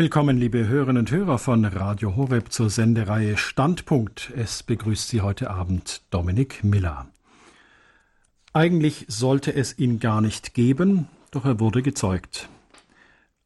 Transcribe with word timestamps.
Willkommen, 0.00 0.38
liebe 0.38 0.66
Hörerinnen 0.66 1.00
und 1.00 1.10
Hörer 1.10 1.36
von 1.36 1.62
Radio 1.62 2.16
Horeb 2.16 2.50
zur 2.50 2.70
Sendereihe 2.70 3.36
Standpunkt. 3.36 4.32
Es 4.34 4.62
begrüßt 4.62 5.10
Sie 5.10 5.20
heute 5.20 5.50
Abend 5.50 6.00
Dominik 6.08 6.64
Miller. 6.64 7.06
Eigentlich 8.54 9.04
sollte 9.08 9.54
es 9.54 9.78
ihn 9.78 10.00
gar 10.00 10.22
nicht 10.22 10.54
geben, 10.54 11.08
doch 11.32 11.44
er 11.44 11.60
wurde 11.60 11.82
gezeugt. 11.82 12.48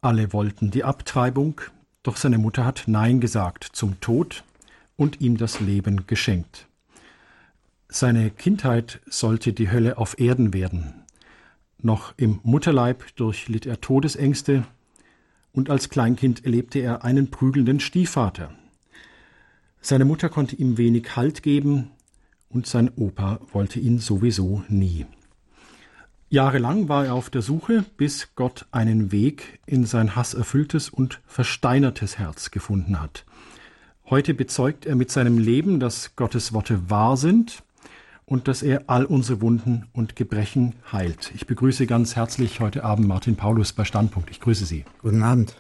Alle 0.00 0.32
wollten 0.32 0.70
die 0.70 0.84
Abtreibung, 0.84 1.60
doch 2.04 2.16
seine 2.16 2.38
Mutter 2.38 2.64
hat 2.64 2.84
Nein 2.86 3.18
gesagt 3.18 3.64
zum 3.72 3.98
Tod 4.00 4.44
und 4.94 5.20
ihm 5.20 5.36
das 5.36 5.58
Leben 5.58 6.06
geschenkt. 6.06 6.68
Seine 7.88 8.30
Kindheit 8.30 9.00
sollte 9.06 9.54
die 9.54 9.72
Hölle 9.72 9.98
auf 9.98 10.20
Erden 10.20 10.54
werden. 10.54 11.02
Noch 11.82 12.14
im 12.16 12.38
Mutterleib 12.44 13.16
durchlitt 13.16 13.66
er 13.66 13.80
Todesängste, 13.80 14.62
und 15.54 15.70
als 15.70 15.88
Kleinkind 15.88 16.44
erlebte 16.44 16.80
er 16.80 17.04
einen 17.04 17.30
prügelnden 17.30 17.80
Stiefvater. 17.80 18.50
Seine 19.80 20.04
Mutter 20.04 20.28
konnte 20.28 20.56
ihm 20.56 20.76
wenig 20.76 21.16
Halt 21.16 21.42
geben 21.42 21.90
und 22.50 22.66
sein 22.66 22.90
Opa 22.96 23.40
wollte 23.52 23.80
ihn 23.80 23.98
sowieso 23.98 24.62
nie. 24.68 25.06
Jahrelang 26.28 26.88
war 26.88 27.06
er 27.06 27.14
auf 27.14 27.30
der 27.30 27.42
Suche, 27.42 27.84
bis 27.96 28.34
Gott 28.34 28.66
einen 28.72 29.12
Weg 29.12 29.60
in 29.66 29.86
sein 29.86 30.16
hasserfülltes 30.16 30.90
und 30.90 31.20
versteinertes 31.26 32.18
Herz 32.18 32.50
gefunden 32.50 33.00
hat. 33.00 33.24
Heute 34.06 34.34
bezeugt 34.34 34.84
er 34.84 34.96
mit 34.96 35.10
seinem 35.10 35.38
Leben, 35.38 35.80
dass 35.80 36.16
Gottes 36.16 36.52
Worte 36.52 36.90
wahr 36.90 37.16
sind 37.16 37.63
und 38.26 38.48
dass 38.48 38.62
er 38.62 38.84
all 38.86 39.04
unsere 39.04 39.40
Wunden 39.40 39.86
und 39.92 40.16
Gebrechen 40.16 40.74
heilt. 40.90 41.32
Ich 41.34 41.46
begrüße 41.46 41.86
ganz 41.86 42.16
herzlich 42.16 42.60
heute 42.60 42.84
Abend 42.84 43.06
Martin 43.06 43.36
Paulus 43.36 43.72
bei 43.72 43.84
Standpunkt. 43.84 44.30
Ich 44.30 44.40
grüße 44.40 44.64
Sie. 44.64 44.84
Guten 45.02 45.22
Abend. 45.22 45.54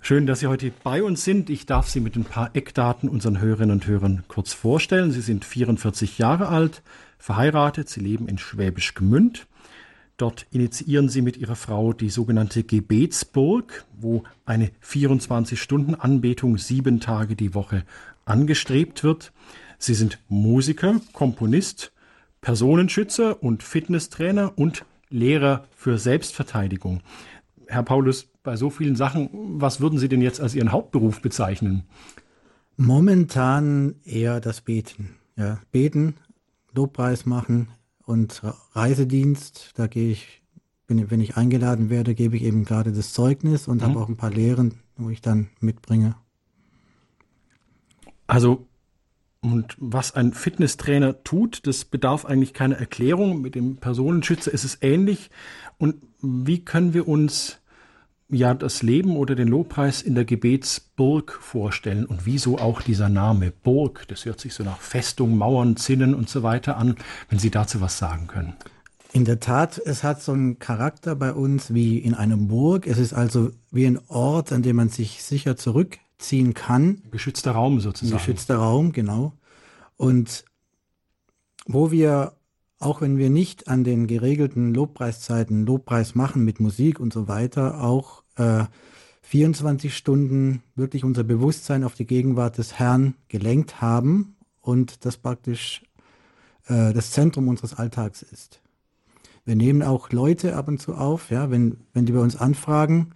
Schön, 0.00 0.26
dass 0.26 0.40
Sie 0.40 0.46
heute 0.46 0.72
bei 0.82 1.02
uns 1.02 1.22
sind. 1.24 1.50
Ich 1.50 1.66
darf 1.66 1.88
Sie 1.88 2.00
mit 2.00 2.16
ein 2.16 2.24
paar 2.24 2.50
Eckdaten 2.54 3.08
unseren 3.08 3.40
Hörerinnen 3.40 3.72
und 3.72 3.86
Hörern 3.86 4.24
kurz 4.26 4.52
vorstellen. 4.52 5.12
Sie 5.12 5.20
sind 5.20 5.44
44 5.44 6.18
Jahre 6.18 6.48
alt, 6.48 6.82
verheiratet, 7.18 7.88
Sie 7.88 8.00
leben 8.00 8.26
in 8.26 8.38
Schwäbisch 8.38 8.94
Gmünd. 8.94 9.46
Dort 10.16 10.46
initiieren 10.50 11.08
Sie 11.08 11.22
mit 11.22 11.36
Ihrer 11.36 11.56
Frau 11.56 11.92
die 11.92 12.10
sogenannte 12.10 12.64
Gebetsburg, 12.64 13.84
wo 13.98 14.24
eine 14.44 14.70
24-Stunden-Anbetung 14.84 16.58
sieben 16.58 17.00
Tage 17.00 17.36
die 17.36 17.54
Woche 17.54 17.84
angestrebt 18.24 19.04
wird. 19.04 19.32
Sie 19.82 19.94
sind 19.94 20.20
Musiker, 20.28 21.00
Komponist, 21.12 21.92
Personenschützer 22.40 23.42
und 23.42 23.64
Fitnesstrainer 23.64 24.56
und 24.56 24.84
Lehrer 25.10 25.66
für 25.74 25.98
Selbstverteidigung. 25.98 27.00
Herr 27.66 27.82
Paulus, 27.82 28.28
bei 28.44 28.54
so 28.54 28.70
vielen 28.70 28.94
Sachen, 28.94 29.28
was 29.60 29.80
würden 29.80 29.98
Sie 29.98 30.08
denn 30.08 30.22
jetzt 30.22 30.40
als 30.40 30.54
Ihren 30.54 30.70
Hauptberuf 30.70 31.20
bezeichnen? 31.20 31.82
Momentan 32.76 33.96
eher 34.04 34.40
das 34.40 34.60
Beten. 34.60 35.16
Ja, 35.36 35.58
beten, 35.72 36.14
Lobpreis 36.72 37.26
machen 37.26 37.66
und 38.04 38.40
Reisedienst. 38.74 39.72
Da 39.74 39.88
gehe 39.88 40.12
ich, 40.12 40.42
wenn, 40.86 41.10
wenn 41.10 41.20
ich 41.20 41.36
eingeladen 41.36 41.90
werde, 41.90 42.14
gebe 42.14 42.36
ich 42.36 42.44
eben 42.44 42.64
gerade 42.64 42.92
das 42.92 43.12
Zeugnis 43.12 43.66
und 43.66 43.78
mhm. 43.78 43.86
habe 43.86 43.98
auch 43.98 44.08
ein 44.08 44.16
paar 44.16 44.30
Lehren, 44.30 44.74
wo 44.96 45.10
ich 45.10 45.22
dann 45.22 45.48
mitbringe. 45.58 46.14
Also 48.28 48.68
und 49.42 49.74
was 49.78 50.14
ein 50.14 50.32
Fitnesstrainer 50.32 51.24
tut, 51.24 51.66
das 51.66 51.84
bedarf 51.84 52.24
eigentlich 52.24 52.54
keiner 52.54 52.76
Erklärung. 52.76 53.42
Mit 53.42 53.56
dem 53.56 53.76
Personenschützer 53.76 54.52
ist 54.52 54.62
es 54.62 54.78
ähnlich. 54.82 55.30
Und 55.78 55.96
wie 56.20 56.64
können 56.64 56.94
wir 56.94 57.08
uns 57.08 57.58
ja 58.28 58.54
das 58.54 58.82
Leben 58.82 59.16
oder 59.16 59.34
den 59.34 59.48
Lobpreis 59.48 60.00
in 60.00 60.14
der 60.14 60.24
Gebetsburg 60.24 61.32
vorstellen 61.32 62.06
und 62.06 62.24
wieso 62.24 62.58
auch 62.58 62.82
dieser 62.82 63.08
Name 63.08 63.50
Burg? 63.50 64.06
Das 64.06 64.24
hört 64.24 64.40
sich 64.40 64.54
so 64.54 64.62
nach 64.62 64.78
Festung, 64.78 65.36
Mauern, 65.36 65.76
Zinnen 65.76 66.14
und 66.14 66.28
so 66.28 66.44
weiter 66.44 66.76
an. 66.76 66.94
Wenn 67.28 67.40
Sie 67.40 67.50
dazu 67.50 67.80
was 67.80 67.98
sagen 67.98 68.28
können. 68.28 68.54
In 69.12 69.24
der 69.24 69.40
Tat, 69.40 69.78
es 69.84 70.04
hat 70.04 70.22
so 70.22 70.32
einen 70.32 70.60
Charakter 70.60 71.16
bei 71.16 71.32
uns 71.32 71.74
wie 71.74 71.98
in 71.98 72.14
einer 72.14 72.36
Burg. 72.36 72.86
Es 72.86 72.98
ist 72.98 73.12
also 73.12 73.50
wie 73.72 73.86
ein 73.86 73.98
Ort, 74.06 74.52
an 74.52 74.62
dem 74.62 74.76
man 74.76 74.88
sich 74.88 75.22
sicher 75.22 75.56
zurück 75.56 75.98
ziehen 76.22 76.54
kann. 76.54 77.02
Geschützter 77.10 77.50
Raum 77.50 77.80
sozusagen. 77.80 78.16
Geschützter 78.16 78.56
Raum, 78.56 78.92
genau. 78.92 79.32
Und 80.02 80.44
wo 81.64 81.92
wir, 81.92 82.32
auch 82.80 83.02
wenn 83.02 83.18
wir 83.18 83.30
nicht 83.30 83.68
an 83.68 83.84
den 83.84 84.08
geregelten 84.08 84.74
Lobpreiszeiten 84.74 85.64
Lobpreis 85.64 86.16
machen 86.16 86.44
mit 86.44 86.58
Musik 86.58 86.98
und 86.98 87.12
so 87.12 87.28
weiter, 87.28 87.84
auch 87.84 88.24
äh, 88.34 88.64
24 89.22 89.96
Stunden 89.96 90.64
wirklich 90.74 91.04
unser 91.04 91.22
Bewusstsein 91.22 91.84
auf 91.84 91.94
die 91.94 92.04
Gegenwart 92.04 92.58
des 92.58 92.80
Herrn 92.80 93.14
gelenkt 93.28 93.80
haben 93.80 94.34
und 94.60 95.04
das 95.04 95.18
praktisch 95.18 95.84
äh, 96.66 96.92
das 96.92 97.12
Zentrum 97.12 97.46
unseres 97.46 97.74
Alltags 97.74 98.22
ist. 98.22 98.60
Wir 99.44 99.54
nehmen 99.54 99.84
auch 99.84 100.10
Leute 100.10 100.56
ab 100.56 100.66
und 100.66 100.80
zu 100.80 100.96
auf, 100.96 101.30
ja, 101.30 101.52
wenn, 101.52 101.76
wenn 101.92 102.06
die 102.06 102.12
bei 102.12 102.18
uns 102.18 102.34
anfragen, 102.34 103.12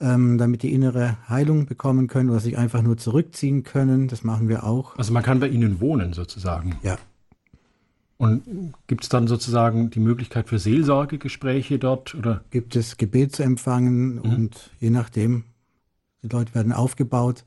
ähm, 0.00 0.38
damit 0.38 0.62
die 0.62 0.72
innere 0.72 1.16
Heilung 1.28 1.66
bekommen 1.66 2.06
können 2.06 2.30
oder 2.30 2.40
sich 2.40 2.58
einfach 2.58 2.82
nur 2.82 2.96
zurückziehen 2.96 3.62
können. 3.62 4.08
Das 4.08 4.24
machen 4.24 4.48
wir 4.48 4.64
auch. 4.64 4.96
Also 4.96 5.12
man 5.12 5.22
kann 5.22 5.40
bei 5.40 5.48
Ihnen 5.48 5.80
wohnen 5.80 6.12
sozusagen. 6.12 6.76
Ja. 6.82 6.98
Und 8.18 8.72
gibt 8.86 9.02
es 9.02 9.08
dann 9.10 9.26
sozusagen 9.26 9.90
die 9.90 10.00
Möglichkeit 10.00 10.48
für 10.48 10.58
Seelsorgegespräche 10.58 11.78
dort 11.78 12.14
oder? 12.14 12.42
Gibt 12.50 12.74
es 12.74 12.96
Gebet 12.96 13.36
zu 13.36 13.42
empfangen 13.42 14.16
mhm. 14.16 14.20
und 14.22 14.70
je 14.80 14.90
nachdem, 14.90 15.44
die 16.22 16.28
Leute 16.28 16.54
werden 16.54 16.72
aufgebaut. 16.72 17.44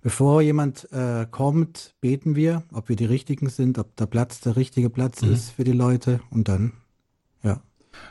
Bevor 0.00 0.42
jemand 0.42 0.90
äh, 0.92 1.26
kommt, 1.30 1.94
beten 2.00 2.36
wir, 2.36 2.62
ob 2.72 2.88
wir 2.88 2.96
die 2.96 3.04
Richtigen 3.04 3.48
sind, 3.48 3.78
ob 3.78 3.94
der 3.96 4.06
Platz 4.06 4.40
der 4.40 4.56
richtige 4.56 4.90
Platz 4.90 5.22
mhm. 5.22 5.32
ist 5.32 5.50
für 5.50 5.64
die 5.64 5.72
Leute 5.72 6.20
und 6.30 6.48
dann. 6.48 6.72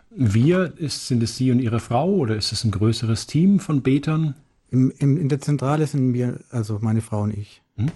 Wir, 0.10 0.74
ist, 0.78 1.08
sind 1.08 1.22
es 1.22 1.38
Sie 1.38 1.52
und 1.52 1.60
Ihre 1.60 1.80
Frau 1.80 2.10
oder 2.10 2.36
ist 2.36 2.52
es 2.52 2.64
ein 2.64 2.72
größeres 2.72 3.28
Team 3.28 3.60
von 3.60 3.82
Betern? 3.82 4.36
Im, 4.70 4.92
im, 4.98 5.18
in 5.18 5.30
der 5.30 5.40
Zentrale 5.40 5.88
sind 5.88 6.14
wir, 6.14 6.40
also 6.50 6.80
meine 6.82 7.02
Frau 7.02 7.22
und 7.22 7.38
ich. 7.38 7.62
Hm? 7.76 7.92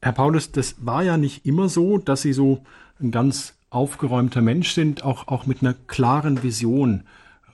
Herr 0.00 0.12
Paulus, 0.12 0.52
das 0.52 0.76
war 0.84 1.02
ja 1.02 1.16
nicht 1.16 1.46
immer 1.46 1.68
so, 1.68 1.98
dass 1.98 2.22
Sie 2.22 2.32
so 2.32 2.62
ein 3.00 3.10
ganz 3.10 3.54
aufgeräumter 3.70 4.42
Mensch 4.42 4.72
sind, 4.72 5.04
auch, 5.04 5.28
auch 5.28 5.46
mit 5.46 5.62
einer 5.62 5.74
klaren 5.74 6.42
Vision 6.42 7.04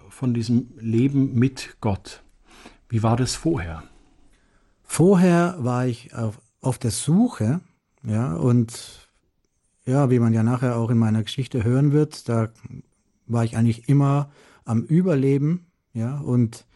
von 0.08 0.34
diesem 0.34 0.70
Leben 0.78 1.34
mit 1.34 1.76
Gott. 1.80 2.22
Wie 2.88 3.02
war 3.02 3.16
das 3.16 3.36
vorher? 3.36 3.84
Vorher 4.82 5.56
war 5.58 5.86
ich 5.86 6.14
auf, 6.14 6.40
auf 6.60 6.78
der 6.78 6.90
Suche, 6.90 7.60
ja, 8.02 8.34
und 8.34 9.08
ja, 9.84 10.10
wie 10.10 10.18
man 10.18 10.32
ja 10.32 10.42
nachher 10.42 10.76
auch 10.76 10.90
in 10.90 10.98
meiner 10.98 11.22
Geschichte 11.22 11.64
hören 11.64 11.92
wird, 11.92 12.28
da 12.28 12.48
war 13.28 13.44
ich 13.44 13.56
eigentlich 13.56 13.88
immer 13.88 14.30
am 14.64 14.82
Überleben, 14.82 15.66
ja, 15.92 16.18
und 16.18 16.66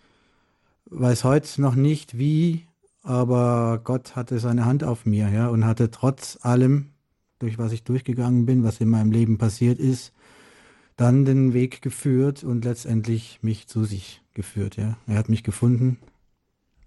weiß 0.86 1.24
heute 1.24 1.60
noch 1.60 1.74
nicht 1.74 2.18
wie, 2.18 2.66
aber 3.02 3.80
Gott 3.82 4.16
hatte 4.16 4.38
seine 4.38 4.64
Hand 4.64 4.84
auf 4.84 5.06
mir, 5.06 5.28
ja, 5.28 5.48
und 5.48 5.64
hatte 5.64 5.90
trotz 5.90 6.38
allem, 6.42 6.90
durch 7.38 7.58
was 7.58 7.72
ich 7.72 7.82
durchgegangen 7.82 8.46
bin, 8.46 8.62
was 8.62 8.80
in 8.80 8.88
meinem 8.88 9.10
Leben 9.10 9.38
passiert 9.38 9.78
ist, 9.78 10.12
dann 10.96 11.24
den 11.24 11.54
Weg 11.54 11.82
geführt 11.82 12.44
und 12.44 12.64
letztendlich 12.64 13.40
mich 13.42 13.66
zu 13.66 13.84
sich 13.84 14.22
geführt, 14.34 14.76
ja. 14.76 14.96
Er 15.06 15.16
hat 15.18 15.28
mich 15.28 15.42
gefunden. 15.42 15.98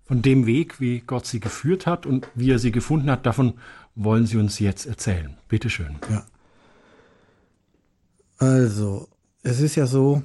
Von 0.05 0.21
dem 0.21 0.45
Weg, 0.45 0.79
wie 0.79 0.99
Gott 0.99 1.25
sie 1.25 1.39
geführt 1.39 1.87
hat 1.87 2.05
und 2.05 2.27
wie 2.35 2.51
er 2.51 2.59
sie 2.59 2.71
gefunden 2.71 3.09
hat, 3.09 3.25
davon 3.25 3.55
wollen 3.95 4.27
Sie 4.27 4.37
uns 4.37 4.59
jetzt 4.59 4.85
erzählen. 4.85 5.35
Bitte 5.47 5.69
schön. 5.69 5.95
Ja. 6.11 6.25
Also, 8.37 9.07
es 9.45 9.61
ist 9.61 9.75
ja 9.75 9.85
so, 9.85 10.23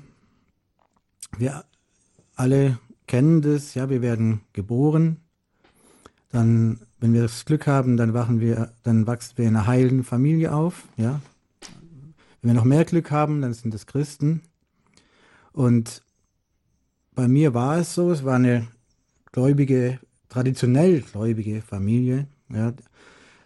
wir 1.36 1.64
alle 2.36 2.78
kennen 3.06 3.42
das, 3.42 3.75
ja, 3.75 3.91
wir 3.91 4.00
werden 4.00 4.41
geboren, 4.54 5.18
dann, 6.30 6.80
wenn 7.00 7.12
wir 7.12 7.22
das 7.22 7.45
Glück 7.45 7.66
haben, 7.66 7.98
dann 7.98 8.15
wachen 8.15 8.41
wir, 8.41 8.72
dann 8.83 9.06
wachsen 9.06 9.36
wir 9.36 9.47
in 9.47 9.56
einer 9.56 9.66
heilen 9.66 10.04
Familie 10.04 10.54
auf, 10.54 10.84
ja. 10.97 11.21
Wenn 12.41 12.53
wir 12.53 12.54
noch 12.54 12.65
mehr 12.65 12.86
Glück 12.86 13.10
haben, 13.10 13.42
dann 13.42 13.53
sind 13.53 13.74
es 13.74 13.86
Christen. 13.86 14.41
Und 15.53 16.03
bei 17.15 17.28
mir 17.28 17.53
war 17.53 17.77
es 17.77 17.95
so, 17.95 18.10
es 18.10 18.24
war 18.24 18.36
eine 18.36 18.68
gläubige, 19.33 20.00
traditionell 20.30 21.03
gläubige 21.03 21.60
Familie, 21.60 22.27
ja. 22.48 22.72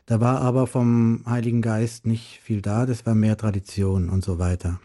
Da 0.06 0.20
war 0.20 0.40
aber 0.40 0.68
vom 0.68 1.24
Heiligen 1.26 1.62
Geist 1.62 2.06
nicht 2.06 2.38
viel 2.42 2.62
da, 2.62 2.86
das 2.86 3.04
war 3.06 3.16
mehr 3.16 3.36
Tradition 3.36 4.08
und 4.08 4.22
so 4.22 4.38
weiter. 4.38 4.78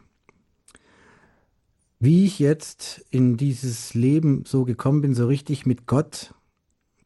Wie 2.02 2.24
ich 2.24 2.40
jetzt 2.40 3.06
in 3.10 3.36
dieses 3.36 3.94
Leben 3.94 4.46
so 4.48 4.64
gekommen 4.64 5.02
bin, 5.02 5.14
so 5.14 5.28
richtig 5.28 5.66
mit 5.66 5.86
Gott, 5.86 6.34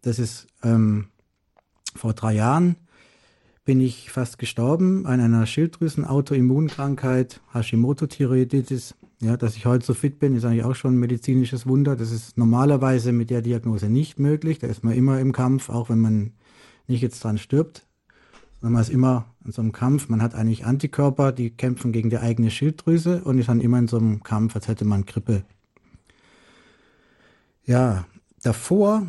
das 0.04 0.19
ist 0.19 0.45
ähm, 0.62 1.07
vor 1.95 2.13
drei 2.13 2.36
Jahren, 2.36 2.75
bin 3.66 3.81
ich 3.81 4.12
fast 4.12 4.38
gestorben 4.38 5.07
an 5.07 5.19
einer 5.19 5.48
Schilddrüsen-Autoimmunkrankheit, 5.48 7.42
Hashimoto-Thyreoiditis. 7.54 8.94
Ja, 9.19 9.36
dass 9.36 9.56
ich 9.56 9.66
heute 9.66 9.84
so 9.84 9.95
fit 9.95 10.19
bin, 10.19 10.36
ist 10.36 10.45
eigentlich 10.45 10.63
auch 10.63 10.75
schon 10.75 10.94
ein 10.94 11.00
medizinisches 11.00 11.66
Wunder. 11.66 11.96
Das 11.96 12.12
ist 12.12 12.38
normalerweise 12.38 13.13
mit 13.13 13.31
der 13.31 13.42
Diagnose 13.42 13.89
nicht 13.89 14.19
möglich. 14.19 14.60
Da 14.60 14.68
ist 14.68 14.84
man 14.84 14.94
immer 14.94 15.19
im 15.19 15.31
Kampf, 15.31 15.69
auch 15.69 15.89
wenn 15.89 16.01
man 16.01 16.34
nicht 16.88 17.01
jetzt 17.01 17.24
dran 17.24 17.39
stirbt. 17.39 17.88
Man 18.69 18.81
ist 18.81 18.89
immer 18.89 19.25
in 19.44 19.51
so 19.51 19.62
einem 19.62 19.74
Kampf. 19.74 20.07
Man 20.07 20.21
hat 20.21 20.36
eigentlich 20.36 20.65
Antikörper, 20.65 21.33
die 21.33 21.50
kämpfen 21.50 21.92
gegen 21.92 22.10
die 22.10 22.19
eigene 22.19 22.50
Schilddrüse 22.50 23.21
und 23.24 23.38
ist 23.38 23.50
dann 23.50 23.60
immer 23.60 23.77
in 23.77 23.89
so 23.89 23.98
einem 23.98 24.24
Kampf, 24.24 24.56
als 24.56 24.69
hätte 24.69 24.86
man 24.86 25.06
Grippe. 25.06 25.44
Ja, 27.65 28.06
davor 28.42 29.06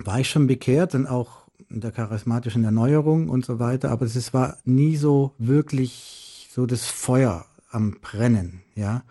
war 0.00 0.18
ich 0.18 0.28
schon 0.28 0.48
bekehrt 0.48 0.94
und 0.96 1.06
auch 1.06 1.46
in 1.68 1.80
der 1.80 1.92
charismatischen 1.92 2.64
Erneuerung 2.64 3.28
und 3.28 3.44
so 3.44 3.60
weiter, 3.60 3.90
aber 3.90 4.04
es 4.06 4.34
war 4.34 4.56
nie 4.64 4.96
so 4.96 5.32
wirklich 5.38 6.48
so 6.50 6.66
das 6.66 6.86
Feuer 6.86 7.46
am 7.70 7.98
Brennen, 8.00 8.62
ja. 8.74 9.04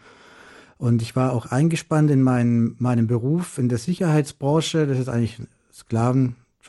Und 0.77 1.01
ich 1.01 1.15
war 1.15 1.33
auch 1.33 1.45
eingespannt 1.45 2.11
in 2.11 2.21
meinen, 2.21 2.75
meinem 2.79 3.07
Beruf 3.07 3.57
in 3.57 3.67
der 3.67 3.77
Sicherheitsbranche. 3.77 4.87
Das 4.87 4.97
ist 4.97 5.09
eigentlich 5.09 5.39
ein 5.39 5.47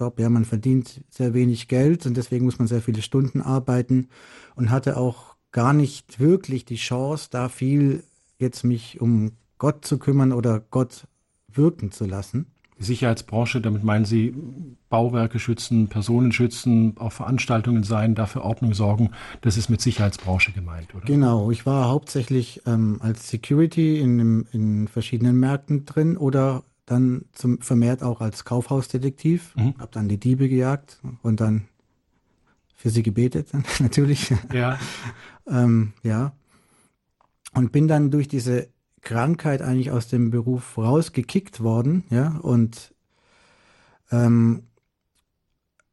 Sklavenjob. 0.01 0.21
Ja, 0.21 0.31
man 0.31 0.45
verdient 0.45 1.03
sehr 1.11 1.35
wenig 1.35 1.69
Geld 1.69 2.07
und 2.07 2.17
deswegen 2.17 2.45
muss 2.45 2.59
man 2.59 2.69
sehr 2.69 2.81
viele 2.81 3.03
Stunden 3.03 3.41
arbeiten 3.41 4.09
und 4.55 4.71
hatte 4.71 4.97
auch 4.97 5.37
gar 5.53 5.73
nicht 5.73 6.21
wirklich 6.21 6.65
die 6.65 6.77
Chance, 6.77 7.29
da 7.31 7.49
viel 7.49 8.05
jetzt 8.39 8.65
mich 8.65 9.01
um 9.01 9.33
Gott 9.59 9.85
zu 9.85 9.99
kümmern 9.99 10.33
oder 10.33 10.61
Gott 10.61 11.07
wirken 11.53 11.91
zu 11.91 12.07
lassen. 12.07 12.47
Sicherheitsbranche, 12.79 13.61
damit 13.61 13.85
meinen 13.85 14.07
Sie 14.07 14.35
Bauwerke 14.89 15.39
schützen, 15.39 15.89
Personen 15.89 16.33
schützen, 16.33 16.95
auch 16.99 17.13
Veranstaltungen 17.13 17.83
sein, 17.83 18.15
dafür 18.15 18.43
Ordnung 18.43 18.73
sorgen. 18.73 19.11
Das 19.43 19.59
ist 19.59 19.69
mit 19.69 19.83
Sicherheitsbranche 19.83 20.53
gemeint, 20.53 20.95
oder? 20.95 21.05
Genau, 21.05 21.51
ich 21.51 21.67
war 21.67 21.91
hauptsächlich 21.91 22.63
ähm, 22.67 22.97
als 23.03 23.29
Security 23.29 24.01
in, 24.01 24.47
in 24.51 24.89
verschiedenen 24.89 25.39
Märkten 25.39 25.85
drin 25.85 26.17
oder 26.17 26.63
dann 26.91 27.25
zum, 27.33 27.61
vermehrt 27.61 28.03
auch 28.03 28.21
als 28.21 28.45
Kaufhausdetektiv. 28.45 29.55
Mhm. 29.57 29.75
Hab 29.79 29.93
dann 29.93 30.09
die 30.09 30.19
Diebe 30.19 30.49
gejagt 30.49 31.01
und 31.23 31.41
dann 31.41 31.69
für 32.75 32.91
sie 32.91 33.03
gebetet, 33.03 33.49
natürlich. 33.79 34.35
Ja. 34.53 34.79
ähm, 35.47 35.93
ja. 36.03 36.33
Und 37.53 37.73
bin 37.73 37.89
dann 37.89 38.11
durch 38.11 38.29
diese 38.29 38.69
Krankheit 39.03 39.63
eigentlich 39.63 39.91
aus 39.91 40.09
dem 40.09 40.31
Beruf 40.31 40.79
rausgekickt 40.79 41.61
worden, 41.63 42.05
ja, 42.11 42.39
und 42.39 42.95
ähm, 44.11 44.65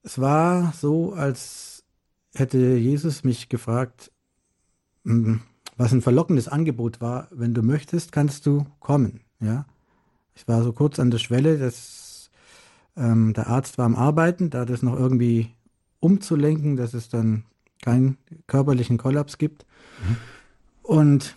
es 0.04 0.20
war 0.20 0.74
so, 0.74 1.14
als 1.14 1.84
hätte 2.34 2.58
Jesus 2.58 3.24
mich 3.24 3.50
gefragt, 3.50 4.12
hm, 5.04 5.42
was 5.78 5.94
ein 5.94 6.02
verlockendes 6.02 6.48
Angebot 6.48 7.02
war, 7.02 7.28
wenn 7.32 7.54
du 7.54 7.62
möchtest, 7.62 8.12
kannst 8.12 8.46
du 8.46 8.66
kommen, 8.80 9.22
ja. 9.40 9.66
Ich 10.38 10.48
war 10.48 10.62
so 10.64 10.72
kurz 10.72 11.00
an 11.00 11.10
der 11.10 11.18
Schwelle, 11.18 11.58
dass 11.58 12.30
ähm, 12.96 13.34
der 13.34 13.48
Arzt 13.48 13.80
war 13.80 13.86
am 13.86 13.96
Arbeiten, 13.96 14.52
da 14.52 14.66
das 14.66 14.84
noch 14.84 14.98
irgendwie 14.98 15.50
umzulenken, 16.00 16.76
dass 16.76 16.94
es 16.94 17.10
dann 17.10 17.44
keinen 17.82 18.18
körperlichen 18.46 19.00
Kollaps 19.00 19.40
gibt. 19.40 19.66
Mhm. 20.08 20.18
Und 20.84 21.36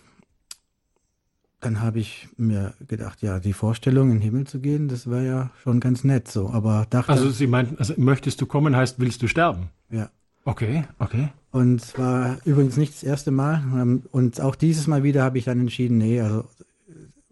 dann 1.61 1.81
habe 1.81 1.99
ich 1.99 2.29
mir 2.37 2.75
gedacht, 2.87 3.23
ja, 3.23 3.39
die 3.39 3.53
Vorstellung, 3.53 4.09
in 4.11 4.17
den 4.17 4.21
Himmel 4.21 4.45
zu 4.45 4.59
gehen, 4.59 4.87
das 4.87 5.09
wäre 5.09 5.25
ja 5.25 5.51
schon 5.63 5.79
ganz 5.79 6.03
nett 6.03 6.27
so. 6.27 6.49
Aber 6.49 6.85
dachte. 6.89 7.11
Also 7.11 7.31
Sie 7.31 7.47
meinten, 7.47 7.77
also 7.77 7.95
möchtest 7.97 8.39
du 8.39 8.45
kommen, 8.45 8.75
heißt, 8.75 8.99
willst 8.99 9.23
du 9.23 9.27
sterben? 9.27 9.69
Ja. 9.89 10.09
Okay, 10.45 10.85
okay. 10.99 11.29
Und 11.51 11.81
es 11.81 11.97
war 11.97 12.37
übrigens 12.45 12.77
nicht 12.77 12.93
das 12.93 13.03
erste 13.03 13.31
Mal. 13.31 13.99
Und 14.11 14.41
auch 14.41 14.55
dieses 14.55 14.87
Mal 14.87 15.03
wieder 15.03 15.23
habe 15.23 15.37
ich 15.39 15.45
dann 15.45 15.59
entschieden, 15.59 15.97
nee, 15.97 16.21
also 16.21 16.45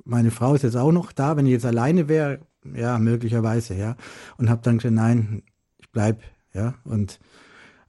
meine 0.09 0.31
Frau 0.31 0.55
ist 0.55 0.63
jetzt 0.63 0.77
auch 0.77 0.91
noch 0.91 1.11
da. 1.11 1.37
Wenn 1.37 1.45
ich 1.45 1.51
jetzt 1.51 1.65
alleine 1.65 2.07
wäre, 2.07 2.39
ja, 2.75 2.97
möglicherweise, 2.97 3.75
ja. 3.75 3.95
Und 4.37 4.49
habe 4.49 4.61
dann 4.63 4.77
gesagt, 4.77 4.95
nein, 4.95 5.43
ich 5.77 5.89
bleib, 5.91 6.21
ja. 6.53 6.73
Und 6.83 7.19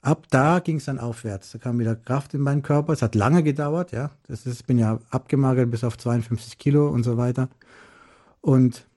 ab 0.01 0.27
da 0.29 0.59
ging 0.59 0.77
es 0.77 0.85
dann 0.85 0.99
aufwärts. 0.99 1.51
Da 1.51 1.59
kam 1.59 1.79
wieder 1.79 1.95
Kraft 1.95 2.33
in 2.33 2.41
meinen 2.41 2.61
Körper. 2.61 2.93
Es 2.93 3.01
hat 3.01 3.15
lange 3.15 3.43
gedauert, 3.43 3.91
ja. 3.91 4.11
Das 4.27 4.45
ist, 4.45 4.67
bin 4.67 4.77
ja 4.77 4.99
abgemagert 5.09 5.69
bis 5.69 5.83
auf 5.83 5.97
52 5.97 6.57
Kilo 6.57 6.89
und 6.89 7.03
so 7.03 7.17
weiter. 7.17 7.49
Und 8.41 8.87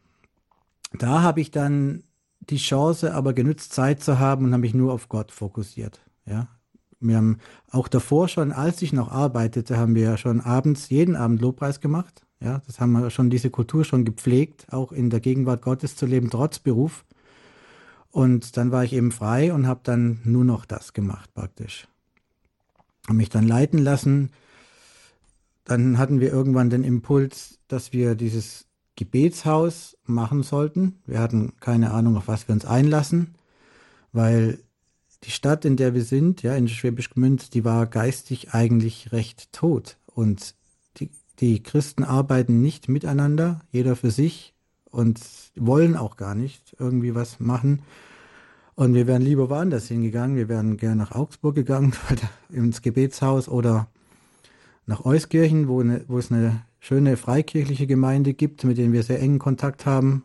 da 0.93 1.23
habe 1.23 1.41
ich 1.41 1.51
dann 1.51 2.05
die 2.41 2.57
Chance 2.57 3.15
aber 3.15 3.33
genützt, 3.33 3.73
Zeit 3.73 4.03
zu 4.03 4.19
haben 4.19 4.45
und 4.45 4.53
habe 4.53 4.63
mich 4.63 4.75
nur 4.75 4.93
auf 4.93 5.09
Gott 5.09 5.33
fokussiert, 5.33 6.01
ja. 6.27 6.49
Wir 7.01 7.19
haben 7.19 7.39
auch 7.71 7.89
davor 7.89 8.29
schon, 8.29 8.51
als 8.51 8.81
ich 8.81 8.95
noch 8.95 9.11
arbeitete, 9.11 9.77
haben 9.77 9.95
wir 9.95 10.17
schon 10.17 10.41
abends, 10.41 10.89
jeden 10.89 11.17
Abend 11.17 11.43
Lobpreis 11.43 11.81
gemacht. 11.81 12.24
Ja, 12.45 12.61
das 12.67 12.79
haben 12.79 12.93
wir 12.93 13.09
schon, 13.09 13.31
diese 13.31 13.49
Kultur 13.49 13.85
schon 13.85 14.05
gepflegt, 14.05 14.67
auch 14.71 14.93
in 14.93 15.09
der 15.09 15.21
Gegenwart 15.21 15.63
Gottes 15.63 15.97
zu 15.97 16.05
leben, 16.05 16.29
trotz 16.29 16.59
Beruf. 16.59 17.07
Und 18.11 18.59
dann 18.59 18.71
war 18.71 18.85
ich 18.85 18.93
eben 18.93 19.13
frei 19.13 19.53
und 19.55 19.67
habe 19.67 19.81
dann 19.83 20.21
nur 20.25 20.45
noch 20.45 20.67
das 20.67 20.93
gemacht 20.93 21.33
praktisch. 21.33 21.89
Habe 23.07 23.17
mich 23.17 23.31
dann 23.31 23.49
leiten 23.49 23.79
lassen. 23.79 24.31
Dann 25.65 25.97
hatten 25.97 26.21
wir 26.21 26.31
irgendwann 26.31 26.69
den 26.69 26.85
Impuls, 26.85 27.61
dass 27.67 27.95
wir 27.95 28.15
dieses 28.15 28.67
Gebetshaus 28.95 29.97
machen 30.05 30.43
sollten. 30.43 31.01
Wir 31.07 31.21
hatten 31.21 31.55
keine 31.61 31.93
Ahnung, 31.93 32.19
auf 32.19 32.29
was 32.29 32.47
wir 32.47 32.53
uns 32.53 32.67
einlassen, 32.67 33.35
weil 34.13 34.59
die 35.25 35.31
Stadt, 35.31 35.65
in 35.65 35.77
der 35.77 35.95
wir 35.95 36.05
sind, 36.05 36.43
ja, 36.43 36.55
in 36.55 36.69
Schwäbisch 36.69 37.09
Gmünd, 37.09 37.55
die 37.55 37.65
war 37.65 37.87
geistig 37.87 38.53
eigentlich 38.53 39.13
recht 39.13 39.51
tot. 39.53 39.97
Und 40.07 40.55
die, 41.41 41.63
Christen 41.63 42.05
arbeiten 42.05 42.63
nicht 42.63 42.89
miteinander, 42.89 43.61
jeder 43.71 43.97
für 43.97 44.11
sich 44.11 44.55
und 44.91 45.21
wollen 45.57 45.97
auch 45.97 46.17
gar 46.17 46.35
nicht 46.35 46.77
irgendwie 46.79 47.15
was 47.15 47.41
machen. 47.41 47.83
Und 48.77 48.95
wir 48.95 49.07
wären 49.07 49.23
lieber 49.23 49.51
woanders 49.51 49.89
hingegangen. 49.89 50.37
Wir 50.37 50.49
wären 50.49 50.77
gerne 50.77 50.97
nach 50.97 51.13
Augsburg 51.13 51.55
gegangen, 51.55 51.95
ins 52.49 52.83
Gebetshaus 52.83 53.49
oder 53.49 53.89
nach 54.87 55.05
Euskirchen, 55.05 55.69
wo, 55.69 55.81
eine, 55.81 56.05
wo 56.09 56.19
es 56.19 56.31
eine 56.31 56.63
schöne 56.81 57.17
freikirchliche 57.17 57.87
Gemeinde 57.87 58.35
gibt, 58.35 58.65
mit 58.65 58.79
denen 58.79 58.93
wir 58.93 59.03
sehr 59.03 59.21
engen 59.21 59.39
Kontakt 59.39 59.87
haben. 59.87 60.25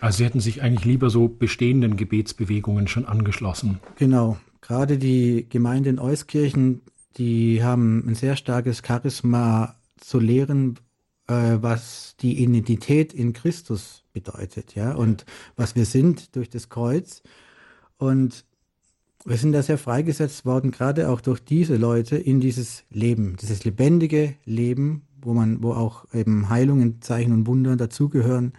Also 0.00 0.18
Sie 0.18 0.24
hätten 0.24 0.40
sich 0.40 0.62
eigentlich 0.62 0.84
lieber 0.84 1.10
so 1.10 1.28
bestehenden 1.28 1.96
Gebetsbewegungen 1.96 2.88
schon 2.88 3.06
angeschlossen. 3.06 3.80
Genau. 3.96 4.36
Gerade 4.60 4.98
die 4.98 5.46
Gemeinde 5.48 5.90
in 5.90 5.98
Euskirchen, 5.98 6.82
die 7.18 7.62
haben 7.62 8.04
ein 8.06 8.14
sehr 8.14 8.36
starkes 8.36 8.82
Charisma 8.86 9.75
zu 9.98 10.18
lehren, 10.18 10.78
äh, 11.28 11.58
was 11.60 12.16
die 12.20 12.42
Identität 12.42 13.12
in 13.12 13.32
Christus 13.32 14.04
bedeutet, 14.12 14.74
ja, 14.74 14.94
und 14.94 15.24
was 15.56 15.76
wir 15.76 15.84
sind 15.84 16.36
durch 16.36 16.48
das 16.48 16.68
Kreuz. 16.68 17.22
Und 17.98 18.44
wir 19.24 19.36
sind 19.36 19.52
da 19.52 19.62
sehr 19.62 19.78
freigesetzt 19.78 20.44
worden, 20.44 20.70
gerade 20.70 21.08
auch 21.08 21.20
durch 21.20 21.40
diese 21.40 21.76
Leute 21.76 22.16
in 22.16 22.40
dieses 22.40 22.84
Leben, 22.90 23.36
dieses 23.40 23.64
lebendige 23.64 24.34
Leben, 24.44 25.02
wo 25.20 25.34
man, 25.34 25.62
wo 25.62 25.72
auch 25.72 26.04
eben 26.14 26.48
Heilungen, 26.48 27.02
Zeichen 27.02 27.32
und 27.32 27.46
Wunder 27.46 27.76
dazugehören. 27.76 28.52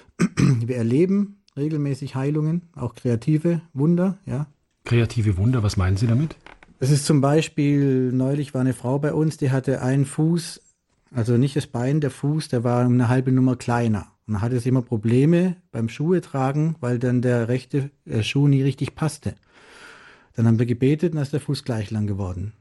Wir 0.36 0.76
erleben 0.76 1.38
regelmäßig 1.56 2.14
Heilungen, 2.14 2.62
auch 2.76 2.94
kreative 2.94 3.60
Wunder, 3.72 4.18
ja. 4.24 4.46
Kreative 4.84 5.36
Wunder, 5.36 5.62
was 5.62 5.76
meinen 5.76 5.96
Sie 5.96 6.06
damit? 6.06 6.36
Das 6.78 6.90
ist 6.90 7.04
zum 7.04 7.20
Beispiel, 7.20 8.10
neulich 8.12 8.54
war 8.54 8.60
eine 8.60 8.72
Frau 8.72 8.98
bei 8.98 9.12
uns, 9.12 9.36
die 9.36 9.50
hatte 9.50 9.82
einen 9.82 10.04
Fuß, 10.04 10.60
also 11.14 11.36
nicht 11.36 11.56
das 11.56 11.66
Bein, 11.66 12.00
der 12.00 12.10
Fuß, 12.10 12.48
der 12.48 12.64
war 12.64 12.84
eine 12.84 13.08
halbe 13.08 13.32
Nummer 13.32 13.56
kleiner. 13.56 14.06
Und 14.26 14.34
dann 14.34 14.42
hatte 14.42 14.60
sie 14.60 14.68
immer 14.68 14.82
Probleme 14.82 15.56
beim 15.70 15.88
Schuhe 15.88 16.20
tragen, 16.20 16.76
weil 16.80 16.98
dann 16.98 17.22
der 17.22 17.48
rechte 17.48 17.90
äh, 18.04 18.22
Schuh 18.22 18.48
nie 18.48 18.62
richtig 18.62 18.94
passte. 18.94 19.34
Dann 20.34 20.46
haben 20.46 20.58
wir 20.58 20.66
gebetet 20.66 21.12
und 21.12 21.16
dann 21.16 21.24
ist 21.24 21.32
der 21.32 21.40
Fuß 21.40 21.64
gleich 21.64 21.90
lang 21.90 22.06
geworden. 22.06 22.52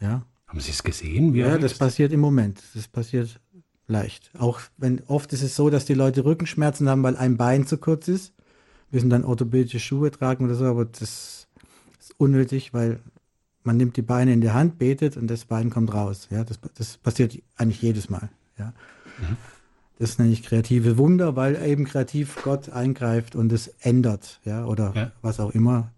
Ja. 0.00 0.26
Haben 0.46 0.60
Sie 0.60 0.70
es 0.70 0.82
gesehen? 0.82 1.34
Ja, 1.34 1.56
das 1.56 1.78
passiert 1.78 2.12
im 2.12 2.20
Moment. 2.20 2.62
Das 2.74 2.86
passiert 2.86 3.40
leicht. 3.86 4.30
Auch 4.38 4.60
wenn 4.76 5.00
oft 5.06 5.32
ist 5.32 5.42
es 5.42 5.56
so, 5.56 5.70
dass 5.70 5.84
die 5.84 5.94
Leute 5.94 6.24
Rückenschmerzen 6.24 6.88
haben, 6.88 7.02
weil 7.02 7.16
ein 7.16 7.36
Bein 7.36 7.66
zu 7.66 7.78
kurz 7.78 8.08
ist. 8.08 8.34
Müssen 8.90 9.08
dann 9.08 9.24
orthopädische 9.24 9.80
Schuhe 9.80 10.10
tragen 10.10 10.44
oder 10.44 10.54
so, 10.54 10.66
aber 10.66 10.84
das 10.84 11.46
ist 11.98 12.14
unnötig, 12.18 12.74
weil 12.74 13.00
man 13.64 13.76
nimmt 13.76 13.96
die 13.96 14.02
Beine 14.02 14.32
in 14.32 14.40
die 14.40 14.50
Hand, 14.50 14.78
betet 14.78 15.16
und 15.16 15.28
das 15.28 15.44
Bein 15.44 15.70
kommt 15.70 15.92
raus. 15.92 16.28
Ja, 16.30 16.44
das, 16.44 16.58
das 16.74 16.96
passiert 16.96 17.40
eigentlich 17.56 17.82
jedes 17.82 18.10
Mal. 18.10 18.28
Ja. 18.58 18.72
Mhm. 19.18 19.36
Das 19.98 20.18
nenne 20.18 20.32
ich 20.32 20.42
kreative 20.42 20.98
Wunder, 20.98 21.36
weil 21.36 21.62
eben 21.64 21.84
kreativ 21.84 22.42
Gott 22.42 22.70
eingreift 22.70 23.36
und 23.36 23.52
es 23.52 23.68
ändert, 23.80 24.40
ja, 24.44 24.64
oder 24.64 24.92
ja. 24.96 25.12
was 25.22 25.38
auch 25.38 25.50
immer. 25.50 25.92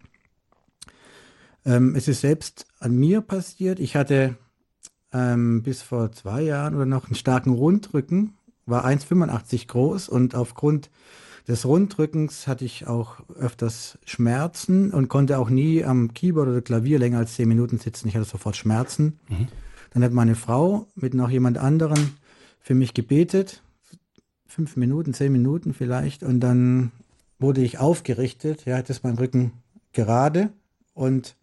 Ähm, 1.65 1.95
es 1.95 2.09
ist 2.09 2.21
selbst 2.21 2.67
an 2.81 2.95
mir 2.97 3.23
passiert. 3.23 3.81
Ich 3.81 3.97
hatte 3.97 4.37
ähm, 5.13 5.63
bis 5.63 5.81
vor 5.81 6.13
zwei 6.13 6.43
Jahren 6.43 6.75
oder 6.75 6.85
noch 6.85 7.07
einen 7.07 7.15
starken 7.15 7.53
Rundrücken, 7.53 8.35
war 8.67 8.85
1,85 8.85 9.69
groß 9.69 10.09
und 10.09 10.35
aufgrund 10.35 10.91
des 11.47 11.67
Rundrückens 11.67 12.47
hatte 12.47 12.65
ich 12.65 12.87
auch 12.87 13.21
öfters 13.39 13.99
Schmerzen 14.05 14.93
und 14.93 15.09
konnte 15.09 15.39
auch 15.39 15.51
nie 15.51 15.85
am 15.85 16.15
Keyboard 16.15 16.49
oder 16.49 16.63
Klavier 16.63 16.99
länger 16.99 17.19
als 17.19 17.35
zehn 17.35 17.49
Minuten 17.49 17.79
sitzen. 17.79 18.09
Ich 18.09 18.17
hatte 18.17 18.25
sofort 18.25 18.57
Schmerzen. 18.57 19.19
Mhm. 19.29 19.49
Dann 19.91 20.03
hat 20.03 20.13
meine 20.13 20.35
Frau 20.35 20.89
mit 20.95 21.15
noch 21.15 21.31
jemand 21.31 21.59
anderen 21.59 22.15
für 22.61 22.75
mich 22.75 22.95
gebetet, 22.95 23.63
fünf 24.47 24.77
Minuten, 24.77 25.13
zehn 25.13 25.31
Minuten 25.31 25.75
vielleicht, 25.75 26.23
und 26.23 26.41
dann 26.41 26.93
wurde 27.39 27.61
ich 27.61 27.79
aufgerichtet. 27.79 28.65
Ja, 28.65 28.79
jetzt 28.79 28.91
ist 28.91 29.05
mein 29.05 29.17
Rücken 29.17 29.53
gerade 29.93 30.51
und 30.95 31.37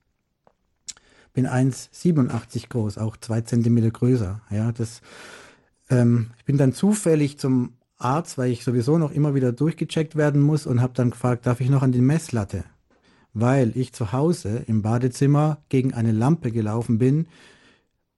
bin 1.34 1.48
1,87 1.48 2.70
groß, 2.70 2.98
auch 2.98 3.18
zwei 3.18 3.42
Zentimeter 3.42 3.92
größer. 3.92 4.42
Ja, 4.50 4.72
das, 4.72 5.02
ähm, 5.90 6.32
ich 6.40 6.46
bin 6.46 6.58
dann 6.58 6.74
zufällig 6.74 7.38
zum 7.38 7.74
Arzt, 8.04 8.38
weil 8.38 8.52
ich 8.52 8.64
sowieso 8.64 8.98
noch 8.98 9.12
immer 9.12 9.36
wieder 9.36 9.52
durchgecheckt 9.52 10.16
werden 10.16 10.42
muss 10.42 10.66
und 10.66 10.82
habe 10.82 10.94
dann 10.94 11.12
gefragt, 11.12 11.46
darf 11.46 11.62
ich 11.62 11.70
noch 11.70 11.84
an 11.84 11.92
die 11.92 12.02
Messlatte? 12.02 12.64
Weil 13.34 13.72
ich 13.76 13.94
zu 13.94 14.12
Hause 14.12 14.64
im 14.68 14.82
Badezimmer 14.82 15.60
gegen 15.70 15.94
eine 15.94 16.12
Lampe 16.12 16.52
gelaufen 16.52 16.98
bin, 16.98 17.28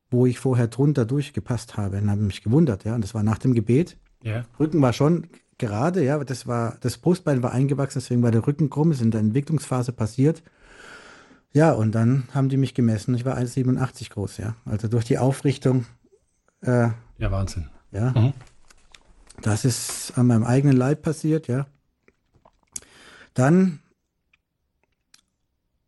wo 0.09 0.25
ich 0.25 0.39
vorher 0.39 0.67
drunter 0.67 1.05
durchgepasst 1.05 1.77
habe. 1.77 1.97
Und 1.97 2.09
habe 2.09 2.21
mich 2.21 2.43
gewundert, 2.43 2.83
ja. 2.83 2.95
Und 2.95 3.03
das 3.03 3.13
war 3.13 3.23
nach 3.23 3.37
dem 3.37 3.53
Gebet. 3.53 3.97
Ja. 4.23 4.45
Rücken 4.59 4.81
war 4.81 4.93
schon 4.93 5.27
gerade, 5.57 6.03
ja. 6.03 6.23
Das 6.23 6.47
war, 6.47 6.77
das 6.81 6.97
Brustbein 6.97 7.43
war 7.43 7.51
eingewachsen, 7.51 7.99
deswegen 7.99 8.23
war 8.23 8.31
der 8.31 8.47
Rücken 8.47 8.69
krumm, 8.69 8.91
ist 8.91 9.01
in 9.01 9.11
der 9.11 9.21
Entwicklungsphase 9.21 9.91
passiert. 9.91 10.43
Ja, 11.51 11.71
und 11.73 11.93
dann 11.93 12.23
haben 12.33 12.49
die 12.49 12.57
mich 12.57 12.73
gemessen. 12.73 13.13
Ich 13.13 13.25
war 13.25 13.37
1,87 13.37 14.09
groß, 14.09 14.37
ja. 14.37 14.55
Also 14.65 14.87
durch 14.87 15.05
die 15.05 15.19
Aufrichtung. 15.19 15.85
Äh, 16.61 16.89
ja, 17.19 17.31
Wahnsinn. 17.31 17.69
Ja. 17.91 18.11
Mhm. 18.11 18.33
Das 19.41 19.65
ist 19.65 20.13
an 20.17 20.27
meinem 20.27 20.43
eigenen 20.43 20.77
Leib 20.77 21.01
passiert, 21.01 21.47
ja. 21.47 21.65
Dann, 23.33 23.79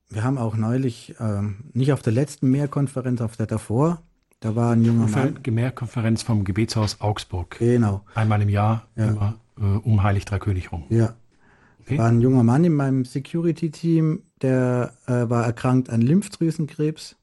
wir 0.09 0.23
haben 0.23 0.37
auch 0.37 0.55
neulich, 0.55 1.15
ähm, 1.19 1.65
nicht 1.73 1.93
auf 1.93 2.01
der 2.01 2.13
letzten 2.13 2.49
Mehrkonferenz, 2.49 3.21
auf 3.21 3.37
der 3.37 3.45
davor, 3.45 4.01
da 4.39 4.55
war 4.55 4.73
ein 4.73 4.83
junger 4.83 5.07
Mann. 5.07 5.39
Mehrkonferenz 5.49 6.21
vom 6.21 6.43
Gebetshaus 6.43 7.01
Augsburg. 7.01 7.57
Genau. 7.59 8.03
Einmal 8.13 8.41
im 8.41 8.49
Jahr, 8.49 8.87
ja. 8.95 9.07
immer 9.07 9.39
äh, 9.57 9.61
um 9.61 10.03
Heilig 10.03 10.25
Drei 10.25 10.39
König 10.39 10.71
rum. 10.71 10.83
Ja. 10.89 11.15
Okay. 11.81 11.97
War 11.97 12.09
ein 12.09 12.19
junger 12.19 12.43
Mann 12.43 12.63
in 12.63 12.73
meinem 12.73 13.05
Security-Team, 13.05 14.23
der 14.41 14.93
äh, 15.05 15.29
war 15.29 15.45
erkrankt 15.45 15.89
an 15.89 16.01
Lymphdrüsenkrebs 16.01 17.15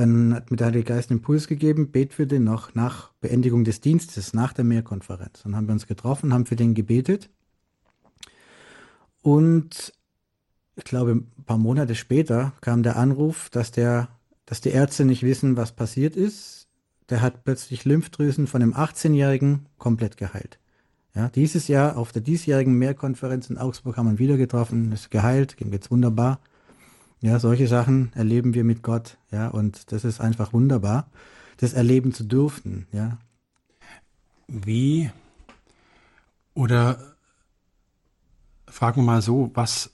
dann 0.00 0.34
hat 0.34 0.50
mir 0.50 0.56
der 0.56 0.68
Heilige 0.68 0.84
Geist 0.84 1.10
einen 1.10 1.18
Impuls 1.18 1.46
gegeben, 1.46 1.90
bet 1.90 2.14
für 2.14 2.26
den 2.26 2.44
noch 2.44 2.74
nach 2.74 3.12
Beendigung 3.20 3.64
des 3.64 3.80
Dienstes, 3.80 4.32
nach 4.32 4.52
der 4.52 4.64
Mehrkonferenz. 4.64 5.42
Dann 5.42 5.54
haben 5.54 5.66
wir 5.66 5.72
uns 5.72 5.86
getroffen, 5.86 6.32
haben 6.32 6.46
für 6.46 6.56
den 6.56 6.74
gebetet. 6.74 7.28
Und 9.22 9.92
ich 10.76 10.84
glaube, 10.84 11.12
ein 11.12 11.44
paar 11.44 11.58
Monate 11.58 11.94
später 11.94 12.52
kam 12.62 12.82
der 12.82 12.96
Anruf, 12.96 13.50
dass 13.50 13.72
der, 13.72 14.08
dass 14.46 14.62
die 14.62 14.70
Ärzte 14.70 15.04
nicht 15.04 15.22
wissen, 15.22 15.58
was 15.58 15.72
passiert 15.72 16.16
ist. 16.16 16.68
Der 17.10 17.20
hat 17.20 17.44
plötzlich 17.44 17.84
Lymphdrüsen 17.84 18.46
von 18.46 18.62
einem 18.62 18.72
18-Jährigen 18.72 19.66
komplett 19.76 20.16
geheilt. 20.16 20.58
Ja, 21.14 21.28
dieses 21.28 21.68
Jahr 21.68 21.98
auf 21.98 22.12
der 22.12 22.22
diesjährigen 22.22 22.74
Mehrkonferenz 22.74 23.50
in 23.50 23.58
Augsburg 23.58 23.96
haben 23.96 24.06
wir 24.06 24.12
ihn 24.12 24.18
wieder 24.18 24.36
getroffen, 24.36 24.92
ist 24.92 25.10
geheilt, 25.10 25.56
ging 25.56 25.72
jetzt 25.72 25.90
wunderbar. 25.90 26.40
Ja, 27.22 27.38
solche 27.38 27.68
Sachen 27.68 28.12
erleben 28.14 28.54
wir 28.54 28.64
mit 28.64 28.82
Gott, 28.82 29.18
ja, 29.30 29.48
und 29.48 29.92
das 29.92 30.04
ist 30.04 30.20
einfach 30.20 30.54
wunderbar, 30.54 31.10
das 31.58 31.74
erleben 31.74 32.14
zu 32.14 32.24
dürfen, 32.24 32.86
ja. 32.92 33.18
Wie 34.48 35.10
oder 36.54 37.14
fragen 38.66 39.02
wir 39.02 39.04
mal 39.04 39.22
so, 39.22 39.50
was, 39.54 39.90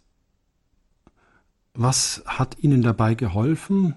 was 1.75 2.23
hat 2.27 2.59
Ihnen 2.61 2.83
dabei 2.83 3.15
geholfen, 3.15 3.95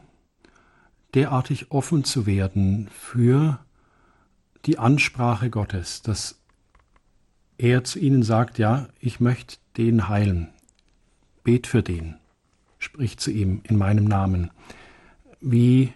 derartig 1.13 1.71
offen 1.71 2.03
zu 2.03 2.25
werden 2.25 2.89
für 2.91 3.59
die 4.65 4.79
Ansprache 4.79 5.49
Gottes, 5.49 6.01
dass 6.01 6.39
er 7.57 7.83
zu 7.83 7.99
Ihnen 7.99 8.23
sagt, 8.23 8.57
ja, 8.57 8.87
ich 8.99 9.19
möchte 9.19 9.57
den 9.77 10.09
heilen, 10.09 10.49
bet 11.43 11.67
für 11.67 11.83
den 11.83 12.15
spricht 12.79 13.19
zu 13.19 13.29
ihm 13.29 13.61
in 13.63 13.77
meinem 13.77 14.05
Namen. 14.05 14.49
Wie 15.41 15.93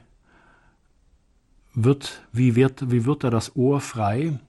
wird, 1.74 2.22
wie 2.32 2.56
wird, 2.56 2.92
wie 2.92 3.06
wird 3.06 3.24
da 3.24 3.30
das 3.30 3.56
Ohr 3.56 3.82
frei? 3.82 4.40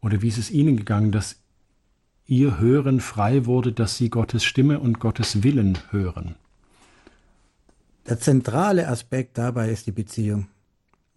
Oder 0.00 0.22
wie 0.22 0.28
ist 0.28 0.38
es 0.38 0.50
Ihnen 0.50 0.76
gegangen, 0.76 1.10
dass 1.10 1.36
Ihr 2.26 2.60
Hören 2.60 3.00
frei 3.00 3.46
wurde, 3.46 3.72
dass 3.72 3.96
Sie 3.96 4.08
Gottes 4.08 4.44
Stimme 4.44 4.78
und 4.78 5.00
Gottes 5.00 5.42
Willen 5.42 5.78
hören? 5.90 6.36
Der 8.06 8.20
zentrale 8.20 8.88
Aspekt 8.88 9.36
dabei 9.36 9.70
ist 9.70 9.86
die 9.86 9.92
Beziehung. 9.92 10.46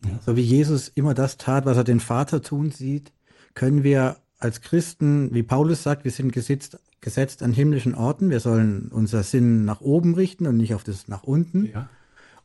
Ja. 0.03 0.19
So 0.25 0.35
wie 0.35 0.41
Jesus 0.41 0.89
immer 0.89 1.13
das 1.13 1.37
tat, 1.37 1.65
was 1.65 1.77
er 1.77 1.83
den 1.83 1.99
Vater 1.99 2.41
tun 2.41 2.71
sieht, 2.71 3.11
können 3.53 3.83
wir 3.83 4.17
als 4.39 4.61
Christen, 4.61 5.33
wie 5.33 5.43
Paulus 5.43 5.83
sagt, 5.83 6.03
wir 6.03 6.11
sind 6.11 6.33
gesetzt, 6.33 6.79
gesetzt 7.03 7.43
an 7.43 7.53
himmlischen 7.53 7.93
Orten. 7.93 8.31
Wir 8.31 8.39
sollen 8.39 8.89
unser 8.91 9.21
Sinn 9.21 9.65
nach 9.65 9.81
oben 9.81 10.15
richten 10.15 10.47
und 10.47 10.57
nicht 10.57 10.73
auf 10.73 10.83
das 10.83 11.07
nach 11.07 11.23
unten. 11.23 11.65
Ja. 11.65 11.89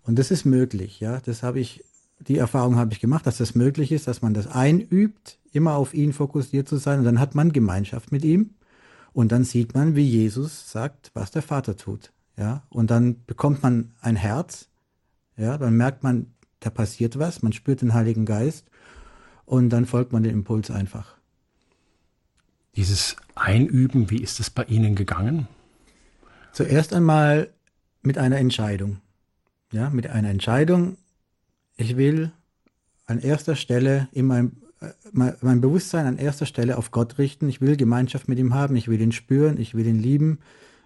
Und 0.03 0.19
das 0.19 0.31
ist 0.31 0.45
möglich, 0.45 1.01
ja. 1.01 1.21
Das 1.25 1.43
habe 1.43 1.61
ich, 1.61 1.85
die 2.19 2.39
Erfahrung 2.39 2.77
habe 2.77 2.93
ich 2.93 3.01
gemacht, 3.01 3.27
dass 3.27 3.39
das 3.39 3.55
möglich 3.55 3.93
ist, 3.93 4.09
dass 4.09 4.23
man 4.23 4.35
das 4.35 4.47
einübt, 4.47 5.39
immer 5.53 5.75
auf 5.75 5.95
ihn 5.95 6.13
fokussiert 6.13 6.69
zu 6.69 6.77
sein. 6.77 6.99
Und 6.99 7.05
dann 7.05 7.21
hat 7.21 7.35
man 7.35 7.53
Gemeinschaft 7.53 8.13
mit 8.13 8.25
ihm. 8.25 8.51
Und 9.13 9.33
dann 9.33 9.45
sieht 9.45 9.75
man, 9.75 9.97
wie 9.97 10.07
Jesus 10.07 10.71
sagt, 10.71 11.11
was 11.15 11.31
der 11.31 11.43
Vater 11.43 11.77
tut. 11.77 12.13
Ja. 12.37 12.63
Und 12.69 12.91
dann 12.91 13.25
bekommt 13.27 13.63
man 13.63 13.93
ein 14.01 14.17
Herz. 14.17 14.69
Ja. 15.37 15.59
Dann 15.59 15.77
merkt 15.77 16.03
man, 16.03 16.35
da 16.61 16.71
passiert 16.71 17.19
was. 17.19 17.43
Man 17.43 17.53
spürt 17.53 17.83
den 17.83 17.95
Heiligen 17.95 18.27
Geist. 18.27 18.67
Und 19.45 19.71
dann 19.71 19.87
folgt 19.87 20.13
man 20.13 20.23
dem 20.23 20.33
Impuls 20.33 20.71
einfach. 20.71 21.18
Dieses 22.79 23.17
Einüben, 23.35 24.09
wie 24.09 24.23
ist 24.23 24.39
es 24.39 24.51
bei 24.51 24.63
Ihnen 24.63 24.95
gegangen? 24.95 25.49
Zuerst 26.53 26.95
einmal 26.95 27.51
mit 28.03 28.19
einer 28.19 28.37
Entscheidung. 28.37 28.99
Ja, 29.73 29.91
mit 29.91 30.07
einer 30.07 30.31
Entscheidung. 30.31 30.97
Ich 31.77 31.97
will 31.97 32.31
an 33.07 33.19
erster 33.19 33.57
Stelle 33.57 34.07
in 34.13 34.27
meinem 34.27 34.63
äh, 34.81 34.91
mein 35.11 35.61
Bewusstsein 35.61 36.07
an 36.07 36.19
erster 36.19 36.47
Stelle 36.47 36.79
auf 36.79 36.93
Gott 36.93 37.19
richten. 37.19 37.49
Ich 37.49 37.61
will 37.61 37.77
Gemeinschaft 37.77 38.29
mit 38.29 38.39
ihm 38.39 38.55
haben. 38.55 38.77
Ich 38.77 38.87
will 38.87 39.01
ihn 39.01 39.11
spüren. 39.11 39.59
Ich 39.59 39.75
will 39.75 39.89
ihn 39.89 39.99
lieben. 39.99 40.39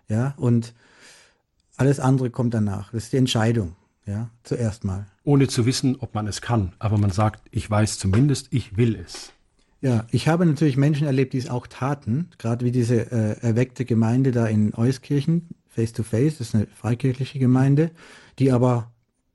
Ja, 0.08 0.32
und 0.38 0.72
alles 1.76 2.00
andere 2.00 2.30
kommt 2.30 2.54
danach. 2.54 2.90
Das 2.92 3.04
ist 3.04 3.12
die 3.12 3.18
Entscheidung. 3.18 3.76
Ja, 4.06 4.30
zuerst 4.44 4.84
mal. 4.84 5.04
Ohne 5.25 5.46
zu 5.46 5.66
wissen, 5.66 5.96
ob 5.96 6.14
man 6.14 6.26
es 6.26 6.40
kann. 6.40 6.72
Aber 6.78 6.96
man 6.96 7.11
sagt, 7.11 7.42
ich 7.50 7.70
weiß 7.70 7.99
zumindest, 7.99 8.49
ich 8.49 8.78
will 8.78 8.96
es. 8.96 9.34
Ja, 9.83 10.07
ich 10.12 10.29
habe 10.29 10.47
natürlich 10.47 10.77
Menschen 10.77 11.09
erlebt, 11.09 11.33
die 11.33 11.39
es 11.39 11.51
auch 11.51 11.67
taten, 11.67 12.31
gerade 12.39 12.65
wie 12.65 12.71
diese 12.71 13.11
äh, 13.11 13.41
erweckte 13.41 13.85
Gemeinde 13.85 14.31
da 14.31 14.47
in 14.47 14.73
Euskirchen, 14.75 15.49
Face 15.69 15.93
to 15.93 16.05
Face, 16.05 16.39
das 16.39 16.49
ist 16.49 16.55
eine 16.55 16.69
freikirchliche 16.69 17.41
Gemeinde, 17.41 17.91
die 18.39 18.53
aber 18.53 18.93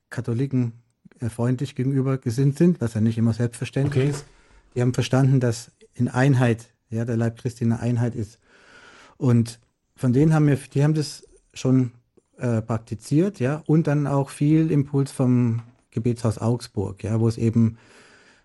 Katholiken 0.10 0.72
äh, 1.20 1.27
freundlich 1.27 1.75
gegenüber 1.75 2.18
gesinnt 2.18 2.58
sind, 2.58 2.80
was 2.80 2.94
ja 2.94 3.01
nicht 3.01 3.18
immer 3.18 3.34
selbstverständlich 3.34 4.04
okay. 4.06 4.12
ist. 4.12 4.25
Die 4.74 4.82
haben 4.82 4.94
verstanden, 4.94 5.42
dass 5.42 5.72
in 5.94 6.08
Einheit, 6.08 6.70
ja, 6.89 7.04
der 7.04 7.18
Leib 7.18 7.39
Christi 7.39 7.66
eine 7.66 7.82
Einheit 7.82 8.16
ist. 8.16 8.39
Und 9.18 9.60
von 9.98 10.13
denen 10.13 10.34
haben 10.34 10.48
wir, 10.48 10.58
die 10.74 10.82
haben 10.82 10.94
das 10.94 11.27
schon 11.54 11.92
äh, 12.38 12.62
praktiziert, 12.62 13.42
ja, 13.42 13.63
und 13.66 13.88
dann 13.88 14.08
auch 14.08 14.30
viel 14.30 14.72
Impuls 14.72 15.12
vom 15.12 15.63
Gebetshaus 15.92 16.38
Augsburg, 16.38 17.04
ja, 17.04 17.20
wo 17.20 17.27
es 17.27 17.38
eben 17.38 17.77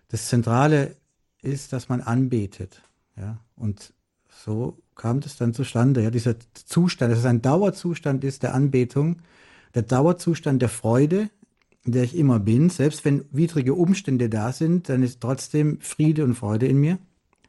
das 0.09 0.27
zentrale 0.27 0.97
ist, 1.43 1.73
dass 1.73 1.89
man 1.89 2.01
anbetet. 2.01 2.81
Ja, 3.17 3.39
und 3.55 3.93
so 4.29 4.79
kam 4.95 5.19
das 5.19 5.37
dann 5.37 5.53
zustande. 5.53 6.03
Ja, 6.03 6.09
dieser 6.09 6.35
Zustand, 6.53 7.11
dass 7.11 7.19
es 7.19 7.25
ein 7.25 7.41
Dauerzustand 7.41 8.23
ist 8.23 8.43
der 8.43 8.53
Anbetung, 8.53 9.21
der 9.75 9.83
Dauerzustand 9.83 10.61
der 10.61 10.69
Freude, 10.69 11.29
in 11.85 11.91
der 11.91 12.03
ich 12.03 12.15
immer 12.15 12.39
bin, 12.39 12.69
selbst 12.69 13.05
wenn 13.05 13.25
widrige 13.31 13.73
Umstände 13.73 14.29
da 14.29 14.51
sind, 14.51 14.89
dann 14.89 15.03
ist 15.03 15.21
trotzdem 15.21 15.79
Friede 15.81 16.23
und 16.23 16.35
Freude 16.35 16.67
in 16.67 16.77
mir. 16.77 16.97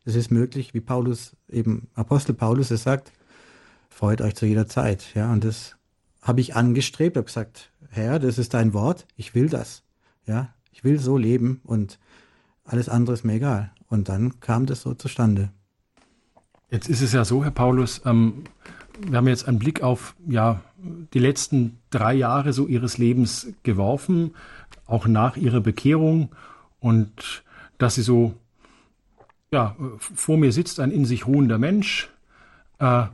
Es 0.05 0.17
ist 0.17 0.31
möglich, 0.31 0.75
wie 0.75 0.81
Paulus 0.81 1.37
eben, 1.49 1.89
Apostel 1.95 2.35
Paulus 2.35 2.71
es 2.71 2.83
sagt, 2.83 3.13
freut 3.89 4.21
euch 4.21 4.35
zu 4.35 4.47
jeder 4.47 4.67
Zeit. 4.67 5.15
Ja, 5.15 5.33
und 5.33 5.45
das 5.45 5.77
habe 6.21 6.41
ich 6.41 6.57
angestrebt, 6.57 7.17
habe 7.17 7.27
gesagt, 7.27 7.71
Herr, 7.91 8.19
das 8.19 8.39
ist 8.39 8.55
dein 8.55 8.75
Wort, 8.75 9.07
ich 9.17 9.35
will 9.35 9.49
das. 9.49 9.83
Ja, 10.27 10.53
ich 10.73 10.83
will 10.83 10.99
so 10.99 11.17
leben 11.17 11.61
und 11.65 11.99
alles 12.64 12.88
andere 12.88 13.14
ist 13.14 13.25
mir 13.25 13.35
egal. 13.35 13.71
Und 13.88 14.09
dann 14.09 14.40
kam 14.40 14.66
das 14.66 14.83
so 14.83 14.94
zustande. 14.94 15.50
Jetzt 16.71 16.88
ist 16.88 17.02
es 17.02 17.12
ja 17.12 17.25
so, 17.25 17.44
Herr 17.44 17.50
Paulus, 17.50 18.02
ähm, 18.04 18.44
wir 19.00 19.18
haben 19.18 19.28
jetzt 19.28 19.47
einen 19.47 19.59
Blick 19.59 19.83
auf 19.83 20.14
ja, 20.26 20.61
die 21.12 21.18
letzten 21.18 21.78
drei 21.90 22.14
Jahre 22.14 22.52
so 22.52 22.66
Ihres 22.66 22.99
Lebens 22.99 23.49
geworfen, 23.62 24.35
auch 24.87 25.06
nach 25.06 25.37
Ihrer 25.37 25.61
Bekehrung 25.61 26.30
und 26.80 27.44
dass 27.78 27.97
Sie 27.97 28.02
so, 28.02 28.35
ja, 29.50 29.76
vor 29.99 30.37
mir 30.37 30.52
sitzt 30.52 30.80
ein 30.80 30.90
in 30.90 31.04
sich 31.04 31.26
ruhender 31.26 31.59
Mensch, 31.59 32.11
äh, 32.78 33.06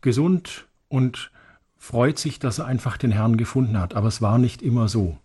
gesund 0.00 0.66
und 0.88 1.30
freut 1.76 2.18
sich, 2.18 2.38
dass 2.38 2.58
er 2.58 2.66
einfach 2.66 2.96
den 2.96 3.12
Herrn 3.12 3.36
gefunden 3.36 3.78
hat. 3.78 3.94
Aber 3.94 4.08
es 4.08 4.20
war 4.22 4.38
nicht 4.38 4.62
immer 4.62 4.88
so. 4.88 5.18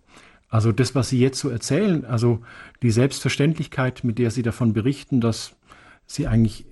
Also 0.53 0.71
das, 0.71 0.93
was 0.93 1.09
Sie 1.09 1.19
jetzt 1.19 1.39
so 1.39 1.49
erzählen, 1.49 2.05
also 2.05 2.43
die 2.83 2.91
Selbstverständlichkeit, 2.91 4.03
mit 4.03 4.19
der 4.19 4.29
Sie 4.29 4.43
davon 4.43 4.71
berichten, 4.71 5.19
dass 5.19 5.55
Sie 6.05 6.27
eigentlich 6.27 6.67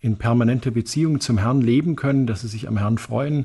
in 0.00 0.16
permanenter 0.16 0.70
Beziehung 0.70 1.20
zum 1.20 1.36
Herrn 1.36 1.60
leben 1.60 1.96
können, 1.96 2.26
dass 2.26 2.40
Sie 2.40 2.48
sich 2.48 2.66
am 2.66 2.78
Herrn 2.78 2.96
freuen, 2.96 3.44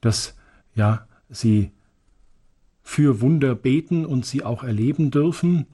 dass 0.00 0.36
ja 0.76 1.08
Sie 1.30 1.72
für 2.84 3.20
Wunder 3.20 3.56
beten 3.56 4.06
und 4.06 4.24
sie 4.24 4.44
auch 4.44 4.62
erleben 4.62 5.10
dürfen, 5.10 5.66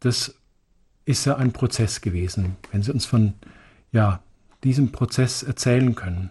das 0.00 0.34
ist 1.04 1.26
ja 1.26 1.36
ein 1.36 1.52
Prozess 1.52 2.00
gewesen. 2.00 2.56
Wenn 2.72 2.82
Sie 2.82 2.92
uns 2.92 3.04
von 3.04 3.34
ja, 3.92 4.22
diesem 4.64 4.90
Prozess 4.90 5.42
erzählen 5.42 5.96
können, 5.96 6.30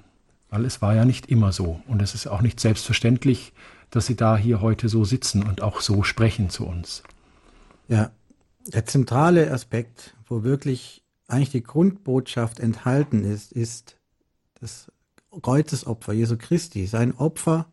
weil 0.49 0.65
es 0.65 0.81
war 0.81 0.95
ja 0.95 1.05
nicht 1.05 1.27
immer 1.27 1.51
so 1.51 1.79
und 1.85 2.01
es 2.01 2.15
ist 2.15 2.25
auch 2.25 2.41
nicht 2.41 2.59
selbstverständlich, 2.59 3.53
dass 3.95 4.07
Sie 4.07 4.15
da 4.15 4.37
hier 4.37 4.61
heute 4.61 4.89
so 4.89 5.05
sitzen 5.05 5.43
und 5.43 5.61
auch 5.61 5.81
so 5.81 6.03
sprechen 6.03 6.49
zu 6.49 6.65
uns. 6.65 7.03
Ja, 7.87 8.11
der 8.67 8.85
zentrale 8.85 9.51
Aspekt, 9.51 10.15
wo 10.27 10.43
wirklich 10.43 11.03
eigentlich 11.27 11.51
die 11.51 11.63
Grundbotschaft 11.63 12.59
enthalten 12.59 13.23
ist, 13.23 13.51
ist 13.51 13.97
das 14.59 14.91
Kreuzesopfer 15.41 16.13
Jesu 16.13 16.37
Christi, 16.37 16.85
sein 16.87 17.15
Opfer 17.15 17.67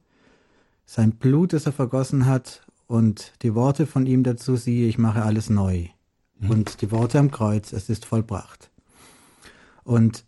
sein 0.92 1.12
Blut, 1.12 1.52
das 1.52 1.66
er 1.66 1.72
vergossen 1.72 2.26
hat 2.26 2.66
und 2.86 3.32
die 3.42 3.54
Worte 3.54 3.86
von 3.86 4.06
ihm 4.06 4.24
dazu, 4.24 4.56
siehe, 4.56 4.88
ich 4.88 4.98
mache 4.98 5.22
alles 5.22 5.48
neu. 5.48 5.88
Mhm. 6.38 6.50
Und 6.50 6.82
die 6.82 6.90
Worte 6.90 7.18
am 7.18 7.30
Kreuz, 7.30 7.72
es 7.72 7.88
ist 7.88 8.04
vollbracht. 8.04 8.70
Und 9.84 10.24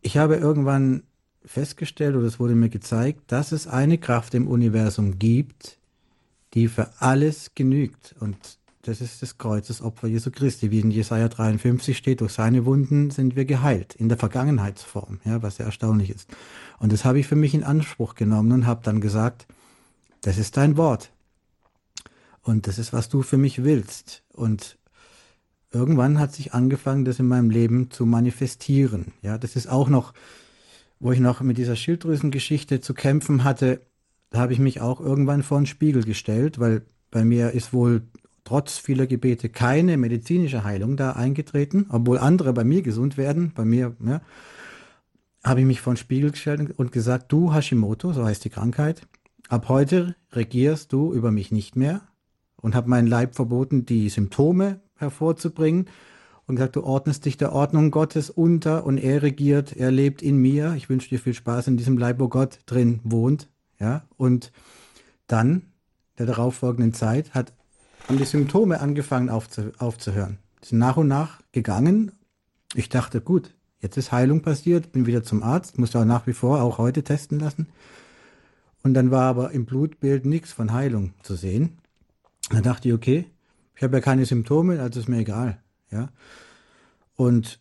ich 0.00 0.16
habe 0.16 0.36
irgendwann 0.36 1.04
festgestellt, 1.46 2.16
oder 2.16 2.26
es 2.26 2.38
wurde 2.40 2.54
mir 2.54 2.68
gezeigt, 2.68 3.20
dass 3.28 3.52
es 3.52 3.66
eine 3.66 3.98
Kraft 3.98 4.34
im 4.34 4.48
Universum 4.48 5.18
gibt, 5.18 5.78
die 6.54 6.68
für 6.68 6.90
alles 6.98 7.52
genügt. 7.54 8.14
Und 8.20 8.36
das 8.82 9.00
ist 9.00 9.22
das 9.22 9.38
Kreuzesopfer 9.38 10.06
Jesu 10.06 10.30
Christi, 10.30 10.70
wie 10.70 10.80
in 10.80 10.90
Jesaja 10.90 11.28
53 11.28 11.96
steht, 11.96 12.20
durch 12.20 12.32
seine 12.32 12.66
Wunden 12.66 13.10
sind 13.10 13.36
wir 13.36 13.44
geheilt, 13.44 13.94
in 13.94 14.08
der 14.08 14.18
Vergangenheitsform, 14.18 15.20
ja, 15.24 15.42
was 15.42 15.56
sehr 15.56 15.66
erstaunlich 15.66 16.10
ist. 16.10 16.28
Und 16.78 16.92
das 16.92 17.04
habe 17.04 17.18
ich 17.18 17.26
für 17.26 17.36
mich 17.36 17.54
in 17.54 17.64
Anspruch 17.64 18.14
genommen 18.14 18.52
und 18.52 18.66
habe 18.66 18.82
dann 18.84 19.00
gesagt, 19.00 19.46
das 20.22 20.38
ist 20.38 20.56
dein 20.56 20.76
Wort. 20.76 21.12
Und 22.42 22.68
das 22.68 22.78
ist, 22.78 22.92
was 22.92 23.08
du 23.08 23.22
für 23.22 23.38
mich 23.38 23.64
willst. 23.64 24.22
Und 24.32 24.78
irgendwann 25.72 26.18
hat 26.20 26.32
sich 26.32 26.54
angefangen, 26.54 27.04
das 27.04 27.18
in 27.18 27.26
meinem 27.26 27.50
Leben 27.50 27.90
zu 27.90 28.06
manifestieren. 28.06 29.12
Ja, 29.20 29.36
das 29.36 29.56
ist 29.56 29.68
auch 29.68 29.88
noch, 29.88 30.14
wo 30.98 31.12
ich 31.12 31.20
noch 31.20 31.40
mit 31.40 31.58
dieser 31.58 31.76
Schilddrüsengeschichte 31.76 32.80
zu 32.80 32.94
kämpfen 32.94 33.44
hatte, 33.44 33.80
da 34.30 34.40
habe 34.40 34.52
ich 34.52 34.58
mich 34.58 34.80
auch 34.80 35.00
irgendwann 35.00 35.42
vor 35.42 35.58
einen 35.58 35.66
Spiegel 35.66 36.04
gestellt, 36.04 36.58
weil 36.58 36.82
bei 37.10 37.24
mir 37.24 37.52
ist 37.52 37.72
wohl 37.72 38.02
trotz 38.44 38.78
vieler 38.78 39.06
Gebete 39.06 39.48
keine 39.48 39.96
medizinische 39.96 40.64
Heilung 40.64 40.96
da 40.96 41.12
eingetreten, 41.12 41.86
obwohl 41.90 42.18
andere 42.18 42.52
bei 42.52 42.64
mir 42.64 42.82
gesund 42.82 43.16
werden, 43.16 43.52
bei 43.54 43.64
mir, 43.64 43.94
ja, 44.04 44.20
habe 45.44 45.60
ich 45.60 45.66
mich 45.66 45.80
vor 45.80 45.94
den 45.94 45.98
Spiegel 45.98 46.30
gestellt 46.30 46.72
und 46.76 46.92
gesagt, 46.92 47.30
du 47.30 47.52
Hashimoto, 47.52 48.12
so 48.12 48.24
heißt 48.24 48.44
die 48.44 48.50
Krankheit, 48.50 49.06
ab 49.48 49.68
heute 49.68 50.16
regierst 50.32 50.92
du 50.92 51.12
über 51.12 51.30
mich 51.30 51.52
nicht 51.52 51.76
mehr 51.76 52.02
und 52.56 52.74
habe 52.74 52.88
meinen 52.88 53.06
Leib 53.06 53.36
verboten, 53.36 53.86
die 53.86 54.08
Symptome 54.08 54.80
hervorzubringen 54.96 55.86
und 56.46 56.56
gesagt, 56.56 56.76
du 56.76 56.84
ordnest 56.84 57.24
dich 57.24 57.36
der 57.36 57.52
Ordnung 57.52 57.90
Gottes 57.90 58.30
unter 58.30 58.84
und 58.84 58.98
er 58.98 59.22
regiert, 59.22 59.76
er 59.76 59.90
lebt 59.90 60.22
in 60.22 60.36
mir. 60.36 60.74
Ich 60.76 60.88
wünsche 60.88 61.08
dir 61.08 61.18
viel 61.18 61.34
Spaß 61.34 61.66
in 61.66 61.76
diesem 61.76 61.98
Leib, 61.98 62.20
wo 62.20 62.28
Gott 62.28 62.60
drin 62.66 63.00
wohnt. 63.04 63.48
Ja, 63.78 64.04
und 64.16 64.52
dann, 65.26 65.62
der 66.18 66.26
darauffolgenden 66.26 66.94
Zeit, 66.94 67.34
hat 67.34 67.52
haben 68.08 68.18
die 68.18 68.24
Symptome 68.24 68.80
angefangen 68.80 69.28
aufzu 69.28 69.72
aufzuhören. 69.78 70.38
Die 70.62 70.68
sind 70.68 70.78
nach 70.78 70.96
und 70.96 71.08
nach 71.08 71.40
gegangen. 71.52 72.12
Ich 72.74 72.88
dachte, 72.88 73.20
gut, 73.20 73.54
jetzt 73.80 73.96
ist 73.96 74.12
Heilung 74.12 74.42
passiert, 74.42 74.92
bin 74.92 75.06
wieder 75.06 75.22
zum 75.22 75.42
Arzt, 75.42 75.78
musste 75.78 75.98
auch 75.98 76.04
nach 76.04 76.26
wie 76.26 76.32
vor 76.32 76.62
auch 76.62 76.78
heute 76.78 77.02
testen 77.02 77.40
lassen. 77.40 77.68
Und 78.82 78.94
dann 78.94 79.10
war 79.10 79.24
aber 79.24 79.50
im 79.50 79.66
Blutbild 79.66 80.24
nichts 80.24 80.52
von 80.52 80.72
Heilung 80.72 81.14
zu 81.22 81.34
sehen. 81.34 81.78
Da 82.50 82.60
dachte 82.60 82.88
ich, 82.88 82.94
okay, 82.94 83.26
ich 83.74 83.82
habe 83.82 83.96
ja 83.96 84.00
keine 84.00 84.24
Symptome, 84.24 84.80
also 84.80 85.00
ist 85.00 85.08
mir 85.08 85.18
egal. 85.18 85.58
Ja. 85.96 86.08
Und 87.16 87.58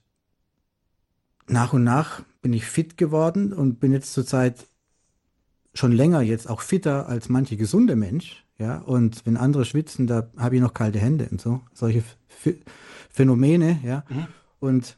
nach 1.47 1.73
und 1.73 1.83
nach 1.83 2.23
bin 2.41 2.53
ich 2.53 2.65
fit 2.65 2.97
geworden 2.97 3.53
und 3.53 3.79
bin 3.79 3.91
jetzt 3.91 4.13
zurzeit 4.13 4.67
schon 5.73 5.91
länger 5.91 6.21
jetzt 6.21 6.49
auch 6.49 6.61
fitter 6.61 7.07
als 7.07 7.29
manche 7.29 7.57
gesunde 7.57 7.95
Mensch. 7.95 8.45
Ja, 8.57 8.77
und 8.77 9.25
wenn 9.25 9.35
andere 9.35 9.65
schwitzen, 9.65 10.07
da 10.07 10.29
habe 10.37 10.55
ich 10.55 10.61
noch 10.61 10.73
kalte 10.73 10.99
Hände 10.99 11.27
und 11.29 11.41
so. 11.41 11.61
Solche 11.73 12.03
Ph 12.27 12.55
Phänomene, 13.09 13.79
ja. 13.83 14.03
Mhm. 14.09 14.27
Und 14.59 14.97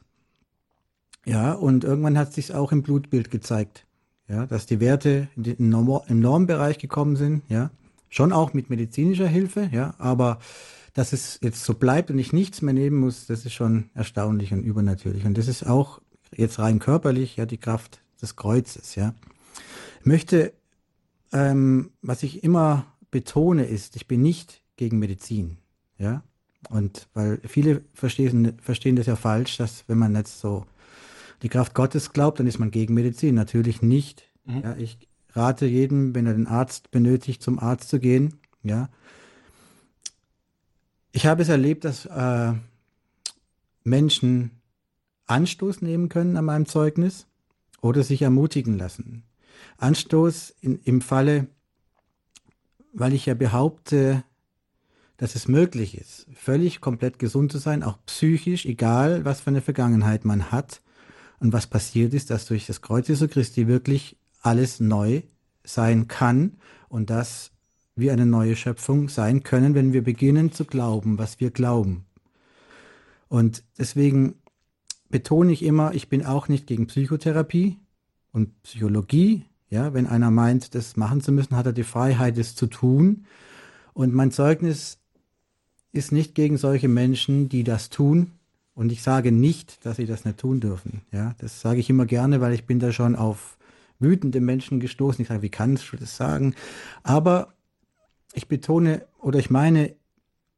ja, 1.24 1.52
und 1.52 1.84
irgendwann 1.84 2.18
hat 2.18 2.32
sich 2.32 2.54
auch 2.54 2.72
im 2.72 2.82
Blutbild 2.82 3.30
gezeigt, 3.30 3.86
ja, 4.28 4.46
dass 4.46 4.66
die 4.66 4.80
Werte 4.80 5.28
im 5.36 5.68
Normbereich 5.68 6.78
gekommen 6.78 7.16
sind, 7.16 7.42
ja. 7.48 7.70
Schon 8.10 8.32
auch 8.32 8.54
mit 8.54 8.70
medizinischer 8.70 9.28
Hilfe, 9.28 9.68
ja, 9.70 9.94
aber 9.98 10.38
dass 10.98 11.12
es 11.12 11.38
jetzt 11.44 11.62
so 11.62 11.74
bleibt 11.74 12.10
und 12.10 12.18
ich 12.18 12.32
nichts 12.32 12.60
mehr 12.60 12.74
nehmen 12.74 12.98
muss, 12.98 13.26
das 13.26 13.46
ist 13.46 13.52
schon 13.52 13.88
erstaunlich 13.94 14.52
und 14.52 14.64
übernatürlich. 14.64 15.24
Und 15.26 15.38
das 15.38 15.46
ist 15.46 15.64
auch 15.64 16.00
jetzt 16.34 16.58
rein 16.58 16.80
körperlich, 16.80 17.36
ja, 17.36 17.46
die 17.46 17.56
Kraft 17.56 18.02
des 18.20 18.34
Kreuzes, 18.34 18.96
ja. 18.96 19.14
Ich 20.00 20.06
möchte, 20.06 20.52
ähm, 21.32 21.92
was 22.02 22.24
ich 22.24 22.42
immer 22.42 22.84
betone, 23.12 23.64
ist, 23.66 23.94
ich 23.94 24.08
bin 24.08 24.22
nicht 24.22 24.64
gegen 24.74 24.98
Medizin. 24.98 25.58
Ja. 25.98 26.24
Und 26.68 27.06
weil 27.14 27.40
viele 27.46 27.82
verstehen, 27.94 28.54
verstehen 28.60 28.96
das 28.96 29.06
ja 29.06 29.14
falsch, 29.14 29.56
dass 29.56 29.84
wenn 29.88 29.98
man 29.98 30.16
jetzt 30.16 30.40
so 30.40 30.66
die 31.42 31.48
Kraft 31.48 31.74
Gottes 31.74 32.12
glaubt, 32.12 32.40
dann 32.40 32.48
ist 32.48 32.58
man 32.58 32.72
gegen 32.72 32.94
Medizin. 32.94 33.36
Natürlich 33.36 33.82
nicht. 33.82 34.28
Mhm. 34.46 34.62
Ja, 34.62 34.76
ich 34.76 34.98
rate 35.30 35.66
jedem, 35.66 36.16
wenn 36.16 36.26
er 36.26 36.34
den 36.34 36.48
Arzt 36.48 36.90
benötigt, 36.90 37.40
zum 37.40 37.60
Arzt 37.60 37.88
zu 37.88 38.00
gehen. 38.00 38.40
Ja. 38.64 38.88
Ich 41.12 41.26
habe 41.26 41.42
es 41.42 41.48
erlebt, 41.48 41.84
dass 41.84 42.06
äh, 42.06 42.52
Menschen 43.84 44.50
Anstoß 45.26 45.82
nehmen 45.82 46.08
können 46.08 46.36
an 46.36 46.44
meinem 46.44 46.66
Zeugnis 46.66 47.26
oder 47.80 48.02
sich 48.02 48.22
ermutigen 48.22 48.78
lassen. 48.78 49.24
Anstoß 49.78 50.54
in, 50.60 50.80
im 50.84 51.00
Falle 51.00 51.48
weil 52.92 53.12
ich 53.12 53.26
ja 53.26 53.34
behaupte, 53.34 54.24
dass 55.16 55.34
es 55.34 55.48
möglich 55.48 55.98
ist, 55.98 56.26
völlig 56.34 56.80
komplett 56.80 57.18
gesund 57.18 57.50
zu 57.52 57.58
sein, 57.58 57.82
auch 57.82 57.98
psychisch, 58.06 58.66
egal 58.66 59.24
was 59.24 59.40
für 59.40 59.50
eine 59.50 59.60
Vergangenheit 59.60 60.24
man 60.24 60.50
hat. 60.50 60.80
Und 61.40 61.52
was 61.52 61.68
passiert 61.68 62.14
ist, 62.14 62.30
dass 62.30 62.46
durch 62.46 62.66
das 62.66 62.82
Kreuz 62.82 63.06
Jesu 63.08 63.28
Christi 63.28 63.68
wirklich 63.68 64.16
alles 64.42 64.80
neu 64.80 65.22
sein 65.64 66.08
kann 66.08 66.56
und 66.88 67.10
dass 67.10 67.52
wir 67.98 68.12
eine 68.12 68.26
neue 68.26 68.56
Schöpfung 68.56 69.08
sein 69.08 69.42
können, 69.42 69.74
wenn 69.74 69.92
wir 69.92 70.02
beginnen 70.02 70.52
zu 70.52 70.64
glauben, 70.64 71.18
was 71.18 71.40
wir 71.40 71.50
glauben. 71.50 72.04
Und 73.28 73.62
deswegen 73.78 74.34
betone 75.10 75.52
ich 75.52 75.62
immer, 75.62 75.94
ich 75.94 76.08
bin 76.08 76.24
auch 76.24 76.48
nicht 76.48 76.66
gegen 76.66 76.86
Psychotherapie 76.86 77.78
und 78.32 78.62
Psychologie. 78.62 79.44
Ja, 79.70 79.92
wenn 79.92 80.06
einer 80.06 80.30
meint, 80.30 80.74
das 80.74 80.96
machen 80.96 81.20
zu 81.20 81.30
müssen, 81.30 81.56
hat 81.56 81.66
er 81.66 81.72
die 81.72 81.84
Freiheit, 81.84 82.38
es 82.38 82.54
zu 82.54 82.66
tun. 82.66 83.26
Und 83.92 84.14
mein 84.14 84.30
Zeugnis 84.30 84.98
ist 85.92 86.12
nicht 86.12 86.34
gegen 86.34 86.56
solche 86.56 86.88
Menschen, 86.88 87.48
die 87.48 87.64
das 87.64 87.90
tun. 87.90 88.32
Und 88.74 88.92
ich 88.92 89.02
sage 89.02 89.32
nicht, 89.32 89.84
dass 89.84 89.96
sie 89.96 90.06
das 90.06 90.24
nicht 90.24 90.38
tun 90.38 90.60
dürfen. 90.60 91.02
Ja, 91.12 91.34
das 91.38 91.60
sage 91.60 91.80
ich 91.80 91.90
immer 91.90 92.06
gerne, 92.06 92.40
weil 92.40 92.54
ich 92.54 92.64
bin 92.64 92.78
da 92.78 92.92
schon 92.92 93.16
auf 93.16 93.58
wütende 93.98 94.40
Menschen 94.40 94.80
gestoßen. 94.80 95.20
Ich 95.20 95.28
sage, 95.28 95.42
wie 95.42 95.48
kannst 95.50 95.92
du 95.92 95.96
das 95.96 96.16
sagen? 96.16 96.54
Aber 97.02 97.52
ich 98.32 98.48
betone 98.48 99.06
oder 99.18 99.38
ich 99.38 99.50
meine, 99.50 99.94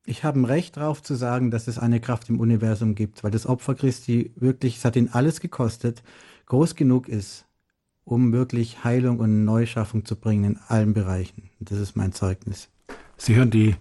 ich 0.05 0.25
habe 0.25 0.41
ein 0.41 0.45
Recht 0.45 0.77
darauf 0.77 1.03
zu 1.03 1.15
sagen, 1.15 1.51
dass 1.51 1.69
es 1.69 1.79
eine 1.79 2.01
Kraft 2.01 2.29
im 2.29 2.41
Universum 2.41 2.95
gibt, 2.95 3.23
weil 3.23 3.31
das 3.31 3.47
Opfer 3.47 3.75
Christi 3.75 4.33
wirklich, 4.37 4.79
es 4.79 4.85
hat 4.85 4.97
ihn 4.97 5.11
alles 5.13 5.41
gekostet, 5.41 6.03
groß 6.47 6.75
genug 6.75 7.09
ist, 7.09 7.47
um 8.05 8.33
wirklich 8.33 8.83
Heilung 8.83 9.21
und 9.21 9.45
Neuschaffung 9.45 10.05
zu 10.05 10.17
bringen 10.17 10.45
in 10.45 10.59
allen 10.69 10.95
Bereichen. 10.95 11.51
Das 11.61 11.79
ist 11.79 11.97
mein 11.97 12.13
Zeugnis. 12.13 12.69
Sie 13.17 13.37
hören 13.37 13.51
die 13.51 13.77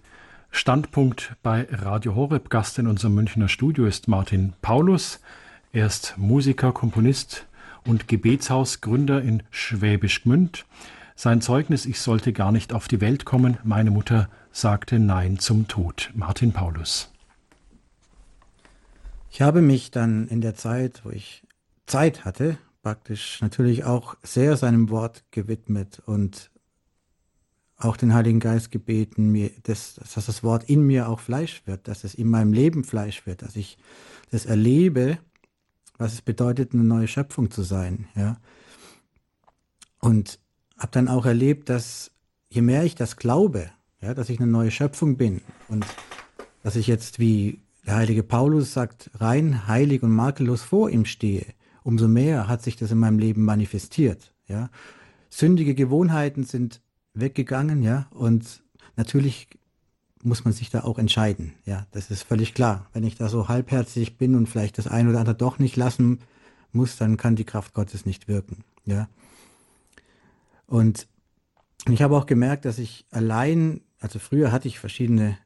Standpunkt 0.50 1.36
bei 1.42 1.66
Radio 1.70 2.14
Horeb. 2.14 2.50
Gast 2.50 2.78
in 2.78 2.86
unserem 2.86 3.14
Münchner 3.14 3.48
Studio 3.48 3.86
ist 3.86 4.08
Martin 4.08 4.52
Paulus. 4.62 5.20
Er 5.72 5.86
ist 5.86 6.14
Musiker, 6.16 6.72
Komponist 6.72 7.46
und 7.86 8.08
Gebetshausgründer 8.08 9.22
in 9.22 9.42
Schwäbisch 9.50 10.22
Gmünd. 10.22 10.66
Sein 11.22 11.42
Zeugnis, 11.42 11.84
ich 11.84 12.00
sollte 12.00 12.32
gar 12.32 12.50
nicht 12.50 12.72
auf 12.72 12.88
die 12.88 13.02
Welt 13.02 13.26
kommen. 13.26 13.58
Meine 13.62 13.90
Mutter 13.90 14.30
sagte 14.52 14.98
Nein 14.98 15.38
zum 15.38 15.68
Tod. 15.68 16.10
Martin 16.14 16.54
Paulus. 16.54 17.12
Ich 19.30 19.42
habe 19.42 19.60
mich 19.60 19.90
dann 19.90 20.28
in 20.28 20.40
der 20.40 20.54
Zeit, 20.54 21.02
wo 21.04 21.10
ich 21.10 21.46
Zeit 21.84 22.24
hatte, 22.24 22.56
praktisch 22.82 23.42
natürlich 23.42 23.84
auch 23.84 24.16
sehr 24.22 24.56
seinem 24.56 24.88
Wort 24.88 25.24
gewidmet 25.30 26.00
und 26.06 26.50
auch 27.76 27.98
den 27.98 28.14
Heiligen 28.14 28.40
Geist 28.40 28.70
gebeten, 28.70 29.30
mir, 29.30 29.50
dass, 29.64 29.96
dass 29.96 30.24
das 30.24 30.42
Wort 30.42 30.70
in 30.70 30.86
mir 30.86 31.06
auch 31.06 31.20
Fleisch 31.20 31.60
wird, 31.66 31.86
dass 31.86 32.02
es 32.02 32.14
in 32.14 32.30
meinem 32.30 32.54
Leben 32.54 32.82
Fleisch 32.82 33.26
wird, 33.26 33.42
dass 33.42 33.56
ich 33.56 33.76
das 34.30 34.46
erlebe, 34.46 35.18
was 35.98 36.14
es 36.14 36.22
bedeutet, 36.22 36.72
eine 36.72 36.84
neue 36.84 37.08
Schöpfung 37.08 37.50
zu 37.50 37.62
sein. 37.62 38.08
Ja? 38.14 38.38
Und 39.98 40.38
habe 40.80 40.90
dann 40.92 41.08
auch 41.08 41.26
erlebt, 41.26 41.68
dass 41.68 42.10
je 42.48 42.62
mehr 42.62 42.82
ich 42.84 42.96
das 42.96 43.16
glaube, 43.16 43.70
ja, 44.00 44.14
dass 44.14 44.30
ich 44.30 44.40
eine 44.40 44.50
neue 44.50 44.70
Schöpfung 44.70 45.16
bin 45.16 45.42
und 45.68 45.86
dass 46.62 46.74
ich 46.74 46.86
jetzt, 46.86 47.18
wie 47.18 47.60
der 47.86 47.96
heilige 47.96 48.22
Paulus 48.22 48.72
sagt, 48.72 49.10
rein, 49.14 49.68
heilig 49.68 50.02
und 50.02 50.10
makellos 50.10 50.62
vor 50.62 50.90
ihm 50.90 51.04
stehe, 51.04 51.46
umso 51.84 52.08
mehr 52.08 52.48
hat 52.48 52.62
sich 52.62 52.76
das 52.76 52.90
in 52.90 52.98
meinem 52.98 53.18
Leben 53.18 53.44
manifestiert. 53.44 54.32
Ja? 54.48 54.70
Sündige 55.28 55.74
Gewohnheiten 55.74 56.44
sind 56.44 56.80
weggegangen, 57.14 57.82
ja, 57.82 58.06
und 58.10 58.62
natürlich 58.96 59.48
muss 60.22 60.44
man 60.44 60.52
sich 60.52 60.70
da 60.70 60.84
auch 60.84 60.98
entscheiden. 60.98 61.54
Ja, 61.64 61.86
das 61.92 62.10
ist 62.10 62.22
völlig 62.22 62.54
klar. 62.54 62.86
Wenn 62.92 63.04
ich 63.04 63.16
da 63.16 63.28
so 63.28 63.48
halbherzig 63.48 64.18
bin 64.18 64.34
und 64.34 64.48
vielleicht 64.48 64.78
das 64.78 64.86
eine 64.86 65.10
oder 65.10 65.20
andere 65.20 65.36
doch 65.36 65.58
nicht 65.58 65.76
lassen 65.76 66.20
muss, 66.72 66.96
dann 66.96 67.16
kann 67.16 67.36
die 67.36 67.44
Kraft 67.44 67.74
Gottes 67.74 68.04
nicht 68.06 68.28
wirken. 68.28 68.64
Ja. 68.84 69.08
Und 70.70 71.08
ich 71.88 72.00
habe 72.00 72.16
auch 72.16 72.26
gemerkt, 72.26 72.64
dass 72.64 72.78
ich 72.78 73.04
allein, 73.10 73.80
also 73.98 74.20
früher 74.20 74.52
hatte 74.52 74.68
ich 74.68 74.78
verschiedene 74.78 75.36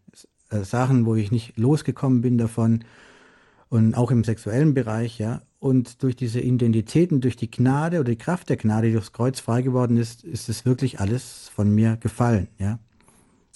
äh, 0.50 0.64
Sachen, 0.64 1.06
wo 1.06 1.14
ich 1.14 1.32
nicht 1.32 1.56
losgekommen 1.56 2.20
bin 2.20 2.36
davon 2.36 2.84
und 3.70 3.94
auch 3.94 4.10
im 4.10 4.22
sexuellen 4.22 4.74
Bereich, 4.74 5.18
ja. 5.18 5.40
Und 5.60 6.02
durch 6.02 6.14
diese 6.14 6.40
Identitäten, 6.40 7.22
durch 7.22 7.36
die 7.36 7.50
Gnade 7.50 8.00
oder 8.00 8.10
die 8.10 8.18
Kraft 8.18 8.50
der 8.50 8.58
Gnade, 8.58 8.88
die 8.88 8.92
durchs 8.92 9.14
Kreuz 9.14 9.40
frei 9.40 9.62
geworden 9.62 9.96
ist, 9.96 10.24
ist 10.24 10.50
es 10.50 10.66
wirklich 10.66 11.00
alles 11.00 11.50
von 11.54 11.74
mir 11.74 11.96
gefallen, 11.96 12.48
ja. 12.58 12.78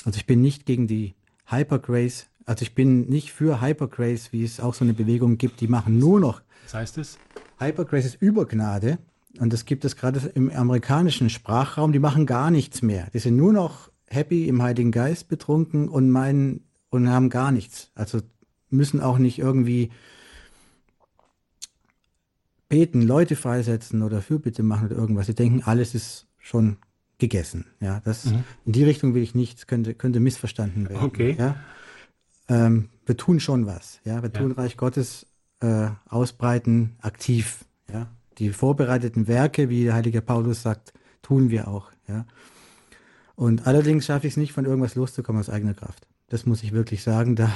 Also 0.07 0.17
ich 0.17 0.25
bin 0.25 0.41
nicht 0.41 0.65
gegen 0.65 0.87
die 0.87 1.15
Hypergrace, 1.49 2.29
also 2.47 2.63
ich 2.63 2.75
bin 2.75 3.11
nicht 3.11 3.31
für 3.31 3.61
Hypergrace, 3.61 4.33
wie 4.33 4.43
es 4.43 4.59
auch 4.59 4.73
so 4.73 4.87
eine 4.87 4.95
Bewegung 4.95 5.37
gibt, 5.37 5.61
die 5.61 5.69
machen 5.69 5.99
nur 5.99 6.19
noch. 6.19 6.41
Was 6.65 6.73
heißt 6.73 6.97
es? 6.97 7.19
Hypergrace 7.59 8.07
ist 8.07 8.23
Übergnade 8.23 8.99
und 9.39 9.53
das 9.53 9.65
gibt 9.65 9.85
es 9.85 9.97
gerade 9.97 10.21
im 10.35 10.51
amerikanischen 10.51 11.31
Sprachraum, 11.31 11.93
die 11.93 11.99
machen 11.99 12.27
gar 12.27 12.51
nichts 12.51 12.83
mehr. 12.83 13.09
Die 13.13 13.19
sind 13.19 13.37
nur 13.37 13.53
noch 13.53 13.91
happy 14.09 14.49
im 14.49 14.63
Heiligen 14.63 14.91
Geist 14.91 15.29
betrunken 15.29 15.89
und 15.89 16.11
meinen 16.11 16.65
und 16.91 17.09
haben 17.09 17.29
gar 17.29 17.53
nichts. 17.53 17.91
Also 17.95 18.21
müssen 18.71 19.01
auch 19.01 19.19
nicht 19.19 19.39
irgendwie 19.39 19.91
beten, 22.69 23.03
Leute 23.03 23.37
freisetzen 23.37 24.03
oder 24.03 24.23
Fürbitte 24.23 24.63
machen 24.63 24.87
oder 24.87 24.97
irgendwas. 24.97 25.27
Sie 25.27 25.35
denken, 25.35 25.63
alles 25.65 25.95
ist 25.95 26.27
schon 26.39 26.77
gegessen. 27.19 27.67
Ja, 27.81 28.01
das 28.05 28.27
mhm. 28.27 28.45
in 28.65 28.73
die 28.73 28.85
Richtung 28.85 29.15
will 29.15 29.23
ich 29.23 29.35
nicht, 29.35 29.69
könnte, 29.69 29.95
könnte 29.95 30.21
missverstanden 30.21 30.89
werden. 30.89 31.05
Okay. 31.05 31.37
Ja, 31.39 31.57
ähm, 32.49 32.89
wir 33.07 33.17
tun 33.17 33.41
schon 33.41 33.67
was. 33.67 34.01
Ja, 34.05 34.23
wir 34.23 34.33
tun 34.33 34.51
ja. 34.51 34.63
Reich 34.63 34.77
Gottes 34.77 35.27
äh, 35.61 35.89
ausbreiten 36.09 36.97
aktiv. 37.01 37.65
Ja, 37.93 38.09
die 38.39 38.51
vorbereiteten 38.51 39.29
Werke, 39.29 39.69
wie 39.69 39.85
der 39.85 39.95
heilige 39.95 40.23
Paulus 40.23 40.63
sagt, 40.63 40.93
tun 41.23 41.51
wir 41.51 41.69
auch. 41.69 41.91
Ja, 42.07 42.27
und 43.35 43.67
allerdings 43.67 44.07
schaffe 44.07 44.27
ich 44.27 44.35
es 44.35 44.37
nicht, 44.37 44.53
von 44.53 44.65
irgendwas 44.65 44.95
loszukommen 44.95 45.41
aus 45.41 45.51
eigener 45.51 45.75
Kraft. 45.75 46.07
Das 46.29 46.47
muss 46.47 46.63
ich 46.63 46.73
wirklich 46.73 47.03
sagen. 47.03 47.37
Da 47.37 47.51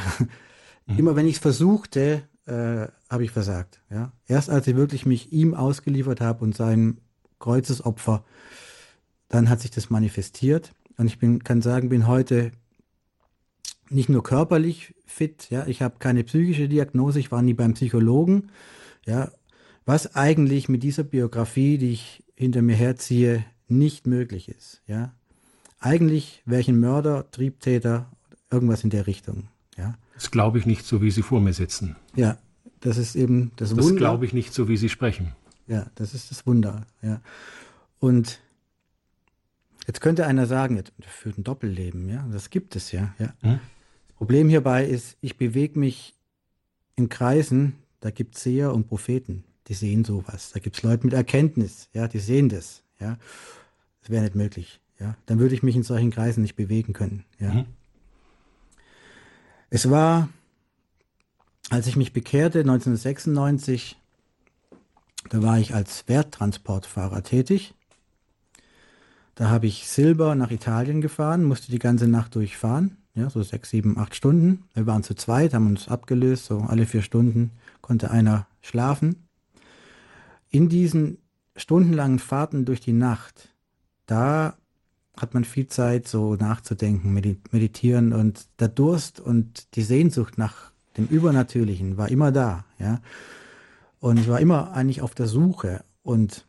mhm. 0.87 0.99
immer 0.99 1.17
wenn 1.17 1.27
ich 1.27 1.37
es 1.37 1.41
versuchte, 1.41 2.23
äh, 2.47 2.87
habe 3.11 3.25
ich 3.25 3.31
versagt. 3.31 3.81
Ja, 3.91 4.13
erst 4.27 4.51
als 4.51 4.67
ich 4.67 4.77
wirklich 4.77 5.07
mich 5.07 5.33
ihm 5.33 5.55
ausgeliefert 5.55 6.21
habe 6.21 6.45
und 6.45 6.57
seinem 6.57 6.99
Kreuzesopfer 7.39 8.25
dann 9.33 9.49
hat 9.49 9.61
sich 9.61 9.71
das 9.71 9.91
manifestiert 9.91 10.73
und 10.99 11.07
ich 11.07 11.19
bin, 11.19 11.43
kann 11.43 11.63
sagen, 11.63 11.89
bin 11.89 12.07
heute 12.07 12.53
nicht 13.89 14.11
nur 14.11 14.23
körperlich 14.23 14.95
fit, 15.07 15.49
ja, 15.51 15.67
ich 15.67 15.83
habe 15.83 15.99
keine 15.99 16.23
psychische 16.23 16.69
Diagnose, 16.69 17.19
ich 17.19 17.33
war 17.33 17.41
nie 17.43 17.55
beim 17.55 17.73
Psychologen, 17.73 18.51
ja, 19.07 19.33
was 19.85 20.15
eigentlich 20.15 20.69
mit 20.69 20.83
dieser 20.83 21.05
Biografie, 21.05 21.79
die 21.79 21.93
ich 21.93 22.23
hinter 22.35 22.63
mir 22.63 22.77
herziehe, 22.77 23.45
nicht 23.69 24.07
möglich 24.07 24.49
ist, 24.49 24.83
ja. 24.87 25.15
Eigentlich 25.79 26.43
wäre 26.47 26.61
ich 26.61 26.69
ein 26.69 26.79
Mörder, 26.79 27.29
Triebtäter, 27.33 28.11
irgendwas 28.51 28.85
in 28.85 28.91
der 28.91 29.07
Richtung, 29.07 29.49
ja. 29.77 29.97
Das 30.15 30.31
glaube 30.31 30.59
ich 30.59 30.67
nicht 30.67 30.85
so, 30.85 31.03
wie 31.03 31.11
Sie 31.11 31.23
vor 31.23 31.41
mir 31.41 31.53
sitzen. 31.53 31.97
Ja, 32.15 32.39
das 32.81 32.97
ist 32.97 33.17
eben 33.17 33.51
das, 33.57 33.71
das 33.71 33.79
Wunder. 33.79 33.91
Das 33.91 33.97
glaube 33.97 34.27
ich 34.27 34.33
nicht 34.33 34.53
so, 34.55 34.69
wie 34.69 34.77
Sie 34.77 34.89
sprechen. 34.89 35.33
Ja, 35.67 35.87
das 35.95 36.15
ist 36.15 36.31
das 36.31 36.47
Wunder, 36.47 36.87
ja. 37.03 37.21
Und 37.99 38.41
Jetzt 39.87 40.01
könnte 40.01 40.27
einer 40.27 40.47
sagen, 40.47 40.77
der 40.77 41.09
führt 41.09 41.39
ein 41.39 41.45
Doppelleben, 41.45 42.09
ja, 42.09 42.27
das 42.31 42.51
gibt 42.51 42.77
es 42.77 42.93
ja. 42.93 43.15
ja. 43.19 43.35
Hm? 43.41 43.59
Das 44.09 44.17
Problem 44.17 44.49
hierbei 44.49 44.87
ist, 44.87 45.17
ich 45.21 45.37
bewege 45.37 45.79
mich 45.79 46.15
in 46.95 47.09
Kreisen, 47.09 47.75
da 48.01 48.11
gibt 48.11 48.37
es 48.37 48.43
Seher 48.45 48.73
und 48.73 48.87
Propheten, 48.87 49.45
die 49.69 49.75
sehen 49.75 50.05
sowas. 50.05 50.51
Da 50.53 50.61
gibt 50.61 50.77
es 50.77 50.83
Leute 50.83 51.05
mit 51.05 51.15
Erkenntnis, 51.15 51.89
ja, 51.93 52.09
die 52.09 52.19
sehen 52.19 52.49
das, 52.49 52.83
ja. 53.01 53.19
Das 54.01 54.11
wäre 54.11 54.23
nicht 54.23 54.35
möglich, 54.35 54.81
ja. 54.99 55.17
Dann 55.27 55.39
würde 55.39 55.55
ich 55.55 55.63
mich 55.63 55.77
in 55.77 55.83
solchen 55.83 56.11
Kreisen 56.11 56.43
nicht 56.43 56.57
bewegen 56.57 56.93
können, 56.93 57.25
ja. 57.39 57.53
Hm? 57.53 57.67
Es 59.71 59.89
war, 59.89 60.29
als 61.71 61.87
ich 61.87 61.97
mich 61.97 62.13
bekehrte, 62.13 62.61
1996, 62.61 63.97
da 65.31 65.43
war 65.43 65.59
ich 65.59 65.75
als 65.75 66.09
Werttransportfahrer 66.09 67.23
tätig 67.23 67.75
da 69.35 69.49
habe 69.49 69.67
ich 69.67 69.89
Silber 69.89 70.35
nach 70.35 70.51
Italien 70.51 71.01
gefahren, 71.01 71.45
musste 71.45 71.71
die 71.71 71.79
ganze 71.79 72.07
Nacht 72.07 72.35
durchfahren, 72.35 72.99
ja, 73.15 73.31
so 73.31 73.43
sechs, 73.43 73.71
sieben, 73.71 73.99
acht 73.99 74.15
Stunden. 74.15 74.65
Wir 74.75 74.87
waren 74.87 75.03
zu 75.03 75.15
zweit, 75.15 75.55
haben 75.55 75.69
uns 75.69 75.89
abgelöst, 75.89 76.47
so 76.47 76.59
alle 76.61 76.87
vier 76.87 77.03
Stunden 77.03 77.51
konnte 77.81 78.11
einer 78.11 78.47
schlafen. 78.61 79.27
In 80.53 80.69
diesen 80.69 81.19
stundenlangen 81.57 82.21
Fahrten 82.21 82.65
durch 82.65 82.81
die 82.81 82.93
Nacht, 82.93 83.49
da 84.07 84.57
hat 85.17 85.35
man 85.35 85.45
viel 85.45 85.67
Zeit, 85.67 86.07
so 86.07 86.37
nachzudenken, 86.37 87.13
meditieren 87.51 88.13
und 88.13 88.47
der 88.61 88.69
Durst 88.69 89.19
und 89.19 89.75
die 89.75 89.83
Sehnsucht 89.83 90.39
nach 90.39 90.71
dem 90.97 91.07
Übernatürlichen 91.07 91.97
war 91.97 92.11
immer 92.11 92.31
da, 92.31 92.65
ja. 92.79 93.01
Und 93.99 94.19
ich 94.19 94.29
war 94.29 94.41
immer 94.41 94.73
eigentlich 94.73 95.01
auf 95.03 95.15
der 95.15 95.27
Suche 95.27 95.85
und 96.03 96.47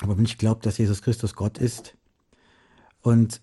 aber 0.00 0.16
wenn 0.16 0.24
ich 0.24 0.38
glaube, 0.38 0.62
dass 0.62 0.78
Jesus 0.78 1.02
Christus 1.02 1.34
Gott 1.34 1.58
ist 1.58 1.96
und 3.02 3.40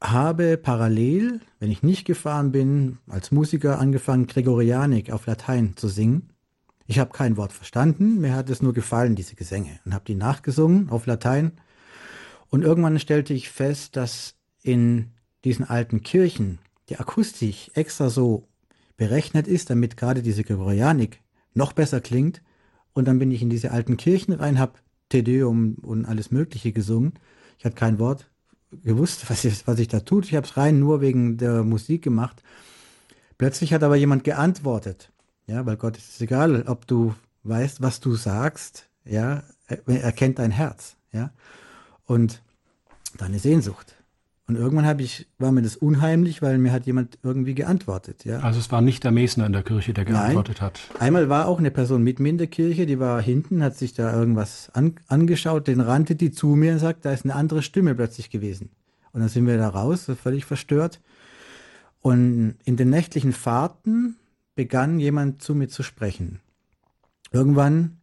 habe 0.00 0.56
parallel, 0.56 1.40
wenn 1.58 1.70
ich 1.70 1.82
nicht 1.82 2.04
gefahren 2.04 2.52
bin, 2.52 2.98
als 3.08 3.32
Musiker 3.32 3.78
angefangen, 3.78 4.26
Gregorianik 4.26 5.10
auf 5.10 5.26
Latein 5.26 5.76
zu 5.76 5.88
singen. 5.88 6.30
Ich 6.90 6.98
habe 6.98 7.12
kein 7.12 7.36
Wort 7.36 7.52
verstanden, 7.52 8.18
mir 8.18 8.34
hat 8.34 8.48
es 8.48 8.62
nur 8.62 8.72
gefallen, 8.72 9.14
diese 9.14 9.34
Gesänge, 9.34 9.78
und 9.84 9.92
habe 9.92 10.06
die 10.06 10.14
nachgesungen 10.14 10.88
auf 10.88 11.04
Latein. 11.04 11.52
Und 12.48 12.62
irgendwann 12.62 12.98
stellte 12.98 13.34
ich 13.34 13.50
fest, 13.50 13.94
dass 13.94 14.36
in 14.62 15.10
diesen 15.44 15.66
alten 15.66 16.02
Kirchen 16.02 16.60
die 16.88 16.96
Akustik 16.96 17.70
extra 17.74 18.08
so 18.08 18.48
berechnet 18.96 19.46
ist, 19.46 19.68
damit 19.68 19.98
gerade 19.98 20.22
diese 20.22 20.44
Gregorianik 20.44 21.20
noch 21.52 21.74
besser 21.74 22.00
klingt, 22.00 22.42
und 22.94 23.04
dann 23.04 23.18
bin 23.18 23.30
ich 23.30 23.42
in 23.42 23.50
diese 23.50 23.70
alten 23.70 23.98
Kirchen 23.98 24.32
rein, 24.32 24.58
habe 24.58 24.78
Tedeum 25.10 25.76
und 25.82 26.06
alles 26.06 26.30
Mögliche 26.30 26.72
gesungen. 26.72 27.12
Ich 27.58 27.66
hatte 27.66 27.76
kein 27.76 27.98
Wort 27.98 28.30
gewusst, 28.82 29.24
was 29.30 29.44
ich, 29.44 29.66
was 29.66 29.78
ich 29.78 29.88
da 29.88 30.00
tut. 30.00 30.24
Ich 30.24 30.34
habe 30.34 30.46
es 30.46 30.56
rein 30.56 30.80
nur 30.80 31.02
wegen 31.02 31.36
der 31.36 31.64
Musik 31.64 32.02
gemacht. 32.02 32.42
Plötzlich 33.36 33.74
hat 33.74 33.82
aber 33.82 33.96
jemand 33.96 34.24
geantwortet. 34.24 35.12
Ja, 35.48 35.64
weil 35.66 35.76
Gott 35.76 35.96
ist 35.96 36.10
es 36.10 36.20
egal, 36.20 36.64
ob 36.66 36.86
du 36.86 37.14
weißt, 37.42 37.80
was 37.82 38.00
du 38.00 38.14
sagst. 38.14 38.88
Ja, 39.04 39.42
er 39.86 40.12
kennt 40.12 40.38
dein 40.38 40.50
Herz. 40.50 40.96
Ja, 41.10 41.30
und 42.04 42.42
deine 43.16 43.38
Sehnsucht. 43.38 43.94
Und 44.46 44.56
irgendwann 44.56 44.86
habe 44.86 45.02
ich, 45.02 45.26
war 45.38 45.52
mir 45.52 45.60
das 45.60 45.76
unheimlich, 45.76 46.40
weil 46.40 46.56
mir 46.56 46.72
hat 46.72 46.86
jemand 46.86 47.18
irgendwie 47.22 47.54
geantwortet. 47.54 48.24
Ja. 48.24 48.40
Also 48.40 48.58
es 48.58 48.72
war 48.72 48.80
nicht 48.80 49.04
der 49.04 49.10
Mesner 49.10 49.44
in 49.44 49.52
der 49.52 49.62
Kirche, 49.62 49.92
der 49.92 50.06
geantwortet 50.06 50.58
Nein. 50.60 50.66
hat. 50.66 50.80
Einmal 50.98 51.28
war 51.28 51.48
auch 51.48 51.58
eine 51.58 51.70
Person 51.70 52.02
mit 52.02 52.18
mir 52.18 52.30
in 52.30 52.38
der 52.38 52.46
Kirche, 52.46 52.86
die 52.86 52.98
war 52.98 53.20
hinten, 53.20 53.62
hat 53.62 53.76
sich 53.76 53.92
da 53.92 54.14
irgendwas 54.14 54.70
an, 54.72 54.94
angeschaut, 55.06 55.66
den 55.66 55.80
rannte 55.80 56.14
die 56.14 56.30
zu 56.30 56.48
mir 56.48 56.72
und 56.72 56.78
sagt, 56.78 57.04
da 57.04 57.12
ist 57.12 57.24
eine 57.24 57.34
andere 57.34 57.62
Stimme 57.62 57.94
plötzlich 57.94 58.30
gewesen. 58.30 58.70
Und 59.12 59.20
dann 59.20 59.28
sind 59.28 59.46
wir 59.46 59.58
da 59.58 59.68
raus, 59.68 60.10
völlig 60.22 60.46
verstört. 60.46 61.00
Und 62.00 62.56
in 62.64 62.76
den 62.76 62.88
nächtlichen 62.88 63.32
Fahrten 63.32 64.16
begann 64.58 64.98
jemand 64.98 65.40
zu 65.40 65.54
mir 65.54 65.68
zu 65.68 65.84
sprechen. 65.84 66.40
Irgendwann 67.30 67.98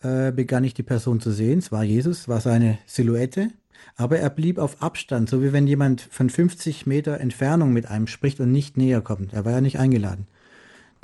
äh, 0.00 0.32
begann 0.32 0.64
ich 0.64 0.74
die 0.74 0.82
Person 0.82 1.20
zu 1.20 1.30
sehen. 1.30 1.60
Es 1.60 1.70
war 1.70 1.84
Jesus, 1.84 2.26
war 2.26 2.40
seine 2.40 2.78
Silhouette. 2.86 3.50
Aber 3.94 4.18
er 4.18 4.30
blieb 4.30 4.58
auf 4.58 4.82
Abstand, 4.82 5.28
so 5.30 5.44
wie 5.44 5.52
wenn 5.52 5.68
jemand 5.68 6.00
von 6.00 6.28
50 6.28 6.86
Meter 6.86 7.20
Entfernung 7.20 7.72
mit 7.72 7.86
einem 7.86 8.08
spricht 8.08 8.40
und 8.40 8.50
nicht 8.50 8.76
näher 8.76 9.00
kommt. 9.00 9.32
Er 9.32 9.44
war 9.44 9.52
ja 9.52 9.60
nicht 9.60 9.78
eingeladen. 9.78 10.26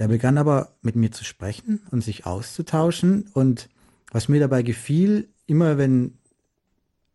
Der 0.01 0.09
begann 0.09 0.37
aber 0.37 0.73
mit 0.83 0.97
mir 0.97 1.13
zu 1.13 1.23
sprechen 1.23 1.83
und 1.93 2.03
sich 2.03 2.27
auszutauschen. 2.27 3.31
Und 3.35 3.69
was 4.11 4.29
mir 4.29 4.41
dabei 4.41 4.65
gefiel, 4.65 5.29
immer 5.47 5.79
wenn 5.79 6.19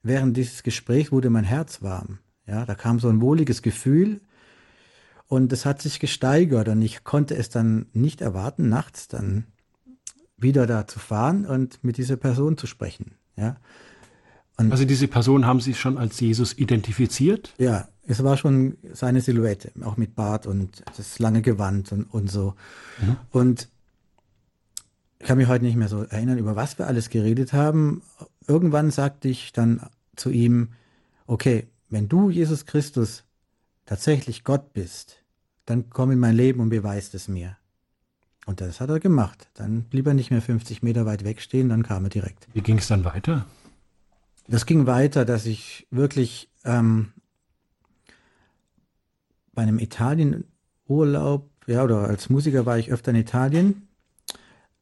während 0.03 0.38
dieses 0.38 0.63
Gesprächs 0.63 1.12
wurde 1.12 1.30
mein 1.30 1.43
Herz 1.43 1.82
warm. 1.82 2.19
Ja, 2.45 2.65
da 2.65 2.75
kam 2.75 3.01
so 3.01 3.10
ein 3.10 3.19
wohliges 3.19 3.62
Gefühl 3.62 4.21
und 5.27 5.51
es 5.51 5.65
hat 5.65 5.81
sich 5.81 5.99
gesteigert 5.99 6.69
und 6.69 6.81
ich 6.81 7.03
konnte 7.03 7.35
es 7.35 7.49
dann 7.49 7.87
nicht 7.93 8.21
erwarten, 8.21 8.69
nachts 8.69 9.07
dann 9.07 9.45
wieder 10.37 10.67
da 10.67 10.87
zu 10.87 10.99
fahren 10.99 11.45
und 11.45 11.83
mit 11.83 11.97
dieser 11.97 12.15
Person 12.15 12.57
zu 12.57 12.67
sprechen. 12.67 13.15
Ja. 13.35 13.57
Und 14.57 14.71
also 14.71 14.85
diese 14.85 15.07
Person 15.07 15.45
haben 15.45 15.59
Sie 15.59 15.73
schon 15.73 15.97
als 15.97 16.19
Jesus 16.19 16.57
identifiziert? 16.57 17.53
Ja, 17.57 17.87
es 18.07 18.23
war 18.23 18.37
schon 18.37 18.77
seine 18.93 19.21
Silhouette, 19.21 19.71
auch 19.83 19.97
mit 19.97 20.15
Bart 20.15 20.47
und 20.47 20.83
das 20.95 21.19
lange 21.19 21.41
Gewand 21.41 21.91
und, 21.91 22.05
und 22.05 22.31
so. 22.31 22.55
Mhm. 23.01 23.17
Und 23.31 23.69
ich 25.19 25.27
kann 25.27 25.37
mich 25.37 25.47
heute 25.47 25.65
nicht 25.65 25.75
mehr 25.75 25.89
so 25.89 26.03
erinnern, 26.03 26.37
über 26.37 26.55
was 26.55 26.77
wir 26.79 26.87
alles 26.87 27.09
geredet 27.09 27.53
haben. 27.53 28.01
Irgendwann 28.47 28.91
sagte 28.91 29.27
ich 29.27 29.51
dann 29.51 29.81
zu 30.15 30.29
ihm, 30.29 30.69
okay, 31.25 31.67
wenn 31.89 32.07
du, 32.07 32.29
Jesus 32.29 32.65
Christus, 32.65 33.23
tatsächlich 33.88 34.43
Gott 34.43 34.73
bist, 34.73 35.23
dann 35.65 35.89
komm 35.89 36.12
in 36.12 36.19
mein 36.19 36.36
Leben 36.36 36.60
und 36.60 36.69
beweist 36.69 37.15
es 37.15 37.28
mir. 37.28 37.58
Und 38.45 38.62
das 38.62 38.80
hat 38.80 38.89
er 38.89 39.00
gemacht. 39.00 39.50
Dann 39.56 39.84
blieb 39.84 40.06
er 40.06 40.13
nicht 40.13 40.30
mehr 40.30 40.41
50 40.41 40.84
Meter 40.84 41.06
weit 41.06 41.23
wegstehen, 41.23 41.69
dann 41.69 41.84
kam 41.84 42.06
er 42.06 42.10
direkt. 42.10 42.47
Wie 42.54 42.62
ging 42.62 42.78
es 42.78 42.88
dann 42.88 43.04
weiter? 43.04 43.45
Das 44.47 44.65
ging 44.65 44.86
weiter, 44.86 45.26
dass 45.26 45.45
ich 45.45 45.88
wirklich 45.89 46.50
ähm, 46.63 47.12
bei 49.54 49.63
einem 49.63 49.80
Italienurlaub, 49.80 51.50
ja, 51.65 51.84
oder 51.84 52.08
als 52.08 52.30
Musiker 52.30 52.65
war 52.65 52.78
ich 52.78 52.91
öfter 52.91 53.12
in 53.12 53.17
Italien, 53.17 53.88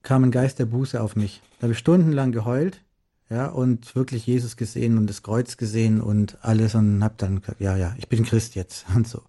kam 0.04 0.24
ein 0.24 0.32
Geist 0.32 0.60
der 0.60 0.65
Buße 0.65 1.02
auf 1.02 1.15
mich. 1.15 1.41
Da 1.58 1.63
habe 1.63 1.74
ich 1.74 1.80
stundenlang 1.80 2.32
geheult, 2.32 2.82
ja, 3.30 3.48
und 3.48 3.96
wirklich 3.96 4.28
Jesus 4.28 4.56
gesehen 4.56 4.98
und 4.98 5.08
das 5.08 5.24
Kreuz 5.24 5.58
gesehen 5.58 6.02
und 6.02 6.38
alles 6.44 6.76
und 6.76 7.04
habe 7.04 7.16
dann 7.18 7.42
gesagt, 7.42 7.60
ja, 7.60 7.76
ja, 7.76 7.96
ich 7.98 8.08
bin 8.08 8.24
Christ 8.24 8.56
jetzt 8.56 8.86
und 8.96 9.08
so. 9.08 9.24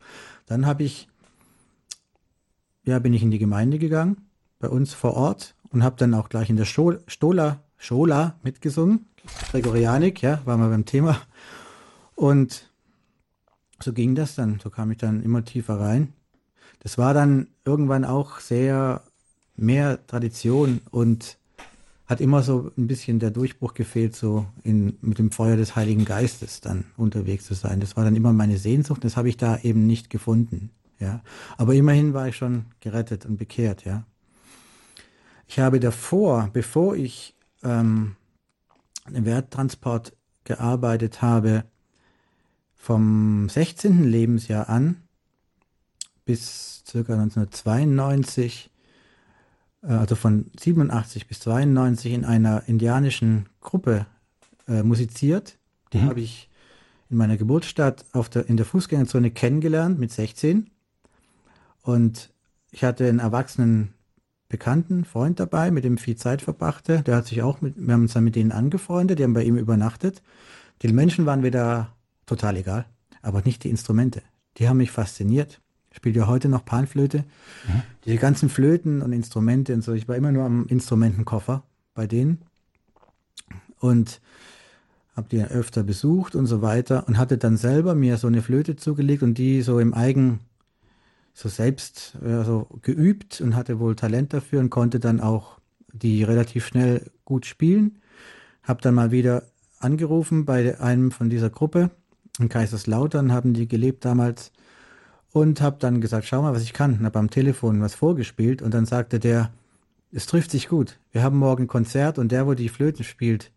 Dann 0.46 0.66
habe 0.66 0.82
ich, 0.82 1.08
ja, 2.84 2.98
bin 2.98 3.14
ich 3.14 3.22
in 3.22 3.30
die 3.30 3.38
Gemeinde 3.38 3.78
gegangen 3.78 4.28
bei 4.58 4.68
uns 4.68 4.92
vor 4.94 5.14
Ort 5.14 5.54
und 5.70 5.82
habe 5.82 5.96
dann 5.98 6.14
auch 6.14 6.28
gleich 6.28 6.50
in 6.50 6.56
der 6.56 6.64
Stola, 6.64 7.60
Schola 7.78 8.36
mitgesungen. 8.42 9.06
Gregorianik, 9.50 10.22
ja, 10.22 10.40
war 10.44 10.56
mal 10.56 10.70
beim 10.70 10.84
Thema. 10.84 11.20
Und 12.14 12.70
so 13.82 13.92
ging 13.92 14.14
das 14.14 14.34
dann. 14.34 14.60
So 14.60 14.70
kam 14.70 14.90
ich 14.90 14.98
dann 14.98 15.22
immer 15.22 15.44
tiefer 15.44 15.80
rein. 15.80 16.12
Das 16.80 16.98
war 16.98 17.14
dann 17.14 17.48
irgendwann 17.64 18.04
auch 18.04 18.38
sehr 18.38 19.02
mehr 19.56 20.06
Tradition 20.06 20.80
und 20.90 21.38
hat 22.06 22.20
immer 22.20 22.42
so 22.42 22.70
ein 22.76 22.86
bisschen 22.86 23.18
der 23.18 23.30
Durchbruch 23.30 23.74
gefehlt, 23.74 24.14
so 24.14 24.46
in, 24.62 24.96
mit 25.00 25.18
dem 25.18 25.32
Feuer 25.32 25.56
des 25.56 25.74
Heiligen 25.74 26.04
Geistes 26.04 26.60
dann 26.60 26.84
unterwegs 26.96 27.46
zu 27.46 27.54
sein. 27.54 27.80
Das 27.80 27.96
war 27.96 28.04
dann 28.04 28.16
immer 28.16 28.32
meine 28.32 28.58
Sehnsucht. 28.58 29.02
Das 29.04 29.16
habe 29.16 29.28
ich 29.28 29.36
da 29.36 29.58
eben 29.58 29.86
nicht 29.86 30.08
gefunden. 30.10 30.70
Ja, 30.98 31.20
aber 31.58 31.74
immerhin 31.74 32.14
war 32.14 32.28
ich 32.28 32.36
schon 32.36 32.66
gerettet 32.80 33.26
und 33.26 33.36
bekehrt. 33.36 33.84
Ja. 33.84 34.04
Ich 35.46 35.58
habe 35.58 35.80
davor, 35.80 36.48
bevor 36.52 36.96
ich 36.96 37.34
ähm, 37.62 38.16
im 39.12 39.24
Werttransport 39.24 40.16
gearbeitet 40.44 41.22
habe, 41.22 41.64
vom 42.74 43.48
16. 43.48 44.04
Lebensjahr 44.04 44.68
an 44.68 45.02
bis 46.24 46.82
circa 46.86 47.14
1992, 47.14 48.70
äh, 48.70 48.75
also 49.82 50.14
von 50.16 50.50
87 50.58 51.26
bis 51.26 51.40
92 51.40 52.12
in 52.12 52.24
einer 52.24 52.64
indianischen 52.66 53.48
Gruppe 53.60 54.06
äh, 54.68 54.82
musiziert. 54.82 55.58
Die 55.92 55.98
mhm. 55.98 56.08
habe 56.08 56.20
ich 56.20 56.50
in 57.08 57.16
meiner 57.16 57.36
Geburtsstadt 57.36 58.04
auf 58.12 58.28
der, 58.28 58.48
in 58.48 58.56
der 58.56 58.66
Fußgängerzone 58.66 59.30
kennengelernt 59.30 59.98
mit 59.98 60.10
16. 60.10 60.70
Und 61.82 62.30
ich 62.72 62.84
hatte 62.84 63.08
einen 63.08 63.20
erwachsenen 63.20 63.92
Bekannten, 64.48 65.04
Freund 65.04 65.40
dabei, 65.40 65.70
mit 65.70 65.84
dem 65.84 65.98
viel 65.98 66.16
Zeit 66.16 66.42
verbrachte. 66.42 67.02
Der 67.02 67.16
hat 67.16 67.26
sich 67.26 67.42
auch 67.42 67.60
mit, 67.60 67.74
wir 67.76 67.92
haben 67.92 68.02
uns 68.02 68.12
dann 68.12 68.24
mit 68.24 68.36
denen 68.36 68.52
angefreundet, 68.52 69.18
die 69.18 69.24
haben 69.24 69.34
bei 69.34 69.44
ihm 69.44 69.56
übernachtet. 69.56 70.22
Die 70.82 70.92
Menschen 70.92 71.26
waren 71.26 71.42
wieder 71.42 71.92
total 72.26 72.56
egal, 72.56 72.86
aber 73.22 73.42
nicht 73.42 73.64
die 73.64 73.70
Instrumente. 73.70 74.22
Die 74.58 74.68
haben 74.68 74.76
mich 74.76 74.90
fasziniert. 74.90 75.60
Ich 75.96 75.98
spiele 75.98 76.20
ja 76.20 76.26
heute 76.26 76.50
noch 76.50 76.62
Panflöte. 76.66 77.20
Mhm. 77.66 77.82
Diese 78.04 78.18
ganzen 78.18 78.50
Flöten 78.50 79.00
und 79.00 79.14
Instrumente 79.14 79.72
und 79.72 79.82
so. 79.82 79.94
Ich 79.94 80.06
war 80.08 80.14
immer 80.14 80.30
nur 80.30 80.44
am 80.44 80.66
Instrumentenkoffer 80.66 81.62
bei 81.94 82.06
denen 82.06 82.42
und 83.80 84.20
habe 85.16 85.30
die 85.30 85.42
öfter 85.42 85.84
besucht 85.84 86.34
und 86.34 86.44
so 86.44 86.60
weiter 86.60 87.08
und 87.08 87.16
hatte 87.16 87.38
dann 87.38 87.56
selber 87.56 87.94
mir 87.94 88.18
so 88.18 88.26
eine 88.26 88.42
Flöte 88.42 88.76
zugelegt 88.76 89.22
und 89.22 89.38
die 89.38 89.62
so 89.62 89.80
im 89.80 89.94
Eigen 89.94 90.40
so 91.32 91.48
selbst 91.48 92.18
äh, 92.22 92.44
so 92.44 92.66
geübt 92.82 93.40
und 93.40 93.56
hatte 93.56 93.80
wohl 93.80 93.96
Talent 93.96 94.34
dafür 94.34 94.60
und 94.60 94.68
konnte 94.68 95.00
dann 95.00 95.18
auch 95.18 95.60
die 95.94 96.24
relativ 96.24 96.66
schnell 96.66 97.10
gut 97.24 97.46
spielen. 97.46 98.02
Hab 98.62 98.82
dann 98.82 98.94
mal 98.94 99.12
wieder 99.12 99.44
angerufen 99.80 100.44
bei 100.44 100.78
einem 100.78 101.10
von 101.10 101.30
dieser 101.30 101.48
Gruppe 101.48 101.90
in 102.38 102.50
Kaiserslautern 102.50 103.32
haben 103.32 103.54
die 103.54 103.66
gelebt 103.66 104.04
damals 104.04 104.52
und 105.36 105.60
hab 105.60 105.80
dann 105.80 106.00
gesagt, 106.00 106.24
schau 106.24 106.40
mal, 106.40 106.54
was 106.54 106.62
ich 106.62 106.72
kann. 106.72 106.94
Und 106.98 107.04
hab 107.04 107.14
am 107.14 107.28
Telefon 107.28 107.82
was 107.82 107.94
vorgespielt 107.94 108.62
und 108.62 108.72
dann 108.72 108.86
sagte 108.86 109.18
der, 109.18 109.50
es 110.10 110.24
trifft 110.24 110.50
sich 110.50 110.66
gut. 110.66 110.98
Wir 111.12 111.22
haben 111.22 111.36
morgen 111.36 111.64
ein 111.64 111.68
Konzert 111.68 112.18
und 112.18 112.32
der, 112.32 112.46
wo 112.46 112.54
die 112.54 112.70
Flöten 112.70 113.04
spielt, 113.04 113.52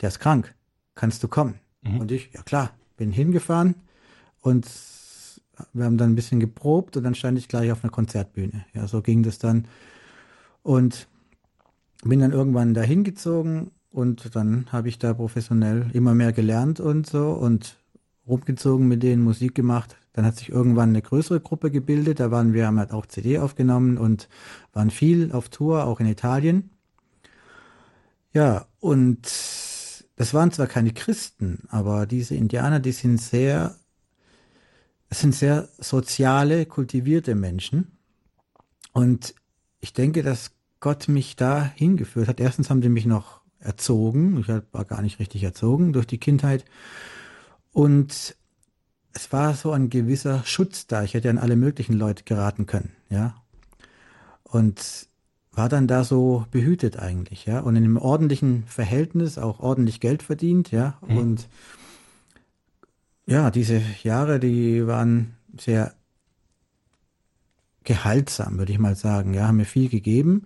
der 0.00 0.10
ist 0.10 0.20
krank. 0.20 0.54
Kannst 0.94 1.24
du 1.24 1.28
kommen? 1.28 1.58
Mhm. 1.82 1.98
Und 1.98 2.12
ich, 2.12 2.30
ja 2.32 2.42
klar, 2.42 2.70
bin 2.96 3.10
hingefahren 3.10 3.74
und 4.42 4.64
wir 5.72 5.84
haben 5.84 5.98
dann 5.98 6.12
ein 6.12 6.14
bisschen 6.14 6.38
geprobt 6.38 6.96
und 6.96 7.02
dann 7.02 7.16
stand 7.16 7.36
ich 7.36 7.48
gleich 7.48 7.72
auf 7.72 7.82
einer 7.82 7.90
Konzertbühne. 7.90 8.64
Ja, 8.72 8.86
so 8.86 9.02
ging 9.02 9.24
das 9.24 9.38
dann. 9.38 9.64
Und 10.62 11.08
bin 12.04 12.20
dann 12.20 12.30
irgendwann 12.30 12.74
dahin 12.74 13.02
gezogen 13.02 13.72
und 13.90 14.36
dann 14.36 14.66
habe 14.70 14.88
ich 14.88 15.00
da 15.00 15.14
professionell 15.14 15.90
immer 15.94 16.14
mehr 16.14 16.32
gelernt 16.32 16.78
und 16.78 17.08
so 17.08 17.32
und 17.32 17.76
rumgezogen 18.24 18.86
mit 18.86 19.02
denen, 19.02 19.24
Musik 19.24 19.56
gemacht. 19.56 19.96
Dann 20.14 20.24
hat 20.24 20.36
sich 20.36 20.48
irgendwann 20.48 20.90
eine 20.90 21.02
größere 21.02 21.40
Gruppe 21.40 21.70
gebildet. 21.70 22.20
Da 22.20 22.30
waren 22.30 22.54
wir, 22.54 22.66
haben 22.66 22.78
halt 22.78 22.92
auch 22.92 23.06
CD 23.06 23.38
aufgenommen 23.38 23.98
und 23.98 24.28
waren 24.72 24.90
viel 24.90 25.32
auf 25.32 25.50
Tour, 25.50 25.84
auch 25.84 26.00
in 26.00 26.06
Italien. 26.06 26.70
Ja, 28.32 28.66
und 28.80 29.22
das 30.16 30.32
waren 30.32 30.52
zwar 30.52 30.66
keine 30.66 30.92
Christen, 30.92 31.64
aber 31.68 32.06
diese 32.06 32.34
Indianer, 32.34 32.80
die 32.80 32.92
sind 32.92 33.20
sehr 33.20 33.76
sind 35.20 35.34
sehr 35.34 35.68
soziale, 35.78 36.66
kultivierte 36.66 37.34
Menschen. 37.34 37.98
Und 38.92 39.34
ich 39.80 39.92
denke, 39.92 40.22
dass 40.22 40.52
Gott 40.80 41.08
mich 41.08 41.36
da 41.36 41.64
hingeführt 41.64 42.28
hat. 42.28 42.40
Erstens 42.40 42.70
haben 42.70 42.82
sie 42.82 42.88
mich 42.88 43.06
noch 43.06 43.40
erzogen. 43.58 44.38
Ich 44.40 44.48
war 44.48 44.84
gar 44.84 45.02
nicht 45.02 45.18
richtig 45.18 45.42
erzogen 45.42 45.92
durch 45.92 46.06
die 46.06 46.18
Kindheit. 46.18 46.64
Und 47.72 48.36
es 49.14 49.32
war 49.32 49.54
so 49.54 49.70
ein 49.72 49.90
gewisser 49.90 50.42
Schutz 50.44 50.86
da. 50.86 51.02
Ich 51.04 51.14
hätte 51.14 51.30
an 51.30 51.38
alle 51.38 51.56
möglichen 51.56 51.94
Leute 51.94 52.24
geraten 52.24 52.66
können, 52.66 52.92
ja. 53.08 53.34
Und 54.42 55.08
war 55.52 55.68
dann 55.68 55.86
da 55.86 56.02
so 56.02 56.46
behütet 56.50 56.98
eigentlich, 56.98 57.46
ja. 57.46 57.60
Und 57.60 57.76
in 57.76 57.84
einem 57.84 57.96
ordentlichen 57.96 58.64
Verhältnis 58.66 59.38
auch 59.38 59.60
ordentlich 59.60 60.00
Geld 60.00 60.22
verdient, 60.22 60.72
ja. 60.72 60.98
Mhm. 61.06 61.16
Und 61.16 61.48
ja, 63.26 63.50
diese 63.50 63.80
Jahre, 64.02 64.40
die 64.40 64.86
waren 64.86 65.36
sehr 65.58 65.94
gehaltsam, 67.84 68.58
würde 68.58 68.72
ich 68.72 68.78
mal 68.78 68.96
sagen. 68.96 69.32
Ja, 69.32 69.46
haben 69.46 69.58
mir 69.58 69.64
viel 69.64 69.88
gegeben. 69.88 70.42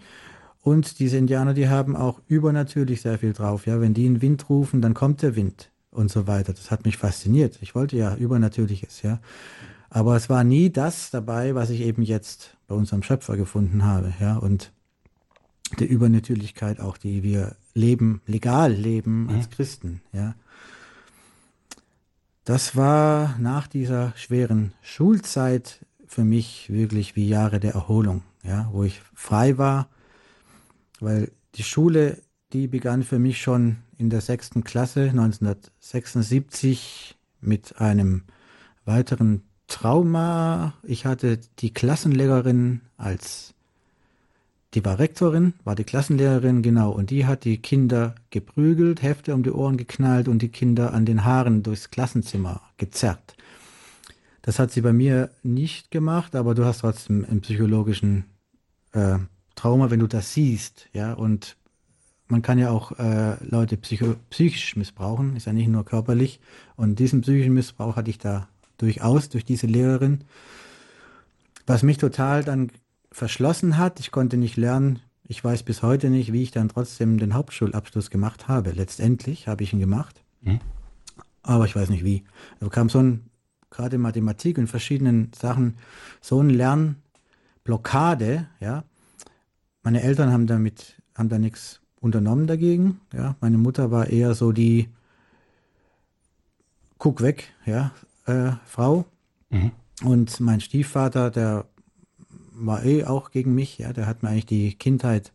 Und 0.61 0.99
diese 0.99 1.17
Indianer, 1.17 1.55
die 1.55 1.69
haben 1.69 1.97
auch 1.97 2.21
übernatürlich 2.27 3.01
sehr 3.01 3.19
viel 3.19 3.33
drauf. 3.33 3.67
Ja, 3.67 3.81
wenn 3.81 3.95
die 3.95 4.07
einen 4.07 4.21
Wind 4.21 4.51
rufen, 4.51 4.83
dann 4.83 4.93
kommt 4.93 5.23
der 5.23 5.35
Wind 5.35 5.71
und 5.99 6.11
so 6.11 6.27
weiter. 6.27 6.53
Das 6.53 6.71
hat 6.71 6.85
mich 6.85 6.97
fasziniert. 6.97 7.59
Ich 7.61 7.75
wollte 7.75 7.97
ja 7.97 8.15
Übernatürliches, 8.15 9.03
ja. 9.03 9.19
Aber 9.91 10.17
es 10.17 10.31
war 10.31 10.45
nie 10.45 10.71
das 10.71 11.11
dabei, 11.11 11.55
was 11.55 11.71
ich 11.71 11.81
eben 11.81 12.03
jetzt 12.03 12.57
bei 12.69 12.75
unserem 12.75 13.03
Schöpfer 13.03 13.37
gefunden 13.37 13.85
habe, 13.85 14.15
ja. 14.21 14.37
Und 14.37 14.73
der 15.81 15.89
Übernatürlichkeit 15.91 16.81
auch, 16.81 16.97
die 16.97 17.23
wir 17.23 17.57
leben, 17.75 18.23
legal 18.27 18.73
leben 18.73 19.29
als 19.31 19.51
Christen, 19.51 20.01
ja. 20.13 20.35
Das 22.45 22.77
war 22.77 23.37
nach 23.39 23.67
dieser 23.67 24.15
schweren 24.17 24.73
Schulzeit 24.81 25.85
für 26.07 26.25
mich 26.25 26.71
wirklich 26.71 27.17
wie 27.17 27.29
Jahre 27.29 27.61
der 27.61 27.75
Erholung, 27.75 28.23
ja, 28.43 28.71
wo 28.73 28.85
ich 28.85 29.03
frei 29.15 29.59
war, 29.59 29.89
weil 31.01 31.31
die 31.57 31.63
Schule, 31.63 32.17
die 32.53 32.67
begann 32.67 33.03
für 33.03 33.19
mich 33.19 33.41
schon 33.41 33.79
in 33.97 34.11
der 34.11 34.21
sechsten 34.21 34.65
Klasse 34.65 35.09
1976 35.11 37.17
mit 37.41 37.81
einem 37.81 38.25
weiteren 38.85 39.45
Trauma. 39.67 40.75
Ich 40.83 41.07
hatte 41.07 41.39
die 41.59 41.73
Klassenlehrerin 41.73 42.83
als 42.97 43.55
die 44.75 44.85
war 44.85 44.99
Rektorin, 44.99 45.55
war 45.65 45.75
die 45.75 45.85
Klassenlehrerin, 45.85 46.63
genau, 46.63 46.91
und 46.91 47.11
die 47.11 47.25
hat 47.25 47.45
die 47.45 47.57
Kinder 47.57 48.15
geprügelt, 48.31 49.03
Hefte 49.03 49.35
um 49.35 49.43
die 49.43 49.51
Ohren 49.51 49.79
geknallt 49.79 50.29
und 50.29 50.43
die 50.43 50.51
Kinder 50.51 50.93
an 50.93 51.07
den 51.07 51.25
Haaren 51.25 51.63
durchs 51.63 51.91
Klassenzimmer 51.91 52.61
gezerrt. 52.77 53.35
Das 54.43 54.59
hat 54.59 54.71
sie 54.71 54.83
bei 54.83 54.93
mir 54.93 55.31
nicht 55.43 55.91
gemacht, 55.91 56.35
aber 56.35 56.55
du 56.55 56.67
hast 56.67 56.81
trotzdem 56.81 57.25
einen 57.25 57.41
psychologischen 57.41 58.25
äh, 58.93 59.19
Trauma, 59.55 59.91
wenn 59.91 60.01
du 60.01 60.07
das 60.07 60.35
siehst, 60.35 60.89
ja, 60.93 61.15
und 61.15 61.57
man 62.29 62.43
kann 62.43 62.59
ja 62.59 62.71
auch 62.71 62.93
äh, 62.99 63.43
Leute 63.45 63.77
psycho 63.77 64.15
psychisch 64.31 64.77
missbrauchen, 64.77 65.37
ist 65.37 65.47
ja 65.47 65.53
nicht 65.53 65.69
nur 65.69 65.85
körperlich. 65.85 66.41
Und 66.77 66.99
diesen 66.99 67.23
psychischen 67.23 67.55
Missbrauch 67.55 67.97
hatte 67.97 68.11
ich 68.11 68.19
da 68.19 68.49
durchaus 68.77 69.29
durch 69.29 69.45
diese 69.45 69.67
Lehrerin. 69.67 70.25
Was 71.67 71.83
mich 71.83 71.99
total 71.99 72.45
dann 72.45 72.71
verschlossen 73.11 73.79
hat. 73.79 74.01
Ich 74.01 74.11
konnte 74.11 74.37
nicht 74.37 74.57
lernen. 74.57 75.01
Ich 75.25 75.43
weiß 75.43 75.63
bis 75.63 75.83
heute 75.83 76.09
nicht, 76.11 76.33
wie 76.33 76.43
ich 76.43 76.51
dann 76.51 76.69
trotzdem 76.69 77.19
den 77.19 77.35
Hauptschulabschluss 77.35 78.11
gemacht 78.11 78.49
habe. 78.49 78.71
Letztendlich 78.71 79.49
habe 79.49 79.63
ich 79.65 79.73
ihn 79.73 79.81
gemacht. 79.81 80.23
Mhm. 80.41 80.61
Aber 81.43 81.65
ich 81.65 81.77
weiß 81.77 81.91
nicht 81.91 82.05
wie. 82.05 82.25
Da 82.61 82.69
kam 82.69 82.89
so 82.89 83.01
ein, 83.01 83.29
gerade 83.71 83.99
Mathematik 83.99 84.59
und 84.59 84.69
verschiedenen 84.69 85.31
Sachen, 85.35 85.77
so 86.21 86.41
ein 86.41 86.51
Lernblockade, 86.51 88.47
ja. 88.61 88.85
Meine 89.83 90.03
Eltern 90.03 90.33
haben 90.33 90.47
damit, 90.47 91.01
haben 91.15 91.29
da 91.29 91.39
nichts 91.39 91.81
unternommen 92.01 92.47
dagegen, 92.47 93.01
ja. 93.13 93.37
Meine 93.41 93.59
Mutter 93.59 93.91
war 93.91 94.09
eher 94.09 94.35
so 94.35 94.53
die, 94.53 94.89
guck 96.99 97.23
weg, 97.23 97.53
ja, 97.67 97.93
äh, 98.27 98.53
Frau. 98.67 99.07
Mhm. 99.51 99.73
Und 100.05 100.41
mein 100.41 100.61
Stiefvater, 100.61 101.31
der 101.31 101.67
war 102.53 102.85
eh 102.85 103.05
auch 103.05 103.31
gegen 103.31 103.55
mich, 103.55 103.79
ja, 103.79 103.93
der 103.93 104.07
hat 104.07 104.23
mir 104.23 104.31
eigentlich 104.31 104.47
die 104.47 104.75
Kindheit 104.75 105.33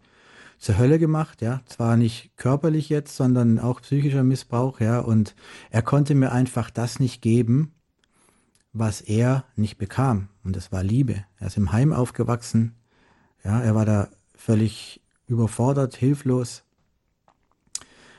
zur 0.58 0.78
Hölle 0.78 1.00
gemacht, 1.00 1.42
ja, 1.42 1.62
zwar 1.66 1.98
nicht 1.98 2.32
körperlich 2.38 2.88
jetzt, 2.88 3.16
sondern 3.18 3.60
auch 3.60 3.82
psychischer 3.82 4.24
Missbrauch, 4.24 4.80
ja, 4.80 5.00
und 5.00 5.36
er 5.70 5.82
konnte 5.82 6.16
mir 6.16 6.32
einfach 6.32 6.70
das 6.70 7.00
nicht 7.00 7.22
geben, 7.22 7.74
was 8.72 9.02
er 9.02 9.44
nicht 9.58 9.78
bekam, 9.78 10.30
und 10.44 10.56
das 10.56 10.72
war 10.72 10.82
Liebe. 10.82 11.26
Er 11.38 11.48
ist 11.48 11.58
im 11.58 11.74
Heim 11.74 11.92
aufgewachsen, 11.92 12.76
ja, 13.44 13.62
er 13.62 13.76
war 13.76 13.86
da 13.86 14.08
völlig 14.36 15.02
überfordert, 15.28 15.96
hilflos. 15.96 16.64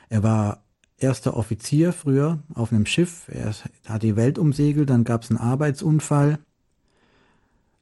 Er 0.09 0.23
war 0.23 0.63
erster 0.97 1.35
Offizier 1.35 1.93
früher 1.93 2.39
auf 2.53 2.71
einem 2.71 2.85
Schiff, 2.85 3.27
er 3.27 3.53
hat 3.87 4.03
die 4.03 4.15
Welt 4.15 4.37
umsegelt, 4.37 4.89
dann 4.89 5.03
gab 5.03 5.23
es 5.23 5.29
einen 5.29 5.39
Arbeitsunfall, 5.39 6.39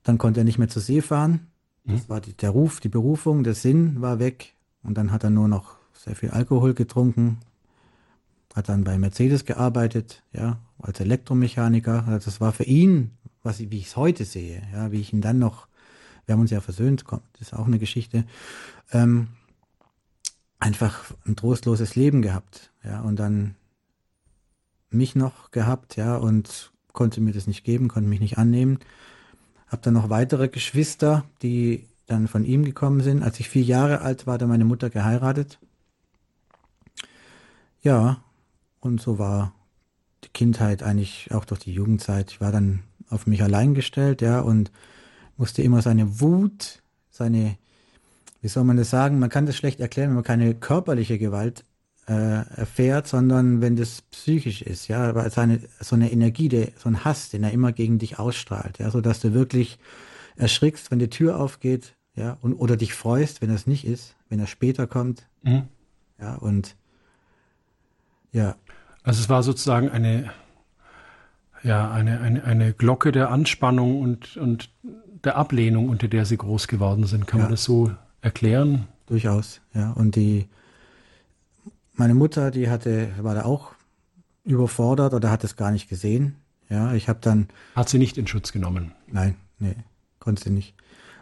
dann 0.03 0.17
konnte 0.17 0.41
er 0.41 0.43
nicht 0.43 0.57
mehr 0.57 0.69
zur 0.69 0.81
See 0.81 1.01
fahren. 1.01 1.47
Das 1.85 2.03
mhm. 2.03 2.09
war 2.09 2.21
die, 2.21 2.33
der 2.33 2.51
Ruf, 2.51 2.79
die 2.79 2.89
Berufung, 2.89 3.43
der 3.43 3.55
Sinn 3.55 4.01
war 4.01 4.19
weg. 4.19 4.53
Und 4.83 4.97
dann 4.97 5.11
hat 5.11 5.23
er 5.23 5.29
nur 5.29 5.47
noch 5.47 5.77
sehr 5.93 6.15
viel 6.15 6.31
Alkohol 6.31 6.73
getrunken. 6.73 7.39
Hat 8.53 8.69
dann 8.69 8.83
bei 8.83 8.97
Mercedes 8.97 9.45
gearbeitet, 9.45 10.23
ja, 10.31 10.59
als 10.77 10.99
Elektromechaniker. 10.99 12.05
Also 12.07 12.25
das 12.25 12.41
war 12.41 12.51
für 12.51 12.65
ihn, 12.65 13.11
was 13.41 13.59
ich, 13.59 13.71
wie 13.71 13.79
ich 13.79 13.87
es 13.87 13.95
heute 13.95 14.25
sehe, 14.25 14.61
ja, 14.73 14.91
wie 14.91 14.99
ich 14.99 15.11
ihn 15.11 15.21
dann 15.21 15.39
noch, 15.39 15.67
wir 16.25 16.33
haben 16.33 16.41
uns 16.41 16.51
ja 16.51 16.61
versöhnt, 16.61 17.03
das 17.09 17.41
ist 17.41 17.53
auch 17.53 17.65
eine 17.65 17.79
Geschichte, 17.79 18.25
ähm, 18.91 19.29
einfach 20.59 21.03
ein 21.25 21.35
trostloses 21.35 21.95
Leben 21.95 22.21
gehabt, 22.21 22.71
ja, 22.83 23.01
und 23.01 23.17
dann 23.17 23.55
mich 24.89 25.15
noch 25.15 25.51
gehabt, 25.51 25.95
ja, 25.95 26.15
und 26.15 26.71
konnte 26.93 27.19
mir 27.19 27.33
das 27.33 27.47
nicht 27.47 27.63
geben, 27.63 27.87
konnte 27.87 28.07
mich 28.07 28.19
nicht 28.19 28.37
annehmen. 28.37 28.79
Habe 29.67 29.81
dann 29.81 29.95
noch 29.95 30.09
weitere 30.09 30.47
Geschwister, 30.47 31.25
die 31.41 31.87
dann 32.05 32.27
von 32.27 32.45
ihm 32.45 32.63
gekommen 32.63 33.01
sind. 33.01 33.23
Als 33.23 33.39
ich 33.39 33.49
vier 33.49 33.63
Jahre 33.63 34.01
alt 34.01 34.27
war, 34.27 34.35
hat 34.35 34.47
meine 34.47 34.65
Mutter 34.65 34.89
geheiratet. 34.89 35.59
Ja, 37.81 38.23
und 38.79 39.01
so 39.01 39.17
war 39.17 39.53
die 40.23 40.29
Kindheit 40.29 40.83
eigentlich 40.83 41.31
auch 41.31 41.45
durch 41.45 41.61
die 41.61 41.73
Jugendzeit. 41.73 42.31
Ich 42.31 42.39
war 42.39 42.51
dann 42.51 42.83
auf 43.09 43.27
mich 43.27 43.43
allein 43.43 43.73
gestellt, 43.73 44.21
ja, 44.21 44.39
und 44.39 44.71
musste 45.37 45.61
immer 45.61 45.81
seine 45.81 46.19
Wut, 46.19 46.81
seine, 47.09 47.57
wie 48.41 48.47
soll 48.47 48.63
man 48.63 48.77
das 48.77 48.89
sagen, 48.89 49.19
man 49.19 49.29
kann 49.29 49.45
das 49.45 49.55
schlecht 49.55 49.79
erklären, 49.79 50.09
wenn 50.09 50.15
man 50.15 50.23
keine 50.23 50.55
körperliche 50.55 51.17
Gewalt 51.17 51.63
äh, 52.07 52.45
erfährt, 52.55 53.07
sondern 53.07 53.61
wenn 53.61 53.75
das 53.75 54.01
psychisch 54.01 54.61
ist, 54.61 54.87
ja, 54.87 55.15
weil 55.15 55.31
seine, 55.31 55.61
so 55.79 55.95
eine 55.95 56.11
Energie, 56.11 56.49
der, 56.49 56.69
so 56.77 56.89
ein 56.89 57.05
Hass, 57.05 57.29
den 57.29 57.43
er 57.43 57.51
immer 57.51 57.71
gegen 57.71 57.99
dich 57.99 58.19
ausstrahlt, 58.19 58.79
ja, 58.79 58.89
so 58.89 59.01
dass 59.01 59.21
du 59.21 59.33
wirklich 59.33 59.79
erschrickst, 60.35 60.91
wenn 60.91 60.99
die 60.99 61.09
Tür 61.09 61.39
aufgeht, 61.39 61.95
ja, 62.15 62.37
und, 62.41 62.53
oder 62.53 62.77
dich 62.77 62.93
freust, 62.93 63.41
wenn 63.41 63.49
das 63.49 63.67
nicht 63.67 63.85
ist, 63.85 64.15
wenn 64.29 64.39
er 64.39 64.47
später 64.47 64.85
kommt, 64.87 65.27
mhm. 65.43 65.63
ja, 66.19 66.35
und, 66.35 66.75
ja. 68.31 68.55
Also 69.03 69.21
es 69.21 69.29
war 69.29 69.43
sozusagen 69.43 69.89
eine, 69.89 70.31
ja, 71.63 71.89
eine, 71.89 72.19
eine, 72.19 72.43
eine 72.43 72.73
Glocke 72.73 73.11
der 73.11 73.31
Anspannung 73.31 74.01
und, 74.01 74.37
und 74.37 74.69
der 75.23 75.37
Ablehnung, 75.37 75.89
unter 75.89 76.07
der 76.07 76.25
sie 76.25 76.37
groß 76.37 76.67
geworden 76.67 77.05
sind. 77.05 77.27
Kann 77.27 77.39
ja. 77.39 77.45
man 77.45 77.51
das 77.51 77.63
so 77.63 77.91
erklären? 78.21 78.87
Durchaus, 79.07 79.61
ja. 79.73 79.91
Und 79.91 80.15
die, 80.15 80.47
meine 81.93 82.13
Mutter, 82.13 82.51
die 82.51 82.69
hatte, 82.69 83.09
war 83.19 83.35
da 83.35 83.43
auch 83.43 83.73
überfordert 84.43 85.13
oder 85.13 85.29
hat 85.29 85.43
es 85.43 85.55
gar 85.55 85.71
nicht 85.71 85.89
gesehen. 85.89 86.35
Ja, 86.69 86.93
ich 86.93 87.09
habe 87.09 87.19
dann. 87.21 87.47
Hat 87.75 87.89
sie 87.89 87.99
nicht 87.99 88.17
in 88.17 88.27
Schutz 88.27 88.51
genommen? 88.51 88.93
Nein, 89.07 89.35
nee, 89.59 89.75
konnte 90.19 90.43
sie 90.43 90.49
nicht. 90.49 90.73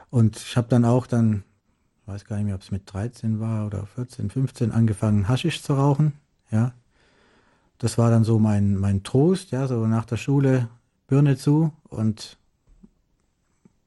Und 0.09 0.37
ich 0.37 0.57
habe 0.57 0.67
dann 0.69 0.85
auch 0.85 1.07
dann, 1.07 1.43
weiß 2.05 2.25
gar 2.25 2.37
nicht 2.37 2.45
mehr, 2.45 2.55
ob 2.55 2.61
es 2.61 2.71
mit 2.71 2.91
13 2.91 3.39
war 3.39 3.65
oder 3.65 3.85
14, 3.85 4.29
15, 4.29 4.71
angefangen, 4.71 5.27
Haschisch 5.27 5.61
zu 5.61 5.73
rauchen. 5.73 6.13
Ja, 6.51 6.73
das 7.77 7.97
war 7.97 8.11
dann 8.11 8.23
so 8.23 8.37
mein, 8.37 8.77
mein 8.77 9.03
Trost, 9.03 9.51
ja, 9.51 9.67
so 9.67 9.87
nach 9.87 10.05
der 10.05 10.17
Schule 10.17 10.69
Birne 11.07 11.35
zu 11.35 11.73
und 11.89 12.37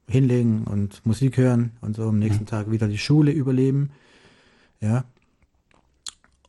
hinlegen 0.07 0.65
und 0.65 1.05
Musik 1.05 1.37
hören 1.37 1.71
und 1.81 1.95
so 1.95 2.07
am 2.09 2.19
nächsten 2.19 2.43
mhm. 2.43 2.47
Tag 2.47 2.71
wieder 2.71 2.87
die 2.87 2.97
Schule 2.97 3.31
überleben. 3.31 3.91
Ja, 4.81 5.05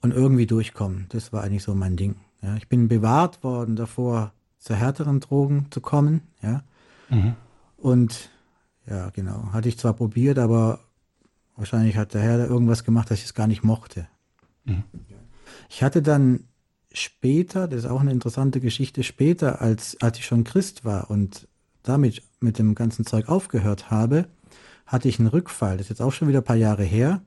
und 0.07 0.13
irgendwie 0.13 0.47
durchkommen. 0.47 1.07
Das 1.09 1.33
war 1.33 1.43
eigentlich 1.43 1.65
so 1.65 1.75
mein 1.75 1.97
Ding. 1.97 2.15
Ja, 2.41 2.57
ich 2.57 2.69
bin 2.69 2.87
bewahrt 2.87 3.43
worden 3.43 3.75
davor, 3.75 4.33
zu 4.59 4.75
härteren 4.75 5.19
Drogen 5.21 5.67
zu 5.71 5.81
kommen. 5.81 6.23
Ja. 6.43 6.63
Mhm. 7.09 7.35
Und 7.77 8.31
ja, 8.89 9.11
genau. 9.11 9.53
Hatte 9.53 9.69
ich 9.69 9.79
zwar 9.79 9.95
probiert, 9.95 10.39
aber 10.39 10.79
wahrscheinlich 11.57 11.97
hat 11.97 12.15
der 12.15 12.21
Herr 12.21 12.39
da 12.39 12.47
irgendwas 12.47 12.85
gemacht, 12.85 13.11
dass 13.11 13.19
ich 13.19 13.25
es 13.25 13.35
gar 13.35 13.49
nicht 13.49 13.65
mochte. 13.65 14.07
Mhm. 14.65 14.85
Ich 15.69 15.83
hatte 15.83 16.03
dann 16.03 16.45
später, 16.93 17.67
das 17.67 17.81
ist 17.81 17.91
auch 17.91 18.01
eine 18.01 18.13
interessante 18.13 18.61
Geschichte, 18.61 19.03
später, 19.03 19.61
als, 19.61 20.01
als 20.01 20.19
ich 20.19 20.27
schon 20.27 20.45
Christ 20.45 20.85
war 20.85 21.11
und 21.11 21.49
damit 21.83 22.23
mit 22.41 22.59
dem 22.59 22.75
ganzen 22.75 23.07
Zeug 23.07 23.29
aufgehört 23.29 23.91
habe, 23.91 24.27
hatte 24.87 25.09
ich 25.09 25.19
einen 25.19 25.29
Rückfall. 25.29 25.77
Das 25.77 25.87
ist 25.87 25.91
jetzt 25.91 26.03
auch 26.03 26.13
schon 26.13 26.29
wieder 26.29 26.41
ein 26.41 26.45
paar 26.45 26.57
Jahre 26.57 26.85
her 26.85 27.23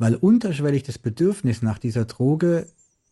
weil 0.00 0.14
unterschwellig 0.16 0.82
das 0.82 0.96
Bedürfnis 0.96 1.60
nach 1.60 1.78
dieser 1.78 2.06
Droge 2.06 2.66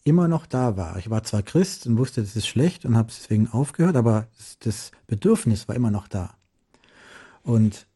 immer 0.05 0.27
noch 0.27 0.47
da 0.47 0.79
war. 0.79 0.97
Ich 0.97 1.11
war 1.11 1.23
zwar 1.23 1.42
Christ 1.42 1.87
und 1.87 1.99
wusste, 1.99 2.23
das 2.23 2.35
ist 2.35 2.49
schlecht 2.49 2.87
und 2.87 2.97
habe 2.97 3.12
deswegen 3.14 3.47
aufgehört, 3.47 3.94
aber 3.94 4.27
das, 4.61 4.90
Bedürfnis 5.07 5.68
war 5.68 5.77
immer 5.77 5.90
noch 5.90 6.09
da. 6.09 6.35
Und 7.42 7.87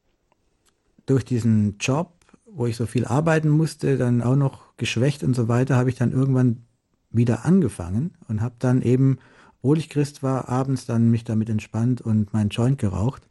durch 1.06 1.24
diesen 1.24 1.78
Job, 1.78 2.12
wo 2.44 2.66
ich 2.66 2.76
so 2.76 2.84
viel 2.84 3.06
arbeiten 3.06 3.48
musste, 3.48 3.96
dann 3.96 4.20
auch 4.20 4.36
noch 4.36 4.76
geschwächt 4.76 5.24
und 5.24 5.34
so 5.34 5.48
weiter, 5.48 5.76
habe 5.76 5.88
ich 5.88 5.96
dann 5.96 6.12
irgendwann 6.12 6.66
wieder 7.10 7.46
angefangen 7.46 8.12
und 8.28 8.42
habe 8.42 8.56
dann 8.58 8.82
eben, 8.82 9.18
obwohl 9.62 9.78
ich 9.78 9.88
Christ 9.88 10.24
war, 10.24 10.48
abends 10.48 10.86
dann 10.86 11.12
mich 11.12 11.22
damit 11.22 11.48
entspannt 11.48 12.00
und 12.00 12.32
meinen 12.32 12.48
Joint 12.48 12.78
geraucht. 12.78 13.28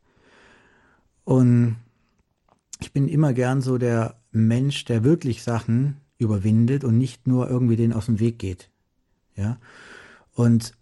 Und 1.26 1.76
ich 2.80 2.94
bin 2.94 3.10
immer 3.10 3.34
gern 3.34 3.60
so 3.62 3.78
der 3.78 4.16
Mensch, 4.32 4.86
der 4.86 5.04
wirklich 5.04 5.44
Sachen 5.44 5.98
überwindet 6.18 6.86
und 6.86 6.98
nicht 6.98 7.28
nur 7.28 7.50
irgendwie 7.50 7.76
den 7.76 7.92
aus 7.92 8.06
dem 8.06 8.22
Weg 8.22 8.40
geht. 8.40 8.70
Ja. 9.36 9.58
Und 10.34 10.74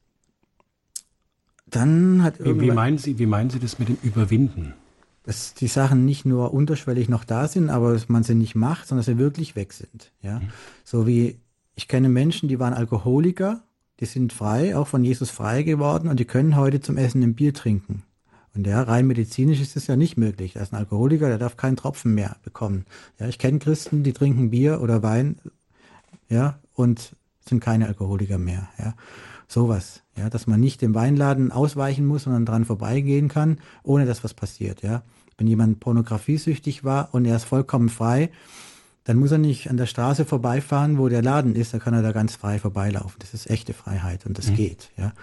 dann 1.65 2.21
hat 2.21 2.39
irgendwann. 2.39 2.61
Wie, 2.61 2.69
wie 2.69 2.75
meinen 2.75 2.97
Sie, 2.99 3.17
wie 3.17 3.25
meinen 3.25 3.49
Sie 3.49 3.59
das 3.59 3.79
mit 3.79 3.89
dem 3.89 3.97
Überwinden? 4.03 4.75
Dass 5.23 5.55
die 5.55 5.67
Sachen 5.67 6.05
nicht 6.05 6.25
nur 6.25 6.53
unterschwellig 6.53 7.09
noch 7.09 7.23
da 7.23 7.47
sind, 7.47 7.71
aber 7.71 7.93
dass 7.93 8.07
man 8.07 8.21
sie 8.21 8.35
nicht 8.35 8.53
macht, 8.53 8.87
sondern 8.87 8.99
dass 8.99 9.07
sie 9.07 9.17
wirklich 9.17 9.55
weg 9.55 9.73
sind. 9.73 10.11
Ja. 10.21 10.39
Mhm. 10.39 10.49
So 10.83 11.07
wie 11.07 11.39
ich 11.73 11.87
kenne 11.87 12.09
Menschen, 12.09 12.49
die 12.49 12.59
waren 12.59 12.73
Alkoholiker, 12.73 13.63
die 13.99 14.05
sind 14.05 14.33
frei, 14.33 14.75
auch 14.75 14.87
von 14.87 15.03
Jesus 15.03 15.29
frei 15.29 15.63
geworden 15.63 16.07
und 16.09 16.19
die 16.19 16.25
können 16.25 16.55
heute 16.55 16.79
zum 16.79 16.97
Essen 16.97 17.21
ein 17.23 17.35
Bier 17.35 17.53
trinken. 17.53 18.03
Und 18.55 18.65
ja, 18.65 18.81
rein 18.81 19.07
medizinisch 19.07 19.61
ist 19.61 19.75
es 19.75 19.87
ja 19.87 19.95
nicht 19.95 20.17
möglich. 20.17 20.53
Da 20.53 20.61
ist 20.61 20.73
ein 20.73 20.79
Alkoholiker, 20.79 21.27
der 21.27 21.37
darf 21.37 21.57
keinen 21.57 21.75
Tropfen 21.75 22.15
mehr 22.15 22.35
bekommen. 22.43 22.85
Ja, 23.19 23.27
ich 23.27 23.37
kenne 23.37 23.59
Christen, 23.59 24.03
die 24.03 24.13
trinken 24.13 24.49
Bier 24.49 24.81
oder 24.81 25.03
Wein, 25.03 25.39
ja, 26.29 26.59
und 26.73 27.15
sind 27.47 27.59
keine 27.59 27.87
Alkoholiker 27.87 28.37
mehr, 28.37 28.69
ja. 28.77 28.93
Sowas, 29.47 30.03
ja, 30.15 30.29
dass 30.29 30.45
man 30.45 30.59
nicht 30.59 30.81
dem 30.81 30.93
Weinladen 30.93 31.51
ausweichen 31.51 32.05
muss, 32.05 32.23
sondern 32.23 32.45
dran 32.45 32.65
vorbeigehen 32.65 33.29
kann, 33.29 33.57
ohne 33.81 34.05
dass 34.05 34.23
was 34.23 34.33
passiert, 34.33 34.83
ja. 34.83 35.03
Wenn 35.37 35.47
jemand 35.47 35.79
pornografiesüchtig 35.79 36.83
war 36.83 37.09
und 37.13 37.25
er 37.25 37.37
ist 37.37 37.45
vollkommen 37.45 37.89
frei, 37.89 38.29
dann 39.09 39.17
muss 39.17 39.31
er 39.31 39.39
nicht 39.39 39.71
an 39.71 39.77
der 39.77 39.87
Straße 39.87 40.23
vorbeifahren, 40.23 40.99
wo 40.99 41.09
der 41.09 41.23
Laden 41.23 41.55
ist, 41.55 41.73
da 41.73 41.79
kann 41.79 41.95
er 41.95 42.03
da 42.03 42.11
ganz 42.11 42.35
frei 42.35 42.59
vorbeilaufen. 42.59 43.15
Das 43.17 43.33
ist 43.33 43.49
echte 43.49 43.73
Freiheit 43.73 44.27
und 44.27 44.37
das 44.37 44.51
mhm. 44.51 44.55
geht, 44.55 44.91
ja. 44.97 45.13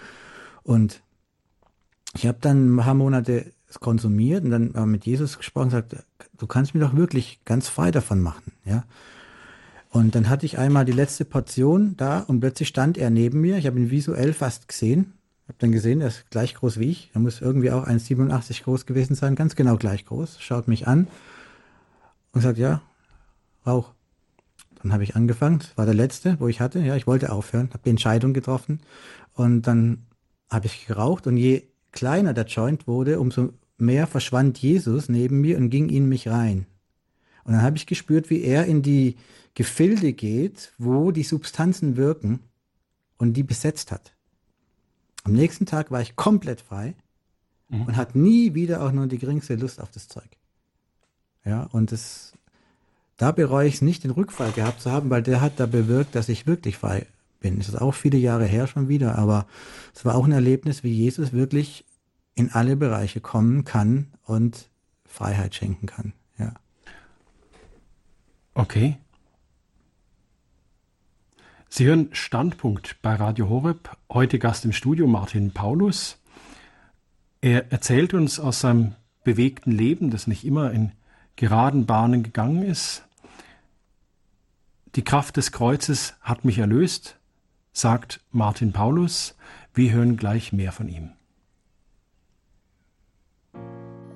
Und 0.63 1.01
ich 2.13 2.27
habe 2.27 2.37
dann 2.41 2.75
ein 2.75 2.77
paar 2.77 2.95
Monate 2.95 3.45
konsumiert 3.79 4.43
und 4.43 4.51
dann 4.51 4.91
mit 4.91 5.05
Jesus 5.05 5.37
gesprochen 5.37 5.67
und 5.67 5.69
gesagt, 5.69 6.05
du 6.37 6.47
kannst 6.47 6.75
mir 6.75 6.81
doch 6.81 6.97
wirklich 6.97 7.39
ganz 7.45 7.69
frei 7.69 7.91
davon 7.91 8.19
machen, 8.19 8.51
ja. 8.65 8.83
Und 9.89 10.15
dann 10.15 10.27
hatte 10.27 10.45
ich 10.45 10.57
einmal 10.57 10.83
die 10.83 10.91
letzte 10.91 11.23
Portion 11.23 11.95
da 11.95 12.19
und 12.19 12.41
plötzlich 12.41 12.67
stand 12.67 12.97
er 12.97 13.09
neben 13.09 13.39
mir. 13.39 13.55
Ich 13.55 13.67
habe 13.67 13.79
ihn 13.79 13.89
visuell 13.89 14.33
fast 14.33 14.67
gesehen. 14.67 15.13
Ich 15.43 15.47
habe 15.47 15.59
dann 15.59 15.71
gesehen, 15.71 16.01
er 16.01 16.09
ist 16.09 16.29
gleich 16.29 16.55
groß 16.55 16.77
wie 16.77 16.89
ich. 16.89 17.09
Er 17.13 17.21
muss 17.21 17.39
irgendwie 17.39 17.71
auch 17.71 17.87
1,87 17.87 18.63
groß 18.63 18.85
gewesen 18.85 19.15
sein, 19.15 19.35
ganz 19.35 19.55
genau 19.55 19.77
gleich 19.77 20.03
groß. 20.03 20.41
Schaut 20.41 20.67
mich 20.67 20.89
an 20.89 21.07
und 22.33 22.41
sagt, 22.41 22.57
ja, 22.57 22.81
Rauch. 23.67 23.93
Dann 24.81 24.93
habe 24.93 25.03
ich 25.03 25.15
angefangen, 25.15 25.59
das 25.59 25.77
war 25.77 25.85
der 25.85 25.95
letzte, 25.95 26.39
wo 26.39 26.47
ich 26.47 26.61
hatte. 26.61 26.79
Ja, 26.79 26.95
ich 26.95 27.07
wollte 27.07 27.31
aufhören, 27.31 27.69
habe 27.69 27.83
die 27.83 27.89
Entscheidung 27.89 28.33
getroffen 28.33 28.79
und 29.33 29.63
dann 29.63 30.05
habe 30.49 30.67
ich 30.67 30.87
geraucht 30.87 31.27
und 31.27 31.37
je 31.37 31.63
kleiner 31.91 32.33
der 32.33 32.45
Joint 32.45 32.87
wurde, 32.87 33.19
umso 33.19 33.53
mehr 33.77 34.07
verschwand 34.07 34.57
Jesus 34.59 35.09
neben 35.09 35.41
mir 35.41 35.57
und 35.57 35.69
ging 35.69 35.89
in 35.89 36.07
mich 36.07 36.27
rein. 36.27 36.67
Und 37.43 37.53
dann 37.53 37.61
habe 37.61 37.77
ich 37.77 37.85
gespürt, 37.85 38.29
wie 38.29 38.41
er 38.41 38.65
in 38.65 38.81
die 38.81 39.15
Gefilde 39.55 40.13
geht, 40.13 40.73
wo 40.77 41.11
die 41.11 41.23
Substanzen 41.23 41.97
wirken 41.97 42.39
und 43.17 43.33
die 43.33 43.43
besetzt 43.43 43.91
hat. 43.91 44.13
Am 45.23 45.33
nächsten 45.33 45.65
Tag 45.65 45.91
war 45.91 46.01
ich 46.01 46.15
komplett 46.15 46.61
frei 46.61 46.93
mhm. 47.69 47.83
und 47.83 47.97
hatte 47.97 48.19
nie 48.19 48.53
wieder 48.53 48.83
auch 48.83 48.91
nur 48.91 49.07
die 49.07 49.17
geringste 49.17 49.55
Lust 49.55 49.81
auf 49.81 49.91
das 49.91 50.07
Zeug. 50.07 50.29
Ja, 51.43 51.63
und 51.63 51.91
das, 51.91 52.33
da 53.17 53.31
bereue 53.31 53.67
ich 53.67 53.75
es 53.75 53.81
nicht, 53.81 54.03
den 54.03 54.11
Rückfall 54.11 54.51
gehabt 54.51 54.81
zu 54.81 54.91
haben, 54.91 55.09
weil 55.09 55.23
der 55.23 55.41
hat 55.41 55.59
da 55.59 55.65
bewirkt, 55.65 56.15
dass 56.15 56.29
ich 56.29 56.47
wirklich 56.47 56.77
frei 56.77 57.07
bin. 57.39 57.59
Es 57.59 57.67
ist 57.67 57.81
auch 57.81 57.93
viele 57.93 58.17
Jahre 58.17 58.45
her 58.45 58.67
schon 58.67 58.87
wieder, 58.87 59.17
aber 59.17 59.47
es 59.93 60.05
war 60.05 60.15
auch 60.15 60.25
ein 60.25 60.31
Erlebnis, 60.31 60.83
wie 60.83 60.93
Jesus 60.93 61.33
wirklich 61.33 61.85
in 62.35 62.51
alle 62.51 62.75
Bereiche 62.75 63.19
kommen 63.19 63.65
kann 63.65 64.07
und 64.23 64.69
Freiheit 65.05 65.55
schenken 65.55 65.87
kann. 65.87 66.13
Ja. 66.37 66.53
Okay. 68.53 68.97
Sie 71.69 71.85
hören 71.85 72.09
Standpunkt 72.11 73.01
bei 73.01 73.15
Radio 73.15 73.49
Horeb. 73.49 73.89
Heute 74.11 74.39
Gast 74.39 74.63
im 74.65 74.73
Studio 74.73 75.07
Martin 75.07 75.51
Paulus. 75.51 76.17
Er 77.41 77.71
erzählt 77.71 78.13
uns 78.13 78.39
aus 78.39 78.61
seinem 78.61 78.95
bewegten 79.23 79.71
Leben, 79.71 80.11
das 80.11 80.27
nicht 80.27 80.45
immer 80.45 80.71
in 80.71 80.91
geraden 81.35 81.85
Bahnen 81.85 82.23
gegangen 82.23 82.63
ist. 82.63 83.06
Die 84.97 85.03
Kraft 85.03 85.37
des 85.37 85.51
Kreuzes 85.51 86.15
hat 86.21 86.43
mich 86.43 86.57
erlöst, 86.57 87.19
sagt 87.71 88.19
Martin 88.31 88.73
Paulus. 88.73 89.35
Wir 89.75 89.91
hören 89.91 90.17
gleich 90.17 90.53
mehr 90.53 90.71
von 90.71 90.89
ihm. 90.89 91.11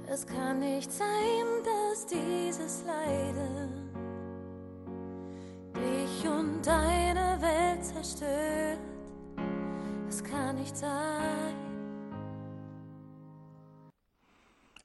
Es 0.08 0.26
kann 0.26 0.60
nicht 0.60 0.92
sein, 0.92 1.46
dass 1.64 2.08
dieses 2.08 2.84
Leiden 2.84 3.70
dich 5.76 6.28
und 6.28 6.66
deine 6.66 7.40
Welt 7.44 7.86
zerstört. 7.86 8.80
Es 10.10 10.24
kann 10.24 10.56
nicht 10.56 10.76
sein. 10.76 11.71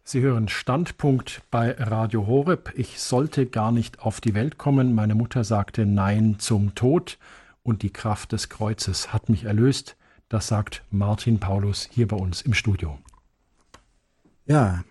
Sie 0.08 0.20
hören 0.20 0.46
Standpunkt 0.46 1.42
bei 1.50 1.72
Radio 1.72 2.28
Horeb. 2.28 2.72
Ich 2.76 3.00
sollte 3.00 3.44
gar 3.44 3.72
nicht 3.72 3.98
auf 3.98 4.20
die 4.20 4.34
Welt 4.34 4.56
kommen. 4.56 4.94
Meine 4.94 5.16
Mutter 5.16 5.42
sagte 5.42 5.84
Nein 5.84 6.36
zum 6.38 6.76
Tod 6.76 7.18
und 7.64 7.82
die 7.82 7.90
Kraft 7.90 8.30
des 8.30 8.48
Kreuzes 8.48 9.12
hat 9.12 9.28
mich 9.28 9.46
erlöst. 9.46 9.96
Das 10.28 10.46
sagt 10.46 10.84
Martin 10.92 11.40
Paulus 11.40 11.88
hier 11.90 12.06
bei 12.06 12.14
uns 12.16 12.40
im 12.42 12.54
Studio. 12.54 13.00
Ja, 14.46 14.84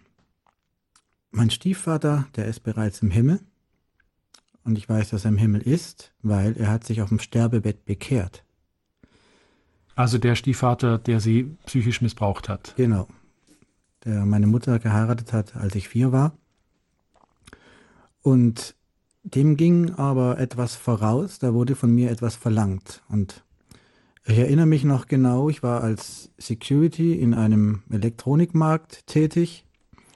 mein 1.32 1.50
Stiefvater, 1.50 2.28
der 2.36 2.48
ist 2.48 2.64
bereits 2.64 3.02
im 3.02 3.10
Himmel. 3.10 3.40
Und 4.66 4.78
ich 4.78 4.90
weiß, 4.90 5.12
dass 5.12 5.24
er 5.24 5.30
im 5.30 5.38
Himmel 5.38 5.62
ist, 5.62 6.12
weil 6.24 6.58
er 6.58 6.70
hat 6.70 6.84
sich 6.84 7.02
auf 7.02 7.08
dem 7.08 7.20
Sterbebett 7.20 7.86
bekehrt. 7.86 8.44
Also 9.96 10.18
der 10.18 10.36
Stiefvater, 10.36 10.98
der 10.98 11.22
sie 11.22 11.56
psychisch 11.68 12.02
missbraucht 12.02 12.50
hat. 12.50 12.74
Genau. 12.76 13.08
Der 14.06 14.26
meine 14.26 14.48
Mutter 14.48 14.80
geheiratet 14.80 15.34
hat, 15.34 15.56
als 15.56 15.76
ich 15.76 15.90
vier 15.90 16.12
war. 16.12 16.38
Und 18.22 18.76
dem 19.24 19.58
ging 19.58 19.96
aber 19.96 20.40
etwas 20.40 20.76
voraus, 20.76 21.40
da 21.40 21.54
wurde 21.54 21.76
von 21.76 21.94
mir 21.94 22.10
etwas 22.10 22.36
verlangt. 22.36 23.04
Und 23.08 23.44
ich 24.26 24.40
erinnere 24.40 24.66
mich 24.66 24.84
noch 24.84 25.08
genau, 25.08 25.50
ich 25.50 25.62
war 25.62 25.84
als 25.84 26.32
Security 26.40 27.14
in 27.14 27.36
einem 27.36 27.84
Elektronikmarkt 27.92 29.06
tätig. 29.06 29.66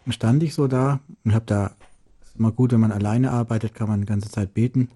Dann 0.06 0.14
stand 0.14 0.42
ich 0.42 0.56
so 0.56 0.68
da 0.68 1.02
und 1.24 1.36
habe 1.36 1.46
da 1.46 1.76
immer 2.36 2.52
gut, 2.52 2.72
wenn 2.72 2.80
man 2.80 2.92
alleine 2.92 3.30
arbeitet, 3.30 3.76
kann 3.76 3.88
man 3.88 4.00
die 4.02 4.08
ganze 4.08 4.32
Zeit 4.32 4.56
beten. 4.56 4.90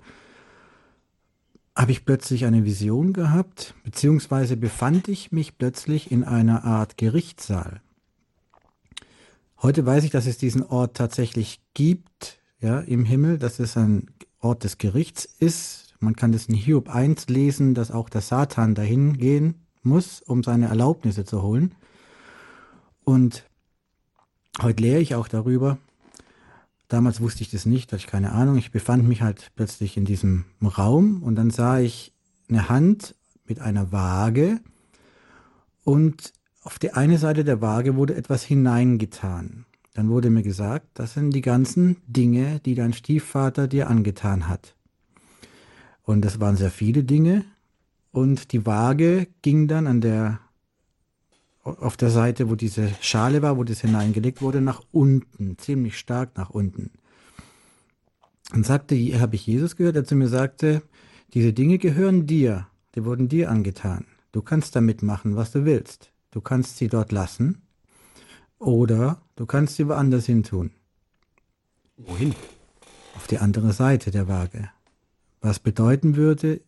Habe 1.75 1.91
ich 1.91 2.05
plötzlich 2.05 2.45
eine 2.45 2.65
Vision 2.65 3.13
gehabt, 3.13 3.75
beziehungsweise 3.83 4.57
befand 4.57 5.07
ich 5.07 5.31
mich 5.31 5.59
plötzlich 5.59 6.11
in 6.11 6.23
einer 6.23 6.63
Art 6.63 6.97
Gerichtssaal. 6.97 7.82
Heute 9.63 9.85
weiß 9.85 10.03
ich, 10.03 10.11
dass 10.11 10.27
es 10.27 10.37
diesen 10.37 10.61
Ort 10.63 10.97
tatsächlich 10.97 11.61
gibt, 11.73 12.39
ja, 12.59 12.81
im 12.81 13.05
Himmel, 13.05 13.37
dass 13.39 13.59
es 13.59 13.77
ein 13.77 14.07
Ort 14.39 14.63
des 14.65 14.77
Gerichts 14.77 15.25
ist. 15.39 15.95
Man 15.99 16.15
kann 16.15 16.31
das 16.31 16.45
in 16.45 16.55
Hiob 16.55 16.89
1 16.89 17.29
lesen, 17.29 17.73
dass 17.73 17.89
auch 17.89 18.09
der 18.09 18.21
Satan 18.21 18.75
dahin 18.75 19.17
gehen 19.17 19.65
muss, 19.81 20.21
um 20.21 20.43
seine 20.43 20.67
Erlaubnisse 20.67 21.25
zu 21.25 21.41
holen. 21.41 21.73
Und 23.05 23.45
heute 24.61 24.83
lehre 24.83 24.99
ich 24.99 25.15
auch 25.15 25.27
darüber, 25.27 25.77
Damals 26.93 27.21
wusste 27.21 27.41
ich 27.41 27.49
das 27.49 27.65
nicht, 27.65 27.91
hatte 27.91 28.01
ich 28.01 28.05
keine 28.05 28.33
Ahnung. 28.33 28.55
Ich 28.55 28.71
befand 28.71 29.07
mich 29.07 29.23
halt 29.23 29.51
plötzlich 29.55 29.97
in 29.97 30.05
diesem 30.05 30.45
Raum 30.61 31.23
und 31.23 31.33
dann 31.33 31.49
sah 31.49 31.79
ich 31.79 32.13
eine 32.49 32.69
Hand 32.69 33.15
mit 33.45 33.59
einer 33.59 33.91
Waage 33.91 34.59
und 35.83 36.33
auf 36.63 36.79
die 36.79 36.93
eine 36.93 37.17
Seite 37.17 37.43
der 37.43 37.61
Waage 37.61 37.95
wurde 37.95 38.15
etwas 38.15 38.43
hineingetan. 38.43 39.65
Dann 39.93 40.09
wurde 40.09 40.29
mir 40.29 40.43
gesagt, 40.43 40.87
das 40.95 41.13
sind 41.13 41.31
die 41.31 41.41
ganzen 41.41 41.97
Dinge, 42.07 42.59
die 42.65 42.73
dein 42.73 42.93
Stiefvater 42.93 43.67
dir 43.67 43.89
angetan 43.89 44.47
hat. 44.47 44.75
Und 46.03 46.23
das 46.25 46.39
waren 46.39 46.57
sehr 46.57 46.71
viele 46.71 47.03
Dinge. 47.03 47.45
Und 48.11 48.51
die 48.51 48.65
Waage 48.65 49.27
ging 49.41 49.67
dann 49.67 49.87
an 49.87 50.01
der 50.01 50.39
auf 51.63 51.95
der 51.95 52.09
Seite, 52.09 52.49
wo 52.49 52.55
diese 52.55 52.89
Schale 52.99 53.41
war, 53.41 53.57
wo 53.57 53.63
das 53.63 53.79
hineingelegt 53.79 54.41
wurde, 54.41 54.59
nach 54.59 54.81
unten, 54.91 55.57
ziemlich 55.57 55.97
stark 55.97 56.35
nach 56.35 56.49
unten. 56.49 56.91
Und 58.53 58.65
sagte, 58.65 58.95
habe 59.19 59.35
ich 59.35 59.47
Jesus 59.47 59.77
gehört, 59.77 59.95
der 59.95 60.03
zu 60.03 60.15
mir 60.15 60.27
sagte, 60.27 60.83
diese 61.33 61.53
Dinge 61.53 61.77
gehören 61.77 62.27
dir, 62.27 62.67
die 62.95 63.05
wurden 63.05 63.29
dir 63.29 63.49
angetan. 63.49 64.05
Du 64.33 64.41
kannst 64.41 64.75
damit 64.75 65.01
machen, 65.03 65.35
was 65.37 65.51
du 65.51 65.63
willst. 65.63 66.12
Du 66.33 66.41
kannst 66.41 66.77
sie 66.77 66.87
dort 66.87 67.11
lassen 67.11 67.61
oder 68.57 69.21
du 69.35 69.45
kannst 69.45 69.75
sie 69.75 69.87
woanders 69.87 70.25
hin 70.25 70.41
tun. 70.41 70.71
Wohin? 71.95 72.33
Auf 73.15 73.27
die 73.27 73.37
andere 73.37 73.71
Seite 73.71 74.09
der 74.09 74.27
Waage. 74.27 74.71
Was 75.41 75.59
bedeuten 75.59 76.15
würde, 76.15 76.61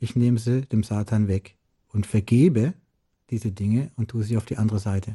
ich 0.00 0.16
nehme 0.16 0.40
sie 0.40 0.62
dem 0.62 0.82
Satan 0.82 1.28
weg 1.28 1.56
und 1.92 2.04
vergebe 2.04 2.74
diese 3.30 3.52
Dinge 3.52 3.92
und 3.94 4.08
tue 4.08 4.24
sie 4.24 4.36
auf 4.36 4.44
die 4.44 4.56
andere 4.56 4.80
Seite. 4.80 5.14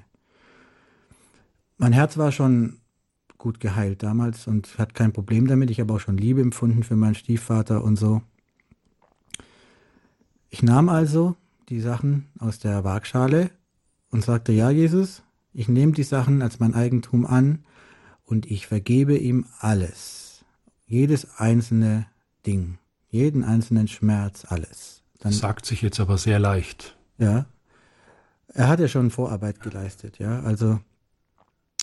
Mein 1.78 1.92
Herz 1.92 2.18
war 2.18 2.32
schon 2.32 2.78
gut 3.38 3.60
geheilt 3.60 4.04
damals 4.04 4.48
und 4.48 4.78
hat 4.78 4.94
kein 4.94 5.12
Problem 5.12 5.48
damit. 5.48 5.70
Ich 5.70 5.82
habe 5.82 5.94
auch 5.94 6.00
schon 6.00 6.18
Liebe 6.18 6.40
empfunden 6.40 6.84
für 6.84 6.96
meinen 6.96 7.16
Stiefvater 7.16 7.84
und 7.84 7.98
so. 7.98 8.22
Ich 10.50 10.64
nahm 10.64 10.88
also 10.88 11.36
die 11.68 11.82
Sachen 11.82 12.28
aus 12.40 12.60
der 12.60 12.86
Waagschale 12.86 13.52
und 14.16 14.24
sagte, 14.24 14.53
ja 14.53 14.70
Jesus, 14.70 15.24
ich 15.53 15.68
nehme 15.68 15.91
die 15.91 16.03
Sachen 16.03 16.41
als 16.41 16.61
mein 16.61 16.74
Eigentum 16.74 17.26
an 17.26 17.66
und 18.24 18.49
ich 18.49 18.66
vergebe 18.66 19.18
ihm 19.18 19.45
alles. 19.59 20.45
Jedes 20.88 21.38
einzelne 21.38 22.05
Ding, 22.45 22.78
jeden 23.09 23.43
einzelnen 23.43 23.89
Schmerz, 23.89 24.45
alles. 24.47 25.03
Dann, 25.20 25.34
das 25.34 25.39
sagt 25.39 25.66
sich 25.66 25.82
jetzt 25.82 25.99
aber 25.99 26.18
sehr 26.18 26.39
leicht. 26.39 26.95
Ja, 27.18 27.45
er 28.47 28.70
hat 28.70 28.80
ja 28.80 28.88
schon 28.88 29.11
Vorarbeit 29.11 29.59
geleistet, 29.59 30.18
ja. 30.18 30.39
Also 30.43 30.80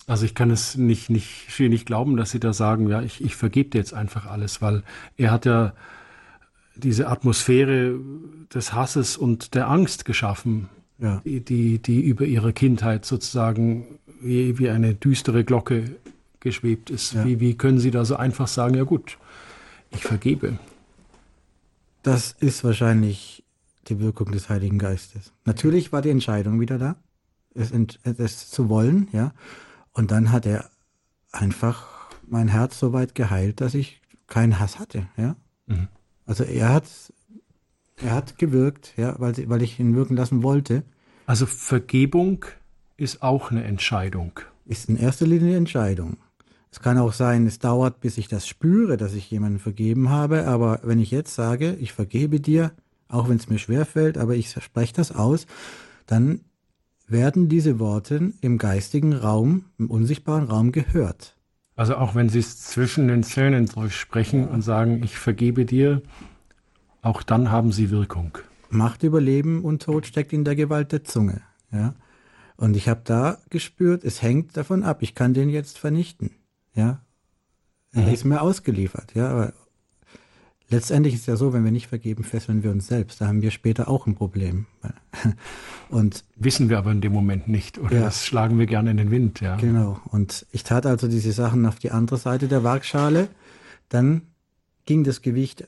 also 0.07 0.25
ich 0.25 0.33
kann 0.33 0.49
es 0.49 0.75
nicht, 0.75 1.11
nicht, 1.11 1.59
nicht 1.59 1.85
glauben, 1.85 2.17
dass 2.17 2.31
Sie 2.31 2.39
da 2.39 2.51
sagen, 2.51 2.89
ja, 2.89 3.03
ich, 3.03 3.23
ich 3.23 3.35
vergebe 3.35 3.69
dir 3.69 3.77
jetzt 3.77 3.93
einfach 3.93 4.25
alles, 4.25 4.59
weil 4.59 4.81
er 5.17 5.29
hat 5.29 5.45
ja 5.45 5.73
diese 6.75 7.07
Atmosphäre 7.07 7.99
des 8.51 8.73
Hasses 8.73 9.17
und 9.17 9.53
der 9.53 9.69
Angst 9.69 10.03
geschaffen, 10.03 10.69
ja. 11.03 11.21
die, 11.25 11.41
die, 11.41 11.79
die 11.79 12.01
über 12.01 12.25
ihre 12.25 12.53
Kindheit 12.53 13.05
sozusagen 13.05 13.99
wie, 14.21 14.57
wie 14.57 14.69
eine 14.69 14.95
düstere 14.95 15.43
Glocke 15.43 15.97
geschwebt 16.39 16.89
ist. 16.89 17.13
Ja. 17.13 17.25
Wie, 17.25 17.39
wie 17.39 17.55
können 17.55 17.79
Sie 17.79 17.91
da 17.91 18.05
so 18.05 18.15
einfach 18.15 18.47
sagen, 18.47 18.75
ja 18.75 18.83
gut, 18.83 19.17
ich 19.91 20.03
vergebe? 20.03 20.57
Das 22.01 22.31
ist 22.39 22.63
wahrscheinlich 22.63 23.43
die 23.87 23.99
Wirkung 23.99 24.31
des 24.31 24.49
Heiligen 24.49 24.79
Geistes. 24.79 25.33
Natürlich 25.45 25.91
war 25.91 26.01
die 26.01 26.09
Entscheidung 26.09 26.59
wieder 26.59 26.77
da, 26.77 26.95
es, 27.53 27.71
es 28.03 28.49
zu 28.49 28.69
wollen, 28.69 29.09
ja. 29.11 29.33
Und 29.93 30.11
dann 30.11 30.31
hat 30.31 30.45
er 30.45 30.69
einfach 31.31 32.09
mein 32.27 32.47
Herz 32.47 32.79
so 32.79 32.93
weit 32.93 33.13
geheilt, 33.13 33.61
dass 33.61 33.73
ich 33.73 34.01
keinen 34.27 34.59
Hass 34.59 34.79
hatte, 34.79 35.07
ja. 35.17 35.35
Mhm. 35.67 35.87
Also 36.25 36.45
er 36.45 36.69
hat, 36.69 36.85
er 37.97 38.11
hat 38.11 38.37
gewirkt, 38.37 38.93
ja, 38.95 39.15
weil, 39.19 39.33
weil 39.49 39.61
ich 39.61 39.79
ihn 39.79 39.95
wirken 39.95 40.15
lassen 40.15 40.43
wollte. 40.43 40.83
Also 41.25 41.45
Vergebung 41.45 42.45
ist 42.97 43.21
auch 43.23 43.51
eine 43.51 43.63
Entscheidung. 43.63 44.39
Ist 44.65 44.89
in 44.89 44.97
erster 44.97 45.25
Linie 45.25 45.49
eine 45.49 45.57
Entscheidung. 45.57 46.17
Es 46.71 46.79
kann 46.79 46.97
auch 46.97 47.13
sein, 47.13 47.45
es 47.45 47.59
dauert, 47.59 47.99
bis 47.99 48.17
ich 48.17 48.27
das 48.27 48.47
spüre, 48.47 48.97
dass 48.97 49.13
ich 49.13 49.29
jemanden 49.29 49.59
vergeben 49.59 50.09
habe, 50.09 50.47
aber 50.47 50.79
wenn 50.83 50.99
ich 50.99 51.11
jetzt 51.11 51.35
sage, 51.35 51.77
ich 51.79 51.93
vergebe 51.93 52.39
dir, 52.39 52.71
auch 53.07 53.29
wenn 53.29 53.37
es 53.37 53.47
mir 53.47 53.59
schwerfällt, 53.59 54.17
aber 54.17 54.35
ich 54.35 54.49
spreche 54.51 54.93
das 54.93 55.11
aus, 55.11 55.45
dann 56.07 56.41
werden 57.07 57.47
diese 57.47 57.79
Worte 57.79 58.33
im 58.41 58.57
geistigen 58.57 59.13
Raum, 59.13 59.65
im 59.77 59.91
unsichtbaren 59.91 60.45
Raum 60.45 60.71
gehört. 60.71 61.37
Also 61.75 61.95
auch 61.95 62.15
wenn 62.15 62.29
Sie 62.29 62.39
es 62.39 62.59
zwischen 62.59 63.07
den 63.07 63.23
Zähnen 63.23 63.67
durchsprechen 63.67 64.47
und 64.47 64.61
sagen, 64.61 65.03
ich 65.03 65.17
vergebe 65.17 65.65
dir, 65.65 66.01
auch 67.01 67.21
dann 67.21 67.51
haben 67.51 67.71
sie 67.71 67.91
Wirkung. 67.91 68.37
Macht 68.73 69.03
über 69.03 69.21
Leben 69.21 69.63
und 69.63 69.83
Tod 69.83 70.05
steckt 70.05 70.33
in 70.33 70.43
der 70.43 70.55
Gewalt 70.55 70.91
der 70.91 71.03
Zunge. 71.03 71.41
Ja? 71.71 71.93
Und 72.55 72.75
ich 72.75 72.87
habe 72.87 73.01
da 73.03 73.37
gespürt, 73.49 74.03
es 74.03 74.21
hängt 74.21 74.55
davon 74.57 74.83
ab. 74.83 75.01
Ich 75.01 75.15
kann 75.15 75.33
den 75.33 75.49
jetzt 75.49 75.77
vernichten. 75.77 76.31
Ja, 76.75 77.01
er 77.91 78.03
mhm. 78.03 78.13
ist 78.13 78.23
mir 78.25 78.41
ausgeliefert. 78.41 79.13
Ja, 79.13 79.29
aber 79.29 79.53
letztendlich 80.69 81.13
ist 81.13 81.21
es 81.21 81.25
ja 81.27 81.35
so, 81.35 81.53
wenn 81.53 81.63
wir 81.63 81.71
nicht 81.71 81.87
vergeben, 81.87 82.23
fesseln 82.23 82.63
wir 82.63 82.71
uns 82.71 82.87
selbst. 82.87 83.21
Da 83.21 83.27
haben 83.27 83.41
wir 83.41 83.51
später 83.51 83.87
auch 83.87 84.07
ein 84.07 84.15
Problem. 84.15 84.65
Und 85.89 86.23
wissen 86.35 86.69
wir 86.69 86.79
aber 86.79 86.91
in 86.91 87.01
dem 87.01 87.13
Moment 87.13 87.47
nicht 87.47 87.77
oder 87.77 87.95
ja. 87.95 88.01
das 88.03 88.25
schlagen 88.25 88.57
wir 88.57 88.65
gerne 88.65 88.91
in 88.91 88.97
den 88.97 89.11
Wind. 89.11 89.41
Ja, 89.41 89.57
genau. 89.57 89.99
Und 90.09 90.47
ich 90.51 90.63
tat 90.63 90.85
also 90.85 91.07
diese 91.07 91.31
Sachen 91.31 91.65
auf 91.65 91.77
die 91.77 91.91
andere 91.91 92.17
Seite 92.17 92.47
der 92.47 92.63
Waagschale. 92.63 93.27
Dann 93.89 94.23
ging 94.85 95.03
das 95.03 95.21
Gewicht 95.21 95.67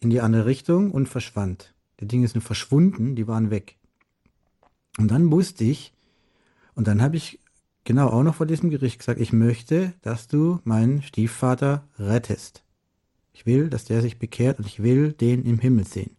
in 0.00 0.08
die 0.10 0.20
andere 0.20 0.46
Richtung 0.46 0.90
und 0.90 1.08
verschwand. 1.08 1.74
Die 2.00 2.08
Dinge 2.08 2.28
sind 2.28 2.42
verschwunden, 2.42 3.16
die 3.16 3.26
waren 3.26 3.50
weg. 3.50 3.76
Und 4.98 5.10
dann 5.10 5.30
wusste 5.30 5.64
ich, 5.64 5.92
und 6.74 6.86
dann 6.86 7.00
habe 7.00 7.16
ich 7.16 7.40
genau 7.84 8.08
auch 8.08 8.22
noch 8.22 8.34
vor 8.34 8.46
diesem 8.46 8.70
Gericht 8.70 8.98
gesagt, 8.98 9.20
ich 9.20 9.32
möchte, 9.32 9.94
dass 10.02 10.28
du 10.28 10.60
meinen 10.64 11.02
Stiefvater 11.02 11.84
rettest. 11.98 12.62
Ich 13.32 13.46
will, 13.46 13.68
dass 13.70 13.84
der 13.84 14.02
sich 14.02 14.18
bekehrt 14.18 14.58
und 14.58 14.66
ich 14.66 14.82
will 14.82 15.12
den 15.12 15.44
im 15.44 15.58
Himmel 15.58 15.86
sehen. 15.86 16.16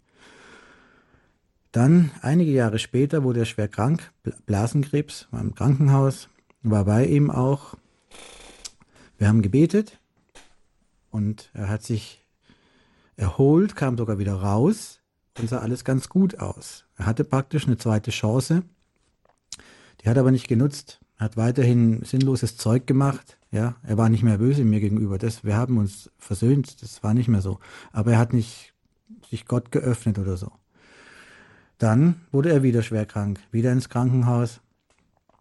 Dann, 1.72 2.12
einige 2.22 2.52
Jahre 2.52 2.80
später, 2.80 3.24
wurde 3.24 3.42
er 3.42 3.46
schwer 3.46 3.68
krank, 3.68 4.12
Blasenkrebs, 4.46 5.28
war 5.32 5.42
im 5.42 5.54
Krankenhaus, 5.54 6.30
war 6.64 6.86
bei 6.86 7.06
ihm 7.06 7.30
auch. 7.30 7.76
Wir 9.18 9.28
haben 9.28 9.42
gebetet 9.42 10.00
und 11.12 11.50
er 11.54 11.70
hat 11.70 11.84
sich 11.84 12.24
erholt, 13.16 13.76
kam 13.76 13.98
sogar 13.98 14.18
wieder 14.18 14.36
raus 14.36 15.02
und 15.40 15.50
sah 15.50 15.60
alles 15.60 15.84
ganz 15.84 16.10
gut 16.10 16.40
aus. 16.40 16.86
Er 16.98 17.06
hatte 17.06 17.24
praktisch 17.24 17.68
eine 17.68 17.78
zweite 17.78 18.12
Chance, 18.12 18.64
die 20.02 20.10
hat 20.10 20.18
er 20.18 20.22
aber 20.22 20.32
nicht 20.32 20.48
genutzt. 20.48 21.00
Er 21.18 21.26
hat 21.26 21.38
weiterhin 21.38 22.04
sinnloses 22.04 22.58
Zeug 22.58 22.86
gemacht. 22.86 23.38
Ja, 23.52 23.76
er 23.84 23.98
war 23.98 24.10
nicht 24.10 24.24
mehr 24.24 24.38
böse 24.38 24.64
mir 24.64 24.80
gegenüber. 24.80 25.18
Das, 25.18 25.44
wir 25.44 25.56
haben 25.56 25.78
uns 25.78 26.12
versöhnt. 26.18 26.82
Das 26.82 27.02
war 27.04 27.14
nicht 27.14 27.28
mehr 27.28 27.42
so. 27.42 27.60
Aber 27.92 28.14
er 28.14 28.20
hat 28.20 28.34
nicht 28.34 28.74
sich 29.30 29.46
Gott 29.46 29.72
geöffnet 29.72 30.20
oder 30.20 30.38
so. 30.38 30.52
Dann 31.78 32.22
wurde 32.32 32.52
er 32.52 32.64
wieder 32.64 32.82
schwer 32.82 33.06
krank, 33.06 33.40
wieder 33.52 33.72
ins 33.72 33.90
Krankenhaus. 33.90 34.62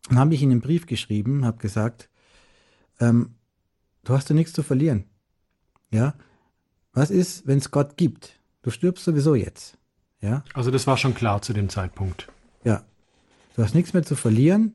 Dann 0.09 0.19
habe 0.19 0.35
ich 0.35 0.43
ihm 0.43 0.51
einen 0.51 0.61
Brief 0.61 0.87
geschrieben, 0.87 1.45
habe 1.45 1.59
gesagt, 1.59 2.09
ähm, 3.01 3.35
du 4.05 4.15
hast 4.15 4.29
ja 4.29 4.35
nichts 4.35 4.53
zu 4.53 4.63
verlieren. 4.63 5.05
Ja, 5.91 6.15
was 6.93 7.11
ist, 7.11 7.47
wenn 7.47 7.59
es 7.59 7.71
Gott 7.71 7.97
gibt? 7.97 8.41
Du 8.63 8.71
stirbst 8.71 9.05
sowieso 9.05 9.35
jetzt. 9.35 9.79
Ja. 10.27 10.43
Also 10.55 10.73
das 10.73 10.87
war 10.87 10.97
schon 10.97 11.15
klar 11.15 11.41
zu 11.41 11.53
dem 11.53 11.69
Zeitpunkt. 11.69 12.27
Ja. 12.65 12.83
Du 13.55 13.63
hast 13.63 13.75
nichts 13.75 13.93
mehr 13.95 14.03
zu 14.03 14.17
verlieren. 14.17 14.75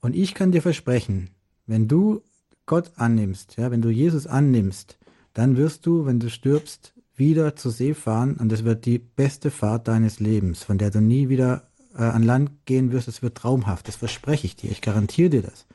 Und 0.00 0.16
ich 0.16 0.34
kann 0.34 0.52
dir 0.52 0.62
versprechen, 0.62 1.30
wenn 1.66 1.86
du 1.86 2.22
Gott 2.64 2.92
annimmst, 2.96 3.56
ja, 3.56 3.70
wenn 3.70 3.82
du 3.82 3.90
Jesus 3.90 4.26
annimmst, 4.26 4.98
dann 5.34 5.56
wirst 5.56 5.84
du, 5.86 6.06
wenn 6.06 6.18
du 6.18 6.30
stirbst, 6.30 6.94
wieder 7.14 7.56
zur 7.56 7.72
See 7.72 7.94
fahren 7.94 8.36
und 8.36 8.50
das 8.50 8.64
wird 8.64 8.84
die 8.84 8.98
beste 8.98 9.50
Fahrt 9.50 9.88
deines 9.88 10.20
Lebens, 10.20 10.64
von 10.64 10.76
der 10.76 10.90
du 10.90 11.00
nie 11.00 11.28
wieder 11.28 11.68
äh, 11.94 12.02
an 12.02 12.22
Land 12.22 12.66
gehen 12.66 12.92
wirst. 12.92 13.08
Es 13.08 13.22
wird 13.22 13.36
traumhaft. 13.36 13.88
Das 13.88 13.96
verspreche 13.96 14.46
ich 14.46 14.56
dir. 14.56 14.70
Ich 14.70 14.82
garantiere 14.82 15.30
dir 15.30 15.42
das. 15.42 15.66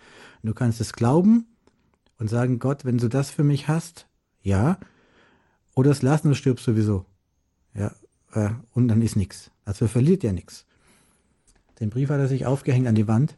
Und 0.41 0.49
du 0.49 0.53
kannst 0.53 0.81
es 0.81 0.93
glauben 0.93 1.47
und 2.19 2.29
sagen, 2.29 2.59
Gott, 2.59 2.85
wenn 2.85 2.97
du 2.97 3.07
das 3.07 3.31
für 3.31 3.43
mich 3.43 3.67
hast, 3.67 4.07
ja, 4.41 4.77
oder 5.75 5.91
es 5.91 6.01
lassen, 6.01 6.29
du 6.29 6.35
stirbst 6.35 6.65
sowieso. 6.65 7.05
Ja, 7.73 7.91
äh, 8.33 8.49
und 8.73 8.87
dann 8.87 9.01
ist 9.01 9.15
nichts. 9.15 9.51
Also 9.65 9.85
er 9.85 9.89
verliert 9.89 10.23
ja 10.23 10.33
nichts. 10.33 10.65
Den 11.79 11.89
Brief 11.89 12.09
hat 12.09 12.19
er 12.19 12.27
sich 12.27 12.45
aufgehängt 12.45 12.87
an 12.87 12.95
die 12.95 13.07
Wand 13.07 13.37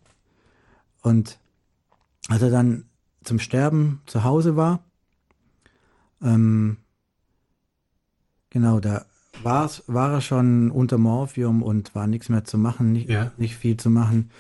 und 1.02 1.40
als 2.30 2.42
er 2.42 2.50
dann 2.50 2.86
zum 3.24 3.40
Sterben 3.40 4.02
zu 4.06 4.24
Hause 4.24 4.56
war, 4.56 4.84
ähm, 6.22 6.78
genau, 8.50 8.80
da 8.80 9.06
war's, 9.42 9.84
war 9.88 10.14
er 10.14 10.22
schon 10.22 10.72
unter 10.72 10.98
Morphium 10.98 11.64
und 11.64 11.96
war 11.96 12.08
nichts 12.08 12.30
mehr 12.30 12.44
zu 12.44 12.58
machen, 12.58 12.92
nicht, 12.92 13.10
ja. 13.10 13.32
nicht 13.38 13.56
viel 13.56 13.78
zu 13.78 13.90
machen. 13.90 14.32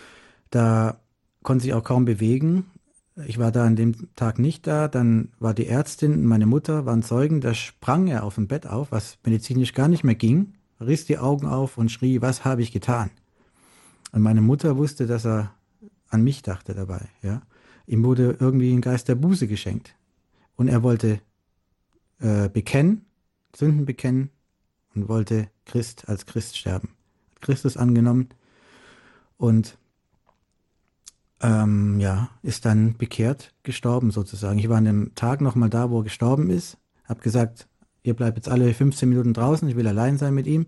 Da 0.50 0.98
konnte 1.42 1.64
sich 1.64 1.74
auch 1.74 1.84
kaum 1.84 2.06
bewegen. 2.06 2.72
Ich 3.16 3.38
war 3.38 3.52
da 3.52 3.66
an 3.66 3.76
dem 3.76 4.14
Tag 4.16 4.40
nicht 4.40 4.66
da, 4.66 4.88
dann 4.88 5.30
war 5.40 5.54
die 5.54 5.68
Ärztin 5.68 6.14
und 6.14 6.26
meine 6.26 6.48
Mutter 6.48 6.88
waren 6.88 7.04
Zeugen, 7.04 7.42
da 7.42 7.54
sprang 7.54 8.08
er 8.08 8.24
auf 8.24 8.36
dem 8.36 8.48
Bett 8.48 8.66
auf, 8.66 8.92
was 8.92 9.20
medizinisch 9.24 9.74
gar 9.74 9.88
nicht 9.88 10.04
mehr 10.04 10.16
ging, 10.16 10.54
riss 10.82 11.06
die 11.06 11.20
Augen 11.20 11.46
auf 11.46 11.78
und 11.78 11.92
schrie, 11.92 12.22
was 12.22 12.44
habe 12.44 12.64
ich 12.64 12.72
getan? 12.72 13.12
Und 14.12 14.24
meine 14.24 14.42
Mutter 14.42 14.78
wusste, 14.78 15.06
dass 15.06 15.26
er 15.26 15.54
an 16.10 16.24
mich 16.24 16.42
dachte 16.42 16.74
dabei. 16.74 17.08
Ja, 17.22 17.44
ihm 17.86 18.04
wurde 18.04 18.38
irgendwie 18.40 18.74
ein 18.74 18.82
Geist 18.82 19.08
der 19.08 19.16
Buße 19.16 19.48
geschenkt 19.48 19.96
und 20.56 20.68
er 20.68 20.82
wollte 20.82 21.20
äh, 22.20 22.50
bekennen, 22.50 23.06
Sünden 23.56 23.86
bekennen 23.86 24.32
und 24.96 25.08
wollte 25.08 25.50
Christ 25.66 26.10
als 26.10 26.26
Christ 26.26 26.58
sterben. 26.58 26.90
Christus 27.42 27.78
angenommen 27.78 28.30
und 29.38 29.78
ähm, 31.44 32.00
ja, 32.00 32.30
ist 32.42 32.66
dann 32.66 32.98
bekehrt 32.98 33.54
gestorben 33.62 34.10
sozusagen. 34.10 34.58
Ich 34.58 34.70
war 34.70 34.78
an 34.78 34.86
dem 34.86 35.16
Tag 35.16 35.42
nochmal 35.42 35.70
da, 35.70 35.92
wo 35.92 36.00
er 36.00 36.04
gestorben 36.04 36.50
ist, 36.50 36.78
habe 37.06 37.22
gesagt, 37.22 37.68
ihr 38.02 38.16
bleibt 38.16 38.38
jetzt 38.38 38.50
alle 38.50 38.74
15 38.74 39.08
Minuten 39.08 39.34
draußen, 39.34 39.68
ich 39.68 39.76
will 39.76 39.88
allein 39.88 40.18
sein 40.18 40.34
mit 40.34 40.48
ihm 40.48 40.66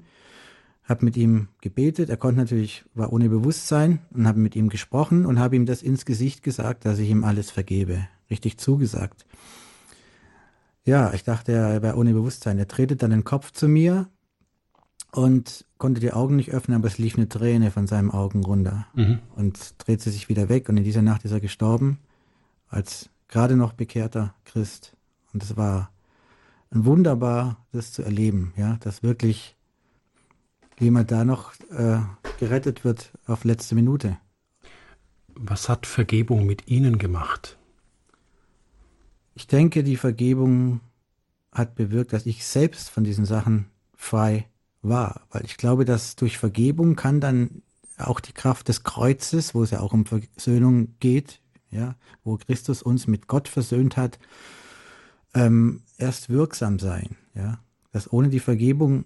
habe 0.86 1.04
mit 1.04 1.18
ihm 1.18 1.48
gebetet. 1.62 2.10
Er 2.10 2.18
konnte 2.18 2.40
natürlich, 2.40 2.86
war 2.94 3.12
ohne 3.12 3.30
Bewusstsein 3.30 4.00
und 4.12 4.28
habe 4.28 4.40
mit 4.40 4.56
ihm 4.56 4.70
gesprochen 4.70 5.26
und 5.26 5.40
habe 5.40 5.56
ihm 5.56 5.66
das 5.66 5.82
ins 5.82 6.06
Gesicht 6.06 6.44
gesagt, 6.44 6.86
dass 6.86 7.00
ich 7.00 7.10
ihm 7.10 7.24
alles 7.24 7.52
vergebe. 7.52 8.08
Richtig 8.30 8.60
zugesagt. 8.60 9.26
Ja, 10.84 11.14
ich 11.14 11.24
dachte, 11.24 11.52
er 11.52 11.82
wäre 11.82 11.98
ohne 11.98 12.14
Bewusstsein. 12.14 12.60
Er 12.60 12.68
tretet 12.68 13.02
dann 13.02 13.10
den 13.10 13.24
Kopf 13.24 13.52
zu 13.52 13.68
mir 13.68 14.08
und 15.12 15.65
konnte 15.78 16.00
die 16.02 16.14
Augen 16.14 16.36
nicht 16.36 16.52
öffnen, 16.52 16.78
aber 16.78 16.88
es 16.88 16.98
lief 16.98 17.18
eine 17.18 17.30
Träne 17.30 17.72
von 17.72 17.88
seinen 17.88 18.12
Augen 18.12 18.44
runter 18.44 18.88
mhm. 18.94 19.20
und 19.36 19.76
drehte 19.78 20.10
sich 20.10 20.30
wieder 20.30 20.50
weg. 20.50 20.70
Und 20.70 20.78
in 20.78 20.84
dieser 20.84 21.02
Nacht 21.02 21.26
ist 21.26 21.32
er 21.32 21.42
gestorben 21.42 22.00
als 22.68 23.10
gerade 23.28 23.56
noch 23.56 23.74
bekehrter 23.74 24.34
Christ. 24.46 24.96
Und 25.34 25.44
es 25.44 25.58
war 25.58 25.92
ein 26.72 26.86
wunderbar, 26.86 27.66
das 27.72 27.92
zu 27.92 28.04
erleben, 28.04 28.54
ja, 28.58 28.78
dass 28.82 29.04
wirklich 29.04 29.56
jemand 30.80 31.12
da 31.12 31.24
noch 31.24 31.54
äh, 31.70 32.00
gerettet 32.40 32.84
wird 32.84 33.12
auf 33.28 33.44
letzte 33.44 33.76
Minute. 33.76 34.18
Was 35.36 35.70
hat 35.70 35.86
Vergebung 35.86 36.46
mit 36.46 36.68
Ihnen 36.68 36.98
gemacht? 36.98 37.58
Ich 39.36 39.48
denke, 39.48 39.84
die 39.84 39.98
Vergebung 39.98 40.80
hat 41.52 41.76
bewirkt, 41.76 42.14
dass 42.14 42.26
ich 42.26 42.46
selbst 42.46 42.90
von 42.90 43.04
diesen 43.04 43.26
Sachen 43.26 43.68
frei 43.96 44.48
war, 44.88 45.22
weil 45.32 45.46
ich 45.46 45.58
glaube, 45.58 45.86
dass 45.86 46.16
durch 46.16 46.38
Vergebung 46.38 46.96
kann 46.96 47.20
dann 47.20 47.62
auch 47.98 48.20
die 48.20 48.34
Kraft 48.34 48.68
des 48.68 48.84
Kreuzes, 48.84 49.56
wo 49.56 49.64
es 49.64 49.72
ja 49.72 49.80
auch 49.80 49.94
um 49.94 50.06
Versöhnung 50.06 50.96
geht, 51.00 51.42
ja, 51.72 51.96
wo 52.24 52.38
Christus 52.38 52.82
uns 52.82 53.08
mit 53.08 53.28
Gott 53.28 53.48
versöhnt 53.48 53.98
hat, 53.98 54.20
ähm, 55.34 55.84
erst 55.98 56.30
wirksam 56.30 56.80
sein, 56.80 57.16
ja, 57.34 57.60
dass 57.92 58.12
ohne 58.12 58.30
die 58.30 58.40
Vergebung 58.40 59.06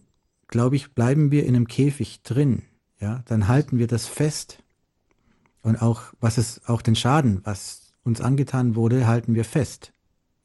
glaube 0.50 0.76
ich, 0.76 0.94
bleiben 0.94 1.32
wir 1.32 1.46
in 1.46 1.56
einem 1.56 1.68
Käfig 1.68 2.22
drin, 2.24 2.64
ja, 3.00 3.24
dann 3.26 3.48
halten 3.48 3.78
wir 3.78 3.88
das 3.88 4.08
fest. 4.08 4.62
Und 5.62 5.82
auch, 5.82 6.04
was 6.20 6.38
es, 6.38 6.68
auch 6.68 6.82
den 6.82 6.96
Schaden, 6.96 7.42
was 7.44 7.94
uns 8.04 8.22
angetan 8.22 8.76
wurde, 8.76 9.08
halten 9.08 9.36
wir 9.36 9.46
fest. 9.46 9.94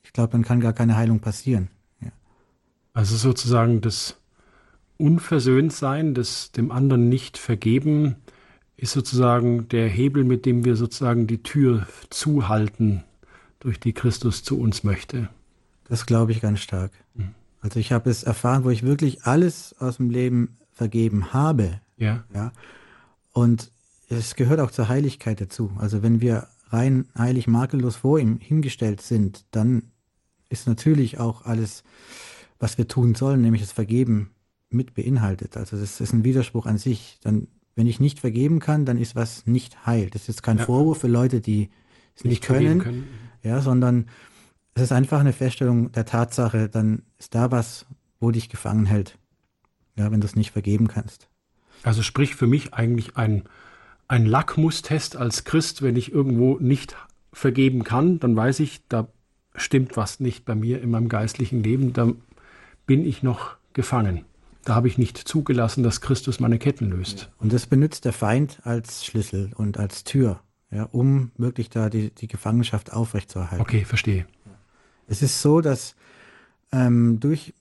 Ich 0.03 0.12
glaube, 0.12 0.32
dann 0.32 0.43
kann 0.43 0.61
gar 0.61 0.72
keine 0.72 0.97
Heilung 0.97 1.20
passieren. 1.20 1.68
Ja. 2.01 2.11
Also 2.93 3.16
sozusagen 3.16 3.80
das 3.80 4.16
Unversöhntsein, 4.97 6.14
das 6.14 6.53
dem 6.53 6.70
anderen 6.70 7.09
nicht 7.09 7.38
vergeben, 7.38 8.16
ist 8.76 8.92
sozusagen 8.92 9.68
der 9.68 9.88
Hebel, 9.88 10.24
mit 10.24 10.47
dem 10.47 10.64
wir 10.64 10.76
sozusagen 10.76 11.26
die 11.26 11.42
Tür 11.42 11.86
zuhalten, 12.11 13.05
durch 13.61 13.80
die 13.80 13.92
Christus 13.92 14.42
zu 14.42 14.59
uns 14.59 14.84
möchte. 14.84 15.30
Das 15.88 16.07
glaube 16.07 16.32
ich 16.32 16.40
ganz 16.40 16.61
stark. 16.61 16.92
Also 17.61 17.80
ich 17.80 17.92
habe 17.92 18.11
es 18.11 18.22
erfahren, 18.22 18.64
wo 18.64 18.70
ich 18.70 18.82
wirklich 18.82 19.24
alles 19.24 19.74
aus 19.78 19.97
dem 19.97 20.11
Leben 20.11 20.59
vergeben 20.72 21.32
habe. 21.32 21.80
Ja. 21.97 22.24
ja. 22.34 22.53
Und 23.32 23.70
es 24.11 24.34
gehört 24.34 24.61
auch 24.61 24.70
zur 24.70 24.88
Heiligkeit 24.88 25.40
dazu. 25.40 25.72
Also 25.78 26.03
wenn 26.03 26.20
wir 26.20 26.49
rein 26.68 27.07
heilig 27.16 27.47
makellos 27.47 27.97
vor 27.97 28.18
ihm 28.18 28.38
hingestellt 28.38 29.01
sind, 29.01 29.47
dann 29.51 29.84
ist 30.51 30.66
natürlich 30.66 31.18
auch 31.18 31.47
alles, 31.47 31.84
was 32.59 32.76
wir 32.76 32.86
tun 32.86 33.14
sollen, 33.14 33.40
nämlich 33.40 33.62
das 33.62 33.72
Vergeben 33.72 34.34
mit 34.75 34.95
beinhaltet. 34.95 35.57
Also 35.57 35.77
das 35.77 36.01
ist 36.01 36.12
ein 36.12 36.25
Widerspruch 36.25 36.66
an 36.66 36.79
sich. 36.79 37.18
Dann, 37.22 37.49
wenn 37.75 37.87
ich 37.87 38.01
nicht 38.01 38.20
vergeben 38.20 38.61
kann, 38.61 38.85
dann 38.85 38.99
ist 38.99 39.16
was 39.16 39.47
nicht 39.47 39.87
heil. 39.87 40.11
Das 40.11 40.22
ist 40.22 40.29
jetzt 40.29 40.43
kein 40.43 40.59
ja. 40.59 40.64
Vorwurf 40.64 41.01
für 41.01 41.09
Leute, 41.09 41.41
die 41.41 41.70
es 42.14 42.25
nicht, 42.25 42.31
nicht 42.31 42.45
können, 42.45 42.79
können, 42.81 43.05
ja, 43.43 43.61
sondern 43.61 44.07
es 44.75 44.83
ist 44.83 44.93
einfach 44.93 45.20
eine 45.20 45.33
Feststellung 45.33 45.93
der 45.93 46.05
Tatsache, 46.05 46.68
dann 46.68 47.03
ist 47.18 47.35
da 47.35 47.51
was, 47.51 47.87
wo 48.20 48.31
dich 48.31 48.49
gefangen 48.49 48.87
hält. 48.87 49.18
Ja, 49.97 50.11
wenn 50.11 50.20
du 50.20 50.27
es 50.27 50.35
nicht 50.35 50.51
vergeben 50.51 50.89
kannst. 50.89 51.29
Also 51.85 52.03
sprich 52.03 52.35
für 52.35 52.47
mich 52.47 52.75
eigentlich 52.75 53.16
ein, 53.16 53.45
ein 54.09 54.27
Lackmustest 54.27 55.16
als 55.16 55.45
Christ, 55.45 55.83
wenn 55.83 55.97
ich 55.97 56.12
irgendwo 56.12 56.59
nicht 56.59 56.97
vergeben 57.33 57.85
kann, 57.85 58.18
dann 58.18 58.35
weiß 58.35 58.61
ich, 58.61 58.81
da 58.89 59.09
stimmt 59.55 59.97
was 59.97 60.18
nicht 60.18 60.45
bei 60.45 60.55
mir 60.55 60.81
in 60.81 60.91
meinem 60.91 61.09
geistlichen 61.09 61.62
Leben, 61.62 61.93
da 61.93 62.12
bin 62.87 63.07
ich 63.07 63.22
noch 63.22 63.57
gefangen. 63.72 64.25
Da 64.65 64.75
habe 64.75 64.89
ich 64.89 64.99
nicht 64.99 65.19
zugelassen, 65.19 65.83
dass 65.83 66.01
Christus 66.01 66.41
meine 66.41 66.59
Ketten 66.59 66.91
löst. 66.91 67.31
Und 67.39 67.53
das 67.53 67.67
benutzt 67.67 68.05
der 68.05 68.12
Feind 68.12 68.61
als 68.65 69.05
Schlüssel 69.05 69.53
und 69.57 69.79
als 69.79 70.05
Tür, 70.05 70.41
ja, 70.71 70.85
um 70.85 71.31
wirklich 71.37 71.71
da 71.71 71.91
die, 71.91 72.11
die 72.11 72.29
Gefangenschaft 72.29 72.93
aufrechtzuerhalten. 72.93 73.61
Okay, 73.61 73.85
verstehe. 73.85 74.27
Es 75.07 75.23
ist 75.23 75.43
so, 75.43 75.61
dass 75.61 75.97
ähm, 76.73 77.21
durch 77.21 77.53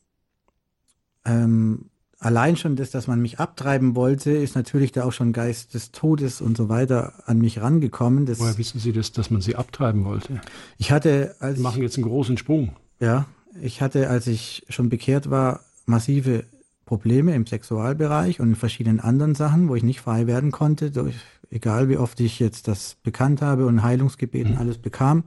ähm, 1.26 1.90
allein 2.20 2.56
schon 2.56 2.76
das, 2.76 2.90
dass 2.90 3.08
man 3.08 3.22
mich 3.22 3.40
abtreiben 3.40 3.96
wollte, 3.96 4.32
ist 4.32 4.56
natürlich 4.56 4.92
da 4.92 5.04
auch 5.04 5.12
schon 5.12 5.34
Geist 5.34 5.74
des 5.74 5.92
Todes 5.92 6.42
und 6.42 6.58
so 6.58 6.70
weiter 6.70 7.14
an 7.26 7.40
mich 7.40 7.62
rangekommen. 7.62 8.26
Das, 8.26 8.40
Woher 8.40 8.58
wissen 8.58 8.80
Sie 8.80 8.94
das, 8.94 9.12
dass 9.12 9.30
man 9.30 9.42
Sie 9.42 9.56
abtreiben 9.56 10.06
wollte? 10.06 10.42
Ich 10.78 10.92
hatte, 10.92 11.36
als 11.40 11.58
Sie 11.58 11.64
machen 11.64 11.82
jetzt 11.82 11.98
einen 11.98 12.06
großen 12.06 12.38
Sprung. 12.38 12.76
Ja, 13.00 13.26
ich 13.62 13.82
hatte, 13.82 14.10
als 14.10 14.28
ich 14.28 14.66
schon 14.70 14.90
bekehrt 14.90 15.30
war, 15.30 15.62
massive 15.86 16.46
Probleme 16.86 17.34
im 17.34 17.46
Sexualbereich 17.46 18.40
und 18.40 18.50
in 18.50 18.56
verschiedenen 18.56 19.00
anderen 19.00 19.36
Sachen, 19.36 19.70
wo 19.70 19.76
ich 19.76 19.84
nicht 19.84 20.02
frei 20.02 20.28
werden 20.28 20.52
konnte, 20.52 20.92
durch, 20.92 21.16
egal 21.50 21.90
wie 21.90 21.98
oft 21.98 22.20
ich 22.20 22.40
jetzt 22.40 22.68
das 22.68 22.96
bekannt 23.04 23.42
habe 23.42 23.66
und 23.66 23.84
Heilungsgebeten 23.84 24.54
mhm. 24.54 24.58
alles 24.58 24.78
bekam. 24.78 25.24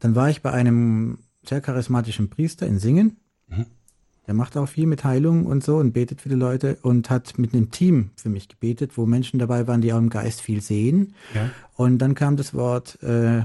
Dann 0.00 0.14
war 0.14 0.30
ich 0.30 0.42
bei 0.42 0.52
einem 0.52 1.18
sehr 1.44 1.60
charismatischen 1.60 2.28
Priester 2.28 2.66
in 2.66 2.78
Singen. 2.78 3.16
Mhm. 3.48 3.66
Der 4.26 4.34
macht 4.34 4.58
auch 4.58 4.68
viel 4.68 4.86
mit 4.86 5.04
Heilung 5.04 5.46
und 5.46 5.64
so 5.64 5.78
und 5.78 5.92
betet 5.92 6.20
für 6.20 6.28
die 6.28 6.34
Leute 6.34 6.76
und 6.82 7.08
hat 7.08 7.38
mit 7.38 7.54
einem 7.54 7.70
Team 7.70 8.10
für 8.14 8.28
mich 8.28 8.48
gebetet, 8.48 8.98
wo 8.98 9.06
Menschen 9.06 9.38
dabei 9.38 9.66
waren, 9.66 9.80
die 9.80 9.90
auch 9.94 9.98
im 9.98 10.10
Geist 10.10 10.42
viel 10.42 10.60
sehen. 10.60 11.14
Ja. 11.34 11.50
Und 11.76 11.98
dann 11.98 12.14
kam 12.14 12.36
das 12.36 12.52
Wort, 12.52 13.02
äh, 13.02 13.38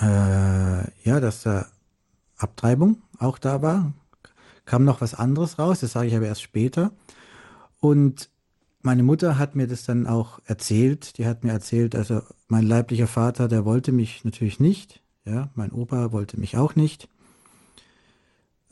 äh, 0.00 0.84
ja, 1.04 1.20
dass 1.20 1.42
da 1.42 1.66
Abtreibung 2.38 3.02
auch 3.18 3.36
da 3.38 3.60
war, 3.60 3.92
kam 4.66 4.84
noch 4.84 5.00
was 5.00 5.14
anderes 5.14 5.58
raus, 5.58 5.80
das 5.80 5.92
sage 5.92 6.08
ich 6.08 6.16
aber 6.16 6.26
erst 6.26 6.42
später. 6.42 6.92
Und 7.80 8.28
meine 8.82 9.02
Mutter 9.02 9.38
hat 9.38 9.56
mir 9.56 9.66
das 9.66 9.84
dann 9.84 10.06
auch 10.06 10.40
erzählt. 10.44 11.18
Die 11.18 11.26
hat 11.26 11.44
mir 11.44 11.52
erzählt, 11.52 11.94
also 11.94 12.20
mein 12.48 12.66
leiblicher 12.66 13.06
Vater, 13.06 13.48
der 13.48 13.64
wollte 13.64 13.92
mich 13.92 14.24
natürlich 14.24 14.60
nicht. 14.60 15.02
Ja, 15.24 15.50
mein 15.54 15.72
Opa 15.72 16.12
wollte 16.12 16.38
mich 16.38 16.56
auch 16.56 16.76
nicht. 16.76 17.08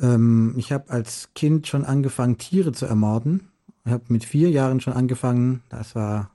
Ähm, 0.00 0.54
ich 0.56 0.72
habe 0.72 0.90
als 0.90 1.30
Kind 1.34 1.66
schon 1.66 1.84
angefangen, 1.84 2.38
Tiere 2.38 2.72
zu 2.72 2.86
ermorden. 2.86 3.48
Ich 3.84 3.92
habe 3.92 4.04
mit 4.08 4.24
vier 4.24 4.50
Jahren 4.50 4.80
schon 4.80 4.92
angefangen, 4.92 5.62
das 5.68 5.94
war 5.94 6.30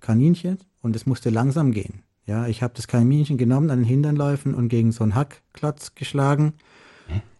Kaninchen 0.00 0.58
und 0.80 0.96
es 0.96 1.06
musste 1.06 1.30
langsam 1.30 1.72
gehen. 1.72 2.02
Ja, 2.26 2.46
ich 2.46 2.62
habe 2.62 2.74
das 2.74 2.86
Kaninchen 2.86 3.36
genommen 3.36 3.70
an 3.70 3.80
den 3.80 3.84
Hinternläufen 3.84 4.54
und 4.54 4.68
gegen 4.68 4.92
so 4.92 5.02
einen 5.02 5.14
Hackklotz 5.14 5.94
geschlagen 5.94 6.54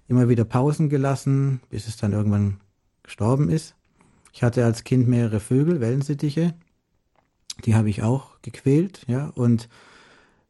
immer 0.09 0.29
wieder 0.29 0.45
Pausen 0.45 0.89
gelassen, 0.89 1.61
bis 1.71 1.89
es 1.89 1.97
dann 1.97 2.13
irgendwann 2.13 2.61
gestorben 3.03 3.49
ist. 3.49 3.75
Ich 4.33 4.43
hatte 4.43 4.65
als 4.65 4.85
Kind 4.85 5.09
mehrere 5.09 5.41
Vögel, 5.41 5.81
Wellensittiche. 5.81 6.55
Die 7.65 7.75
habe 7.75 7.89
ich 7.89 8.03
auch 8.03 8.41
gequält, 8.43 9.05
ja. 9.07 9.29
Und 9.35 9.69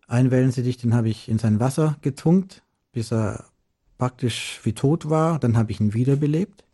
einen 0.06 0.30
Wellensittich, 0.30 0.78
den 0.78 0.94
habe 0.94 1.08
ich 1.08 1.28
in 1.28 1.38
sein 1.38 1.60
Wasser 1.60 1.96
getunkt, 2.00 2.62
bis 2.92 3.12
er 3.12 3.44
praktisch 3.98 4.60
wie 4.62 4.72
tot 4.72 5.10
war. 5.10 5.38
Dann 5.38 5.56
habe 5.56 5.70
ich 5.70 5.80
ihn 5.80 5.94
wiederbelebt, 5.94 6.64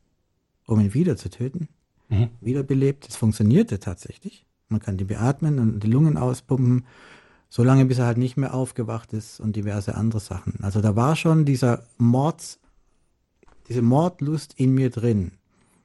um 0.67 0.81
ihn 0.81 0.95
wieder 0.95 1.17
zu 1.17 1.31
töten. 1.31 1.69
Mhm. 2.09 2.29
Wiederbelebt. 2.41 3.09
Es 3.09 3.17
funktionierte 3.17 3.81
tatsächlich. 3.81 4.47
Man 4.69 4.81
kann 4.81 4.97
die 4.97 5.05
beatmen 5.05 5.59
und 5.59 5.81
die 5.81 5.91
Lungen 5.91 6.17
auspumpen, 6.17 6.85
solange 7.49 7.87
bis 7.87 7.99
er 7.99 8.07
halt 8.07 8.19
nicht 8.19 8.37
mehr 8.37 8.55
aufgewacht 8.55 9.13
ist 9.13 9.41
und 9.41 9.57
diverse 9.57 9.97
andere 9.97 10.21
Sachen. 10.21 10.63
Also 10.63 10.81
da 10.81 10.95
war 10.95 11.17
schon 11.17 11.45
dieser 11.45 11.85
Mords 11.99 12.61
diese 13.71 13.83
Mordlust 13.83 14.55
in 14.59 14.75
mir 14.75 14.91
drin. 14.91 15.31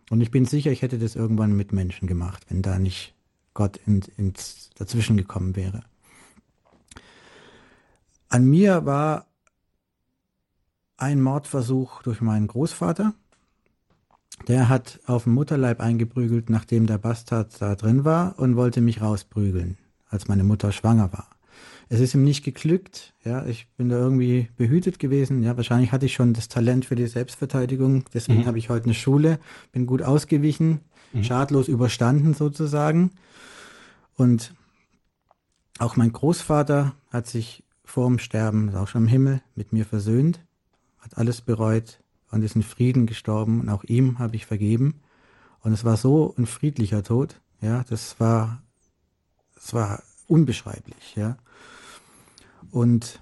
Und 0.10 0.20
ich 0.20 0.32
bin 0.32 0.46
sicher, 0.46 0.72
ich 0.72 0.82
hätte 0.82 0.98
das 0.98 1.16
irgendwann 1.16 1.56
mit 1.56 1.72
Menschen 1.72 2.08
gemacht, 2.08 2.46
wenn 2.50 2.62
da 2.62 2.80
nicht 2.80 3.14
Gott 3.54 3.80
in, 3.86 4.02
ins, 4.18 4.72
dazwischen 4.76 5.18
gekommen 5.18 5.56
wäre. 5.56 5.84
An 8.28 8.46
mir 8.46 8.86
war 8.86 9.28
ein 10.98 11.22
Mordversuch 11.22 12.02
durch 12.02 12.22
meinen 12.22 12.48
Großvater. 12.48 13.14
Der 14.48 14.68
hat 14.68 15.00
auf 15.06 15.24
dem 15.24 15.34
Mutterleib 15.34 15.80
eingeprügelt, 15.80 16.50
nachdem 16.50 16.88
der 16.88 16.98
Bastard 16.98 17.62
da 17.62 17.76
drin 17.76 18.04
war 18.04 18.38
und 18.40 18.56
wollte 18.56 18.82
mich 18.82 19.02
rausprügeln, 19.02 19.78
als 20.10 20.28
meine 20.28 20.44
Mutter 20.44 20.72
schwanger 20.72 21.14
war. 21.14 21.35
Es 21.88 22.00
ist 22.00 22.16
ihm 22.16 22.24
nicht 22.24 22.44
geglückt. 22.44 23.14
Ja, 23.24 23.46
ich 23.46 23.68
bin 23.78 23.90
da 23.90 23.98
irgendwie 23.98 24.50
behütet 24.58 25.00
gewesen. 25.00 25.44
Ja, 25.44 25.56
wahrscheinlich 25.56 25.92
hatte 25.92 26.06
ich 26.08 26.14
schon 26.14 26.34
das 26.34 26.48
Talent 26.48 26.86
für 26.86 26.96
die 26.96 27.08
Selbstverteidigung. 27.08 28.06
Deswegen 28.14 28.42
mhm. 28.42 28.46
habe 28.48 28.58
ich 28.58 28.70
heute 28.70 28.86
eine 28.86 28.94
Schule, 28.94 29.40
bin 29.72 29.86
gut 29.86 30.02
ausgewichen, 30.02 30.82
mhm. 31.14 31.24
schadlos 31.24 31.68
überstanden 31.68 32.34
sozusagen. 32.34 33.12
Und 34.16 34.56
auch 35.78 35.96
mein 35.96 36.12
Großvater 36.12 36.94
hat 37.12 37.28
sich 37.28 37.64
vor 37.84 38.08
dem 38.08 38.20
Sterben, 38.20 38.70
ist 38.70 38.76
auch 38.76 38.88
schon 38.88 39.04
im 39.04 39.08
Himmel, 39.08 39.42
mit 39.56 39.72
mir 39.72 39.86
versöhnt, 39.86 40.40
hat 41.00 41.18
alles 41.18 41.42
bereut 41.42 42.00
und 42.32 42.44
ist 42.44 42.56
in 42.56 42.64
Frieden 42.64 43.06
gestorben. 43.06 43.62
Und 43.62 43.70
auch 43.70 43.84
ihm 43.84 44.18
habe 44.18 44.36
ich 44.36 44.46
vergeben. 44.46 45.02
Und 45.60 45.72
es 45.72 45.84
war 45.84 45.98
so 45.98 46.34
ein 46.38 46.48
friedlicher 46.48 47.04
Tod. 47.04 47.42
Ja, 47.62 47.84
das 47.90 48.20
war, 48.20 48.64
es 49.56 49.74
war 49.74 50.02
unbeschreiblich. 50.28 51.16
Ja. 51.16 51.38
Und 52.76 53.22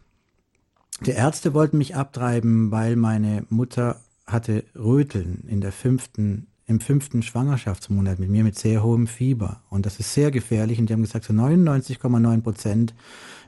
die 1.06 1.12
Ärzte 1.12 1.54
wollten 1.54 1.78
mich 1.78 1.95
abtreiben, 1.95 2.72
weil 2.72 2.95
meine 2.95 3.45
Mutter 3.49 4.01
hatte 4.26 4.64
Röteln 4.76 5.43
in 5.47 5.62
der 5.62 5.72
fünften, 5.72 6.47
im 6.66 6.80
fünften 6.80 7.22
Schwangerschaftsmonat 7.22 8.18
mit 8.18 8.32
mir 8.32 8.43
mit 8.43 8.58
sehr 8.58 8.82
hohem 8.82 9.06
Fieber. 9.06 9.62
Und 9.70 9.86
das 9.86 9.99
ist 9.99 10.12
sehr 10.12 10.32
gefährlich. 10.32 10.80
Und 10.80 10.89
die 10.89 10.93
haben 10.93 11.04
gesagt, 11.04 11.26
so 11.26 11.34
99,9 11.34 12.41
Prozent 12.41 12.95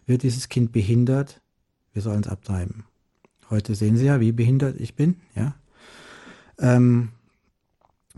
wird 0.05 0.21
dieses 0.21 0.47
Kind 0.47 0.71
behindert. 0.71 1.41
Wir 1.91 2.03
sollen 2.03 2.21
es 2.21 2.27
abtreiben. 2.27 2.83
Heute 3.49 3.73
sehen 3.73 3.97
Sie 3.97 4.05
ja, 4.05 4.19
wie 4.19 4.31
behindert 4.31 4.79
ich 4.79 4.93
bin. 4.93 5.15
Ja. 5.33 5.55
Ähm, 6.59 7.13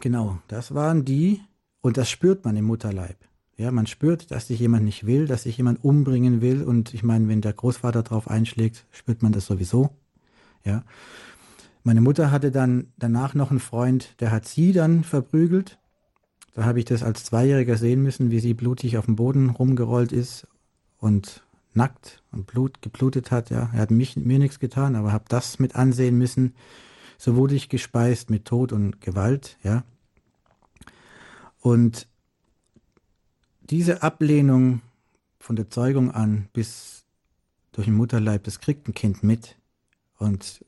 genau, 0.02 0.40
das 0.50 0.74
waren 0.74 1.06
die. 1.06 1.40
Und 1.80 1.96
das 1.96 2.10
spürt 2.10 2.44
man 2.44 2.58
im 2.58 2.66
Mutterleib. 2.66 3.16
Ja, 3.58 3.72
man 3.72 3.88
spürt, 3.88 4.30
dass 4.30 4.48
sich 4.48 4.60
jemand 4.60 4.86
nicht 4.86 5.08
will, 5.08 5.26
dass 5.26 5.44
sich 5.44 5.58
jemand 5.58 5.84
umbringen 5.84 6.42
will. 6.42 6.62
Und 6.62 6.94
ich 6.94 7.02
meine, 7.02 7.28
wenn 7.28 7.42
der 7.42 7.54
Großvater 7.54 8.04
drauf 8.04 8.30
einschlägt, 8.30 8.86
spürt 8.92 9.24
man 9.24 9.32
das 9.32 9.48
sowieso. 9.48 9.90
Ja. 10.64 10.84
Meine 11.84 12.02
Mutter 12.02 12.30
hatte 12.30 12.52
dann 12.52 12.88
danach 12.98 13.34
noch 13.34 13.50
einen 13.50 13.60
Freund, 13.60 14.14
der 14.20 14.30
hat 14.32 14.48
sie 14.48 14.74
dann 14.74 15.04
verprügelt. 15.04 15.80
Da 16.54 16.66
habe 16.66 16.80
ich 16.80 16.86
das 16.86 17.02
als 17.02 17.24
Zweijähriger 17.24 17.78
sehen 17.78 18.04
müssen, 18.04 18.30
wie 18.30 18.40
sie 18.40 18.54
blutig 18.54 18.98
auf 18.98 19.06
dem 19.06 19.16
Boden 19.16 19.50
rumgerollt 19.50 20.12
ist 20.12 20.48
und 21.00 21.44
nackt 21.74 22.22
und 22.32 22.46
Blut 22.46 22.82
geblutet 22.82 23.32
hat. 23.32 23.50
Ja, 23.50 23.70
er 23.74 23.80
hat 23.80 23.92
mich, 23.92 24.18
mir 24.18 24.38
nichts 24.38 24.60
getan, 24.60 24.96
aber 24.96 25.14
habe 25.14 25.26
das 25.30 25.60
mit 25.60 25.76
ansehen 25.76 26.18
müssen. 26.18 26.54
So 27.18 27.36
wurde 27.36 27.56
ich 27.56 27.70
gespeist 27.70 28.30
mit 28.30 28.46
Tod 28.46 28.72
und 28.72 29.02
Gewalt. 29.02 29.58
Ja. 29.64 29.84
Und 31.62 32.08
diese 33.70 34.04
Ablehnung 34.04 34.82
von 35.40 35.56
der 35.56 35.70
Zeugung 35.70 36.12
an 36.12 36.48
bis 36.54 37.04
durch 37.72 37.86
den 37.86 37.96
Mutterleib, 37.96 38.44
das 38.44 38.60
kriegt 38.60 38.88
ein 38.88 38.94
Kind 38.94 39.24
mit. 39.24 39.56
Und 40.18 40.66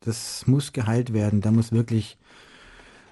das 0.00 0.46
muss 0.46 0.72
geheilt 0.72 1.12
werden. 1.12 1.40
Da 1.40 1.50
muss 1.52 1.72
wirklich 1.72 2.18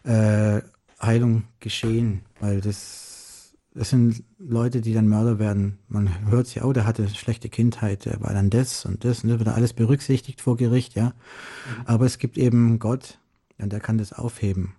äh, 0.02 0.60
Heilung 1.00 1.44
geschehen, 1.60 2.22
weil 2.40 2.60
das, 2.60 3.54
das 3.72 3.90
sind 3.90 4.24
Leute, 4.38 4.80
die 4.80 4.92
dann 4.92 5.08
Mörder 5.08 5.38
werden. 5.38 5.78
Man 5.88 6.28
hört 6.28 6.48
sich, 6.48 6.62
oh, 6.62 6.72
der 6.72 6.86
hatte 6.86 7.02
eine 7.02 7.14
schlechte 7.14 7.48
Kindheit, 7.48 8.04
der 8.04 8.20
war 8.20 8.34
dann 8.34 8.50
das 8.50 8.84
und 8.84 9.04
das 9.04 9.22
und 9.22 9.30
das 9.30 9.38
wird 9.38 9.48
alles 9.48 9.72
berücksichtigt 9.72 10.40
vor 10.40 10.56
Gericht, 10.56 10.94
ja. 10.94 11.06
Mhm. 11.06 11.86
Aber 11.86 12.06
es 12.06 12.18
gibt 12.18 12.36
eben 12.36 12.78
Gott 12.78 13.18
und 13.58 13.72
der 13.72 13.80
kann 13.80 13.98
das 13.98 14.12
aufheben. 14.12 14.74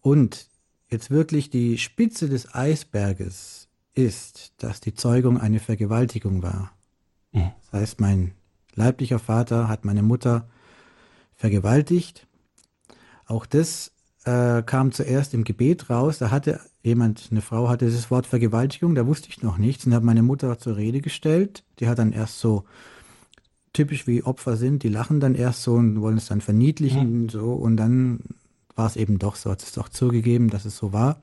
Und 0.00 0.48
jetzt 0.90 1.10
wirklich 1.10 1.50
die 1.50 1.78
Spitze 1.78 2.28
des 2.28 2.54
Eisberges 2.54 3.68
ist, 3.94 4.52
dass 4.58 4.80
die 4.80 4.94
Zeugung 4.94 5.38
eine 5.38 5.60
Vergewaltigung 5.60 6.42
war. 6.42 6.72
Mhm. 7.32 7.50
Das 7.70 7.80
heißt, 7.80 8.00
mein 8.00 8.32
leiblicher 8.74 9.18
Vater 9.18 9.68
hat 9.68 9.84
meine 9.84 10.02
Mutter 10.02 10.48
vergewaltigt. 11.34 12.26
Auch 13.26 13.44
das 13.44 13.92
äh, 14.24 14.62
kam 14.62 14.92
zuerst 14.92 15.34
im 15.34 15.44
Gebet 15.44 15.90
raus. 15.90 16.18
Da 16.18 16.30
hatte 16.30 16.60
jemand, 16.82 17.28
eine 17.30 17.42
Frau 17.42 17.68
hatte 17.68 17.86
das 17.86 18.10
Wort 18.10 18.26
Vergewaltigung, 18.26 18.94
da 18.94 19.06
wusste 19.06 19.28
ich 19.28 19.42
noch 19.42 19.58
nichts 19.58 19.86
und 19.86 19.94
habe 19.94 20.06
meine 20.06 20.22
Mutter 20.22 20.58
zur 20.58 20.76
Rede 20.76 21.00
gestellt. 21.00 21.64
Die 21.80 21.88
hat 21.88 21.98
dann 21.98 22.12
erst 22.12 22.38
so 22.40 22.64
typisch 23.72 24.06
wie 24.06 24.22
Opfer 24.22 24.56
sind, 24.56 24.82
die 24.82 24.88
lachen 24.88 25.20
dann 25.20 25.34
erst 25.34 25.62
so 25.62 25.74
und 25.74 26.00
wollen 26.00 26.16
es 26.16 26.26
dann 26.26 26.40
verniedlichen 26.40 27.22
mhm. 27.22 27.28
so 27.28 27.52
und 27.52 27.76
dann 27.76 28.20
war 28.78 28.86
es 28.86 28.96
eben 28.96 29.18
doch 29.18 29.36
so, 29.36 29.50
hat 29.50 29.62
es 29.62 29.72
doch 29.72 29.88
zugegeben, 29.88 30.48
dass 30.48 30.64
es 30.64 30.76
so 30.76 30.92
war. 30.92 31.20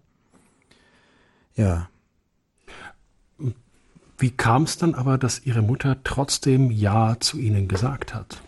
Ja. 1.56 1.90
Wie 4.18 4.32
kam 4.32 4.64
es 4.64 4.78
dann 4.78 4.94
aber, 4.94 5.18
dass 5.18 5.46
Ihre 5.46 5.62
Mutter 5.62 5.98
trotzdem 6.04 6.70
Ja 6.70 7.18
zu 7.20 7.38
Ihnen 7.40 7.68
gesagt 7.68 8.14
hat? 8.14 8.42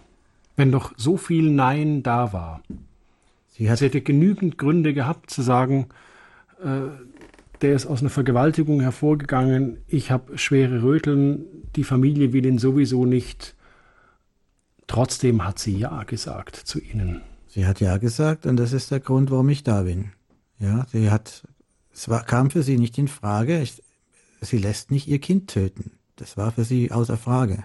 Wenn 0.55 0.72
doch 0.72 0.93
so 0.97 1.18
viel 1.18 1.51
Nein 1.51 2.03
da 2.03 2.34
war. 2.34 2.62
Sie, 3.49 3.70
hat, 3.70 3.80
Sie 3.80 3.86
hätte 3.86 4.01
genügend 4.01 4.58
Gründe 4.58 4.93
gehabt 4.93 5.30
zu 5.30 5.41
sagen, 5.41 5.88
äh, 6.62 6.89
der 7.62 7.76
ist 7.76 7.86
aus 7.86 8.01
einer 8.01 8.10
Vergewaltigung 8.10 8.82
hervorgegangen, 8.82 9.78
ich 9.88 10.12
habe 10.12 10.38
schwere 10.38 10.84
Röteln, 10.84 11.45
die 11.76 11.84
Familie 11.84 12.34
will 12.34 12.45
ihn 12.45 12.60
sowieso 12.60 13.05
nicht. 13.05 13.55
Trotzdem 14.86 15.43
hat 15.43 15.60
sie 15.60 15.78
Ja 15.78 16.03
gesagt 16.03 16.55
zu 16.55 16.80
Ihnen. 16.80 17.22
Sie 17.58 17.66
hat 17.66 17.80
Ja 17.80 17.97
gesagt 17.97 18.45
und 18.45 18.58
das 18.58 18.72
ist 18.72 18.91
der 18.91 18.99
Grund, 18.99 19.32
warum 19.32 19.49
ich 19.49 19.64
da 19.64 19.82
bin. 19.82 20.12
Ja, 20.60 20.86
sie 20.91 21.10
hat, 21.10 21.41
es 21.91 22.08
war, 22.08 22.24
kam 22.24 22.51
für 22.51 22.62
sie 22.62 22.78
nicht 22.78 22.95
in 22.99 23.08
Frage, 23.08 23.64
ich, 23.64 23.82
sie 24.41 24.60
lässt 24.60 24.91
nicht 24.91 25.08
ihr 25.08 25.18
Kind 25.18 25.49
töten. 25.49 25.93
Das 26.18 26.38
war 26.38 26.51
für 26.51 26.64
sie 26.64 26.91
außer 26.91 27.18
Frage. 27.18 27.64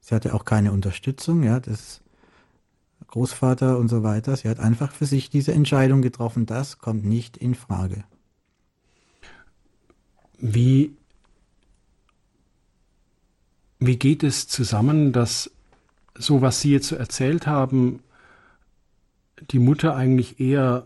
Sie 0.00 0.16
hatte 0.16 0.34
auch 0.34 0.44
keine 0.44 0.72
Unterstützung, 0.72 1.44
ja, 1.44 1.60
das 1.60 2.00
Großvater 3.06 3.78
und 3.78 3.86
so 3.86 4.02
weiter. 4.02 4.34
Sie 4.34 4.48
hat 4.48 4.58
einfach 4.58 4.90
für 4.90 5.06
sich 5.06 5.30
diese 5.30 5.52
Entscheidung 5.52 6.02
getroffen, 6.02 6.44
das 6.44 6.78
kommt 6.78 7.04
nicht 7.04 7.36
in 7.36 7.54
Frage. 7.54 8.02
Wie, 10.38 10.96
wie 13.78 13.96
geht 13.96 14.24
es 14.24 14.48
zusammen, 14.48 15.12
dass 15.12 15.52
so 16.18 16.42
was 16.42 16.62
Sie 16.62 16.72
jetzt 16.72 16.88
so 16.88 16.96
erzählt 16.96 17.46
haben, 17.46 18.00
die 19.50 19.58
Mutter 19.58 19.94
eigentlich 19.94 20.40
eher 20.40 20.84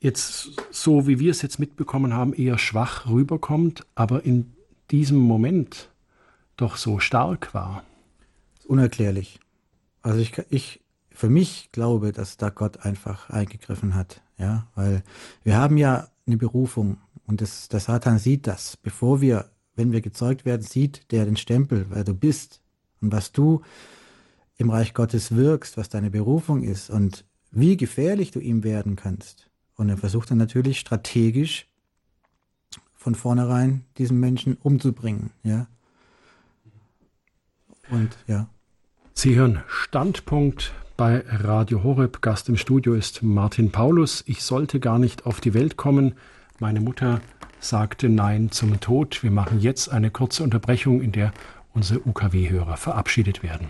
jetzt 0.00 0.50
so, 0.70 1.06
wie 1.06 1.18
wir 1.18 1.30
es 1.30 1.42
jetzt 1.42 1.58
mitbekommen 1.58 2.14
haben, 2.14 2.32
eher 2.32 2.58
schwach 2.58 3.08
rüberkommt, 3.08 3.84
aber 3.94 4.24
in 4.24 4.52
diesem 4.90 5.18
Moment 5.18 5.90
doch 6.56 6.76
so 6.76 6.98
stark 6.98 7.52
war? 7.54 7.84
Unerklärlich. 8.66 9.40
Also 10.02 10.20
ich, 10.20 10.32
ich 10.50 10.80
für 11.10 11.28
mich 11.28 11.70
glaube, 11.72 12.12
dass 12.12 12.36
da 12.36 12.50
Gott 12.50 12.84
einfach 12.84 13.30
eingegriffen 13.30 13.94
hat, 13.94 14.22
ja, 14.36 14.68
weil 14.74 15.02
wir 15.42 15.56
haben 15.56 15.76
ja 15.76 16.08
eine 16.26 16.36
Berufung 16.36 16.98
und 17.26 17.40
das, 17.40 17.68
der 17.68 17.80
Satan 17.80 18.18
sieht 18.18 18.46
das, 18.46 18.76
bevor 18.76 19.20
wir, 19.20 19.50
wenn 19.74 19.92
wir 19.92 20.00
gezeugt 20.00 20.44
werden, 20.44 20.62
sieht 20.62 21.10
der 21.10 21.24
den 21.24 21.36
Stempel, 21.36 21.86
wer 21.88 22.04
du 22.04 22.14
bist 22.14 22.60
und 23.00 23.12
was 23.12 23.32
du 23.32 23.62
im 24.58 24.70
Reich 24.70 24.92
Gottes 24.92 25.34
wirkst, 25.34 25.76
was 25.76 25.88
deine 25.88 26.10
Berufung 26.10 26.62
ist 26.62 26.90
und 26.90 27.24
wie 27.50 27.76
gefährlich 27.76 28.32
du 28.32 28.40
ihm 28.40 28.64
werden 28.64 28.96
kannst. 28.96 29.48
Und 29.76 29.88
er 29.88 29.96
versucht 29.96 30.30
dann 30.30 30.38
natürlich 30.38 30.80
strategisch 30.80 31.66
von 32.94 33.14
vornherein 33.14 33.84
diesen 33.96 34.20
Menschen 34.20 34.56
umzubringen, 34.56 35.30
ja. 35.44 35.68
Und 37.90 38.18
ja. 38.26 38.50
Sie 39.14 39.34
hören 39.34 39.62
Standpunkt 39.66 40.74
bei 40.96 41.24
Radio 41.26 41.84
Horeb. 41.84 42.20
Gast 42.20 42.48
im 42.48 42.56
Studio 42.56 42.94
ist 42.94 43.22
Martin 43.22 43.72
Paulus. 43.72 44.24
Ich 44.26 44.42
sollte 44.42 44.78
gar 44.80 44.98
nicht 44.98 45.24
auf 45.24 45.40
die 45.40 45.54
Welt 45.54 45.76
kommen. 45.76 46.14
Meine 46.58 46.80
Mutter 46.80 47.20
sagte 47.60 48.08
Nein 48.08 48.50
zum 48.50 48.78
Tod. 48.80 49.22
Wir 49.22 49.30
machen 49.30 49.60
jetzt 49.60 49.88
eine 49.88 50.10
kurze 50.10 50.42
Unterbrechung, 50.42 51.00
in 51.00 51.12
der 51.12 51.32
unsere 51.72 52.06
UKW-Hörer 52.06 52.76
verabschiedet 52.76 53.42
werden. 53.42 53.68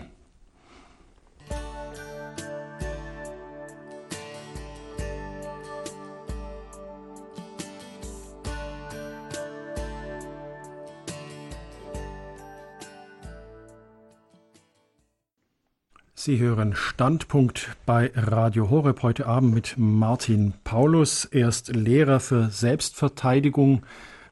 Sie 16.29 16.37
hören 16.37 16.75
Standpunkt 16.75 17.75
bei 17.87 18.11
Radio 18.13 18.69
Horeb 18.69 19.01
heute 19.01 19.25
Abend 19.25 19.51
mit 19.51 19.73
Martin 19.77 20.53
Paulus. 20.63 21.25
Er 21.25 21.47
ist 21.47 21.75
Lehrer 21.75 22.19
für 22.19 22.49
Selbstverteidigung. 22.49 23.81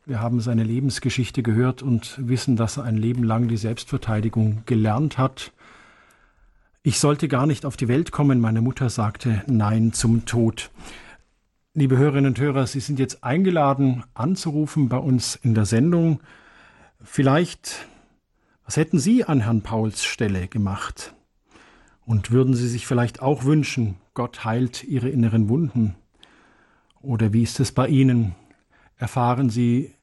Wir 0.05 0.21
haben 0.21 0.39
seine 0.39 0.63
Lebensgeschichte 0.63 1.41
gehört 1.41 1.81
und 1.81 2.13
wissen, 2.19 2.55
dass 2.55 2.77
er 2.77 2.83
ein 2.83 2.97
Leben 2.97 3.23
lang 3.23 3.47
die 3.47 3.57
Selbstverteidigung 3.57 4.61
gelernt 4.67 5.17
hat. 5.17 5.51
Ich 6.83 6.99
sollte 6.99 7.27
gar 7.27 7.47
nicht 7.47 7.65
auf 7.65 7.77
die 7.77 7.87
Welt 7.87 8.11
kommen. 8.11 8.39
Meine 8.41 8.61
Mutter 8.61 8.91
sagte 8.91 9.41
Nein 9.47 9.91
zum 9.91 10.25
Tod. 10.25 10.69
Liebe 11.73 11.97
Hörerinnen 11.97 12.27
und 12.27 12.39
Hörer, 12.39 12.67
Sie 12.67 12.79
sind 12.79 12.99
jetzt 12.99 13.23
eingeladen, 13.23 14.03
anzurufen 14.13 14.87
bei 14.87 14.97
uns 14.97 15.35
in 15.35 15.55
der 15.55 15.65
Sendung. 15.65 16.19
Vielleicht, 17.01 17.87
was 18.65 18.77
hätten 18.77 18.99
Sie 18.99 19.23
an 19.23 19.39
Herrn 19.39 19.63
Pauls 19.63 20.05
Stelle 20.05 20.47
gemacht? 20.47 21.15
Und 22.07 22.31
würden 22.31 22.53
Sie 22.53 22.69
sich 22.69 22.87
vielleicht 22.87 23.21
auch 23.21 23.43
wünschen, 23.43 23.97
Gott 24.13 24.45
heilt 24.45 24.85
Ihre 24.85 25.09
inneren 25.09 25.49
Wunden? 25.49 25.95
Oder 27.01 27.33
wie 27.33 27.43
ist 27.43 27.59
es 27.59 27.73
bei 27.73 27.89
Ihnen? 27.89 28.33
Erfahren 28.95 29.49
Sie 29.49 29.93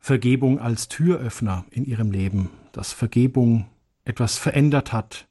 Vergebung 0.00 0.58
als 0.58 0.88
Türöffner 0.88 1.64
in 1.70 1.84
Ihrem 1.84 2.10
Leben, 2.10 2.50
dass 2.72 2.92
Vergebung 2.92 3.66
etwas 4.04 4.38
verändert 4.38 4.92
hat 4.92 5.28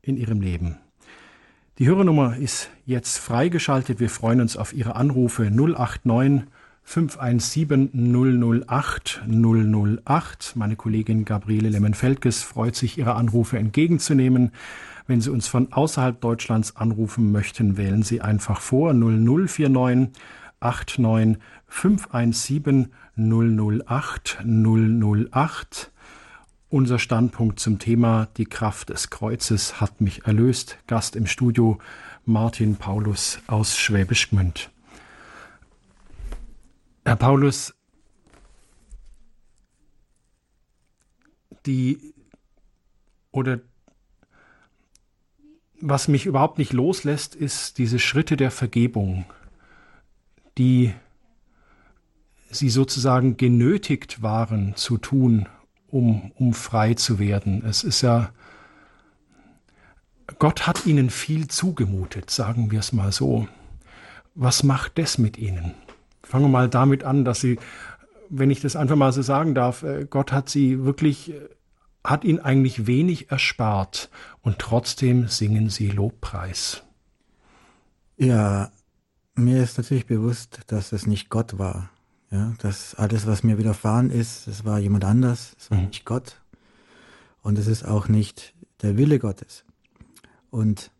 in 0.00 0.16
Ihrem 0.16 0.40
Leben? 0.40 0.78
Die 1.78 1.86
Hörernummer 1.86 2.38
ist 2.38 2.70
jetzt 2.86 3.18
freigeschaltet. 3.18 4.00
Wir 4.00 4.08
freuen 4.08 4.40
uns 4.40 4.56
auf 4.56 4.72
Ihre 4.72 4.96
Anrufe 4.96 5.50
089 5.50 6.48
517 6.84 8.64
008 8.66 9.24
008. 9.28 10.52
Meine 10.56 10.76
Kollegin 10.76 11.26
Gabriele 11.26 11.68
Lemmenfeldges 11.68 12.42
freut 12.42 12.76
sich, 12.76 12.96
Ihre 12.96 13.14
Anrufe 13.14 13.58
entgegenzunehmen. 13.58 14.52
Wenn 15.12 15.20
Sie 15.20 15.28
uns 15.28 15.46
von 15.46 15.70
außerhalb 15.74 16.22
Deutschlands 16.22 16.74
anrufen 16.76 17.32
möchten, 17.32 17.76
wählen 17.76 18.02
Sie 18.02 18.22
einfach 18.22 18.62
vor 18.62 18.94
0049 18.94 20.10
89 20.58 21.42
517 21.66 22.90
008 23.16 24.38
008. 24.42 25.92
Unser 26.70 26.98
Standpunkt 26.98 27.60
zum 27.60 27.78
Thema 27.78 28.28
Die 28.38 28.46
Kraft 28.46 28.88
des 28.88 29.10
Kreuzes 29.10 29.82
hat 29.82 30.00
mich 30.00 30.24
erlöst. 30.24 30.78
Gast 30.86 31.14
im 31.14 31.26
Studio 31.26 31.76
Martin 32.24 32.76
Paulus 32.76 33.38
aus 33.48 33.76
Schwäbisch 33.76 34.30
Gmünd. 34.30 34.70
Herr 37.04 37.16
Paulus, 37.16 37.74
die 41.66 42.14
oder 43.30 43.60
was 45.82 46.08
mich 46.08 46.26
überhaupt 46.26 46.58
nicht 46.58 46.72
loslässt, 46.72 47.34
ist 47.34 47.76
diese 47.78 47.98
Schritte 47.98 48.36
der 48.36 48.50
Vergebung, 48.50 49.24
die 50.56 50.94
sie 52.50 52.70
sozusagen 52.70 53.36
genötigt 53.36 54.22
waren 54.22 54.74
zu 54.76 54.96
tun, 54.96 55.48
um, 55.88 56.32
um 56.36 56.54
frei 56.54 56.94
zu 56.94 57.18
werden. 57.18 57.64
Es 57.64 57.82
ist 57.82 58.00
ja, 58.00 58.30
Gott 60.38 60.66
hat 60.66 60.86
ihnen 60.86 61.10
viel 61.10 61.48
zugemutet, 61.48 62.30
sagen 62.30 62.70
wir 62.70 62.78
es 62.78 62.92
mal 62.92 63.12
so. 63.12 63.48
Was 64.34 64.62
macht 64.62 64.98
das 64.98 65.18
mit 65.18 65.36
ihnen? 65.36 65.74
Fangen 66.22 66.44
wir 66.44 66.48
mal 66.50 66.68
damit 66.68 67.04
an, 67.04 67.24
dass 67.24 67.40
sie 67.40 67.58
wenn 68.34 68.50
ich 68.50 68.60
das 68.62 68.76
einfach 68.76 68.96
mal 68.96 69.12
so 69.12 69.20
sagen 69.20 69.54
darf, 69.54 69.82
äh, 69.82 70.06
Gott 70.08 70.32
hat 70.32 70.48
sie 70.48 70.84
wirklich, 70.84 71.32
äh, 71.32 71.48
hat 72.04 72.24
ihnen 72.24 72.40
eigentlich 72.40 72.86
wenig 72.86 73.30
erspart 73.30 74.10
und 74.42 74.58
trotzdem 74.58 75.28
singen 75.28 75.70
sie 75.70 75.88
Lobpreis. 75.88 76.82
Ja, 78.16 78.70
mir 79.34 79.62
ist 79.62 79.78
natürlich 79.78 80.06
bewusst, 80.06 80.60
dass 80.66 80.92
es 80.92 81.06
nicht 81.06 81.30
Gott 81.30 81.58
war. 81.58 81.90
Ja, 82.30 82.54
dass 82.58 82.94
alles, 82.94 83.26
was 83.26 83.42
mir 83.42 83.58
widerfahren 83.58 84.10
ist, 84.10 84.46
es 84.46 84.64
war 84.64 84.78
jemand 84.78 85.04
anders, 85.04 85.54
es 85.58 85.70
war 85.70 85.78
mhm. 85.78 85.86
nicht 85.88 86.06
Gott. 86.06 86.40
Und 87.42 87.58
es 87.58 87.66
ist 87.66 87.84
auch 87.84 88.08
nicht 88.08 88.54
der 88.80 88.96
Wille 88.96 89.18
Gottes. 89.18 89.64
Und 90.50 90.90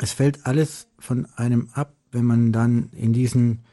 es 0.00 0.12
fällt 0.12 0.44
alles 0.44 0.88
von 0.98 1.26
einem 1.36 1.68
ab, 1.72 1.94
wenn 2.10 2.24
man 2.24 2.52
dann 2.52 2.90
in 2.90 3.12
diesen 3.12 3.64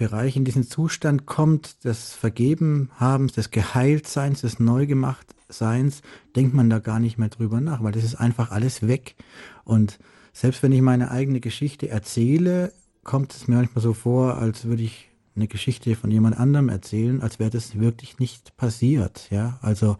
Bereich, 0.00 0.34
in 0.34 0.46
diesen 0.46 0.62
Zustand 0.62 1.26
kommt, 1.26 1.84
des 1.84 2.14
Vergebenhabens, 2.14 3.34
des 3.34 3.50
Geheiltseins, 3.50 4.40
des 4.40 4.58
Neugemachtseins, 4.58 6.00
denkt 6.34 6.54
man 6.54 6.70
da 6.70 6.78
gar 6.78 6.98
nicht 7.00 7.18
mehr 7.18 7.28
drüber 7.28 7.60
nach, 7.60 7.82
weil 7.82 7.92
das 7.92 8.04
ist 8.04 8.14
einfach 8.14 8.50
alles 8.50 8.88
weg. 8.88 9.14
Und 9.62 9.98
selbst 10.32 10.62
wenn 10.62 10.72
ich 10.72 10.80
meine 10.80 11.10
eigene 11.10 11.40
Geschichte 11.40 11.90
erzähle, 11.90 12.72
kommt 13.04 13.34
es 13.34 13.46
mir 13.46 13.56
manchmal 13.56 13.82
so 13.82 13.92
vor, 13.92 14.38
als 14.38 14.64
würde 14.64 14.84
ich 14.84 15.10
eine 15.36 15.48
Geschichte 15.48 15.94
von 15.94 16.10
jemand 16.10 16.40
anderem 16.40 16.70
erzählen, 16.70 17.20
als 17.20 17.38
wäre 17.38 17.50
das 17.50 17.78
wirklich 17.78 18.18
nicht 18.18 18.56
passiert. 18.56 19.28
Ja, 19.30 19.58
also 19.60 19.98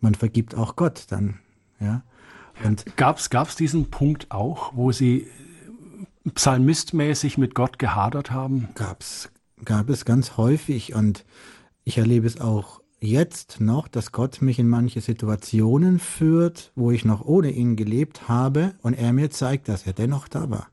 man 0.00 0.14
vergibt 0.14 0.54
auch 0.54 0.76
Gott 0.76 1.06
dann. 1.08 1.40
Ja. 1.80 2.04
Und 2.62 2.84
gab's 2.94 3.30
gab's 3.30 3.56
diesen 3.56 3.90
Punkt 3.90 4.30
auch, 4.30 4.76
wo 4.76 4.92
Sie 4.92 5.26
psalmistmäßig 6.32 7.38
mit 7.38 7.54
Gott 7.54 7.78
gehadert 7.78 8.30
haben? 8.30 8.68
Gab's 8.74 9.30
gab 9.64 9.88
es 9.90 10.04
ganz 10.04 10.36
häufig 10.36 10.94
und 10.94 11.24
ich 11.84 11.98
erlebe 11.98 12.26
es 12.26 12.40
auch 12.40 12.80
jetzt 13.00 13.60
noch, 13.60 13.88
dass 13.88 14.12
Gott 14.12 14.40
mich 14.40 14.58
in 14.58 14.68
manche 14.68 15.00
Situationen 15.00 15.98
führt, 15.98 16.72
wo 16.74 16.90
ich 16.90 17.04
noch 17.04 17.24
ohne 17.24 17.50
ihn 17.50 17.76
gelebt 17.76 18.28
habe 18.28 18.74
und 18.82 18.94
er 18.94 19.12
mir 19.12 19.30
zeigt, 19.30 19.68
dass 19.68 19.86
er 19.86 19.92
dennoch 19.92 20.28
da 20.28 20.48
war. 20.50 20.68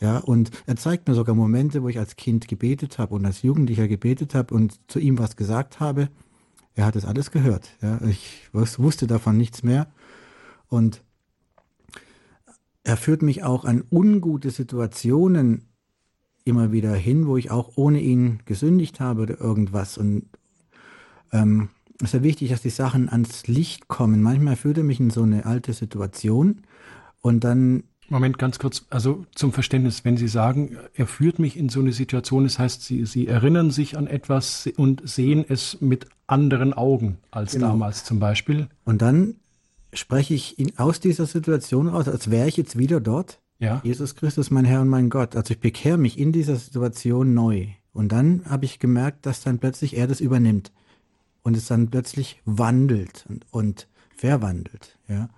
Ja, 0.00 0.18
und 0.18 0.50
er 0.66 0.76
zeigt 0.76 1.08
mir 1.08 1.14
sogar 1.14 1.34
Momente, 1.34 1.82
wo 1.82 1.88
ich 1.88 1.98
als 1.98 2.16
Kind 2.16 2.46
gebetet 2.46 2.98
habe 2.98 3.14
und 3.14 3.26
als 3.26 3.42
Jugendlicher 3.42 3.88
gebetet 3.88 4.34
habe 4.34 4.54
und 4.54 4.78
zu 4.88 5.00
ihm 5.00 5.18
was 5.18 5.36
gesagt 5.36 5.80
habe. 5.80 6.08
Er 6.74 6.86
hat 6.86 6.94
es 6.94 7.04
alles 7.04 7.32
gehört. 7.32 7.70
Ja, 7.82 8.00
ich 8.02 8.48
wusste 8.52 9.08
davon 9.08 9.36
nichts 9.36 9.64
mehr. 9.64 9.88
Und 10.68 11.02
er 12.84 12.96
führt 12.96 13.22
mich 13.22 13.44
auch 13.44 13.64
an 13.64 13.84
ungute 13.90 14.50
Situationen 14.50 15.68
immer 16.44 16.72
wieder 16.72 16.94
hin, 16.94 17.26
wo 17.26 17.36
ich 17.36 17.50
auch 17.50 17.72
ohne 17.76 18.00
ihn 18.00 18.40
gesündigt 18.46 19.00
habe 19.00 19.22
oder 19.22 19.40
irgendwas. 19.40 19.98
Und 19.98 20.24
ähm, 21.32 21.68
es 22.00 22.06
ist 22.06 22.14
ja 22.14 22.22
wichtig, 22.22 22.50
dass 22.50 22.62
die 22.62 22.70
Sachen 22.70 23.08
ans 23.08 23.46
Licht 23.46 23.88
kommen. 23.88 24.22
Manchmal 24.22 24.56
führt 24.56 24.78
er 24.78 24.84
mich 24.84 25.00
in 25.00 25.10
so 25.10 25.22
eine 25.22 25.46
alte 25.46 25.72
Situation 25.72 26.62
und 27.20 27.44
dann. 27.44 27.84
Moment, 28.10 28.38
ganz 28.38 28.58
kurz, 28.58 28.86
also 28.88 29.26
zum 29.34 29.52
Verständnis, 29.52 30.02
wenn 30.06 30.16
Sie 30.16 30.28
sagen, 30.28 30.78
er 30.94 31.06
führt 31.06 31.38
mich 31.38 31.58
in 31.58 31.68
so 31.68 31.80
eine 31.80 31.92
Situation, 31.92 32.44
das 32.44 32.58
heißt, 32.58 32.82
Sie, 32.82 33.04
Sie 33.04 33.26
erinnern 33.26 33.70
sich 33.70 33.98
an 33.98 34.06
etwas 34.06 34.66
und 34.78 35.06
sehen 35.06 35.44
es 35.46 35.82
mit 35.82 36.06
anderen 36.26 36.72
Augen 36.72 37.18
als 37.30 37.52
genau. 37.52 37.68
damals 37.68 38.04
zum 38.04 38.18
Beispiel. 38.18 38.68
Und 38.86 39.02
dann 39.02 39.34
spreche 39.98 40.34
ich 40.34 40.58
ihn 40.58 40.72
aus 40.76 41.00
dieser 41.00 41.26
Situation 41.26 41.88
raus, 41.88 42.08
als 42.08 42.30
wäre 42.30 42.48
ich 42.48 42.56
jetzt 42.56 42.78
wieder 42.78 43.00
dort. 43.00 43.40
Ja. 43.58 43.80
Jesus 43.84 44.14
Christus, 44.14 44.50
mein 44.50 44.64
Herr 44.64 44.80
und 44.80 44.88
mein 44.88 45.10
Gott. 45.10 45.34
Also 45.34 45.52
ich 45.52 45.60
bekehre 45.60 45.98
mich 45.98 46.18
in 46.18 46.32
dieser 46.32 46.56
Situation 46.56 47.34
neu. 47.34 47.68
Und 47.92 48.12
dann 48.12 48.42
habe 48.48 48.64
ich 48.64 48.78
gemerkt, 48.78 49.26
dass 49.26 49.42
dann 49.42 49.58
plötzlich 49.58 49.96
er 49.96 50.06
das 50.06 50.20
übernimmt 50.20 50.72
und 51.42 51.56
es 51.56 51.66
dann 51.66 51.90
plötzlich 51.90 52.40
wandelt 52.44 53.26
und, 53.28 53.46
und 53.50 53.88
verwandelt. 54.16 54.96
Ja. 55.08 55.28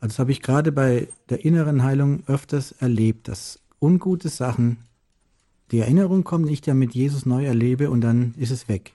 Also 0.00 0.12
das 0.12 0.18
habe 0.18 0.32
ich 0.32 0.40
gerade 0.40 0.72
bei 0.72 1.08
der 1.28 1.44
inneren 1.44 1.82
Heilung 1.82 2.22
öfters 2.26 2.72
erlebt, 2.72 3.28
dass 3.28 3.60
ungute 3.80 4.30
Sachen, 4.30 4.78
die 5.70 5.80
Erinnerung 5.80 6.24
kommt, 6.24 6.48
ich 6.48 6.64
ja 6.64 6.74
mit 6.74 6.94
Jesus 6.94 7.26
neu 7.26 7.44
erlebe 7.44 7.90
und 7.90 8.00
dann 8.00 8.34
ist 8.38 8.50
es 8.50 8.68
weg. 8.68 8.94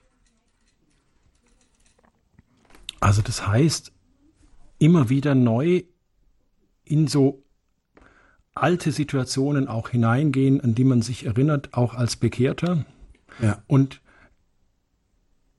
Also 3.00 3.22
das 3.22 3.46
heißt, 3.46 3.92
immer 4.78 5.08
wieder 5.08 5.34
neu 5.34 5.82
in 6.84 7.06
so 7.06 7.42
alte 8.54 8.92
Situationen 8.92 9.68
auch 9.68 9.90
hineingehen, 9.90 10.60
an 10.60 10.74
die 10.74 10.84
man 10.84 11.02
sich 11.02 11.26
erinnert, 11.26 11.74
auch 11.74 11.94
als 11.94 12.16
Bekehrter. 12.16 12.84
Ja. 13.40 13.62
Und 13.66 14.00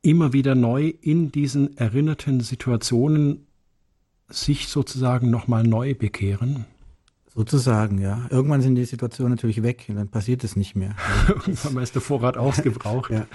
immer 0.02 0.34
wieder 0.34 0.56
neu 0.56 0.94
in 1.02 1.32
diesen 1.32 1.78
erinnerten 1.78 2.42
Situationen 2.42 3.48
sich 4.30 4.68
sozusagen 4.68 5.30
nochmal 5.30 5.64
neu 5.64 5.96
bekehren. 5.96 6.66
Sozusagen, 7.34 8.00
ja. 8.00 8.26
Irgendwann 8.30 8.62
sind 8.62 8.76
die 8.76 8.86
Situationen 8.86 9.34
natürlich 9.34 9.64
weg 9.64 9.86
und 9.88 9.96
dann 9.96 10.10
passiert 10.10 10.44
es 10.44 10.56
nicht 10.56 10.76
mehr. 10.76 10.96
Irgendwann 11.28 11.84
ist 11.84 11.96
der 11.96 12.02
Vorrat 12.02 12.38
ausgebraucht. 12.38 13.12
ja. 13.12 13.28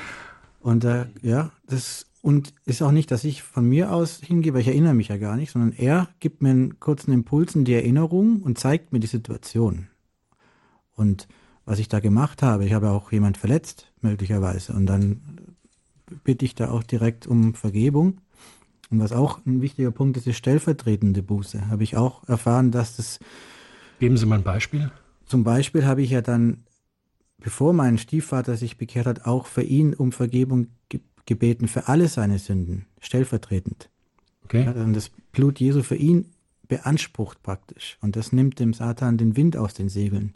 Und 0.60 0.84
äh, 0.84 1.06
ja, 1.22 1.50
das 1.66 2.06
und 2.24 2.54
ist 2.64 2.80
auch 2.80 2.90
nicht, 2.90 3.10
dass 3.10 3.22
ich 3.22 3.42
von 3.42 3.68
mir 3.68 3.92
aus 3.92 4.22
hingehe, 4.22 4.54
weil 4.54 4.62
ich 4.62 4.68
erinnere 4.68 4.94
mich 4.94 5.08
ja 5.08 5.18
gar 5.18 5.36
nicht, 5.36 5.50
sondern 5.50 5.72
er 5.72 6.08
gibt 6.20 6.40
mir 6.40 6.52
einen 6.52 6.80
kurzen 6.80 7.12
Impuls 7.12 7.54
in 7.54 7.66
die 7.66 7.74
Erinnerung 7.74 8.40
und 8.40 8.56
zeigt 8.56 8.94
mir 8.94 8.98
die 8.98 9.06
Situation. 9.06 9.88
Und 10.96 11.28
was 11.66 11.78
ich 11.78 11.90
da 11.90 12.00
gemacht 12.00 12.42
habe, 12.42 12.64
ich 12.64 12.72
habe 12.72 12.88
auch 12.88 13.12
jemand 13.12 13.36
verletzt, 13.36 13.92
möglicherweise. 14.00 14.72
Und 14.72 14.86
dann 14.86 15.20
bitte 16.24 16.46
ich 16.46 16.54
da 16.54 16.70
auch 16.70 16.82
direkt 16.82 17.26
um 17.26 17.52
Vergebung. 17.52 18.22
Und 18.90 19.00
was 19.00 19.12
auch 19.12 19.44
ein 19.44 19.60
wichtiger 19.60 19.90
Punkt 19.90 20.16
ist, 20.16 20.26
ist 20.26 20.38
stellvertretende 20.38 21.22
Buße. 21.22 21.68
Habe 21.68 21.82
ich 21.82 21.98
auch 21.98 22.26
erfahren, 22.26 22.70
dass 22.70 22.96
das. 22.96 23.18
Geben 24.00 24.16
Sie 24.16 24.24
mal 24.24 24.38
ein 24.38 24.44
Beispiel. 24.44 24.90
Zum 25.26 25.44
Beispiel 25.44 25.84
habe 25.84 26.00
ich 26.00 26.08
ja 26.08 26.22
dann, 26.22 26.64
bevor 27.36 27.74
mein 27.74 27.98
Stiefvater 27.98 28.56
sich 28.56 28.78
bekehrt 28.78 29.04
hat, 29.04 29.26
auch 29.26 29.44
für 29.44 29.62
ihn 29.62 29.92
um 29.92 30.10
Vergebung 30.10 30.68
gebeten 30.88 31.13
für 31.68 31.88
alle 31.88 32.08
seine 32.08 32.38
Sünden, 32.38 32.86
stellvertretend. 33.00 33.90
Okay. 34.44 34.64
Ja, 34.64 34.72
das 34.72 35.10
Blut 35.32 35.58
Jesu 35.60 35.82
für 35.82 35.96
ihn 35.96 36.30
beansprucht 36.68 37.42
praktisch. 37.42 37.98
Und 38.00 38.16
das 38.16 38.32
nimmt 38.32 38.60
dem 38.60 38.72
Satan 38.72 39.16
den 39.16 39.36
Wind 39.36 39.56
aus 39.56 39.74
den 39.74 39.88
Segeln. 39.88 40.34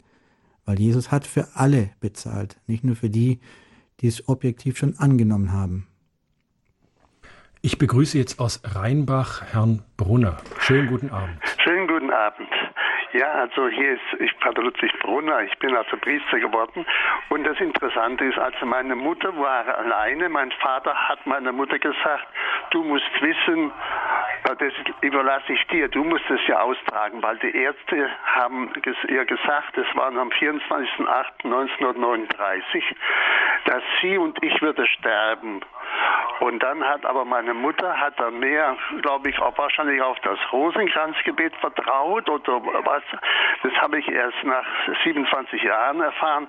Weil 0.65 0.79
Jesus 0.79 1.11
hat 1.11 1.25
für 1.25 1.55
alle 1.55 1.91
bezahlt, 1.99 2.57
nicht 2.67 2.83
nur 2.83 2.95
für 2.95 3.09
die, 3.09 3.39
die 3.99 4.07
es 4.07 4.27
objektiv 4.27 4.77
schon 4.77 4.97
angenommen 4.97 5.51
haben. 5.51 5.87
Ich 7.61 7.77
begrüße 7.77 8.17
jetzt 8.17 8.39
aus 8.39 8.61
Rheinbach 8.63 9.41
Herrn 9.51 9.83
Brunner. 9.97 10.37
Schönen 10.59 10.87
guten 10.87 11.09
Abend. 11.09 11.37
Schönen 11.61 11.87
guten 11.87 12.09
Abend. 12.09 12.47
Ja, 13.13 13.31
also 13.31 13.69
hier 13.69 13.93
ist 13.93 14.01
ich 14.19 14.37
Pater 14.39 14.61
Ludwig 14.61 14.91
Brunner, 14.99 15.41
ich 15.41 15.57
bin 15.57 15.75
also 15.75 15.97
Priester 15.97 16.39
geworden 16.39 16.85
und 17.29 17.43
das 17.43 17.59
Interessante 17.59 18.25
ist, 18.25 18.37
also 18.37 18.67
meine 18.67 18.95
Mutter 18.95 19.35
war 19.35 19.67
alleine, 19.79 20.29
mein 20.29 20.51
Vater 20.51 20.93
hat 20.93 21.25
meiner 21.25 21.51
Mutter 21.51 21.79
gesagt, 21.79 22.27
du 22.69 22.83
musst 22.83 23.09
wissen, 23.19 23.71
äh, 24.43 24.55
das 24.55 24.73
überlasse 25.01 25.53
ich 25.53 25.65
dir, 25.67 25.87
du 25.87 26.03
musst 26.03 26.29
es 26.29 26.45
ja 26.45 26.61
austragen, 26.61 27.23
weil 27.23 27.39
die 27.39 27.55
Ärzte 27.55 28.11
haben 28.25 28.71
ihr 29.07 29.25
gesagt, 29.25 29.75
es 29.75 29.87
war 29.95 30.15
am 30.15 30.29
24.08.1939, 30.29 32.83
dass 33.65 33.81
sie 34.01 34.19
und 34.19 34.37
ich 34.43 34.61
würde 34.61 34.85
sterben. 34.85 35.61
Und 36.39 36.63
dann 36.63 36.83
hat 36.85 37.05
aber 37.05 37.25
meine 37.25 37.53
Mutter 37.53 37.99
hat 37.99 38.17
dann 38.19 38.39
mehr, 38.39 38.75
glaube 39.01 39.29
ich, 39.29 39.37
auch 39.39 39.57
wahrscheinlich 39.57 40.01
auf 40.01 40.17
das 40.21 40.39
Rosenkranzgebet 40.51 41.55
vertraut 41.57 42.29
oder 42.29 42.61
was. 42.85 43.03
Das 43.61 43.73
habe 43.73 43.99
ich 43.99 44.07
erst 44.07 44.41
nach 44.43 44.65
27 45.03 45.61
Jahren 45.63 45.99
erfahren. 46.01 46.47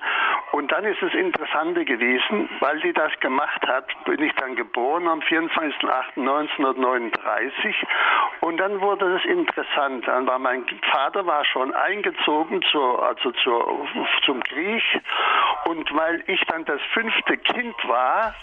Und 0.52 0.70
dann 0.70 0.84
ist 0.84 1.02
es 1.02 1.12
Interessante 1.14 1.84
gewesen, 1.84 2.48
weil 2.60 2.80
sie 2.82 2.92
das 2.92 3.10
gemacht 3.18 3.66
hat, 3.66 3.86
bin 4.04 4.22
ich 4.22 4.32
dann 4.34 4.54
geboren 4.54 5.08
am 5.08 5.18
24.08.1939. 5.20 7.74
Und 8.40 8.58
dann 8.58 8.80
wurde 8.80 9.16
es 9.16 9.24
interessant. 9.24 10.06
War 10.06 10.38
mein 10.38 10.64
Vater 10.92 11.26
war 11.26 11.44
schon 11.44 11.74
eingezogen 11.74 12.62
zur, 12.70 13.02
also 13.02 13.32
zur, 13.32 13.88
zum 14.24 14.40
Krieg. 14.44 14.84
Und 15.64 15.92
weil 15.94 16.22
ich 16.28 16.40
dann 16.46 16.64
das 16.64 16.80
fünfte 16.92 17.36
Kind 17.38 17.74
war, 17.88 18.36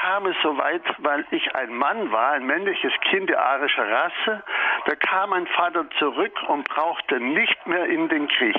kam 0.00 0.26
es 0.26 0.36
so 0.42 0.56
weit, 0.58 0.82
weil 0.98 1.24
ich 1.30 1.54
ein 1.54 1.72
Mann 1.74 2.12
war, 2.12 2.32
ein 2.32 2.46
männliches 2.46 2.92
Kind 3.10 3.30
der 3.30 3.42
arischen 3.42 3.84
Rasse, 3.84 4.42
da 4.84 4.94
kam 4.94 5.30
mein 5.30 5.46
Vater 5.48 5.84
zurück 5.98 6.38
und 6.48 6.68
brauchte 6.68 7.20
nicht 7.20 7.66
mehr 7.66 7.86
in 7.86 8.08
den 8.08 8.28
Krieg. 8.28 8.56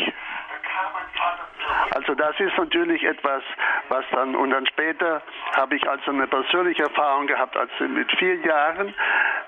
Also 1.92 2.16
das 2.16 2.40
ist 2.40 2.58
natürlich 2.58 3.04
etwas, 3.04 3.44
was 3.90 4.06
dann 4.12 4.36
und 4.36 4.52
dann 4.52 4.66
später 4.68 5.22
habe 5.56 5.76
ich 5.76 5.90
also 5.90 6.12
eine 6.12 6.28
persönliche 6.28 6.84
Erfahrung 6.84 7.28
gehabt, 7.28 7.58
also 7.58 7.86
mit 7.86 8.12
vier 8.18 8.36
Jahren, 8.36 8.94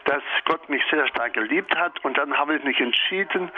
dass 0.05 0.23
Gott 0.45 0.67
mich 0.69 0.83
sehr 0.89 1.07
stark 1.07 1.33
geliebt 1.33 1.75
hat 1.75 2.03
und 2.03 2.17
dann 2.17 2.35
habe 2.37 2.55
ich 2.55 2.63
mich 2.63 2.79
entschieden, 2.79 3.51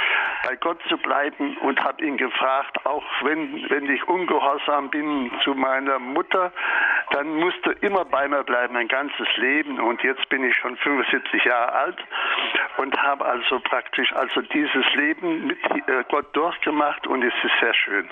bei 0.46 0.56
Gott 0.56 0.80
zu 0.90 0.98
bleiben 0.98 1.58
und 1.58 1.82
habe 1.84 2.04
ihn 2.04 2.18
gefragt, 2.18 2.86
auch 2.86 3.04
wenn, 3.24 3.70
wenn 3.70 3.90
ich 3.90 4.08
ungehorsam 4.08 4.90
bin 4.90 5.32
zu 5.44 5.54
meiner 5.54 6.00
Mutter, 6.00 6.52
dann 7.12 7.36
musst 7.36 7.66
du 7.66 7.72
immer 7.82 8.06
bei 8.06 8.28
mir 8.28 8.44
bleiben, 8.44 8.74
mein 8.74 8.88
ganzes 8.88 9.28
Leben 9.38 9.80
und 9.80 10.04
jetzt 10.04 10.28
bin 10.30 10.44
ich 10.44 10.56
schon 10.56 10.76
75 10.78 11.46
Jahre 11.46 11.72
alt 11.72 11.98
und 12.78 13.02
habe 13.02 13.26
also 13.26 13.60
praktisch 13.60 14.12
also 14.14 14.42
dieses 14.42 14.86
Leben 14.96 15.48
mit 15.48 15.64
äh, 15.88 16.04
Gott 16.10 16.36
durchgemacht 16.36 17.08
und 17.08 17.24
es 17.24 17.34
ist 17.44 17.60
sehr 17.60 17.74
schön. 17.74 18.10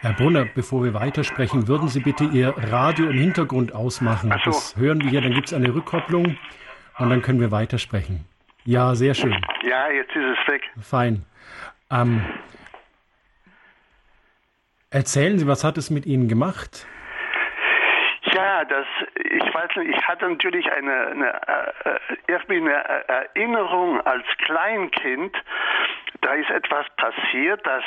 Herr 0.00 0.12
Brunner, 0.12 0.46
bevor 0.54 0.84
wir 0.84 0.94
weitersprechen, 0.94 1.68
würden 1.68 1.88
Sie 1.88 2.00
bitte 2.00 2.24
Ihr 2.24 2.54
Radio 2.56 3.08
im 3.10 3.18
Hintergrund 3.18 3.74
ausmachen? 3.74 4.30
Ach 4.32 4.44
so. 4.44 4.50
Das 4.50 4.76
hören 4.76 5.02
wir 5.02 5.10
hier, 5.10 5.20
dann 5.20 5.32
gibt 5.32 5.48
es 5.48 5.54
eine 5.54 5.74
Rückkopplung 5.74 6.36
und 6.98 7.10
dann 7.10 7.22
können 7.22 7.40
wir 7.40 7.50
weitersprechen. 7.50 8.24
Ja, 8.64 8.94
sehr 8.94 9.14
schön. 9.14 9.36
Ja, 9.62 9.88
jetzt 9.90 10.14
ist 10.14 10.38
es 10.40 10.48
weg. 10.48 10.62
Fein. 10.80 11.24
Ähm, 11.90 12.24
erzählen 14.90 15.38
Sie, 15.38 15.46
was 15.46 15.64
hat 15.64 15.78
es 15.78 15.90
mit 15.90 16.04
Ihnen 16.04 16.28
gemacht? 16.28 16.86
Ja, 18.34 18.64
das, 18.64 18.86
ich 19.14 19.54
weiß 19.54 19.70
nicht, 19.76 19.96
ich 19.96 20.06
hatte 20.06 20.28
natürlich 20.28 20.70
eine, 20.70 21.06
eine, 21.06 21.32
äh, 21.48 21.98
irgendwie 22.28 22.56
eine 22.56 22.74
Erinnerung 22.74 24.00
als 24.02 24.26
Kleinkind, 24.44 25.34
da 26.26 26.34
ist 26.34 26.50
etwas 26.50 26.84
passiert, 26.96 27.64
dass 27.64 27.84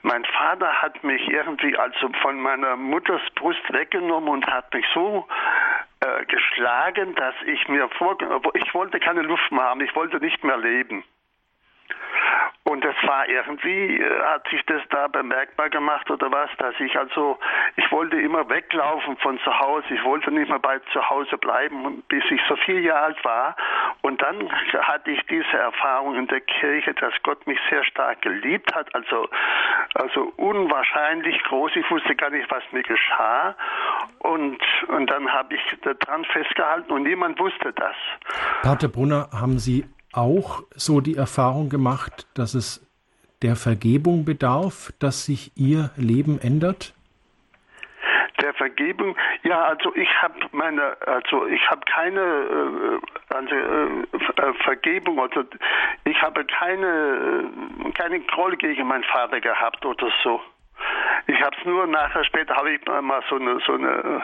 mein 0.00 0.24
Vater 0.24 0.72
hat 0.80 1.04
mich 1.04 1.28
irgendwie 1.28 1.76
also 1.76 2.08
von 2.22 2.40
meiner 2.40 2.76
Mutters 2.76 3.20
Brust 3.34 3.60
weggenommen 3.70 4.30
und 4.30 4.46
hat 4.46 4.72
mich 4.72 4.86
so 4.94 5.28
äh, 6.00 6.24
geschlagen, 6.24 7.14
dass 7.14 7.34
ich 7.44 7.68
mir 7.68 7.86
vor, 7.98 8.16
ich 8.54 8.72
wollte 8.72 8.98
keine 8.98 9.20
Luft 9.20 9.52
mehr 9.52 9.64
haben, 9.64 9.82
ich 9.82 9.94
wollte 9.94 10.16
nicht 10.16 10.42
mehr 10.44 10.56
leben. 10.56 11.04
Und 12.68 12.84
das 12.84 12.94
war 13.04 13.26
irgendwie, 13.26 13.96
äh, 13.96 14.22
hat 14.24 14.46
sich 14.50 14.62
das 14.66 14.82
da 14.90 15.08
bemerkbar 15.08 15.70
gemacht 15.70 16.10
oder 16.10 16.30
was, 16.30 16.50
dass 16.58 16.74
ich 16.80 16.98
also, 16.98 17.38
ich 17.76 17.90
wollte 17.90 18.20
immer 18.20 18.46
weglaufen 18.50 19.16
von 19.16 19.38
zu 19.40 19.58
Hause, 19.58 19.86
ich 19.94 20.04
wollte 20.04 20.30
nicht 20.30 20.50
mehr 20.50 20.58
bei 20.58 20.78
zu 20.92 21.08
Hause 21.08 21.38
bleiben, 21.38 22.02
bis 22.08 22.22
ich 22.30 22.40
so 22.46 22.56
vier 22.56 22.80
Jahre 22.80 23.06
alt 23.06 23.24
war. 23.24 23.56
Und 24.02 24.20
dann 24.20 24.52
hatte 24.82 25.10
ich 25.10 25.20
diese 25.30 25.56
Erfahrung 25.56 26.16
in 26.16 26.26
der 26.26 26.42
Kirche, 26.42 26.92
dass 26.92 27.14
Gott 27.22 27.46
mich 27.46 27.58
sehr 27.70 27.84
stark 27.84 28.20
geliebt 28.20 28.74
hat, 28.74 28.94
also, 28.94 29.28
also 29.94 30.32
unwahrscheinlich 30.36 31.42
groß, 31.44 31.72
ich 31.74 31.90
wusste 31.90 32.14
gar 32.16 32.28
nicht, 32.28 32.50
was 32.50 32.62
mir 32.72 32.82
geschah. 32.82 33.54
Und, 34.18 34.60
und 34.88 35.06
dann 35.08 35.32
habe 35.32 35.54
ich 35.54 35.62
daran 35.80 36.24
festgehalten 36.26 36.92
und 36.92 37.04
niemand 37.04 37.38
wusste 37.38 37.72
das. 37.72 37.96
Pater 38.62 38.88
Brunner, 38.88 39.28
haben 39.32 39.58
Sie 39.58 39.86
auch 40.18 40.62
so 40.74 41.00
die 41.00 41.16
Erfahrung 41.16 41.68
gemacht, 41.68 42.26
dass 42.34 42.54
es 42.54 42.84
der 43.42 43.56
Vergebung 43.56 44.24
bedarf, 44.24 44.92
dass 44.98 45.24
sich 45.24 45.52
Ihr 45.56 45.90
Leben 45.96 46.40
ändert? 46.40 46.94
Der 48.40 48.54
Vergebung, 48.54 49.16
ja, 49.42 49.64
also 49.64 49.94
ich 49.96 50.08
habe 50.22 50.34
meine, 50.52 50.96
also 51.06 51.46
ich 51.46 51.60
habe 51.70 51.80
keine 51.92 52.20
äh, 52.20 53.34
also, 53.34 53.54
äh, 53.54 54.54
Vergebung, 54.62 55.18
also 55.20 55.44
ich 56.04 56.22
habe 56.22 56.44
keine, 56.44 56.86
äh, 56.86 57.92
keine 57.92 58.20
Groll 58.20 58.56
gegen 58.56 58.86
meinen 58.86 59.04
Vater 59.04 59.40
gehabt 59.40 59.84
oder 59.84 60.08
so. 60.22 60.40
Ich 61.26 61.42
habe 61.42 61.54
es 61.58 61.64
nur 61.66 61.86
nachher 61.86 62.24
später 62.24 62.56
habe 62.56 62.70
ich 62.72 62.80
mal 62.86 63.22
so 63.28 63.36
eine 63.36 63.60
so 63.60 63.74
eine 63.74 64.22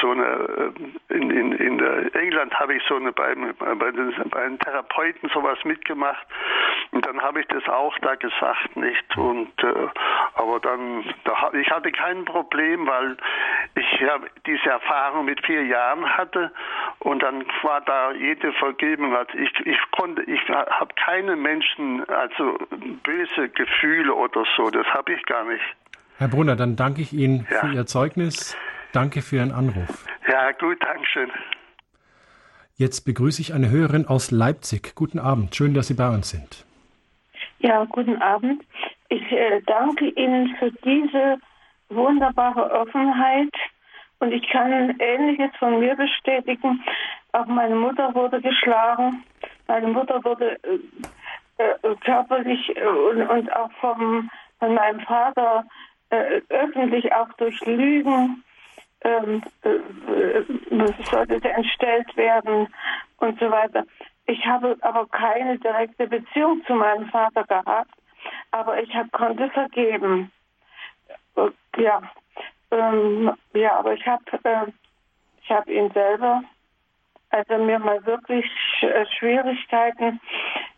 so 0.00 0.10
eine 0.12 0.72
in, 1.08 1.30
in, 1.30 1.52
in 1.52 2.14
England 2.14 2.54
habe 2.54 2.74
ich 2.74 2.82
so 2.84 2.96
eine 2.96 3.12
bei, 3.12 3.34
bei, 3.34 3.90
den, 3.90 4.14
bei 4.30 4.42
den 4.42 4.58
Therapeuten 4.58 5.28
sowas 5.30 5.58
mitgemacht 5.64 6.24
und 6.92 7.04
dann 7.06 7.20
habe 7.20 7.40
ich 7.40 7.46
das 7.48 7.66
auch 7.68 7.98
da 7.98 8.14
gesagt 8.14 8.76
nicht 8.76 9.16
und 9.16 9.52
äh, 9.62 9.88
aber 10.34 10.60
dann 10.60 11.04
da, 11.24 11.50
ich 11.52 11.70
hatte 11.70 11.90
kein 11.90 12.24
Problem, 12.24 12.86
weil 12.86 13.16
ich 13.74 14.00
ja 14.00 14.18
diese 14.46 14.70
Erfahrung 14.70 15.24
mit 15.24 15.44
vier 15.44 15.64
Jahren 15.64 16.16
hatte 16.16 16.52
und 17.00 17.22
dann 17.22 17.44
war 17.62 17.80
da 17.80 18.12
jede 18.12 18.52
Vergebung. 18.54 19.14
Also 19.14 19.36
ich 19.36 19.52
ich 19.66 19.78
konnte 19.90 20.22
ich 20.22 20.48
habe 20.48 20.94
keine 20.94 21.36
Menschen 21.36 22.08
also 22.08 22.58
böse 23.02 23.48
Gefühle 23.48 24.14
oder 24.14 24.44
so, 24.56 24.70
das 24.70 24.86
habe 24.94 25.12
ich 25.12 25.24
gar 25.26 25.44
nicht. 25.44 25.69
Herr 26.20 26.28
Brunner, 26.28 26.54
dann 26.54 26.76
danke 26.76 27.00
ich 27.00 27.14
Ihnen 27.14 27.46
Ja. 27.50 27.60
für 27.60 27.72
Ihr 27.74 27.86
Zeugnis. 27.86 28.54
Danke 28.92 29.22
für 29.22 29.36
Ihren 29.36 29.52
Anruf. 29.52 30.04
Ja, 30.30 30.52
gut, 30.52 30.76
Dankeschön. 30.84 31.30
Jetzt 32.74 33.06
begrüße 33.06 33.40
ich 33.40 33.54
eine 33.54 33.70
Hörerin 33.70 34.06
aus 34.06 34.30
Leipzig. 34.30 34.94
Guten 34.94 35.18
Abend. 35.18 35.56
Schön, 35.56 35.72
dass 35.72 35.86
Sie 35.86 35.94
bei 35.94 36.10
uns 36.10 36.28
sind. 36.28 36.66
Ja, 37.60 37.86
guten 37.86 38.20
Abend. 38.20 38.62
Ich 39.08 39.32
äh, 39.32 39.62
danke 39.64 40.10
Ihnen 40.10 40.54
für 40.58 40.70
diese 40.84 41.38
wunderbare 41.88 42.70
Offenheit 42.70 43.54
und 44.18 44.30
ich 44.32 44.46
kann 44.50 44.94
Ähnliches 44.98 45.56
von 45.58 45.80
mir 45.80 45.96
bestätigen. 45.96 46.84
Auch 47.32 47.46
meine 47.46 47.76
Mutter 47.76 48.14
wurde 48.14 48.42
geschlagen. 48.42 49.24
Meine 49.68 49.88
Mutter 49.88 50.22
wurde 50.22 50.58
äh, 50.64 51.62
äh, 51.62 51.96
körperlich 52.04 52.76
äh, 52.76 52.84
und, 52.84 53.22
und 53.22 53.56
auch 53.56 53.72
vom, 53.80 54.30
von 54.58 54.74
meinem 54.74 55.00
Vater 55.00 55.64
äh, 56.10 56.40
öffentlich 56.48 57.12
auch 57.14 57.32
durch 57.34 57.58
Lügen 57.64 58.44
ähm, 59.02 59.42
äh, 59.62 59.70
äh, 59.70 60.94
sollte 61.10 61.40
entstellt 61.48 62.16
werden 62.16 62.68
und 63.18 63.38
so 63.40 63.50
weiter. 63.50 63.84
Ich 64.26 64.44
habe 64.46 64.76
aber 64.82 65.06
keine 65.08 65.58
direkte 65.58 66.06
Beziehung 66.06 66.62
zu 66.66 66.74
meinem 66.74 67.08
Vater 67.08 67.44
gehabt, 67.44 67.90
aber 68.50 68.82
ich 68.82 68.94
hab, 68.94 69.10
konnte 69.12 69.48
vergeben. 69.50 70.30
Äh, 71.36 71.50
Ja, 71.76 72.02
ähm, 72.70 73.32
ja, 73.54 73.78
aber 73.78 73.94
ich 73.94 74.06
habe 74.06 74.24
äh, 74.44 74.66
ich 75.42 75.74
ihn 75.74 75.90
selber, 75.92 76.42
als 77.30 77.48
er 77.48 77.58
mir 77.58 77.78
mal 77.78 78.04
wirklich 78.06 78.46
äh, 78.82 79.06
Schwierigkeiten 79.18 80.20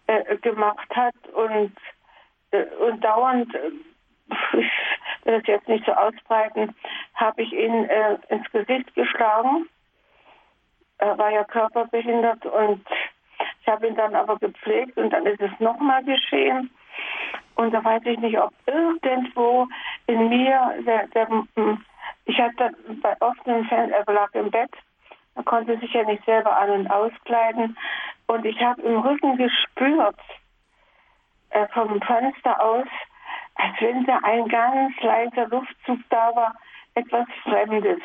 äh, 0.06 0.36
gemacht 0.36 0.88
hat 0.94 1.14
und 1.34 1.72
äh, 2.52 2.64
und 2.80 3.02
dauernd 3.02 3.54
will 5.24 5.38
das 5.38 5.46
jetzt 5.46 5.68
nicht 5.68 5.84
so 5.84 5.92
ausbreiten, 5.92 6.74
habe 7.14 7.42
ich 7.42 7.52
ihn 7.52 7.84
äh, 7.84 8.18
ins 8.28 8.50
Gesicht 8.50 8.94
geschlagen. 8.94 9.68
Er 10.98 11.18
war 11.18 11.30
ja 11.30 11.44
körperbehindert 11.44 12.46
und 12.46 12.86
ich 13.60 13.68
habe 13.68 13.86
ihn 13.86 13.96
dann 13.96 14.14
aber 14.14 14.38
gepflegt 14.38 14.96
und 14.96 15.10
dann 15.10 15.26
ist 15.26 15.40
es 15.40 15.50
nochmal 15.58 16.02
geschehen. 16.04 16.70
Und 17.54 17.72
da 17.72 17.84
weiß 17.84 18.02
ich 18.06 18.18
nicht, 18.18 18.38
ob 18.38 18.52
irgendwo 18.66 19.68
in 20.06 20.28
mir, 20.28 20.74
der, 20.86 21.06
der, 21.08 21.28
ich 22.24 22.38
hatte 22.38 22.70
bei 23.02 23.16
offenen 23.20 23.64
Fällen, 23.66 23.90
er 23.90 24.12
lag 24.12 24.32
im 24.34 24.50
Bett, 24.50 24.70
er 25.34 25.42
konnte 25.44 25.78
sich 25.78 25.92
ja 25.92 26.04
nicht 26.04 26.24
selber 26.24 26.56
an- 26.58 26.70
und 26.70 26.90
auskleiden. 26.90 27.76
Und 28.26 28.44
ich 28.44 28.60
habe 28.60 28.82
im 28.82 29.00
Rücken 29.00 29.36
gespürt, 29.36 30.18
äh, 31.50 31.66
vom 31.68 32.00
Fenster 32.00 32.62
aus, 32.62 32.86
als 33.54 33.80
wenn 33.80 34.04
da 34.04 34.18
ein 34.22 34.48
ganz 34.48 34.94
leiser 35.00 35.48
Luftzug 35.48 35.98
da 36.10 36.34
war, 36.34 36.54
etwas 36.94 37.26
Fremdes. 37.42 38.00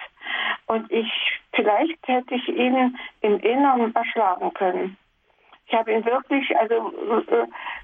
Und 0.68 0.92
ich, 0.92 1.12
vielleicht 1.54 2.08
hätte 2.08 2.36
ich 2.36 2.48
ihn 2.48 2.98
im 3.22 3.40
Inneren 3.40 3.94
erschlagen 3.96 4.54
können. 4.54 4.98
Ich 5.68 5.74
habe 5.74 5.92
ihn 5.92 6.06
wirklich, 6.06 6.58
also, 6.58 6.94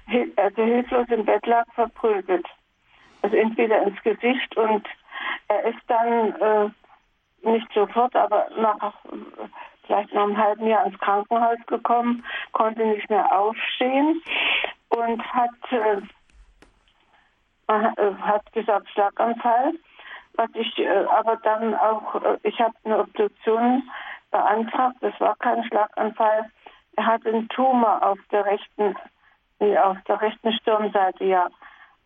äh, 0.08 0.26
also 0.36 0.62
hilflos 0.62 1.06
im 1.08 1.24
Bett 1.24 1.46
lag, 1.46 1.66
verprügelt. 1.74 2.46
Also 3.22 3.36
entweder 3.36 3.82
ins 3.82 4.02
Gesicht 4.02 4.56
und 4.56 4.86
er 5.48 5.64
ist 5.64 5.80
dann 5.86 6.34
äh, 6.40 6.70
nicht 7.48 7.70
sofort, 7.74 8.14
aber 8.16 8.48
nach 8.56 8.94
vielleicht 9.86 10.12
nach 10.14 10.22
einem 10.22 10.36
halben 10.36 10.66
Jahr 10.66 10.86
ins 10.86 10.98
Krankenhaus 10.98 11.58
gekommen, 11.66 12.24
konnte 12.52 12.86
nicht 12.86 13.08
mehr 13.10 13.30
aufstehen 13.38 14.22
und 14.88 15.22
hat 15.32 15.72
äh, 15.72 16.00
hat 17.68 18.52
gesagt 18.52 18.88
Schlaganfall, 18.90 19.72
was 20.34 20.50
ich 20.54 20.78
äh, 20.78 21.04
aber 21.06 21.36
dann 21.36 21.74
auch, 21.74 22.16
äh, 22.16 22.38
ich 22.42 22.60
habe 22.60 22.74
eine 22.84 23.00
Obduktion 23.00 23.82
beantragt, 24.30 24.96
das 25.00 25.18
war 25.20 25.36
kein 25.36 25.64
Schlaganfall. 25.64 26.50
Er 26.96 27.06
hat 27.06 27.26
einen 27.26 27.48
Tumor 27.48 28.02
auf 28.02 28.18
der 28.30 28.44
rechten, 28.44 28.96
auf 29.60 29.96
der 30.06 30.20
rechten 30.20 30.52
Stirnseite, 30.52 31.24
ja. 31.24 31.48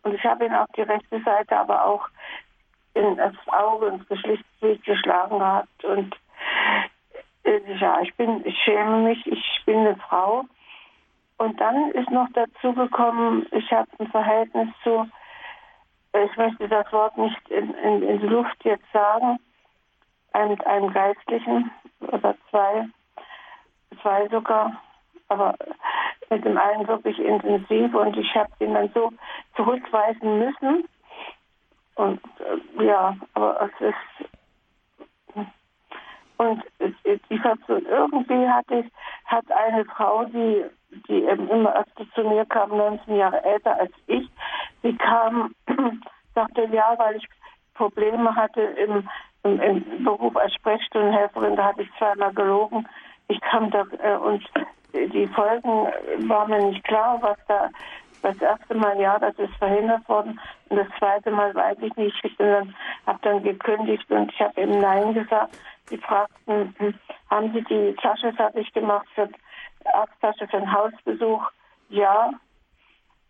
Und 0.03 0.13
ich 0.13 0.23
habe 0.23 0.45
ihn 0.45 0.53
auf 0.53 0.69
die 0.75 0.83
rechte 0.83 1.21
Seite 1.21 1.57
aber 1.57 1.85
auch 1.85 2.07
in 2.93 3.17
das 3.17 3.33
Auge, 3.47 3.87
ins 3.87 4.07
Geschlechtsglied 4.07 4.83
geschlagen 4.83 5.39
gehabt. 5.39 5.83
Und 5.83 6.15
äh, 7.43 7.59
ja, 7.79 7.99
ich 8.01 8.13
bin, 8.15 8.45
ich 8.45 8.57
schäme 8.63 8.97
mich, 8.97 9.25
ich 9.27 9.61
bin 9.65 9.79
eine 9.79 9.95
Frau. 9.97 10.45
Und 11.37 11.59
dann 11.59 11.91
ist 11.91 12.09
noch 12.11 12.27
dazu 12.33 12.73
gekommen, 12.73 13.45
ich 13.51 13.71
habe 13.71 13.87
ein 13.99 14.07
Verhältnis 14.07 14.69
zu 14.83 15.09
ich 16.13 16.37
möchte 16.37 16.67
das 16.67 16.91
Wort 16.91 17.17
nicht 17.17 17.49
in, 17.49 17.73
in, 17.75 18.03
in 18.03 18.19
die 18.19 18.27
Luft 18.27 18.63
jetzt 18.63 18.91
sagen, 18.91 19.39
einen, 20.33 20.59
einen 20.61 20.93
Geistlichen 20.93 21.71
oder 22.01 22.35
zwei, 22.49 22.87
zwei 24.01 24.27
sogar, 24.29 24.81
aber 25.27 25.55
mit 26.29 26.45
dem 26.45 26.57
einen 26.57 26.87
wirklich 26.87 27.19
intensiv 27.19 27.93
und 27.93 28.17
ich 28.17 28.35
habe 28.35 28.49
ihn 28.59 28.73
dann 28.73 28.89
so 28.93 29.11
zurückweisen 29.55 30.39
müssen. 30.39 30.87
Und 31.95 32.21
äh, 32.39 32.85
ja, 32.85 33.15
aber 33.33 33.61
es 33.61 33.89
ist 33.89 34.29
und 36.39 36.63
die 37.05 37.37
Person 37.37 37.85
irgendwie 37.85 38.47
hatte 38.47 38.75
ich, 38.75 38.85
hat 39.25 39.43
eine 39.51 39.83
Frau, 39.83 40.23
die, 40.23 40.63
die 41.09 41.25
eben 41.25 41.49
immer 41.49 41.75
öfter 41.75 42.05
zu 42.15 42.23
mir 42.23 42.45
kam, 42.45 42.69
19 42.69 43.17
Jahre 43.17 43.43
älter 43.43 43.77
als 43.77 43.91
ich, 44.07 44.25
die 44.81 44.95
kam, 44.95 45.53
sagte 46.35 46.65
ja, 46.71 46.95
weil 46.97 47.17
ich 47.17 47.27
Probleme 47.73 48.33
hatte 48.33 48.61
im, 48.61 49.09
im, 49.43 49.59
im 49.59 50.03
Beruf 50.05 50.35
als 50.37 50.53
Sprechstundenhelferin, 50.53 51.57
da 51.57 51.65
hatte 51.65 51.81
ich 51.81 51.89
zweimal 51.97 52.33
gelogen. 52.33 52.87
Ich 53.27 53.41
kam 53.41 53.69
da 53.71 53.85
äh, 54.01 54.15
und 54.15 54.41
die 54.93 55.27
Folgen 55.27 55.87
waren 56.29 56.49
mir 56.49 56.67
nicht 56.67 56.85
klar, 56.85 57.17
was 57.21 57.37
da 57.49 57.69
das 58.21 58.39
erste 58.41 58.75
Mal 58.75 58.99
ja, 58.99 59.19
das 59.19 59.37
ist 59.37 59.53
verhindert 59.55 60.07
worden 60.07 60.39
und 60.69 60.77
das 60.77 60.87
zweite 60.97 61.31
Mal 61.31 61.53
weiß 61.53 61.77
ich 61.81 61.95
nicht. 61.95 62.15
Ich 62.23 62.37
bin 62.37 62.47
dann, 62.47 62.75
habe 63.05 63.19
dann 63.21 63.43
gekündigt 63.43 64.09
und 64.09 64.31
ich 64.31 64.39
habe 64.41 64.61
eben 64.61 64.79
Nein 64.79 65.13
gesagt. 65.13 65.51
Sie 65.89 65.97
fragten, 65.97 66.73
hm, 66.77 66.93
haben 67.29 67.53
Sie 67.53 67.63
die 67.63 67.95
Tasche 68.01 68.31
fertig 68.33 68.71
gemacht 68.73 69.07
für 69.15 69.29
Arzttasche 69.93 70.47
für 70.47 70.57
einen 70.57 70.71
Hausbesuch? 70.71 71.43
Ja. 71.89 72.31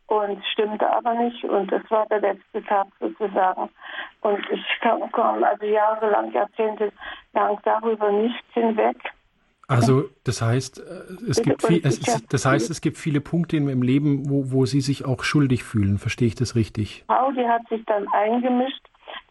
Und 0.07 0.43
stimmte 0.51 0.91
aber 0.91 1.13
nicht. 1.13 1.43
Und 1.43 1.71
das 1.71 1.83
war 1.89 2.05
der 2.07 2.19
letzte 2.19 2.63
Tag 2.63 2.87
sozusagen. 2.99 3.69
Und 4.21 4.39
ich 4.49 4.65
komme 5.11 5.47
also 5.47 5.65
jahrelang, 5.65 6.31
jahrzehntelang 6.31 7.59
darüber 7.63 8.11
nicht 8.11 8.43
hinweg. 8.53 8.97
Also 9.69 10.09
das 10.23 10.41
heißt, 10.41 10.79
äh, 10.79 11.29
es 11.29 11.43
gibt 11.43 11.63
viel, 11.63 11.85
es, 11.85 11.99
das 12.27 12.43
heißt, 12.43 12.71
es 12.71 12.81
gibt 12.81 12.97
viele 12.97 13.21
Punkte 13.21 13.57
im 13.57 13.83
Leben, 13.83 14.27
wo, 14.27 14.51
wo 14.51 14.65
Sie 14.65 14.81
sich 14.81 15.05
auch 15.05 15.23
schuldig 15.23 15.63
fühlen. 15.63 15.99
Verstehe 15.99 16.27
ich 16.27 16.33
das 16.33 16.55
richtig? 16.55 17.03
Frau, 17.05 17.31
die 17.31 17.47
hat 17.47 17.61
sich 17.69 17.85
dann 17.85 18.07
eingemischt. 18.07 18.81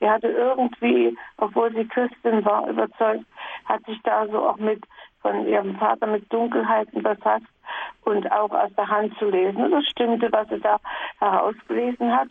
Die 0.00 0.08
hatte 0.08 0.28
irgendwie, 0.28 1.16
obwohl 1.38 1.72
sie 1.74 1.86
Christin 1.86 2.44
war, 2.44 2.68
überzeugt, 2.68 3.24
hat 3.64 3.84
sich 3.86 3.98
da 4.04 4.26
so 4.28 4.48
auch 4.48 4.58
mit 4.58 4.82
von 5.20 5.46
ihrem 5.46 5.76
Vater 5.76 6.06
mit 6.06 6.32
Dunkelheiten 6.32 7.02
befasst 7.02 7.46
und 8.04 8.30
auch 8.30 8.50
aus 8.50 8.70
der 8.76 8.88
Hand 8.88 9.16
zu 9.18 9.28
lesen. 9.28 9.64
Und 9.64 9.72
das 9.72 9.84
stimmte, 9.86 10.30
was 10.30 10.48
sie 10.48 10.60
da 10.60 10.78
herausgelesen 11.18 12.14
hat. 12.14 12.28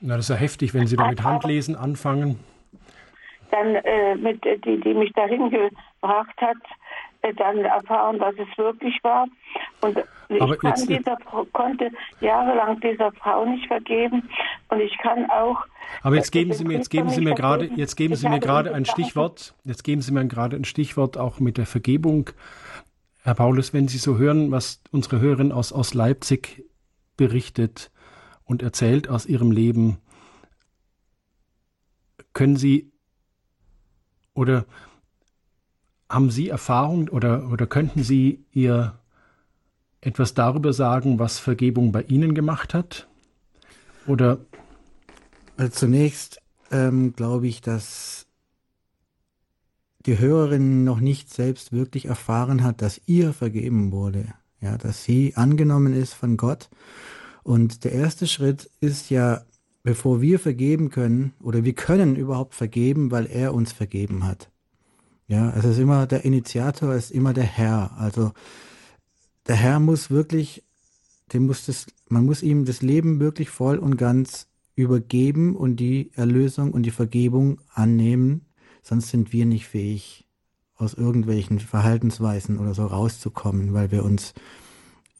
Na, 0.00 0.16
das 0.16 0.30
ist 0.30 0.30
ja 0.30 0.36
heftig, 0.36 0.74
wenn 0.74 0.86
Sie 0.86 0.96
da 0.96 1.08
mit 1.08 1.22
Handlesen 1.22 1.76
anfangen. 1.76 2.38
Dann 3.50 3.74
äh, 3.76 4.14
mit 4.14 4.44
die, 4.44 4.80
die 4.80 4.94
mich 4.94 5.12
dahin 5.12 5.50
gebracht 5.50 6.36
hat, 6.40 6.56
äh, 7.22 7.34
dann 7.34 7.58
erfahren, 7.58 8.20
was 8.20 8.34
es 8.38 8.58
wirklich 8.58 8.98
war. 9.02 9.26
Und 9.80 9.98
ich 10.28 10.42
Aber 10.42 10.56
kann 10.56 10.70
jetzt- 10.76 10.88
dieser, 10.88 11.16
konnte 11.52 11.90
jahrelang 12.20 12.80
dieser 12.80 13.12
Frau 13.12 13.44
nicht 13.46 13.66
vergeben. 13.66 14.28
Und 14.68 14.80
ich 14.80 14.96
kann 14.98 15.28
auch. 15.30 15.64
Aber 16.02 16.16
jetzt 16.16 16.32
geben 16.32 16.52
Sie 16.52 16.64
mir, 16.64 16.74
jetzt 16.74 16.90
geben 16.90 17.08
Sie 17.08 17.20
mir 17.20 17.34
gerade, 17.34 17.66
jetzt 17.76 17.96
geben 17.96 18.14
Sie 18.14 18.28
mir 18.28 18.40
gerade 18.40 18.74
ein 18.74 18.84
Stichwort. 18.84 19.54
Jetzt 19.64 19.84
geben 19.84 20.02
Sie 20.02 20.12
mir 20.12 20.26
gerade 20.26 20.56
ein 20.56 20.64
Stichwort 20.64 21.16
auch 21.16 21.40
mit 21.40 21.56
der 21.56 21.66
Vergebung. 21.66 22.30
Herr 23.22 23.34
Paulus, 23.34 23.72
wenn 23.72 23.88
Sie 23.88 23.98
so 23.98 24.18
hören, 24.18 24.50
was 24.50 24.82
unsere 24.90 25.20
Hörerin 25.20 25.52
aus, 25.52 25.72
aus 25.72 25.94
Leipzig 25.94 26.64
berichtet 27.16 27.90
und 28.44 28.62
erzählt 28.62 29.08
aus 29.08 29.26
ihrem 29.26 29.50
Leben, 29.50 29.98
können 32.32 32.56
Sie 32.56 32.92
oder 34.34 34.66
haben 36.08 36.30
Sie 36.30 36.48
Erfahrung 36.48 37.08
oder, 37.08 37.50
oder 37.50 37.66
könnten 37.66 38.02
Sie 38.02 38.44
ihr 38.52 38.97
etwas 40.00 40.34
darüber 40.34 40.72
sagen, 40.72 41.18
was 41.18 41.38
Vergebung 41.38 41.92
bei 41.92 42.02
Ihnen 42.02 42.34
gemacht 42.34 42.74
hat? 42.74 43.08
Oder 44.06 44.38
Also 45.56 45.72
zunächst 45.72 46.40
ähm, 46.70 47.14
glaube 47.14 47.48
ich, 47.48 47.60
dass 47.60 48.26
die 50.06 50.18
Hörerin 50.18 50.84
noch 50.84 51.00
nicht 51.00 51.32
selbst 51.32 51.72
wirklich 51.72 52.06
erfahren 52.06 52.62
hat, 52.62 52.80
dass 52.80 53.00
ihr 53.06 53.32
vergeben 53.32 53.92
wurde. 53.92 54.26
Ja, 54.60 54.76
dass 54.78 55.04
sie 55.04 55.34
angenommen 55.36 55.94
ist 55.94 56.14
von 56.14 56.36
Gott. 56.36 56.68
Und 57.42 57.84
der 57.84 57.92
erste 57.92 58.26
Schritt 58.26 58.70
ist 58.80 59.10
ja, 59.10 59.42
bevor 59.82 60.20
wir 60.20 60.38
vergeben 60.38 60.90
können, 60.90 61.32
oder 61.40 61.64
wir 61.64 61.74
können 61.74 62.16
überhaupt 62.16 62.54
vergeben, 62.54 63.10
weil 63.10 63.26
er 63.26 63.54
uns 63.54 63.72
vergeben 63.72 64.24
hat. 64.24 64.50
Ja, 65.26 65.52
es 65.56 65.64
ist 65.64 65.78
immer 65.78 66.06
der 66.06 66.24
Initiator, 66.24 66.94
ist 66.94 67.10
immer 67.10 67.34
der 67.34 67.44
Herr. 67.44 67.92
Also 67.98 68.32
der 69.48 69.56
Herr 69.56 69.80
muss 69.80 70.10
wirklich, 70.10 70.64
dem 71.32 71.46
muss 71.46 71.66
das, 71.66 71.86
man 72.08 72.24
muss 72.24 72.42
ihm 72.42 72.64
das 72.64 72.82
Leben 72.82 73.20
wirklich 73.20 73.50
voll 73.50 73.78
und 73.78 73.96
ganz 73.96 74.46
übergeben 74.74 75.56
und 75.56 75.76
die 75.76 76.12
Erlösung 76.14 76.72
und 76.72 76.84
die 76.84 76.90
Vergebung 76.90 77.60
annehmen, 77.72 78.46
sonst 78.82 79.08
sind 79.08 79.32
wir 79.32 79.46
nicht 79.46 79.66
fähig, 79.66 80.26
aus 80.76 80.94
irgendwelchen 80.94 81.58
Verhaltensweisen 81.58 82.58
oder 82.58 82.74
so 82.74 82.86
rauszukommen, 82.86 83.72
weil 83.72 83.90
wir 83.90 84.04
uns 84.04 84.34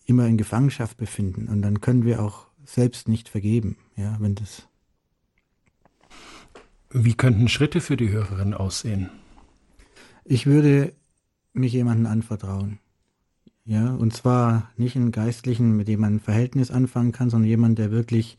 immer 0.07 0.27
in 0.27 0.39
Gefangenschaft 0.39 0.97
befinden 0.97 1.49
und 1.49 1.63
dann 1.63 1.81
können 1.81 2.05
wir 2.05 2.23
auch 2.23 2.47
selbst 2.65 3.09
nicht 3.09 3.29
vergeben, 3.29 3.77
ja, 3.97 4.17
wenn 4.21 4.37
das 4.37 4.69
wie 6.91 7.15
könnten 7.15 7.49
Schritte 7.49 7.81
für 7.81 7.97
die 7.97 8.11
Hörerin 8.11 8.55
aussehen? 8.55 9.11
Ich 10.25 10.47
würde 10.47 10.95
mich 11.53 11.73
jemandem 11.73 12.07
anvertrauen. 12.07 12.79
Ja, 13.69 13.91
und 13.93 14.15
zwar 14.15 14.71
nicht 14.79 14.97
einen 14.97 15.13
Geistlichen, 15.13 15.77
mit 15.77 15.89
dem 15.89 16.01
man 16.01 16.15
ein 16.15 16.21
Verhältnis 16.21 16.71
anfangen 16.71 17.13
kann, 17.13 17.29
sondern 17.29 17.51
jemand, 17.51 17.79
der 17.79 17.91
wirklich 17.91 18.39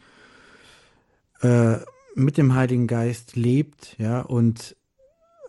äh, 1.41 1.75
mit 2.15 2.35
dem 2.37 2.55
Heiligen 2.55 2.87
Geist 2.87 3.35
lebt, 3.35 3.95
ja, 3.99 4.21
und 4.21 4.75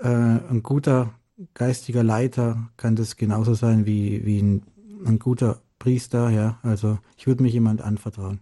äh, 0.01 0.07
ein 0.07 0.63
guter 0.63 1.15
geistiger 1.55 2.03
Leiter 2.03 2.69
kann 2.77 2.95
das 2.95 3.17
genauso 3.17 3.55
sein 3.55 3.87
wie, 3.87 4.27
wie 4.27 4.43
ein, 4.43 4.67
ein 5.07 5.19
guter 5.19 5.63
Priester, 5.79 6.29
ja. 6.29 6.59
Also 6.63 6.99
ich 7.17 7.27
würde 7.27 7.43
mich 7.43 7.55
jemand 7.55 7.81
anvertrauen. 7.81 8.41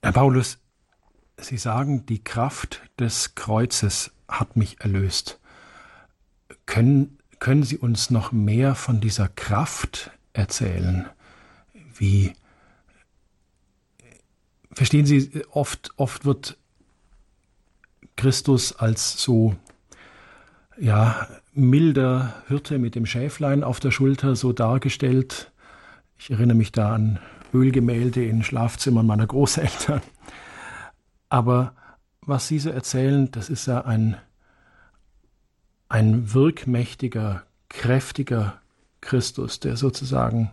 Herr 0.00 0.12
Paulus, 0.12 0.58
Sie 1.40 1.56
sagen, 1.56 2.06
die 2.06 2.22
Kraft 2.22 2.82
des 3.00 3.34
Kreuzes 3.34 4.12
hat 4.28 4.54
mich 4.54 4.80
erlöst. 4.80 5.40
Können, 6.66 7.18
können 7.40 7.62
Sie 7.64 7.78
uns 7.78 8.10
noch 8.10 8.32
mehr 8.32 8.74
von 8.74 9.00
dieser 9.00 9.28
Kraft 9.28 10.10
erzählen? 10.32 11.06
Wie, 11.96 12.34
verstehen 14.72 15.06
Sie, 15.06 15.44
oft, 15.50 15.90
oft 15.96 16.24
wird 16.24 16.56
Christus 18.16 18.72
als 18.76 19.20
so, 19.20 19.56
ja, 20.78 21.28
milder 21.52 22.42
Hirte 22.48 22.78
mit 22.78 22.94
dem 22.94 23.06
Schäflein 23.06 23.64
auf 23.64 23.80
der 23.80 23.90
Schulter 23.90 24.36
so 24.36 24.52
dargestellt. 24.52 25.50
Ich 26.18 26.30
erinnere 26.30 26.56
mich 26.56 26.72
da 26.72 26.94
an 26.94 27.18
Ölgemälde 27.52 28.24
in 28.24 28.42
Schlafzimmern 28.42 29.06
meiner 29.06 29.26
Großeltern. 29.26 30.02
Aber 31.28 31.74
was 32.20 32.48
Sie 32.48 32.58
so 32.58 32.70
erzählen, 32.70 33.30
das 33.30 33.48
ist 33.48 33.66
ja 33.66 33.84
ein, 33.84 34.16
ein 35.90 36.32
wirkmächtiger, 36.32 37.42
kräftiger 37.68 38.60
Christus, 39.02 39.60
der 39.60 39.76
sozusagen 39.76 40.52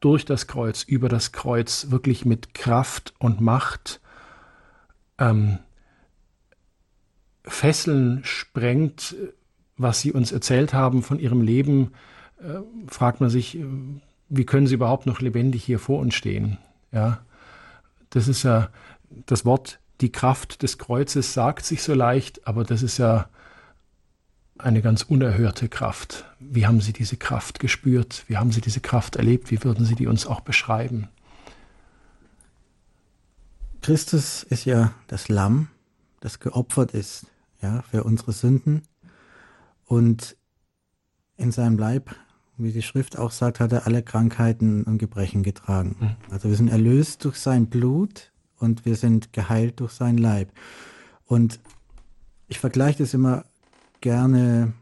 durch 0.00 0.24
das 0.24 0.46
Kreuz, 0.46 0.82
über 0.82 1.08
das 1.08 1.30
Kreuz 1.30 1.90
wirklich 1.90 2.24
mit 2.24 2.54
Kraft 2.54 3.14
und 3.18 3.40
Macht 3.40 4.00
ähm, 5.18 5.58
Fesseln 7.44 8.24
sprengt, 8.24 9.14
was 9.76 10.00
Sie 10.00 10.12
uns 10.12 10.32
erzählt 10.32 10.72
haben 10.72 11.02
von 11.02 11.18
Ihrem 11.18 11.42
Leben, 11.42 11.92
äh, 12.38 12.60
fragt 12.86 13.20
man 13.20 13.28
sich, 13.28 13.58
äh, 13.58 13.64
wie 14.30 14.46
können 14.46 14.66
Sie 14.66 14.74
überhaupt 14.74 15.04
noch 15.04 15.20
lebendig 15.20 15.62
hier 15.62 15.78
vor 15.78 15.98
uns 15.98 16.14
stehen? 16.14 16.56
Ja, 16.92 17.20
das 18.08 18.26
ist 18.26 18.42
ja 18.42 18.70
das 19.26 19.44
Wort, 19.44 19.80
die 20.00 20.12
Kraft 20.12 20.62
des 20.62 20.78
Kreuzes 20.78 21.34
sagt 21.34 21.66
sich 21.66 21.82
so 21.82 21.92
leicht, 21.92 22.46
aber 22.46 22.64
das 22.64 22.82
ist 22.82 22.96
ja 22.96 23.28
eine 24.64 24.82
ganz 24.82 25.02
unerhörte 25.02 25.68
Kraft. 25.68 26.24
Wie 26.38 26.66
haben 26.66 26.80
Sie 26.80 26.92
diese 26.92 27.16
Kraft 27.16 27.60
gespürt? 27.60 28.24
Wie 28.28 28.36
haben 28.36 28.52
Sie 28.52 28.60
diese 28.60 28.80
Kraft 28.80 29.16
erlebt? 29.16 29.50
Wie 29.50 29.62
würden 29.64 29.84
Sie 29.84 29.94
die 29.94 30.06
uns 30.06 30.26
auch 30.26 30.40
beschreiben? 30.40 31.08
Christus 33.82 34.42
ist 34.42 34.66
ja 34.66 34.92
das 35.06 35.28
Lamm, 35.28 35.68
das 36.20 36.38
geopfert 36.38 36.92
ist, 36.92 37.26
ja, 37.62 37.82
für 37.90 38.04
unsere 38.04 38.32
Sünden. 38.32 38.82
Und 39.86 40.36
in 41.36 41.50
seinem 41.50 41.78
Leib, 41.78 42.14
wie 42.58 42.72
die 42.72 42.82
Schrift 42.82 43.18
auch 43.18 43.30
sagt, 43.30 43.58
hat 43.58 43.72
er 43.72 43.86
alle 43.86 44.02
Krankheiten 44.02 44.84
und 44.84 44.98
Gebrechen 44.98 45.42
getragen. 45.42 46.16
Also 46.30 46.50
wir 46.50 46.56
sind 46.56 46.68
erlöst 46.68 47.24
durch 47.24 47.36
sein 47.36 47.66
Blut 47.68 48.30
und 48.58 48.84
wir 48.84 48.96
sind 48.96 49.32
geheilt 49.32 49.80
durch 49.80 49.92
sein 49.92 50.18
Leib. 50.18 50.52
Und 51.24 51.58
ich 52.48 52.58
vergleiche 52.58 52.98
das 52.98 53.14
immer 53.14 53.44
gerne, 54.00 54.72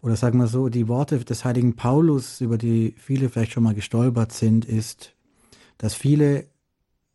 oder 0.00 0.16
sagen 0.16 0.38
wir 0.38 0.46
so, 0.46 0.68
die 0.68 0.88
Worte 0.88 1.18
des 1.18 1.44
heiligen 1.44 1.76
Paulus, 1.76 2.40
über 2.40 2.58
die 2.58 2.94
viele 2.98 3.28
vielleicht 3.28 3.52
schon 3.52 3.62
mal 3.62 3.74
gestolpert 3.74 4.32
sind, 4.32 4.64
ist, 4.64 5.14
dass 5.78 5.94
viele 5.94 6.46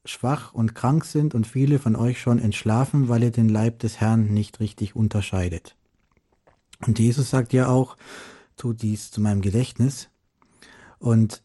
schwach 0.06 0.54
und 0.54 0.76
krank 0.76 1.06
sind 1.06 1.36
und 1.36 1.46
viele 1.46 1.80
von 1.80 1.96
euch 1.96 2.20
schon 2.20 2.40
entschlafen, 2.40 3.10
weil 3.10 3.24
ihr 3.24 3.32
den 3.32 3.50
Leib 3.50 3.80
des 3.80 4.00
Herrn 4.00 4.34
nicht 4.34 4.60
richtig 4.60 4.96
unterscheidet. 4.96 5.76
Und 6.86 7.00
Jesus 7.00 7.30
sagt 7.30 7.54
ja 7.54 7.68
auch, 7.68 7.98
tut 8.58 8.82
dies 8.82 9.12
zu 9.12 9.22
meinem 9.22 9.42
Gedächtnis. 9.42 10.10
Und 10.98 11.44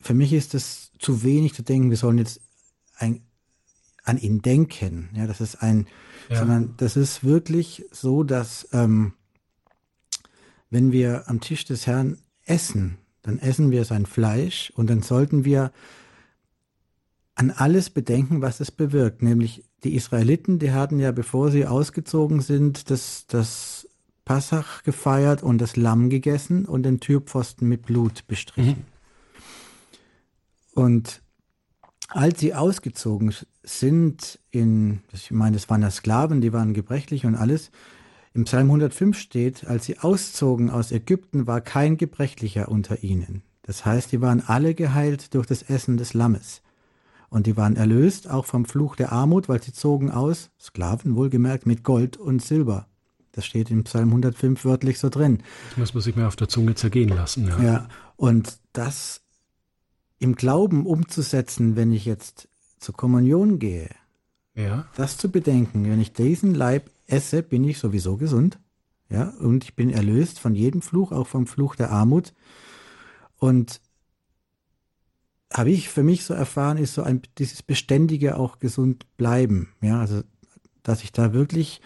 für 0.00 0.14
mich 0.14 0.32
ist 0.32 0.54
es 0.54 0.92
zu 0.98 1.22
wenig 1.22 1.54
zu 1.54 1.62
denken, 1.62 1.90
wir 1.90 1.96
sollen 1.96 2.18
jetzt 2.18 2.40
ein, 2.96 3.22
an 4.04 4.18
ihn 4.18 4.42
denken. 4.42 5.10
Ja, 5.14 5.26
das 5.26 5.40
ist 5.40 5.62
ein, 5.62 5.86
ja. 6.28 6.38
sondern 6.38 6.74
das 6.76 6.96
ist 6.96 7.24
wirklich 7.24 7.84
so, 7.90 8.22
dass 8.24 8.68
ähm, 8.72 9.14
wenn 10.70 10.92
wir 10.92 11.28
am 11.28 11.40
Tisch 11.40 11.64
des 11.64 11.86
Herrn 11.86 12.18
essen, 12.44 12.98
dann 13.22 13.38
essen 13.38 13.70
wir 13.70 13.84
sein 13.84 14.06
Fleisch 14.06 14.72
und 14.74 14.88
dann 14.88 15.02
sollten 15.02 15.44
wir 15.44 15.72
an 17.34 17.50
alles 17.50 17.90
bedenken, 17.90 18.40
was 18.42 18.60
es 18.60 18.70
bewirkt. 18.70 19.22
Nämlich 19.22 19.64
die 19.84 19.94
Israeliten, 19.94 20.58
die 20.58 20.72
hatten 20.72 20.98
ja, 20.98 21.12
bevor 21.12 21.50
sie 21.50 21.66
ausgezogen 21.66 22.40
sind, 22.40 22.90
das, 22.90 23.26
das 23.26 23.88
Passach 24.24 24.82
gefeiert 24.82 25.42
und 25.42 25.58
das 25.58 25.76
Lamm 25.76 26.10
gegessen 26.10 26.64
und 26.66 26.84
den 26.84 27.00
Türpfosten 27.00 27.68
mit 27.68 27.82
Blut 27.82 28.26
bestrichen. 28.26 28.84
Mhm. 30.74 30.82
Und 30.82 31.22
als 32.08 32.40
sie 32.40 32.54
ausgezogen 32.54 33.34
sind 33.62 34.38
in, 34.50 35.00
ich 35.12 35.30
meine, 35.30 35.56
das 35.56 35.68
waren 35.68 35.82
ja 35.82 35.90
Sklaven, 35.90 36.40
die 36.40 36.52
waren 36.52 36.74
gebrechlich 36.74 37.26
und 37.26 37.34
alles, 37.34 37.70
im 38.32 38.44
Psalm 38.44 38.66
105 38.66 39.18
steht, 39.18 39.66
als 39.66 39.86
sie 39.86 39.98
auszogen 39.98 40.70
aus 40.70 40.92
Ägypten, 40.92 41.46
war 41.46 41.60
kein 41.60 41.96
Gebrechlicher 41.96 42.68
unter 42.68 43.02
ihnen. 43.02 43.42
Das 43.62 43.84
heißt, 43.84 44.12
die 44.12 44.20
waren 44.20 44.40
alle 44.40 44.74
geheilt 44.74 45.34
durch 45.34 45.46
das 45.46 45.62
Essen 45.62 45.96
des 45.96 46.14
Lammes. 46.14 46.62
Und 47.28 47.46
die 47.46 47.56
waren 47.56 47.76
erlöst 47.76 48.28
auch 48.28 48.46
vom 48.46 48.64
Fluch 48.64 48.96
der 48.96 49.12
Armut, 49.12 49.48
weil 49.48 49.62
sie 49.62 49.72
zogen 49.72 50.10
aus, 50.10 50.50
Sklaven 50.60 51.14
wohlgemerkt, 51.14 51.66
mit 51.66 51.84
Gold 51.84 52.16
und 52.16 52.42
Silber. 52.42 52.86
Das 53.32 53.46
steht 53.46 53.70
im 53.70 53.84
Psalm 53.84 54.08
105 54.08 54.64
wörtlich 54.64 54.98
so 54.98 55.08
drin. 55.08 55.42
Das 55.70 55.78
muss 55.78 55.94
man 55.94 56.02
sich 56.02 56.16
mehr 56.16 56.26
auf 56.26 56.36
der 56.36 56.48
Zunge 56.48 56.74
zergehen 56.74 57.10
lassen. 57.10 57.46
Ja, 57.46 57.62
ja 57.62 57.88
und 58.16 58.58
das 58.72 59.22
im 60.18 60.34
Glauben 60.34 60.86
umzusetzen, 60.86 61.76
wenn 61.76 61.92
ich 61.92 62.04
jetzt 62.04 62.48
zur 62.78 62.96
Kommunion 62.96 63.58
gehe, 63.58 63.88
ja. 64.54 64.86
das 64.96 65.16
zu 65.16 65.30
bedenken, 65.30 65.84
wenn 65.84 66.00
ich 66.00 66.12
diesen 66.12 66.54
Leib 66.54 66.90
esse, 67.12 67.42
bin 67.42 67.64
ich 67.64 67.78
sowieso 67.78 68.16
gesund, 68.16 68.58
ja, 69.08 69.30
und 69.40 69.64
ich 69.64 69.74
bin 69.74 69.90
erlöst 69.90 70.38
von 70.38 70.54
jedem 70.54 70.82
Fluch, 70.82 71.10
auch 71.12 71.26
vom 71.26 71.46
Fluch 71.46 71.74
der 71.74 71.90
Armut. 71.90 72.32
Und 73.38 73.80
habe 75.52 75.70
ich 75.70 75.88
für 75.88 76.04
mich 76.04 76.24
so 76.24 76.32
erfahren, 76.32 76.78
ist 76.78 76.94
so 76.94 77.02
ein 77.02 77.22
dieses 77.38 77.62
beständige 77.62 78.36
auch 78.36 78.60
gesund 78.60 79.04
bleiben, 79.16 79.70
ja, 79.80 80.00
also 80.00 80.22
dass 80.82 81.02
ich 81.02 81.12
da 81.12 81.32
wirklich 81.32 81.80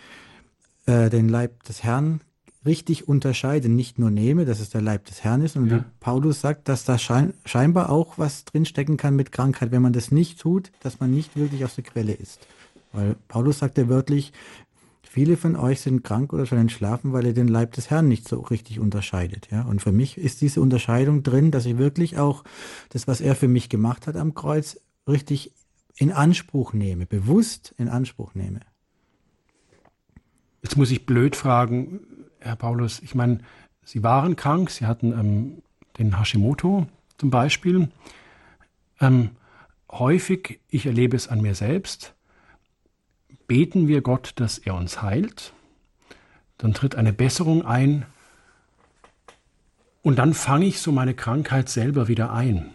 äh, 0.87 1.09
den 1.09 1.29
Leib 1.29 1.65
des 1.65 1.83
Herrn 1.83 2.21
richtig 2.67 3.09
unterscheide, 3.09 3.69
nicht 3.69 3.99
nur 3.99 4.11
nehme, 4.11 4.45
dass 4.45 4.61
es 4.61 4.71
der 4.71 4.81
Leib 4.81 5.05
des 5.07 5.23
Herrn 5.23 5.43
ist. 5.43 5.57
Und 5.57 5.69
ja. 5.69 5.79
wie 5.79 5.85
Paulus 6.01 6.41
sagt, 6.41 6.69
dass 6.69 6.85
da 6.85 6.99
schein, 6.99 7.35
scheinbar 7.45 7.91
auch 7.91 8.19
was 8.19 8.45
drinstecken 8.45 8.97
kann 8.97 9.17
mit 9.17 9.33
Krankheit, 9.33 9.71
wenn 9.71 9.83
man 9.83 9.93
das 9.93 10.11
nicht 10.11 10.41
tut, 10.41 10.73
dass 10.81 11.01
man 11.01 11.11
nicht 11.11 11.37
wirklich 11.37 11.65
aus 11.65 11.75
der 11.75 11.85
Quelle 11.85 12.13
ist. 12.13 12.47
Weil 12.93 13.17
Paulus 13.29 13.59
sagt 13.59 13.77
ja 13.77 13.89
wörtlich, 13.89 14.33
viele 15.15 15.37
von 15.37 15.55
euch 15.55 15.81
sind 15.81 16.03
krank 16.03 16.33
oder 16.33 16.45
schon 16.45 16.59
entschlafen, 16.59 17.13
weil 17.13 17.25
ihr 17.25 17.35
den 17.35 17.47
Leib 17.47 17.71
des 17.73 17.89
Herrn 17.89 18.09
nicht 18.09 18.29
so 18.29 18.41
richtig 18.41 18.81
unterscheidet. 18.81 19.49
Ja? 19.49 19.63
Und 19.63 19.81
für 19.81 19.93
mich 19.93 20.19
ist 20.19 20.41
diese 20.41 20.61
Unterscheidung 20.61 21.23
drin, 21.23 21.53
dass 21.53 21.67
ich 21.67 21.79
wirklich 21.79 22.19
auch 22.19 22.43
das, 22.89 23.07
was 23.07 23.21
er 23.21 23.37
für 23.37 23.47
mich 23.47 23.69
gemacht 23.69 24.09
hat 24.09 24.17
am 24.17 24.35
Kreuz, 24.35 24.81
richtig 25.09 25.53
in 25.95 26.11
Anspruch 26.11 26.73
nehme, 26.73 27.07
bewusst 27.07 27.73
in 27.79 27.89
Anspruch 27.89 28.35
nehme. 28.35 28.59
Jetzt 30.65 30.77
muss 30.77 30.91
ich 30.91 31.07
blöd 31.07 31.37
fragen, 31.37 32.01
Herr 32.41 32.57
Paulus, 32.57 33.01
ich 33.01 33.15
meine, 33.15 33.39
Sie 33.85 34.03
waren 34.03 34.35
krank, 34.35 34.69
Sie 34.71 34.87
hatten 34.87 35.13
ähm, 35.13 35.63
den 35.97 36.19
Hashimoto 36.19 36.89
zum 37.19 37.31
Beispiel. 37.31 37.89
Ähm, 39.01 39.31
häufig, 39.93 40.59
ich 40.71 40.87
erlebe 40.87 41.17
es 41.17 41.29
an 41.29 41.41
mir 41.41 41.55
selbst, 41.55 42.17
beten 43.47 43.89
wir 43.89 44.01
Gott, 44.01 44.33
dass 44.37 44.59
er 44.59 44.75
uns 44.75 45.03
heilt. 45.03 45.53
Dann 46.59 46.75
tritt 46.75 46.95
eine 46.95 47.13
Besserung 47.13 47.65
ein 47.65 48.07
und 50.03 50.17
dann 50.17 50.35
fange 50.35 50.67
ich 50.67 50.81
so 50.81 50.93
meine 50.93 51.15
Krankheit 51.15 51.69
selber 51.69 52.09
wieder 52.09 52.33
ein. 52.33 52.71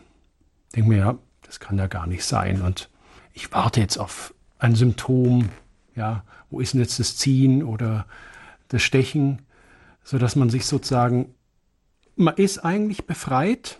Denke 0.75 0.89
mir, 0.89 0.97
ja, 0.97 1.17
das 1.43 1.59
kann 1.59 1.77
ja 1.77 1.87
gar 1.87 2.07
nicht 2.07 2.23
sein. 2.23 2.61
Und 2.61 2.89
ich 3.33 3.51
warte 3.51 3.79
jetzt 3.79 3.97
auf 3.97 4.33
ein 4.57 4.75
Symptom, 4.75 5.49
ja, 5.95 6.23
wo 6.49 6.59
ist 6.59 6.73
denn 6.73 6.81
jetzt 6.81 6.99
das 6.99 7.17
Ziehen 7.17 7.63
oder 7.63 8.05
das 8.67 8.81
Stechen, 8.81 9.41
so 10.03 10.17
dass 10.17 10.35
man 10.35 10.49
sich 10.49 10.65
sozusagen, 10.65 11.33
man 12.15 12.35
ist 12.35 12.59
eigentlich 12.59 13.05
befreit 13.05 13.79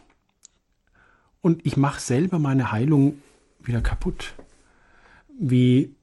und 1.41 1.65
ich 1.65 1.77
mache 1.77 1.99
selber 1.99 2.39
meine 2.39 2.71
Heilung 2.71 3.21
wieder 3.59 3.81
kaputt. 3.81 4.33
Wie, 5.39 5.95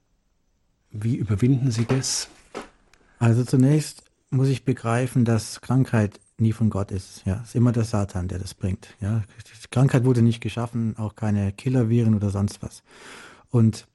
wie 1.02 1.16
überwinden 1.16 1.70
Sie 1.70 1.84
das? 1.84 2.28
Also 3.18 3.44
zunächst 3.44 4.02
muss 4.30 4.48
ich 4.48 4.64
begreifen, 4.64 5.24
dass 5.24 5.60
Krankheit 5.60 6.20
nie 6.38 6.52
von 6.52 6.70
Gott 6.70 6.90
ist. 6.90 7.22
Ja, 7.24 7.40
es 7.42 7.50
ist 7.50 7.54
immer 7.54 7.72
der 7.72 7.84
Satan, 7.84 8.28
der 8.28 8.38
das 8.38 8.54
bringt. 8.54 8.88
Ja, 9.00 9.22
die 9.46 9.68
Krankheit 9.70 10.04
wurde 10.04 10.22
nicht 10.22 10.40
geschaffen, 10.40 10.96
auch 10.98 11.14
keine 11.14 11.52
Killerviren 11.52 12.14
oder 12.14 12.30
sonst 12.30 12.62
was. 12.62 12.82
Und 13.50 13.86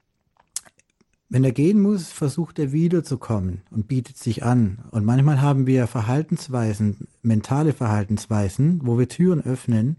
wenn 1.29 1.43
er 1.43 1.53
gehen 1.53 1.79
muss, 1.79 2.11
versucht 2.11 2.59
er 2.59 2.73
wiederzukommen 2.73 3.61
und 3.69 3.87
bietet 3.87 4.17
sich 4.17 4.43
an. 4.43 4.79
Und 4.91 5.05
manchmal 5.05 5.41
haben 5.41 5.65
wir 5.65 5.87
Verhaltensweisen, 5.87 7.07
mentale 7.21 7.73
Verhaltensweisen, 7.73 8.81
wo 8.83 8.99
wir 8.99 9.07
Türen 9.07 9.41
öffnen, 9.41 9.97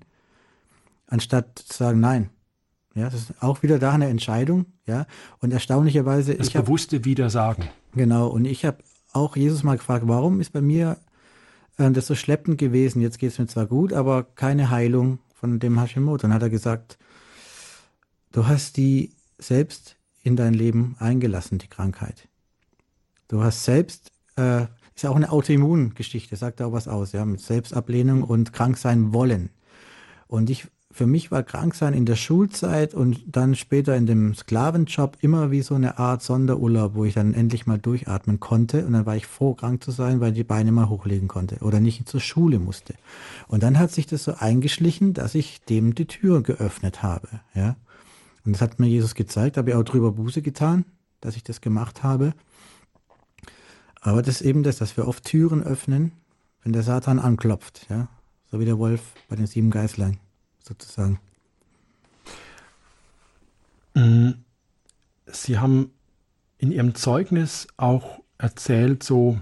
anstatt 1.07 1.59
zu 1.59 1.75
sagen, 1.77 2.01
nein. 2.01 2.31
Ja, 2.95 3.05
das 3.09 3.15
ist 3.15 3.43
auch 3.43 3.63
wieder 3.63 3.79
da 3.79 3.93
eine 3.93 4.09
Entscheidung. 4.09 4.67
Ja, 4.87 5.07
und 5.41 5.53
erstaunlicherweise. 5.53 6.35
Das 6.35 6.51
bewusste 6.51 6.97
hab, 6.97 7.05
Widersagen. 7.05 7.69
Genau. 7.95 8.29
Und 8.29 8.45
ich 8.45 8.65
habe 8.65 8.79
auch 9.13 9.37
Jesus 9.37 9.63
mal 9.63 9.77
gefragt, 9.77 10.05
warum 10.07 10.41
ist 10.41 10.53
bei 10.53 10.61
mir 10.61 10.99
äh, 11.79 11.91
das 11.91 12.07
so 12.07 12.15
schleppend 12.15 12.59
gewesen? 12.59 13.01
Jetzt 13.01 13.19
geht 13.19 13.33
es 13.33 13.39
mir 13.39 13.47
zwar 13.47 13.67
gut, 13.67 13.93
aber 13.93 14.25
keine 14.25 14.71
Heilung 14.71 15.19
von 15.35 15.59
dem 15.59 15.81
Hashimoto. 15.81 16.23
Dann 16.23 16.35
hat 16.35 16.43
er 16.43 16.51
gesagt, 16.51 16.99
du 18.33 18.47
hast 18.47 18.77
die 18.77 19.13
selbst 19.39 19.97
in 20.23 20.37
dein 20.37 20.55
Leben 20.55 20.97
eingelassen, 20.99 21.59
die 21.59 21.69
Krankheit. 21.69 22.29
Du 23.29 23.43
hast 23.43 23.65
selbst, 23.65 24.13
äh, 24.37 24.63
ist 24.95 25.03
ja 25.03 25.11
auch 25.11 25.17
eine 25.17 25.33
Autoimmungeschichte, 25.33 26.37
sagt 26.37 26.61
auch 26.63 26.73
was 26.73 26.87
aus, 26.87 27.13
ja, 27.13 27.25
mit 27.25 27.41
Selbstablehnung 27.41 28.23
und 28.23 28.53
krank 28.53 28.77
sein 28.79 29.13
wollen. 29.13 29.51
Und 30.29 30.51
ich, 30.51 30.69
für 30.93 31.07
mich 31.07 31.31
war 31.31 31.43
Kranksein 31.43 31.95
in 31.95 32.05
der 32.05 32.17
Schulzeit 32.17 32.95
und 32.95 33.23
dann 33.27 33.55
später 33.55 33.97
in 33.97 34.07
dem 34.07 34.35
Sklavenjob 34.35 35.17
immer 35.21 35.51
wie 35.51 35.63
so 35.63 35.75
eine 35.75 35.99
Art 35.99 36.23
Sonderurlaub, 36.23 36.95
wo 36.95 37.05
ich 37.05 37.15
dann 37.15 37.33
endlich 37.35 37.67
mal 37.67 37.79
durchatmen 37.79 38.41
konnte. 38.41 38.87
Und 38.87 38.93
dann 38.93 39.07
war 39.07 39.17
ich 39.17 39.27
froh, 39.27 39.55
krank 39.55 39.83
zu 39.83 39.91
sein, 39.91 40.21
weil 40.21 40.33
ich 40.33 40.39
die 40.39 40.45
Beine 40.45 40.71
mal 40.71 40.89
hochlegen 40.89 41.29
konnte 41.29 41.57
oder 41.61 41.81
nicht 41.81 42.09
zur 42.09 42.21
Schule 42.21 42.59
musste. 42.59 42.95
Und 43.49 43.63
dann 43.63 43.79
hat 43.79 43.91
sich 43.91 44.07
das 44.07 44.25
so 44.25 44.35
eingeschlichen, 44.35 45.15
dass 45.15 45.35
ich 45.35 45.65
dem 45.65 45.95
die 45.95 46.07
Tür 46.07 46.43
geöffnet 46.43 47.03
habe, 47.03 47.29
ja. 47.55 47.77
Und 48.45 48.55
das 48.55 48.61
hat 48.61 48.81
mir 48.81 48.89
Jesus 48.89 49.15
gezeigt, 49.15 49.57
habe 49.57 49.71
ich 49.71 49.77
auch 49.77 49.85
drüber 49.85 50.13
Buße 50.13 50.43
getan, 50.43 50.85
dass 51.21 51.37
ich 51.37 51.45
das 51.45 51.61
gemacht 51.61 52.03
habe. 52.03 52.35
Aber 54.01 54.21
das 54.21 54.41
ist 54.41 54.43
eben 54.43 54.65
das, 54.65 54.79
dass 54.79 54.97
wir 54.97 55.07
oft 55.07 55.25
Türen 55.25 55.63
öffnen, 55.63 56.13
wenn 56.65 56.73
der 56.73 56.83
Satan 56.83 57.19
anklopft, 57.19 57.87
ja. 57.89 58.09
So 58.51 58.61
wie 58.61 58.67
der 58.67 58.79
Wolf 58.79 59.01
bei 59.29 59.37
den 59.37 59.47
sieben 59.47 59.71
Geißlein, 59.71 60.19
sozusagen. 60.63 61.21
Mm, 63.95 64.31
Sie 65.27 65.59
haben 65.59 65.91
in 66.59 66.73
Ihrem 66.73 66.95
Zeugnis 66.95 67.67
auch 67.77 68.21
erzählt, 68.39 69.03
so, 69.03 69.41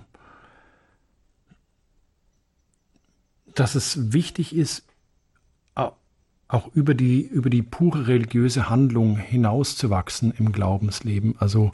dass 3.55 3.75
es 3.75 4.13
wichtig 4.13 4.55
ist, 4.55 4.85
auch 6.51 6.75
über 6.75 6.95
die, 6.95 7.21
über 7.21 7.49
die 7.49 7.63
pure 7.63 8.09
religiöse 8.09 8.69
Handlung 8.69 9.17
hinauszuwachsen 9.17 10.33
im 10.37 10.51
Glaubensleben. 10.53 11.37
Also 11.39 11.73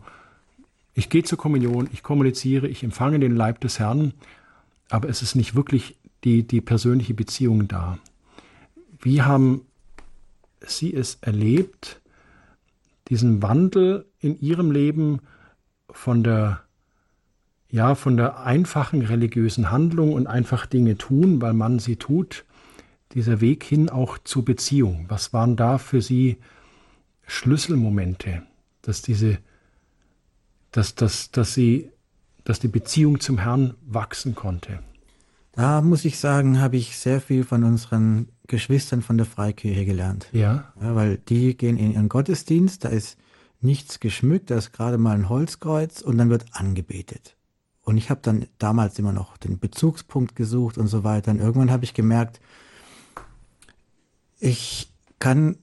ich 0.92 1.08
gehe 1.08 1.24
zur 1.24 1.38
Kommunion, 1.38 1.88
ich 1.92 2.02
kommuniziere, 2.02 2.68
ich 2.68 2.82
empfange 2.82 3.18
den 3.18 3.34
Leib 3.34 3.60
des 3.60 3.78
Herrn, 3.78 4.12
aber 4.90 5.08
es 5.08 5.22
ist 5.22 5.34
nicht 5.34 5.54
wirklich 5.54 5.96
die, 6.24 6.46
die 6.46 6.60
persönliche 6.60 7.14
Beziehung 7.14 7.68
da. 7.68 7.98
Wie 9.00 9.22
haben 9.22 9.62
Sie 10.60 10.94
es 10.94 11.18
erlebt, 11.20 12.00
diesen 13.08 13.42
Wandel 13.42 14.06
in 14.20 14.40
Ihrem 14.40 14.70
Leben 14.70 15.20
von 15.90 16.24
der 16.24 16.66
ja, 17.68 17.94
von 17.94 18.16
der 18.16 18.40
einfachen 18.40 19.02
religiösen 19.02 19.70
Handlung 19.70 20.12
und 20.12 20.26
einfach 20.26 20.66
Dinge 20.66 20.96
tun, 20.96 21.40
weil 21.42 21.52
man 21.52 21.78
sie 21.78 21.96
tut, 21.96 22.44
dieser 23.12 23.40
Weg 23.40 23.64
hin 23.64 23.88
auch 23.88 24.18
zur 24.18 24.44
Beziehung. 24.44 25.06
Was 25.08 25.32
waren 25.32 25.56
da 25.56 25.78
für 25.78 26.00
Sie 26.00 26.38
Schlüsselmomente, 27.26 28.42
dass 28.82 29.02
diese, 29.02 29.38
dass, 30.70 30.94
dass, 30.94 31.30
dass 31.30 31.54
Sie, 31.54 31.90
dass 32.44 32.60
die 32.60 32.68
Beziehung 32.68 33.20
zum 33.20 33.38
Herrn 33.38 33.74
wachsen 33.84 34.34
konnte? 34.34 34.80
Da 35.52 35.80
muss 35.80 36.04
ich 36.04 36.18
sagen, 36.18 36.60
habe 36.60 36.76
ich 36.76 36.96
sehr 36.98 37.20
viel 37.20 37.42
von 37.42 37.64
unseren 37.64 38.28
Geschwistern 38.46 39.02
von 39.02 39.16
der 39.16 39.26
Freikirche 39.26 39.84
gelernt. 39.84 40.28
Ja. 40.32 40.72
ja. 40.80 40.94
Weil 40.94 41.18
die 41.18 41.56
gehen 41.56 41.76
in 41.76 41.92
ihren 41.92 42.08
Gottesdienst, 42.08 42.84
da 42.84 42.88
ist 42.88 43.18
nichts 43.60 44.00
geschmückt, 44.00 44.50
da 44.50 44.56
ist 44.56 44.72
gerade 44.72 44.98
mal 44.98 45.14
ein 45.14 45.28
Holzkreuz 45.28 46.00
und 46.00 46.18
dann 46.18 46.30
wird 46.30 46.44
angebetet. 46.52 47.36
Und 47.82 47.96
ich 47.96 48.10
habe 48.10 48.20
dann 48.22 48.46
damals 48.58 48.98
immer 48.98 49.12
noch 49.12 49.36
den 49.36 49.58
Bezugspunkt 49.58 50.34
gesucht 50.34 50.76
und 50.76 50.88
so 50.88 51.04
weiter. 51.04 51.30
Und 51.30 51.38
irgendwann 51.38 51.70
habe 51.70 51.84
ich 51.84 51.94
gemerkt, 51.94 52.40
ich 54.40 54.92
kann 55.18 55.56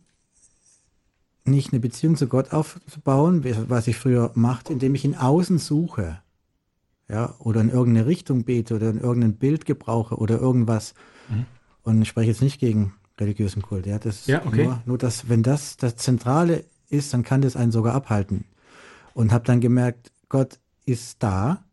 nicht 1.46 1.74
eine 1.74 1.82
Beziehung 1.82 2.16
zu 2.16 2.28
Gott 2.28 2.54
aufbauen, 2.54 3.44
was 3.70 3.88
ich 3.88 3.98
früher 3.98 4.32
machte, 4.36 4.72
indem 4.72 4.96
ich 4.96 5.04
ihn 5.04 5.16
außen 5.16 5.58
suche. 5.58 6.20
Ja, 7.10 7.36
oder 7.40 7.62
in 7.62 7.70
irgendeine 7.70 8.08
Richtung 8.08 8.46
bete 8.46 8.76
oder 8.76 8.90
in 8.90 9.00
irgendein 9.00 9.36
Bild 9.36 9.66
gebrauche 9.66 10.16
oder 10.16 10.40
irgendwas. 10.40 10.94
Mhm. 11.30 11.46
Und 11.84 12.02
ich 12.02 12.08
spreche 12.08 12.32
jetzt 12.32 12.42
nicht 12.42 12.60
gegen 12.60 12.94
religiösen 13.20 13.62
Kult. 13.62 13.86
Ja, 13.86 14.00
das 14.00 14.26
ja, 14.26 14.46
okay. 14.46 14.66
nur, 14.66 14.82
nur 14.86 14.98
dass, 14.98 15.30
wenn 15.30 15.44
das 15.44 15.78
das 15.78 15.98
Zentrale 15.98 16.66
ist, 16.90 17.14
dann 17.14 17.24
kann 17.24 17.42
das 17.42 17.56
einen 17.56 17.72
sogar 17.72 17.94
abhalten. 17.94 18.46
Und 19.14 19.32
habe 19.32 19.46
dann 19.46 19.62
gemerkt, 19.62 20.12
Gott 20.30 20.60
ist 20.86 21.22
da 21.22 21.64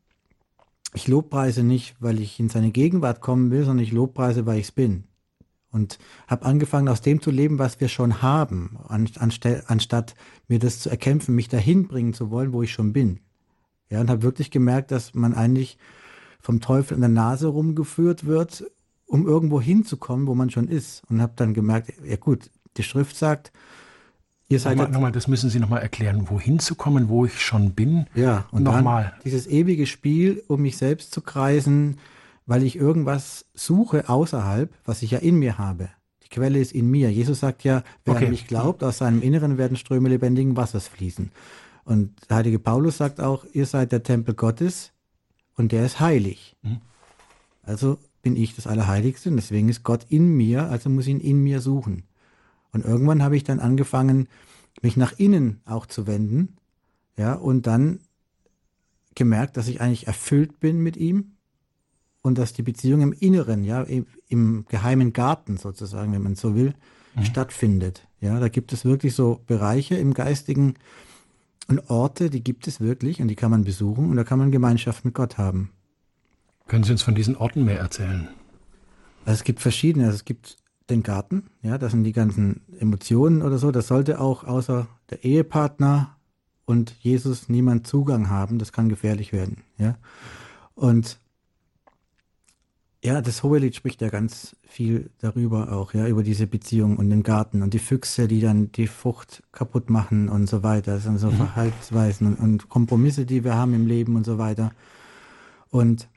ich 0.92 1.08
lobpreise 1.08 1.62
nicht, 1.62 1.94
weil 2.00 2.20
ich 2.20 2.40
in 2.40 2.48
seine 2.48 2.70
Gegenwart 2.70 3.20
kommen 3.20 3.50
will, 3.50 3.64
sondern 3.64 3.84
ich 3.84 3.92
lobpreise, 3.92 4.46
weil 4.46 4.58
ich 4.58 4.66
es 4.66 4.72
bin. 4.72 5.04
Und 5.70 5.98
habe 6.26 6.46
angefangen, 6.46 6.88
aus 6.88 7.00
dem 7.00 7.22
zu 7.22 7.30
leben, 7.30 7.60
was 7.60 7.80
wir 7.80 7.88
schon 7.88 8.22
haben, 8.22 8.76
anstatt 8.88 10.16
mir 10.48 10.58
das 10.58 10.80
zu 10.80 10.90
erkämpfen, 10.90 11.36
mich 11.36 11.48
dahin 11.48 11.86
bringen 11.86 12.12
zu 12.12 12.30
wollen, 12.30 12.52
wo 12.52 12.62
ich 12.62 12.72
schon 12.72 12.92
bin. 12.92 13.20
Ja, 13.88 14.00
und 14.00 14.10
habe 14.10 14.22
wirklich 14.22 14.50
gemerkt, 14.50 14.90
dass 14.90 15.14
man 15.14 15.32
eigentlich 15.32 15.78
vom 16.40 16.60
Teufel 16.60 16.94
in 16.94 17.00
der 17.00 17.10
Nase 17.10 17.46
rumgeführt 17.46 18.26
wird, 18.26 18.64
um 19.10 19.26
irgendwo 19.26 19.60
hinzukommen, 19.60 20.26
wo 20.28 20.34
man 20.34 20.50
schon 20.50 20.68
ist. 20.68 21.02
Und 21.10 21.20
habe 21.20 21.32
dann 21.34 21.52
gemerkt, 21.52 21.92
ja 22.04 22.16
gut, 22.16 22.50
die 22.76 22.82
Schrift 22.82 23.16
sagt, 23.16 23.52
Ihr 24.48 24.58
seid 24.58 24.78
nochmal, 24.78 24.92
nochmal, 24.92 25.12
das 25.12 25.28
müssen 25.28 25.48
Sie 25.48 25.60
nochmal 25.60 25.80
erklären, 25.80 26.28
wohin 26.28 26.58
zu 26.58 26.74
kommen, 26.74 27.08
wo 27.08 27.24
ich 27.24 27.40
schon 27.40 27.70
bin. 27.70 28.06
Ja, 28.16 28.46
und 28.50 28.64
nochmal. 28.64 29.12
Dieses 29.24 29.46
ewige 29.46 29.86
Spiel, 29.86 30.42
um 30.48 30.62
mich 30.62 30.76
selbst 30.76 31.12
zu 31.14 31.20
kreisen, 31.20 31.98
weil 32.46 32.64
ich 32.64 32.74
irgendwas 32.74 33.46
suche 33.54 34.08
außerhalb, 34.08 34.72
was 34.84 35.02
ich 35.02 35.12
ja 35.12 35.20
in 35.20 35.36
mir 35.36 35.56
habe. 35.58 35.88
Die 36.24 36.28
Quelle 36.30 36.58
ist 36.58 36.72
in 36.72 36.90
mir. 36.90 37.12
Jesus 37.12 37.38
sagt 37.38 37.62
ja, 37.62 37.84
wer 38.04 38.16
okay. 38.16 38.24
an 38.24 38.32
mich 38.32 38.48
glaubt, 38.48 38.82
aus 38.82 38.98
seinem 38.98 39.22
Inneren 39.22 39.56
werden 39.56 39.76
Ströme 39.76 40.08
lebendigen 40.08 40.56
Wassers 40.56 40.88
fließen. 40.88 41.30
Und 41.84 42.10
der 42.28 42.38
heilige 42.38 42.58
Paulus 42.58 42.96
sagt 42.96 43.20
auch, 43.20 43.44
ihr 43.52 43.66
seid 43.66 43.92
der 43.92 44.02
Tempel 44.02 44.34
Gottes 44.34 44.90
und 45.54 45.70
der 45.70 45.86
ist 45.86 46.00
heilig. 46.00 46.56
Mhm. 46.62 46.80
Also 47.62 47.98
bin 48.22 48.36
ich 48.36 48.54
das 48.54 48.66
Allerheiligste 48.66 49.30
und 49.30 49.36
deswegen 49.36 49.68
ist 49.68 49.82
Gott 49.82 50.06
in 50.08 50.36
mir, 50.36 50.64
also 50.70 50.90
muss 50.90 51.06
ich 51.06 51.14
ihn 51.14 51.20
in 51.20 51.42
mir 51.42 51.60
suchen. 51.60 52.04
Und 52.72 52.84
irgendwann 52.84 53.22
habe 53.22 53.36
ich 53.36 53.44
dann 53.44 53.60
angefangen, 53.60 54.28
mich 54.82 54.96
nach 54.96 55.12
innen 55.18 55.60
auch 55.64 55.86
zu 55.86 56.06
wenden, 56.06 56.56
ja, 57.16 57.34
und 57.34 57.66
dann 57.66 58.00
gemerkt, 59.14 59.56
dass 59.56 59.68
ich 59.68 59.80
eigentlich 59.80 60.06
erfüllt 60.06 60.60
bin 60.60 60.80
mit 60.80 60.96
ihm 60.96 61.32
und 62.22 62.38
dass 62.38 62.52
die 62.52 62.62
Beziehung 62.62 63.00
im 63.00 63.12
Inneren, 63.12 63.64
ja, 63.64 63.82
im, 63.82 64.06
im 64.28 64.64
geheimen 64.68 65.12
Garten 65.12 65.56
sozusagen, 65.56 66.12
wenn 66.12 66.22
man 66.22 66.36
so 66.36 66.54
will, 66.54 66.74
mhm. 67.14 67.24
stattfindet. 67.24 68.06
Ja, 68.20 68.38
da 68.38 68.48
gibt 68.48 68.72
es 68.72 68.84
wirklich 68.84 69.14
so 69.14 69.40
Bereiche 69.46 69.96
im 69.96 70.14
Geistigen 70.14 70.74
und 71.68 71.90
Orte, 71.90 72.30
die 72.30 72.42
gibt 72.42 72.66
es 72.66 72.80
wirklich 72.80 73.20
und 73.20 73.28
die 73.28 73.36
kann 73.36 73.50
man 73.50 73.64
besuchen 73.64 74.10
und 74.10 74.16
da 74.16 74.24
kann 74.24 74.38
man 74.38 74.50
Gemeinschaft 74.50 75.04
mit 75.04 75.14
Gott 75.14 75.38
haben. 75.38 75.70
Können 76.70 76.84
Sie 76.84 76.92
uns 76.92 77.02
von 77.02 77.16
diesen 77.16 77.36
Orten 77.36 77.64
mehr 77.64 77.80
erzählen? 77.80 78.28
Also 79.24 79.38
es 79.38 79.42
gibt 79.42 79.58
verschiedene. 79.58 80.04
Also 80.04 80.14
es 80.14 80.24
gibt 80.24 80.56
den 80.88 81.02
Garten. 81.02 81.50
Ja, 81.62 81.78
das 81.78 81.90
sind 81.90 82.04
die 82.04 82.12
ganzen 82.12 82.60
Emotionen 82.78 83.42
oder 83.42 83.58
so. 83.58 83.72
Das 83.72 83.88
sollte 83.88 84.20
auch 84.20 84.44
außer 84.44 84.86
der 85.10 85.24
Ehepartner 85.24 86.16
und 86.66 86.94
Jesus 87.00 87.48
niemand 87.48 87.88
Zugang 87.88 88.30
haben. 88.30 88.60
Das 88.60 88.70
kann 88.70 88.88
gefährlich 88.88 89.32
werden. 89.32 89.64
Ja, 89.78 89.98
und 90.76 91.18
ja, 93.02 93.20
das 93.20 93.42
Hohelied 93.42 93.74
spricht 93.74 94.00
ja 94.00 94.08
ganz 94.08 94.54
viel 94.62 95.10
darüber 95.18 95.72
auch, 95.72 95.92
ja, 95.92 96.06
über 96.06 96.22
diese 96.22 96.46
Beziehung 96.46 96.98
und 96.98 97.10
den 97.10 97.24
Garten 97.24 97.62
und 97.62 97.74
die 97.74 97.80
Füchse, 97.80 98.28
die 98.28 98.40
dann 98.40 98.70
die 98.70 98.86
Frucht 98.86 99.42
kaputt 99.50 99.90
machen 99.90 100.28
und 100.28 100.48
so 100.48 100.62
weiter. 100.62 100.94
Das 100.94 101.02
sind 101.02 101.18
so 101.18 101.32
mhm. 101.32 101.36
Verhaltensweisen 101.36 102.28
und, 102.28 102.38
und 102.38 102.68
Kompromisse, 102.68 103.26
die 103.26 103.42
wir 103.42 103.56
haben 103.56 103.74
im 103.74 103.88
Leben 103.88 104.14
und 104.14 104.24
so 104.24 104.38
weiter. 104.38 104.70
Und 105.70 106.08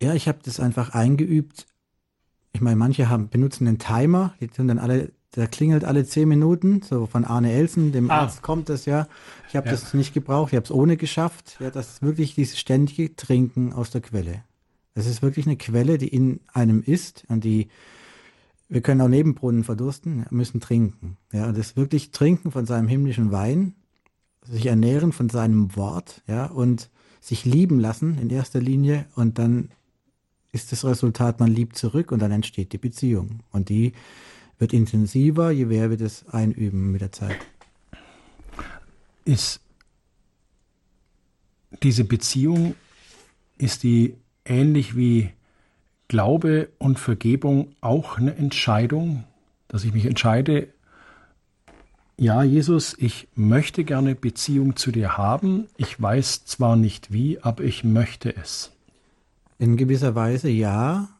ja, 0.00 0.14
ich 0.14 0.28
habe 0.28 0.38
das 0.42 0.60
einfach 0.60 0.90
eingeübt, 0.90 1.66
ich 2.52 2.60
meine, 2.60 2.76
manche 2.76 3.08
haben, 3.08 3.28
benutzen 3.28 3.66
einen 3.68 3.78
Timer, 3.78 4.34
die 4.40 4.48
sind 4.52 4.68
dann 4.68 4.78
alle, 4.78 5.12
der 5.36 5.46
klingelt 5.46 5.84
alle 5.84 6.04
zehn 6.04 6.28
Minuten, 6.28 6.82
so 6.82 7.06
von 7.06 7.24
Arne 7.24 7.52
Elsen, 7.52 7.92
dem 7.92 8.10
ah. 8.10 8.20
Arzt 8.20 8.42
kommt 8.42 8.68
das 8.68 8.86
ja. 8.86 9.06
Ich 9.48 9.56
habe 9.56 9.66
ja. 9.66 9.72
das 9.72 9.94
nicht 9.94 10.14
gebraucht, 10.14 10.52
ich 10.52 10.56
habe 10.56 10.64
es 10.64 10.72
ohne 10.72 10.96
geschafft. 10.96 11.56
Ja, 11.60 11.70
das 11.70 11.90
ist 11.90 12.02
wirklich 12.02 12.34
dieses 12.34 12.58
ständige 12.58 13.14
Trinken 13.14 13.72
aus 13.72 13.90
der 13.90 14.00
Quelle. 14.00 14.42
Es 14.94 15.06
ist 15.06 15.22
wirklich 15.22 15.46
eine 15.46 15.56
Quelle, 15.56 15.98
die 15.98 16.08
in 16.08 16.40
einem 16.52 16.82
ist 16.82 17.24
und 17.28 17.44
die 17.44 17.68
wir 18.70 18.82
können 18.82 19.00
auch 19.00 19.08
Nebenbrunnen 19.08 19.64
verdursten, 19.64 20.26
müssen 20.30 20.60
trinken. 20.60 21.16
Ja, 21.32 21.50
das 21.50 21.76
wirklich 21.76 22.12
Trinken 22.12 22.52
von 22.52 22.66
seinem 22.66 22.86
himmlischen 22.86 23.32
Wein, 23.32 23.74
sich 24.44 24.66
ernähren 24.66 25.12
von 25.12 25.28
seinem 25.28 25.74
Wort, 25.74 26.22
ja, 26.28 26.46
und 26.46 26.88
sich 27.20 27.44
lieben 27.44 27.80
lassen 27.80 28.16
in 28.18 28.30
erster 28.30 28.60
Linie 28.60 29.06
und 29.16 29.38
dann 29.38 29.70
ist 30.52 30.72
das 30.72 30.84
Resultat, 30.84 31.40
man 31.40 31.50
liebt 31.50 31.76
zurück 31.76 32.12
und 32.12 32.20
dann 32.20 32.32
entsteht 32.32 32.72
die 32.72 32.78
Beziehung. 32.78 33.40
Und 33.50 33.68
die 33.68 33.92
wird 34.58 34.72
intensiver, 34.72 35.50
je 35.50 35.66
mehr 35.66 35.90
wir 35.90 35.96
das 35.96 36.28
einüben 36.28 36.90
mit 36.92 37.00
der 37.00 37.12
Zeit. 37.12 37.38
Ist 39.24 39.60
diese 41.82 42.04
Beziehung, 42.04 42.74
ist 43.58 43.82
die 43.82 44.14
ähnlich 44.44 44.96
wie 44.96 45.30
Glaube 46.08 46.70
und 46.78 46.98
Vergebung 46.98 47.74
auch 47.80 48.18
eine 48.18 48.34
Entscheidung, 48.34 49.24
dass 49.68 49.84
ich 49.84 49.92
mich 49.92 50.06
entscheide, 50.06 50.68
ja, 52.16 52.42
Jesus, 52.42 52.94
ich 52.98 53.28
möchte 53.34 53.82
gerne 53.84 54.14
Beziehung 54.14 54.76
zu 54.76 54.90
dir 54.90 55.16
haben. 55.16 55.68
Ich 55.78 56.02
weiß 56.02 56.44
zwar 56.44 56.76
nicht 56.76 57.12
wie, 57.12 57.40
aber 57.40 57.64
ich 57.64 57.82
möchte 57.82 58.36
es. 58.36 58.72
In 59.60 59.76
gewisser 59.76 60.14
Weise 60.14 60.48
ja, 60.48 61.10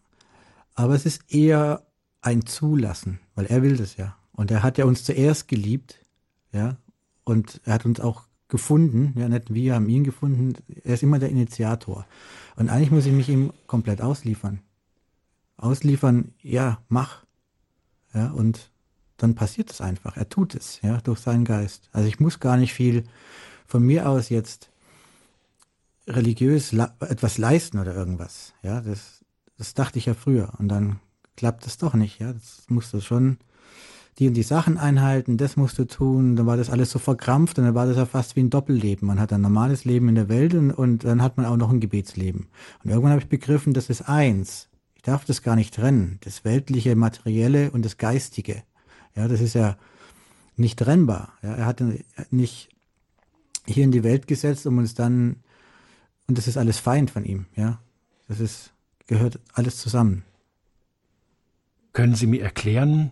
aber 0.75 0.95
es 0.95 1.05
ist 1.05 1.31
eher 1.31 1.87
ein 2.23 2.47
Zulassen, 2.47 3.21
weil 3.35 3.45
er 3.45 3.63
will 3.63 3.77
das 3.77 3.99
ja. 3.99 4.17
Und 4.33 4.51
er 4.51 4.63
hat 4.63 4.79
ja 4.79 4.87
uns 4.87 5.05
zuerst 5.05 5.47
geliebt, 5.47 6.07
ja, 6.51 6.79
und 7.25 7.61
er 7.67 7.75
hat 7.75 7.85
uns 7.85 8.01
auch 8.01 8.23
gefunden, 8.49 9.13
ja, 9.15 9.29
nicht 9.29 9.53
wir 9.53 9.75
haben 9.75 9.91
ihn 9.91 10.05
gefunden, 10.05 10.55
er 10.85 10.95
ist 10.95 11.03
immer 11.03 11.19
der 11.19 11.29
Initiator. 11.29 12.07
Und 12.57 12.71
eigentlich 12.71 12.91
muss 12.91 13.05
ich 13.05 13.13
mich 13.13 13.29
ihm 13.29 13.53
komplett 13.67 14.01
ausliefern. 14.01 14.61
Ausliefern, 15.59 16.33
ja, 16.41 16.79
mach. 16.89 17.27
Ja, 18.15 18.31
und 18.31 18.71
dann 19.19 19.35
passiert 19.35 19.71
es 19.71 19.83
einfach. 19.83 20.17
Er 20.17 20.31
tut 20.31 20.55
es, 20.55 20.81
ja, 20.81 20.97
durch 21.03 21.19
seinen 21.19 21.45
Geist. 21.45 21.91
Also 21.93 22.09
ich 22.09 22.21
muss 22.21 22.41
gar 22.41 22.57
nicht 22.57 22.73
viel 22.73 23.05
von 23.67 23.83
mir 23.83 24.09
aus 24.09 24.31
jetzt 24.31 24.70
religiös 26.11 26.73
etwas 26.73 27.39
leisten 27.39 27.79
oder 27.79 27.95
irgendwas. 27.95 28.55
Ja, 28.63 28.81
das, 28.81 29.25
das 29.59 29.75
dachte 29.75 29.99
ich 29.99 30.07
ja 30.07 30.15
früher. 30.15 30.53
Und 30.59 30.69
dann 30.69 31.01
klappt 31.37 31.67
es 31.67 31.79
doch 31.79 31.95
nicht. 31.95 32.19
Ja, 32.19 32.33
das 32.33 32.65
musst 32.69 32.93
du 32.93 33.01
schon 33.01 33.39
die 34.19 34.29
und 34.29 34.35
die 34.35 34.43
Sachen 34.43 34.77
einhalten, 34.77 35.39
das 35.39 35.57
musst 35.57 35.79
du 35.79 35.87
tun. 35.87 36.37
Dann 36.37 36.47
war 36.47 36.57
das 36.57 36.69
alles 36.69 36.91
so 36.91 36.99
verkrampft 36.99 37.59
und 37.59 37.65
dann 37.65 37.75
war 37.75 37.87
das 37.87 37.97
ja 37.97 38.07
fast 38.07 38.37
wie 38.37 38.41
ein 38.41 38.51
Doppelleben. 38.51 39.07
Man 39.07 39.19
hat 39.19 39.33
ein 39.33 39.41
normales 39.41 39.85
Leben 39.85 40.09
in 40.09 40.15
der 40.15 40.29
Welt 40.29 40.55
und, 40.55 40.73
und 40.73 41.05
dann 41.05 41.23
hat 41.23 41.37
man 41.37 41.47
auch 41.47 41.57
noch 41.57 41.71
ein 41.71 41.81
Gebetsleben. 41.81 42.49
Und 42.85 42.91
irgendwann 42.91 43.13
habe 43.13 43.23
ich 43.23 43.29
begriffen, 43.29 43.73
das 43.73 43.89
ist 43.89 44.03
eins. 44.03 44.69
Ich 44.95 45.03
darf 45.03 45.25
das 45.25 45.43
gar 45.43 45.57
nicht 45.57 45.75
trennen. 45.75 46.19
Das 46.21 46.45
Weltliche, 46.45 46.95
Materielle 46.97 47.71
und 47.71 47.85
das 47.85 47.97
Geistige. 47.97 48.63
Ja, 49.17 49.29
das 49.29 49.41
ist 49.41 49.55
ja 49.55 49.79
nicht 50.57 50.79
trennbar. 50.79 51.33
Ja, 51.43 51.55
er 51.55 51.67
hat 51.67 51.83
nicht 52.31 52.69
hier 53.67 53.85
in 53.85 53.93
die 53.93 54.05
Welt 54.05 54.27
gesetzt, 54.27 54.67
um 54.67 54.77
uns 54.77 54.95
dann 54.95 55.37
und 56.31 56.39
das 56.39 56.47
ist 56.47 56.57
alles 56.57 56.79
Feind 56.79 57.11
von 57.11 57.25
ihm, 57.25 57.47
ja. 57.57 57.81
Das 58.29 58.39
ist, 58.39 58.73
gehört 59.09 59.41
alles 59.53 59.79
zusammen. 59.79 60.23
Können 61.93 62.15
Sie 62.15 62.29
mir 62.29 62.41
erklären, 62.41 63.11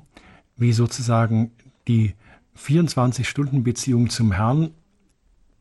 wie 0.57 0.73
sozusagen 0.73 1.51
die 1.89 2.15
24-Stunden-Beziehung 2.57 4.09
zum 4.09 4.31
Herrn 4.31 4.71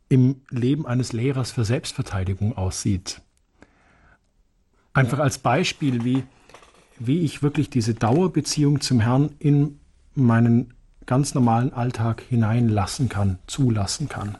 im 0.08 0.42
Leben 0.52 0.86
eines 0.86 1.14
Lehrers 1.14 1.50
für 1.50 1.66
Selbstverteidigung 1.66 2.56
aussieht. 2.56 3.22
Einfach 4.94 5.18
als 5.18 5.40
Beispiel, 5.40 6.04
wie, 6.04 6.26
wie 7.00 7.22
ich 7.22 7.42
wirklich 7.42 7.72
diese 7.72 7.96
Dauerbeziehung 7.96 8.82
zum 8.82 9.00
Herrn 9.00 9.32
in 9.40 9.80
meinen 10.14 10.76
ganz 11.08 11.34
normalen 11.34 11.74
Alltag 11.74 12.22
hineinlassen 12.22 13.10
kann, 13.10 13.40
zulassen 13.48 14.08
kann. 14.08 14.38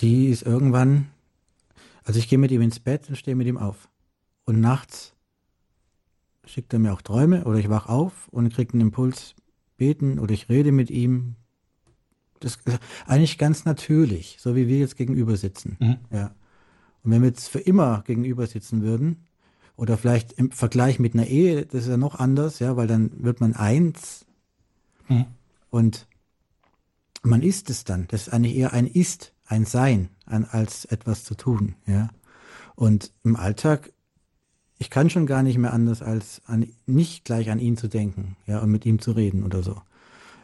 Die 0.00 0.28
ist 0.28 0.42
irgendwann, 0.42 1.08
also 2.04 2.18
ich 2.18 2.28
gehe 2.28 2.38
mit 2.38 2.50
ihm 2.50 2.62
ins 2.62 2.80
Bett 2.80 3.08
und 3.08 3.16
stehe 3.16 3.36
mit 3.36 3.46
ihm 3.46 3.58
auf. 3.58 3.88
Und 4.44 4.60
nachts 4.60 5.14
schickt 6.44 6.72
er 6.72 6.78
mir 6.78 6.92
auch 6.92 7.02
Träume 7.02 7.44
oder 7.44 7.58
ich 7.58 7.68
wach 7.68 7.86
auf 7.86 8.28
und 8.28 8.52
kriege 8.52 8.72
einen 8.72 8.82
Impuls, 8.82 9.34
beten 9.76 10.18
oder 10.18 10.32
ich 10.32 10.48
rede 10.48 10.72
mit 10.72 10.90
ihm. 10.90 11.36
Das 12.40 12.56
ist 12.56 12.80
eigentlich 13.06 13.38
ganz 13.38 13.64
natürlich, 13.64 14.38
so 14.40 14.56
wie 14.56 14.66
wir 14.66 14.78
jetzt 14.78 14.96
gegenüber 14.96 15.36
sitzen. 15.36 15.76
Mhm. 15.78 15.96
Ja. 16.10 16.34
Und 17.02 17.10
wenn 17.12 17.22
wir 17.22 17.28
jetzt 17.28 17.48
für 17.48 17.60
immer 17.60 18.02
gegenüber 18.06 18.46
sitzen 18.46 18.82
würden, 18.82 19.26
oder 19.80 19.96
vielleicht 19.96 20.32
im 20.32 20.50
Vergleich 20.50 20.98
mit 20.98 21.14
einer 21.14 21.26
Ehe, 21.26 21.64
das 21.64 21.84
ist 21.84 21.88
ja 21.88 21.96
noch 21.96 22.16
anders, 22.16 22.58
ja, 22.58 22.76
weil 22.76 22.86
dann 22.86 23.24
wird 23.24 23.40
man 23.40 23.54
eins 23.54 24.26
mhm. 25.08 25.24
und 25.70 26.06
man 27.22 27.40
ist 27.40 27.70
es 27.70 27.84
dann. 27.84 28.06
Das 28.08 28.26
ist 28.26 28.28
eigentlich 28.28 28.56
eher 28.56 28.74
ein 28.74 28.86
Ist, 28.86 29.32
ein 29.50 29.66
Sein, 29.66 30.08
ein, 30.26 30.48
als 30.48 30.84
etwas 30.86 31.24
zu 31.24 31.34
tun, 31.34 31.74
ja. 31.86 32.08
Und 32.74 33.12
im 33.24 33.36
Alltag 33.36 33.92
ich 34.80 34.88
kann 34.88 35.10
schon 35.10 35.26
gar 35.26 35.42
nicht 35.42 35.58
mehr 35.58 35.74
anders, 35.74 36.00
als 36.00 36.40
an, 36.46 36.66
nicht 36.86 37.26
gleich 37.26 37.50
an 37.50 37.58
ihn 37.58 37.76
zu 37.76 37.86
denken, 37.86 38.36
ja, 38.46 38.60
und 38.60 38.70
mit 38.70 38.86
ihm 38.86 38.98
zu 38.98 39.12
reden 39.12 39.44
oder 39.44 39.62
so. 39.62 39.76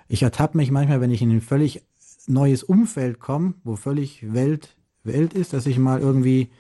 Ich 0.08 0.22
ertappe 0.22 0.58
mich 0.58 0.70
manchmal, 0.70 1.00
wenn 1.00 1.10
ich 1.10 1.22
in 1.22 1.30
ein 1.30 1.40
völlig 1.40 1.82
neues 2.26 2.62
Umfeld 2.62 3.18
komme, 3.18 3.54
wo 3.64 3.76
völlig 3.76 4.34
Welt, 4.34 4.76
Welt 5.04 5.32
ist, 5.32 5.54
dass 5.54 5.64
ich 5.64 5.78
mal 5.78 6.00
irgendwie, 6.00 6.50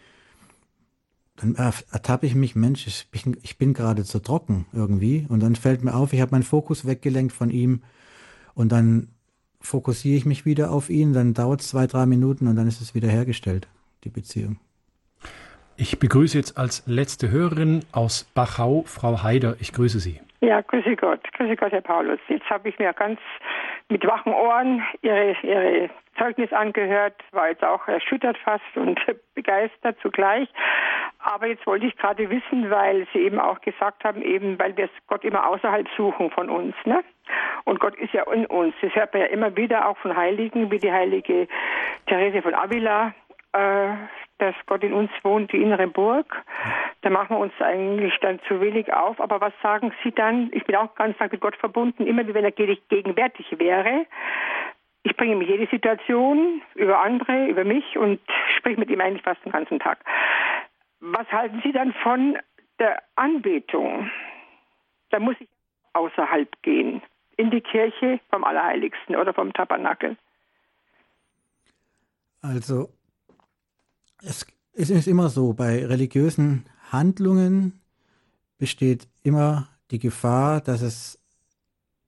dann 1.36 1.54
ertappe 1.54 2.26
ich 2.26 2.34
mich, 2.34 2.56
Mensch, 2.56 2.86
ich 2.86 3.10
bin, 3.10 3.36
ich 3.42 3.58
bin 3.58 3.74
gerade 3.74 4.04
zu 4.04 4.20
trocken 4.20 4.64
irgendwie. 4.72 5.26
Und 5.28 5.40
dann 5.40 5.54
fällt 5.54 5.84
mir 5.84 5.94
auf, 5.94 6.14
ich 6.14 6.22
habe 6.22 6.30
meinen 6.30 6.44
Fokus 6.44 6.86
weggelenkt 6.86 7.34
von 7.34 7.50
ihm. 7.50 7.82
Und 8.54 8.72
dann 8.72 9.08
fokussiere 9.66 10.16
ich 10.16 10.26
mich 10.26 10.46
wieder 10.46 10.70
auf 10.70 10.88
ihn, 10.90 11.12
dann 11.12 11.34
dauert 11.34 11.60
es 11.60 11.68
zwei, 11.68 11.86
drei 11.86 12.06
Minuten 12.06 12.46
und 12.46 12.56
dann 12.56 12.68
ist 12.68 12.80
es 12.80 12.94
wieder 12.94 13.08
hergestellt, 13.08 13.68
die 14.04 14.10
Beziehung. 14.10 14.58
Ich 15.76 15.98
begrüße 15.98 16.38
jetzt 16.38 16.56
als 16.56 16.84
letzte 16.86 17.30
Hörerin 17.30 17.84
aus 17.92 18.24
Bachau 18.34 18.84
Frau 18.86 19.22
Haider. 19.22 19.56
Ich 19.60 19.72
grüße 19.72 19.98
Sie. 19.98 20.20
Ja, 20.40 20.60
grüße 20.62 20.96
Gott. 20.96 21.20
Grüße 21.34 21.56
Gott, 21.56 21.72
Herr 21.72 21.82
Paulus. 21.82 22.18
Jetzt 22.28 22.48
habe 22.48 22.68
ich 22.68 22.78
mir 22.78 22.92
ganz 22.92 23.20
mit 23.88 24.06
wachen 24.06 24.32
Ohren 24.32 24.82
Ihre, 25.02 25.36
Ihre 25.42 25.90
Zeugnis 26.18 26.52
angehört, 26.52 27.14
war 27.32 27.48
jetzt 27.48 27.64
auch 27.64 27.86
erschüttert 27.88 28.36
fast 28.38 28.76
und 28.76 29.00
begeistert 29.34 29.96
zugleich. 30.00 30.48
Aber 31.18 31.46
jetzt 31.46 31.66
wollte 31.66 31.86
ich 31.86 31.96
gerade 31.96 32.30
wissen, 32.30 32.70
weil 32.70 33.06
Sie 33.12 33.20
eben 33.20 33.40
auch 33.40 33.60
gesagt 33.60 34.04
haben, 34.04 34.22
eben 34.22 34.58
weil 34.58 34.76
wir 34.76 34.88
Gott 35.08 35.24
immer 35.24 35.48
außerhalb 35.48 35.88
suchen 35.96 36.30
von 36.30 36.50
uns, 36.50 36.74
ne? 36.84 37.02
Und 37.64 37.80
Gott 37.80 37.96
ist 37.96 38.12
ja 38.12 38.22
in 38.30 38.46
uns. 38.46 38.74
Das 38.80 38.94
hört 38.94 39.12
man 39.12 39.22
ja 39.22 39.28
immer 39.28 39.56
wieder 39.56 39.88
auch 39.88 39.98
von 39.98 40.16
Heiligen, 40.16 40.70
wie 40.70 40.78
die 40.78 40.92
heilige 40.92 41.48
Therese 42.06 42.42
von 42.42 42.54
Avila, 42.54 43.12
äh, 43.52 43.88
dass 44.38 44.54
Gott 44.66 44.84
in 44.84 44.92
uns 44.92 45.10
wohnt, 45.22 45.52
die 45.52 45.62
innere 45.62 45.88
Burg. 45.88 46.44
Da 47.02 47.10
machen 47.10 47.36
wir 47.36 47.40
uns 47.40 47.54
eigentlich 47.60 48.14
dann 48.20 48.38
zu 48.46 48.60
wenig 48.60 48.92
auf. 48.92 49.20
Aber 49.20 49.40
was 49.40 49.52
sagen 49.62 49.92
Sie 50.04 50.12
dann? 50.12 50.50
Ich 50.52 50.64
bin 50.64 50.76
auch 50.76 50.94
ganz 50.94 51.16
stark 51.16 51.32
mit 51.32 51.40
Gott 51.40 51.56
verbunden, 51.56 52.06
immer 52.06 52.22
wenn 52.32 52.44
er 52.44 52.52
gegenwärtig 52.52 53.58
wäre. 53.58 54.06
Ich 55.06 55.16
bringe 55.16 55.36
mich 55.36 55.48
jede 55.48 55.68
Situation 55.70 56.62
über 56.74 57.00
andere, 57.00 57.46
über 57.46 57.62
mich 57.62 57.96
und 57.96 58.18
spreche 58.58 58.80
mit 58.80 58.90
ihm 58.90 59.00
eigentlich 59.00 59.22
fast 59.22 59.44
den 59.44 59.52
ganzen 59.52 59.78
Tag. 59.78 60.04
Was 60.98 61.30
halten 61.30 61.60
Sie 61.62 61.70
dann 61.70 61.94
von 62.02 62.36
der 62.80 63.00
Anbetung? 63.14 64.10
Da 65.10 65.20
muss 65.20 65.36
ich 65.38 65.48
außerhalb 65.92 66.50
gehen, 66.62 67.02
in 67.36 67.52
die 67.52 67.60
Kirche 67.60 68.18
vom 68.30 68.42
Allerheiligsten 68.42 69.14
oder 69.14 69.32
vom 69.32 69.52
Tabernakel. 69.52 70.16
Also 72.42 72.88
es, 74.22 74.44
es 74.72 74.90
ist 74.90 75.06
immer 75.06 75.28
so, 75.28 75.52
bei 75.52 75.86
religiösen 75.86 76.64
Handlungen 76.90 77.80
besteht 78.58 79.06
immer 79.22 79.68
die 79.92 80.00
Gefahr, 80.00 80.60
dass 80.60 80.82
es 80.82 81.22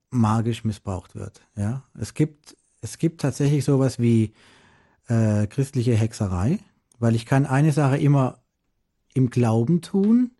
magisch 0.09 0.65
missbraucht 0.65 1.15
wird. 1.15 1.39
Ja, 1.55 1.83
es 1.97 2.13
gibt 2.13 2.57
es 2.81 2.97
gibt 2.97 3.21
tatsächlich 3.21 3.65
sowas 3.65 3.99
wie 3.99 4.33
äh, 5.07 5.47
christliche 5.47 5.95
Hexerei, 5.95 6.59
weil 6.99 7.15
ich 7.15 7.25
kann 7.25 7.45
eine 7.45 7.71
Sache 7.71 7.97
immer 7.97 8.39
im 9.13 9.29
Glauben 9.29 9.81
tun 9.81 10.31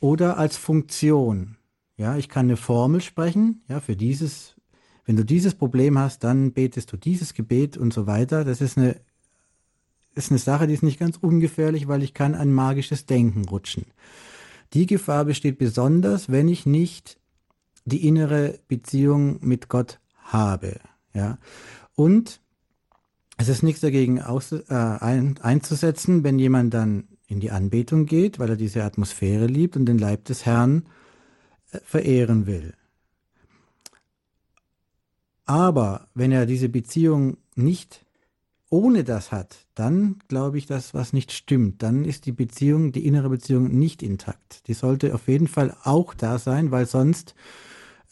oder 0.00 0.38
als 0.38 0.56
Funktion. 0.56 1.56
Ja, 1.96 2.16
ich 2.16 2.28
kann 2.28 2.46
eine 2.46 2.56
Formel 2.56 3.00
sprechen. 3.00 3.62
Ja, 3.68 3.80
für 3.80 3.94
dieses, 3.96 4.56
wenn 5.04 5.16
du 5.16 5.24
dieses 5.24 5.54
Problem 5.54 5.98
hast, 5.98 6.24
dann 6.24 6.52
betest 6.52 6.92
du 6.92 6.96
dieses 6.96 7.34
Gebet 7.34 7.76
und 7.76 7.92
so 7.92 8.06
weiter. 8.06 8.44
Das 8.44 8.60
ist 8.60 8.76
eine 8.76 9.00
ist 10.14 10.30
eine 10.30 10.38
Sache, 10.38 10.66
die 10.66 10.74
ist 10.74 10.82
nicht 10.82 11.00
ganz 11.00 11.16
ungefährlich, 11.20 11.88
weil 11.88 12.02
ich 12.02 12.14
kann 12.14 12.34
ein 12.34 12.52
magisches 12.52 13.06
Denken 13.06 13.44
rutschen. 13.46 13.86
Die 14.72 14.86
Gefahr 14.86 15.24
besteht 15.24 15.58
besonders, 15.58 16.30
wenn 16.30 16.48
ich 16.48 16.66
nicht 16.66 17.18
die 17.84 18.06
innere 18.06 18.58
Beziehung 18.68 19.38
mit 19.40 19.68
Gott 19.68 20.00
habe. 20.22 20.80
Ja. 21.14 21.38
Und 21.94 22.40
es 23.36 23.48
ist 23.48 23.62
nichts 23.62 23.80
dagegen 23.80 24.20
aus, 24.20 24.52
äh, 24.52 24.64
ein, 24.68 25.38
einzusetzen, 25.40 26.24
wenn 26.24 26.38
jemand 26.38 26.74
dann 26.74 27.08
in 27.26 27.40
die 27.40 27.50
Anbetung 27.50 28.06
geht, 28.06 28.38
weil 28.38 28.50
er 28.50 28.56
diese 28.56 28.84
Atmosphäre 28.84 29.46
liebt 29.46 29.76
und 29.76 29.86
den 29.86 29.98
Leib 29.98 30.24
des 30.24 30.44
Herrn 30.44 30.86
äh, 31.72 31.78
verehren 31.84 32.46
will. 32.46 32.74
Aber 35.46 36.08
wenn 36.14 36.32
er 36.32 36.46
diese 36.46 36.68
Beziehung 36.68 37.36
nicht 37.54 38.04
ohne 38.70 39.04
das 39.04 39.30
hat, 39.30 39.66
dann 39.74 40.18
glaube 40.26 40.58
ich, 40.58 40.66
dass 40.66 40.94
was 40.94 41.12
nicht 41.12 41.32
stimmt. 41.32 41.82
Dann 41.82 42.04
ist 42.04 42.26
die 42.26 42.32
Beziehung, 42.32 42.92
die 42.92 43.06
innere 43.06 43.28
Beziehung 43.28 43.68
nicht 43.78 44.02
intakt. 44.02 44.66
Die 44.66 44.74
sollte 44.74 45.14
auf 45.14 45.28
jeden 45.28 45.46
Fall 45.46 45.76
auch 45.84 46.14
da 46.14 46.38
sein, 46.38 46.70
weil 46.70 46.86
sonst 46.86 47.34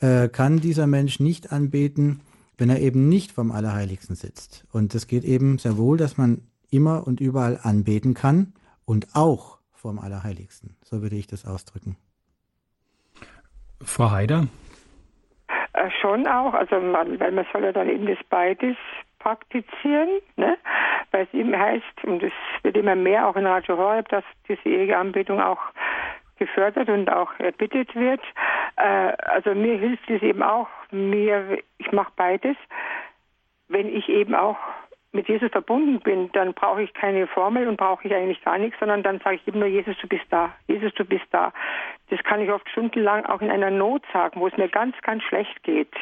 äh, 0.01 0.29
kann 0.29 0.61
dieser 0.61 0.87
Mensch 0.87 1.21
nicht 1.21 1.51
anbeten, 1.53 2.21
wenn 2.63 2.71
er 2.71 2.79
eben 2.79 3.09
nicht 3.09 3.33
vom 3.33 3.51
Allerheiligsten 3.51 4.15
sitzt. 4.15 4.65
Und 4.73 4.95
es 4.95 5.09
geht 5.09 5.25
eben 5.25 5.59
sehr 5.59 5.77
wohl, 5.77 5.97
dass 5.99 6.17
man 6.17 6.43
immer 6.71 7.05
und 7.09 7.21
überall 7.21 7.59
anbeten 7.61 8.15
kann 8.15 8.55
und 8.85 9.09
auch 9.15 9.59
vom 9.73 9.99
Allerheiligsten. 9.99 10.77
So 10.85 11.03
würde 11.03 11.17
ich 11.17 11.27
das 11.27 11.45
ausdrücken. 11.45 11.97
Frau 13.83 14.13
Haider? 14.13 14.47
Äh, 15.73 15.91
schon 16.01 16.29
auch, 16.29 16.55
also 16.55 16.79
man, 16.79 17.19
weil 17.19 17.33
man 17.33 17.45
soll 17.53 17.65
ja 17.65 17.73
dann 17.73 17.89
eben 17.89 18.07
das 18.07 18.19
beides 18.31 18.77
praktizieren, 19.19 20.21
ne? 20.37 20.57
weil 21.11 21.25
es 21.25 21.35
eben 21.35 21.59
heißt, 21.59 22.05
und 22.05 22.23
es 22.23 22.33
wird 22.63 22.77
immer 22.77 22.95
mehr 22.95 23.27
auch 23.27 23.35
in 23.35 23.45
Radio 23.45 23.77
Horeb, 23.77 24.09
dass 24.11 24.25
diese 24.49 24.69
Eheanbetung 24.69 25.41
auch 25.41 25.59
gefördert 26.37 26.89
und 26.89 27.11
auch 27.11 27.33
erbittet 27.41 27.93
wird. 27.97 28.21
Äh, 28.83 29.13
also 29.27 29.55
mir 29.55 29.79
hilft 29.79 30.11
es 30.11 30.23
eben 30.23 30.43
auch, 30.43 30.69
mir, 30.91 31.59
ich 31.79 31.93
mache 31.93 32.13
beides. 32.17 32.57
Wenn 33.69 33.89
ich 33.89 34.09
eben 34.09 34.35
auch 34.35 34.59
mit 35.13 35.29
Jesus 35.29 35.51
verbunden 35.53 36.01
bin, 36.01 36.31
dann 36.33 36.55
brauche 36.55 36.83
ich 36.83 36.93
keine 36.95 37.27
Formel 37.27 37.69
und 37.69 37.77
brauche 37.77 38.07
ich 38.07 38.15
eigentlich 38.15 38.43
gar 38.43 38.59
nichts, 38.59 38.79
sondern 38.81 39.03
dann 39.03 39.21
sage 39.21 39.37
ich 39.37 39.55
immer, 39.55 39.67
Jesus, 39.67 39.95
du 40.01 40.09
bist 40.09 40.25
da. 40.31 40.53
Jesus, 40.67 40.93
du 40.95 41.05
bist 41.05 41.27
da. 41.31 41.53
Das 42.09 42.23
kann 42.25 42.41
ich 42.41 42.51
oft 42.51 42.69
stundenlang 42.71 43.25
auch 43.27 43.41
in 43.41 43.51
einer 43.51 43.71
Not 43.71 44.03
sagen, 44.13 44.41
wo 44.41 44.49
es 44.49 44.57
mir 44.57 44.69
ganz, 44.69 44.97
ganz 45.03 45.23
schlecht 45.23 45.63
geht. 45.63 45.95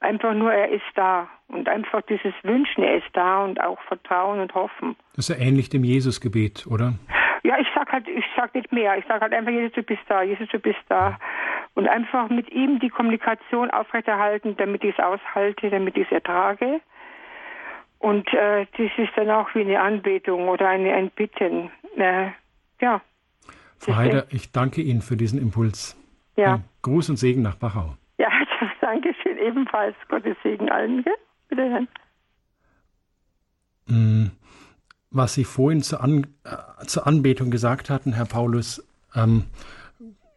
Einfach 0.00 0.34
nur, 0.34 0.52
er 0.52 0.70
ist 0.70 0.82
da. 0.94 1.28
Und 1.48 1.68
einfach 1.68 2.02
dieses 2.02 2.34
Wünschen, 2.42 2.82
er 2.84 2.96
ist 2.96 3.10
da 3.12 3.44
und 3.44 3.60
auch 3.60 3.80
Vertrauen 3.82 4.40
und 4.40 4.54
Hoffen. 4.54 4.96
Das 5.14 5.28
ist 5.28 5.38
ja 5.38 5.44
ähnlich 5.44 5.68
dem 5.68 5.84
Jesusgebet, 5.84 6.66
oder? 6.66 6.94
Ja, 7.42 7.58
ich 7.58 7.66
sag 7.74 7.90
halt, 7.92 8.06
ich 8.08 8.24
sag 8.36 8.54
nicht 8.54 8.70
mehr. 8.72 8.98
Ich 8.98 9.04
sag 9.08 9.20
halt 9.20 9.32
einfach, 9.32 9.50
Jesus, 9.50 9.72
du 9.72 9.82
bist 9.82 10.02
da, 10.08 10.22
Jesus, 10.22 10.48
du 10.48 10.58
bist 10.58 10.80
da. 10.88 11.18
Und 11.74 11.88
einfach 11.88 12.28
mit 12.28 12.50
ihm 12.50 12.78
die 12.80 12.90
Kommunikation 12.90 13.70
aufrechterhalten, 13.70 14.56
damit 14.56 14.84
ich 14.84 14.98
es 14.98 15.04
aushalte, 15.04 15.70
damit 15.70 15.96
ich 15.96 16.06
es 16.06 16.12
ertrage. 16.12 16.80
Und 17.98 18.32
äh, 18.32 18.66
das 18.76 18.90
ist 18.96 19.12
dann 19.16 19.30
auch 19.30 19.54
wie 19.54 19.60
eine 19.60 19.80
Anbetung 19.80 20.48
oder 20.48 20.68
eine, 20.68 20.92
ein 20.92 21.10
Bitten. 21.10 21.70
Äh, 21.96 22.30
ja. 22.80 23.00
Frau 23.78 23.96
Heider, 23.96 24.26
ich 24.30 24.52
danke 24.52 24.82
Ihnen 24.82 25.02
für 25.02 25.16
diesen 25.16 25.38
Impuls. 25.40 25.96
Ja. 26.36 26.54
Ein 26.54 26.64
Gruß 26.82 27.10
und 27.10 27.16
Segen 27.16 27.42
nach 27.42 27.56
Bachau. 27.56 27.96
Ja, 28.18 28.28
danke 28.80 29.14
schön 29.22 29.38
ebenfalls. 29.38 29.96
Gottes 30.08 30.36
Segen 30.42 30.70
allen. 30.70 31.02
Gell? 31.04 31.14
Bitte, 31.48 31.70
Herrn. 31.70 31.88
Was 35.10 35.34
Sie 35.34 35.44
vorhin 35.44 35.82
zur, 35.82 36.02
An 36.02 36.26
äh, 36.44 36.86
zur 36.86 37.06
Anbetung 37.06 37.50
gesagt 37.50 37.90
hatten, 37.90 38.12
Herr 38.12 38.26
Paulus, 38.26 38.82
ähm, 39.14 39.44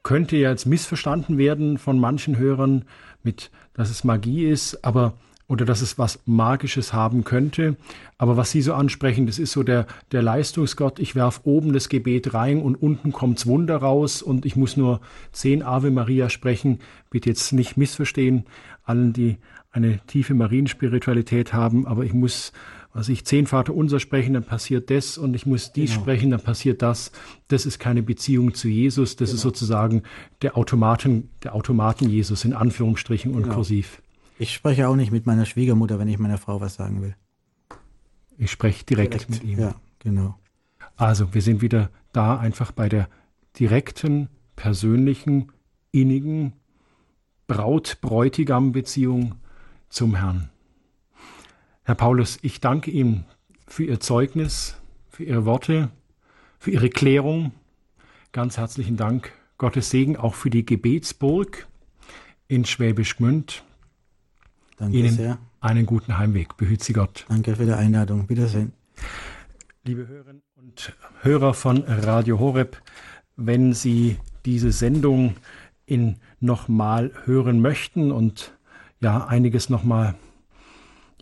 könnte 0.02 0.36
ja 0.36 0.50
jetzt 0.50 0.66
missverstanden 0.66 1.38
werden 1.38 1.78
von 1.78 2.00
manchen 2.00 2.38
Hörern 2.38 2.86
mit, 3.24 3.52
dass 3.74 3.90
es 3.90 4.04
Magie 4.04 4.46
ist, 4.46 4.84
aber 4.84 5.14
oder 5.48 5.66
dass 5.66 5.82
es 5.82 6.00
was 6.00 6.20
Magisches 6.26 6.94
haben 6.94 7.24
könnte. 7.24 7.76
Aber 8.18 8.38
was 8.38 8.52
Sie 8.52 8.62
so 8.62 8.74
ansprechen, 8.74 9.28
das 9.28 9.40
ist 9.40 9.52
so 9.52 9.62
der, 9.64 9.86
der 10.12 10.22
Leistungsgott. 10.22 11.00
Ich 11.00 11.16
werf 11.16 11.42
oben 11.44 11.74
das 11.74 11.90
Gebet 11.90 12.34
rein 12.34 12.62
und 12.62 12.76
unten 12.76 13.12
kommt's 13.12 13.46
Wunder 13.46 13.78
raus 13.78 14.22
und 14.22 14.46
ich 14.46 14.56
muss 14.56 14.78
nur 14.78 15.02
zehn 15.32 15.62
Ave 15.62 15.92
Maria 15.92 16.30
sprechen. 16.30 16.80
Bitte 17.10 17.30
jetzt 17.30 17.54
nicht 17.54 17.78
missverstehen, 17.78 18.46
allen, 18.84 19.14
die 19.14 19.38
eine 19.72 20.00
tiefe 20.08 20.34
Marienspiritualität 20.34 21.54
haben, 21.54 21.86
aber 21.88 22.04
ich 22.04 22.14
muss, 22.14 22.54
was 22.94 23.10
ich 23.10 23.26
zehn 23.26 23.48
Vater 23.48 23.74
unser 23.74 24.00
sprechen, 24.00 24.36
dann 24.36 24.44
passiert 24.44 24.92
das 24.92 25.18
und 25.18 25.34
ich 25.34 25.48
muss 25.48 25.74
dies 25.74 25.92
genau. 25.92 26.02
sprechen, 26.02 26.30
dann 26.30 26.42
passiert 26.42 26.84
das. 26.84 27.12
Das 27.48 27.66
ist 27.66 27.80
keine 27.80 28.04
Beziehung 28.04 28.54
zu 28.54 28.68
Jesus, 28.68 29.16
das 29.16 29.30
genau. 29.30 29.36
ist 29.36 29.42
sozusagen 29.42 30.04
der 30.44 30.56
Automaten, 30.58 31.30
der 31.44 31.56
Automaten 31.56 32.08
Jesus 32.08 32.46
in 32.46 32.54
Anführungsstrichen 32.54 33.34
und 33.34 33.44
genau. 33.44 33.56
kursiv. 33.56 34.02
Ich 34.38 34.54
spreche 34.54 34.88
auch 34.88 34.96
nicht 34.96 35.12
mit 35.12 35.26
meiner 35.26 35.46
Schwiegermutter, 35.46 35.98
wenn 35.98 36.08
ich 36.08 36.20
meiner 36.20 36.38
Frau 36.38 36.62
was 36.62 36.76
sagen 36.76 37.02
will. 37.02 37.16
Ich 38.38 38.52
spreche 38.52 38.86
direkt, 38.86 39.14
direkt 39.14 39.30
mit 39.30 39.44
ihm. 39.44 39.60
Ja, 39.60 39.76
genau. 40.00 40.38
Also, 40.96 41.34
wir 41.34 41.42
sind 41.42 41.62
wieder 41.62 41.90
da 42.12 42.38
einfach 42.38 42.72
bei 42.72 42.90
der 42.90 43.10
direkten, 43.60 44.30
persönlichen, 44.56 45.52
innigen 45.92 46.54
Braut-Bräutigam-Beziehung 47.48 49.36
zum 49.90 50.16
Herrn. 50.16 50.50
Herr 51.86 51.96
Paulus, 51.96 52.40
ich 52.42 52.62
danke 52.62 52.92
Ihnen 52.92 53.26
für 53.68 53.84
Ihr 53.84 54.00
Zeugnis, 54.00 54.78
für 55.10 55.26
Ihre 55.26 55.44
Worte, 55.44 55.90
für 56.58 56.72
Ihre 56.72 56.90
Klärung. 56.90 57.52
Ganz 58.32 58.58
herzlichen 58.58 58.96
Dank. 58.96 59.34
Gottes 59.58 59.90
Segen 59.90 60.16
auch 60.16 60.34
für 60.34 60.50
die 60.50 60.66
Gebetsburg 60.66 61.68
in 62.48 62.64
Schwäbisch 62.64 63.18
Gmünd. 63.18 63.66
Danke 64.78 64.98
Ihnen 64.98 65.14
sehr. 65.14 65.40
einen 65.60 65.86
guten 65.86 66.18
Heimweg. 66.18 66.56
Behüt 66.56 66.82
Sie 66.82 66.94
Gott. 66.94 67.26
Danke 67.28 67.58
für 67.58 67.66
die 67.66 67.74
Einladung. 67.74 68.30
Wiedersehen. 68.30 68.72
Liebe 69.84 70.08
Hörerinnen 70.08 70.42
und 70.56 70.94
Hörer 71.22 71.54
von 71.54 71.84
Radio 71.84 72.40
Horeb, 72.40 72.82
wenn 73.36 73.74
Sie 73.74 74.16
diese 74.46 74.72
Sendung 74.72 75.36
in 75.86 76.16
nochmal 76.40 77.12
hören 77.26 77.60
möchten 77.62 78.14
und 78.14 78.54
ja 79.02 79.26
einiges 79.28 79.70
nochmal 79.70 80.16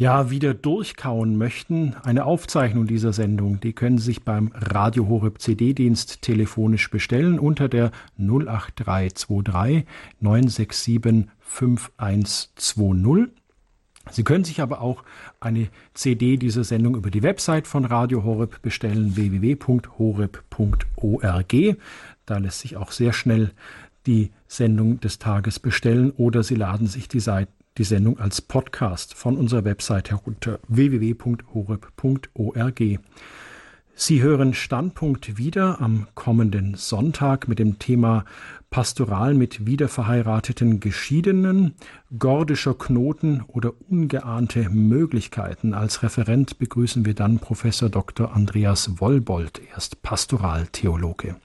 ja 0.02 0.32
wieder 0.32 0.54
durchkauen 0.56 1.38
möchten, 1.38 1.96
eine 2.02 2.26
Aufzeichnung 2.26 2.88
dieser 2.88 3.14
Sendung, 3.14 3.60
die 3.60 3.74
können 3.74 4.00
Sie 4.00 4.06
sich 4.06 4.24
beim 4.24 4.52
Radio 4.56 5.08
Horeb 5.08 5.40
CD-Dienst 5.40 6.24
telefonisch 6.24 6.90
bestellen 6.90 7.38
unter 7.38 7.70
der 7.70 7.92
08323 8.18 9.86
967 10.20 11.28
5120. 11.42 13.30
Sie 14.10 14.24
können 14.24 14.44
sich 14.44 14.60
aber 14.60 14.82
auch 14.82 15.04
eine 15.40 15.68
CD 15.94 16.38
dieser 16.38 16.64
Sendung 16.64 16.96
über 16.96 17.12
die 17.12 17.22
Website 17.22 17.68
von 17.68 17.86
Radio 17.86 18.24
Horeb 18.24 18.64
bestellen, 18.64 19.16
www.horeb.org. 19.16 20.36
Da 22.26 22.38
lässt 22.40 22.62
sich 22.62 22.76
auch 22.76 22.92
sehr 22.92 23.14
schnell 23.14 23.52
die 24.08 24.32
Sendung 24.48 25.00
des 25.00 25.20
Tages 25.20 25.60
bestellen 25.60 26.10
oder 26.10 26.42
Sie 26.42 26.56
laden 26.56 26.88
sich 26.88 27.08
die, 27.08 27.20
Seite, 27.20 27.52
die 27.78 27.84
Sendung 27.84 28.20
als 28.20 28.42
Podcast 28.42 29.14
von 29.14 29.38
unserer 29.38 29.66
Website 29.66 30.12
herunter 30.12 30.60
www.horeb.org. 30.68 31.40
Sie 33.94 34.22
hören 34.22 34.54
Standpunkt 34.54 35.38
wieder 35.38 35.80
am 35.80 36.08
kommenden 36.16 36.76
Sonntag 36.76 37.48
mit 37.48 37.60
dem 37.60 37.78
Thema 37.78 38.26
Pastoral 38.72 39.34
mit 39.34 39.66
wiederverheirateten 39.66 40.80
Geschiedenen, 40.80 41.76
gordischer 42.18 42.74
Knoten 42.74 43.44
oder 43.48 43.74
ungeahnte 43.90 44.70
Möglichkeiten. 44.70 45.74
Als 45.74 46.04
Referent 46.04 46.58
begrüßen 46.58 47.06
wir 47.06 47.14
dann 47.14 47.40
Professor 47.40 47.90
Dr. 47.90 48.34
Andreas 48.34 49.00
Wollbold, 49.00 49.62
er 49.70 49.78
ist 49.78 50.02
Pastoraltheologe. 50.02 51.36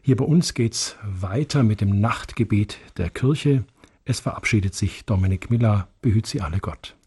Hier 0.00 0.16
bei 0.16 0.24
uns 0.24 0.54
geht's 0.54 0.96
weiter 1.04 1.64
mit 1.64 1.80
dem 1.80 2.00
Nachtgebet 2.00 2.78
der 2.96 3.10
Kirche. 3.10 3.64
Es 4.10 4.20
verabschiedet 4.20 4.74
sich 4.74 5.04
Dominik 5.04 5.50
Miller. 5.50 5.86
Behüt 6.00 6.24
Sie 6.24 6.40
alle 6.40 6.60
Gott. 6.60 6.97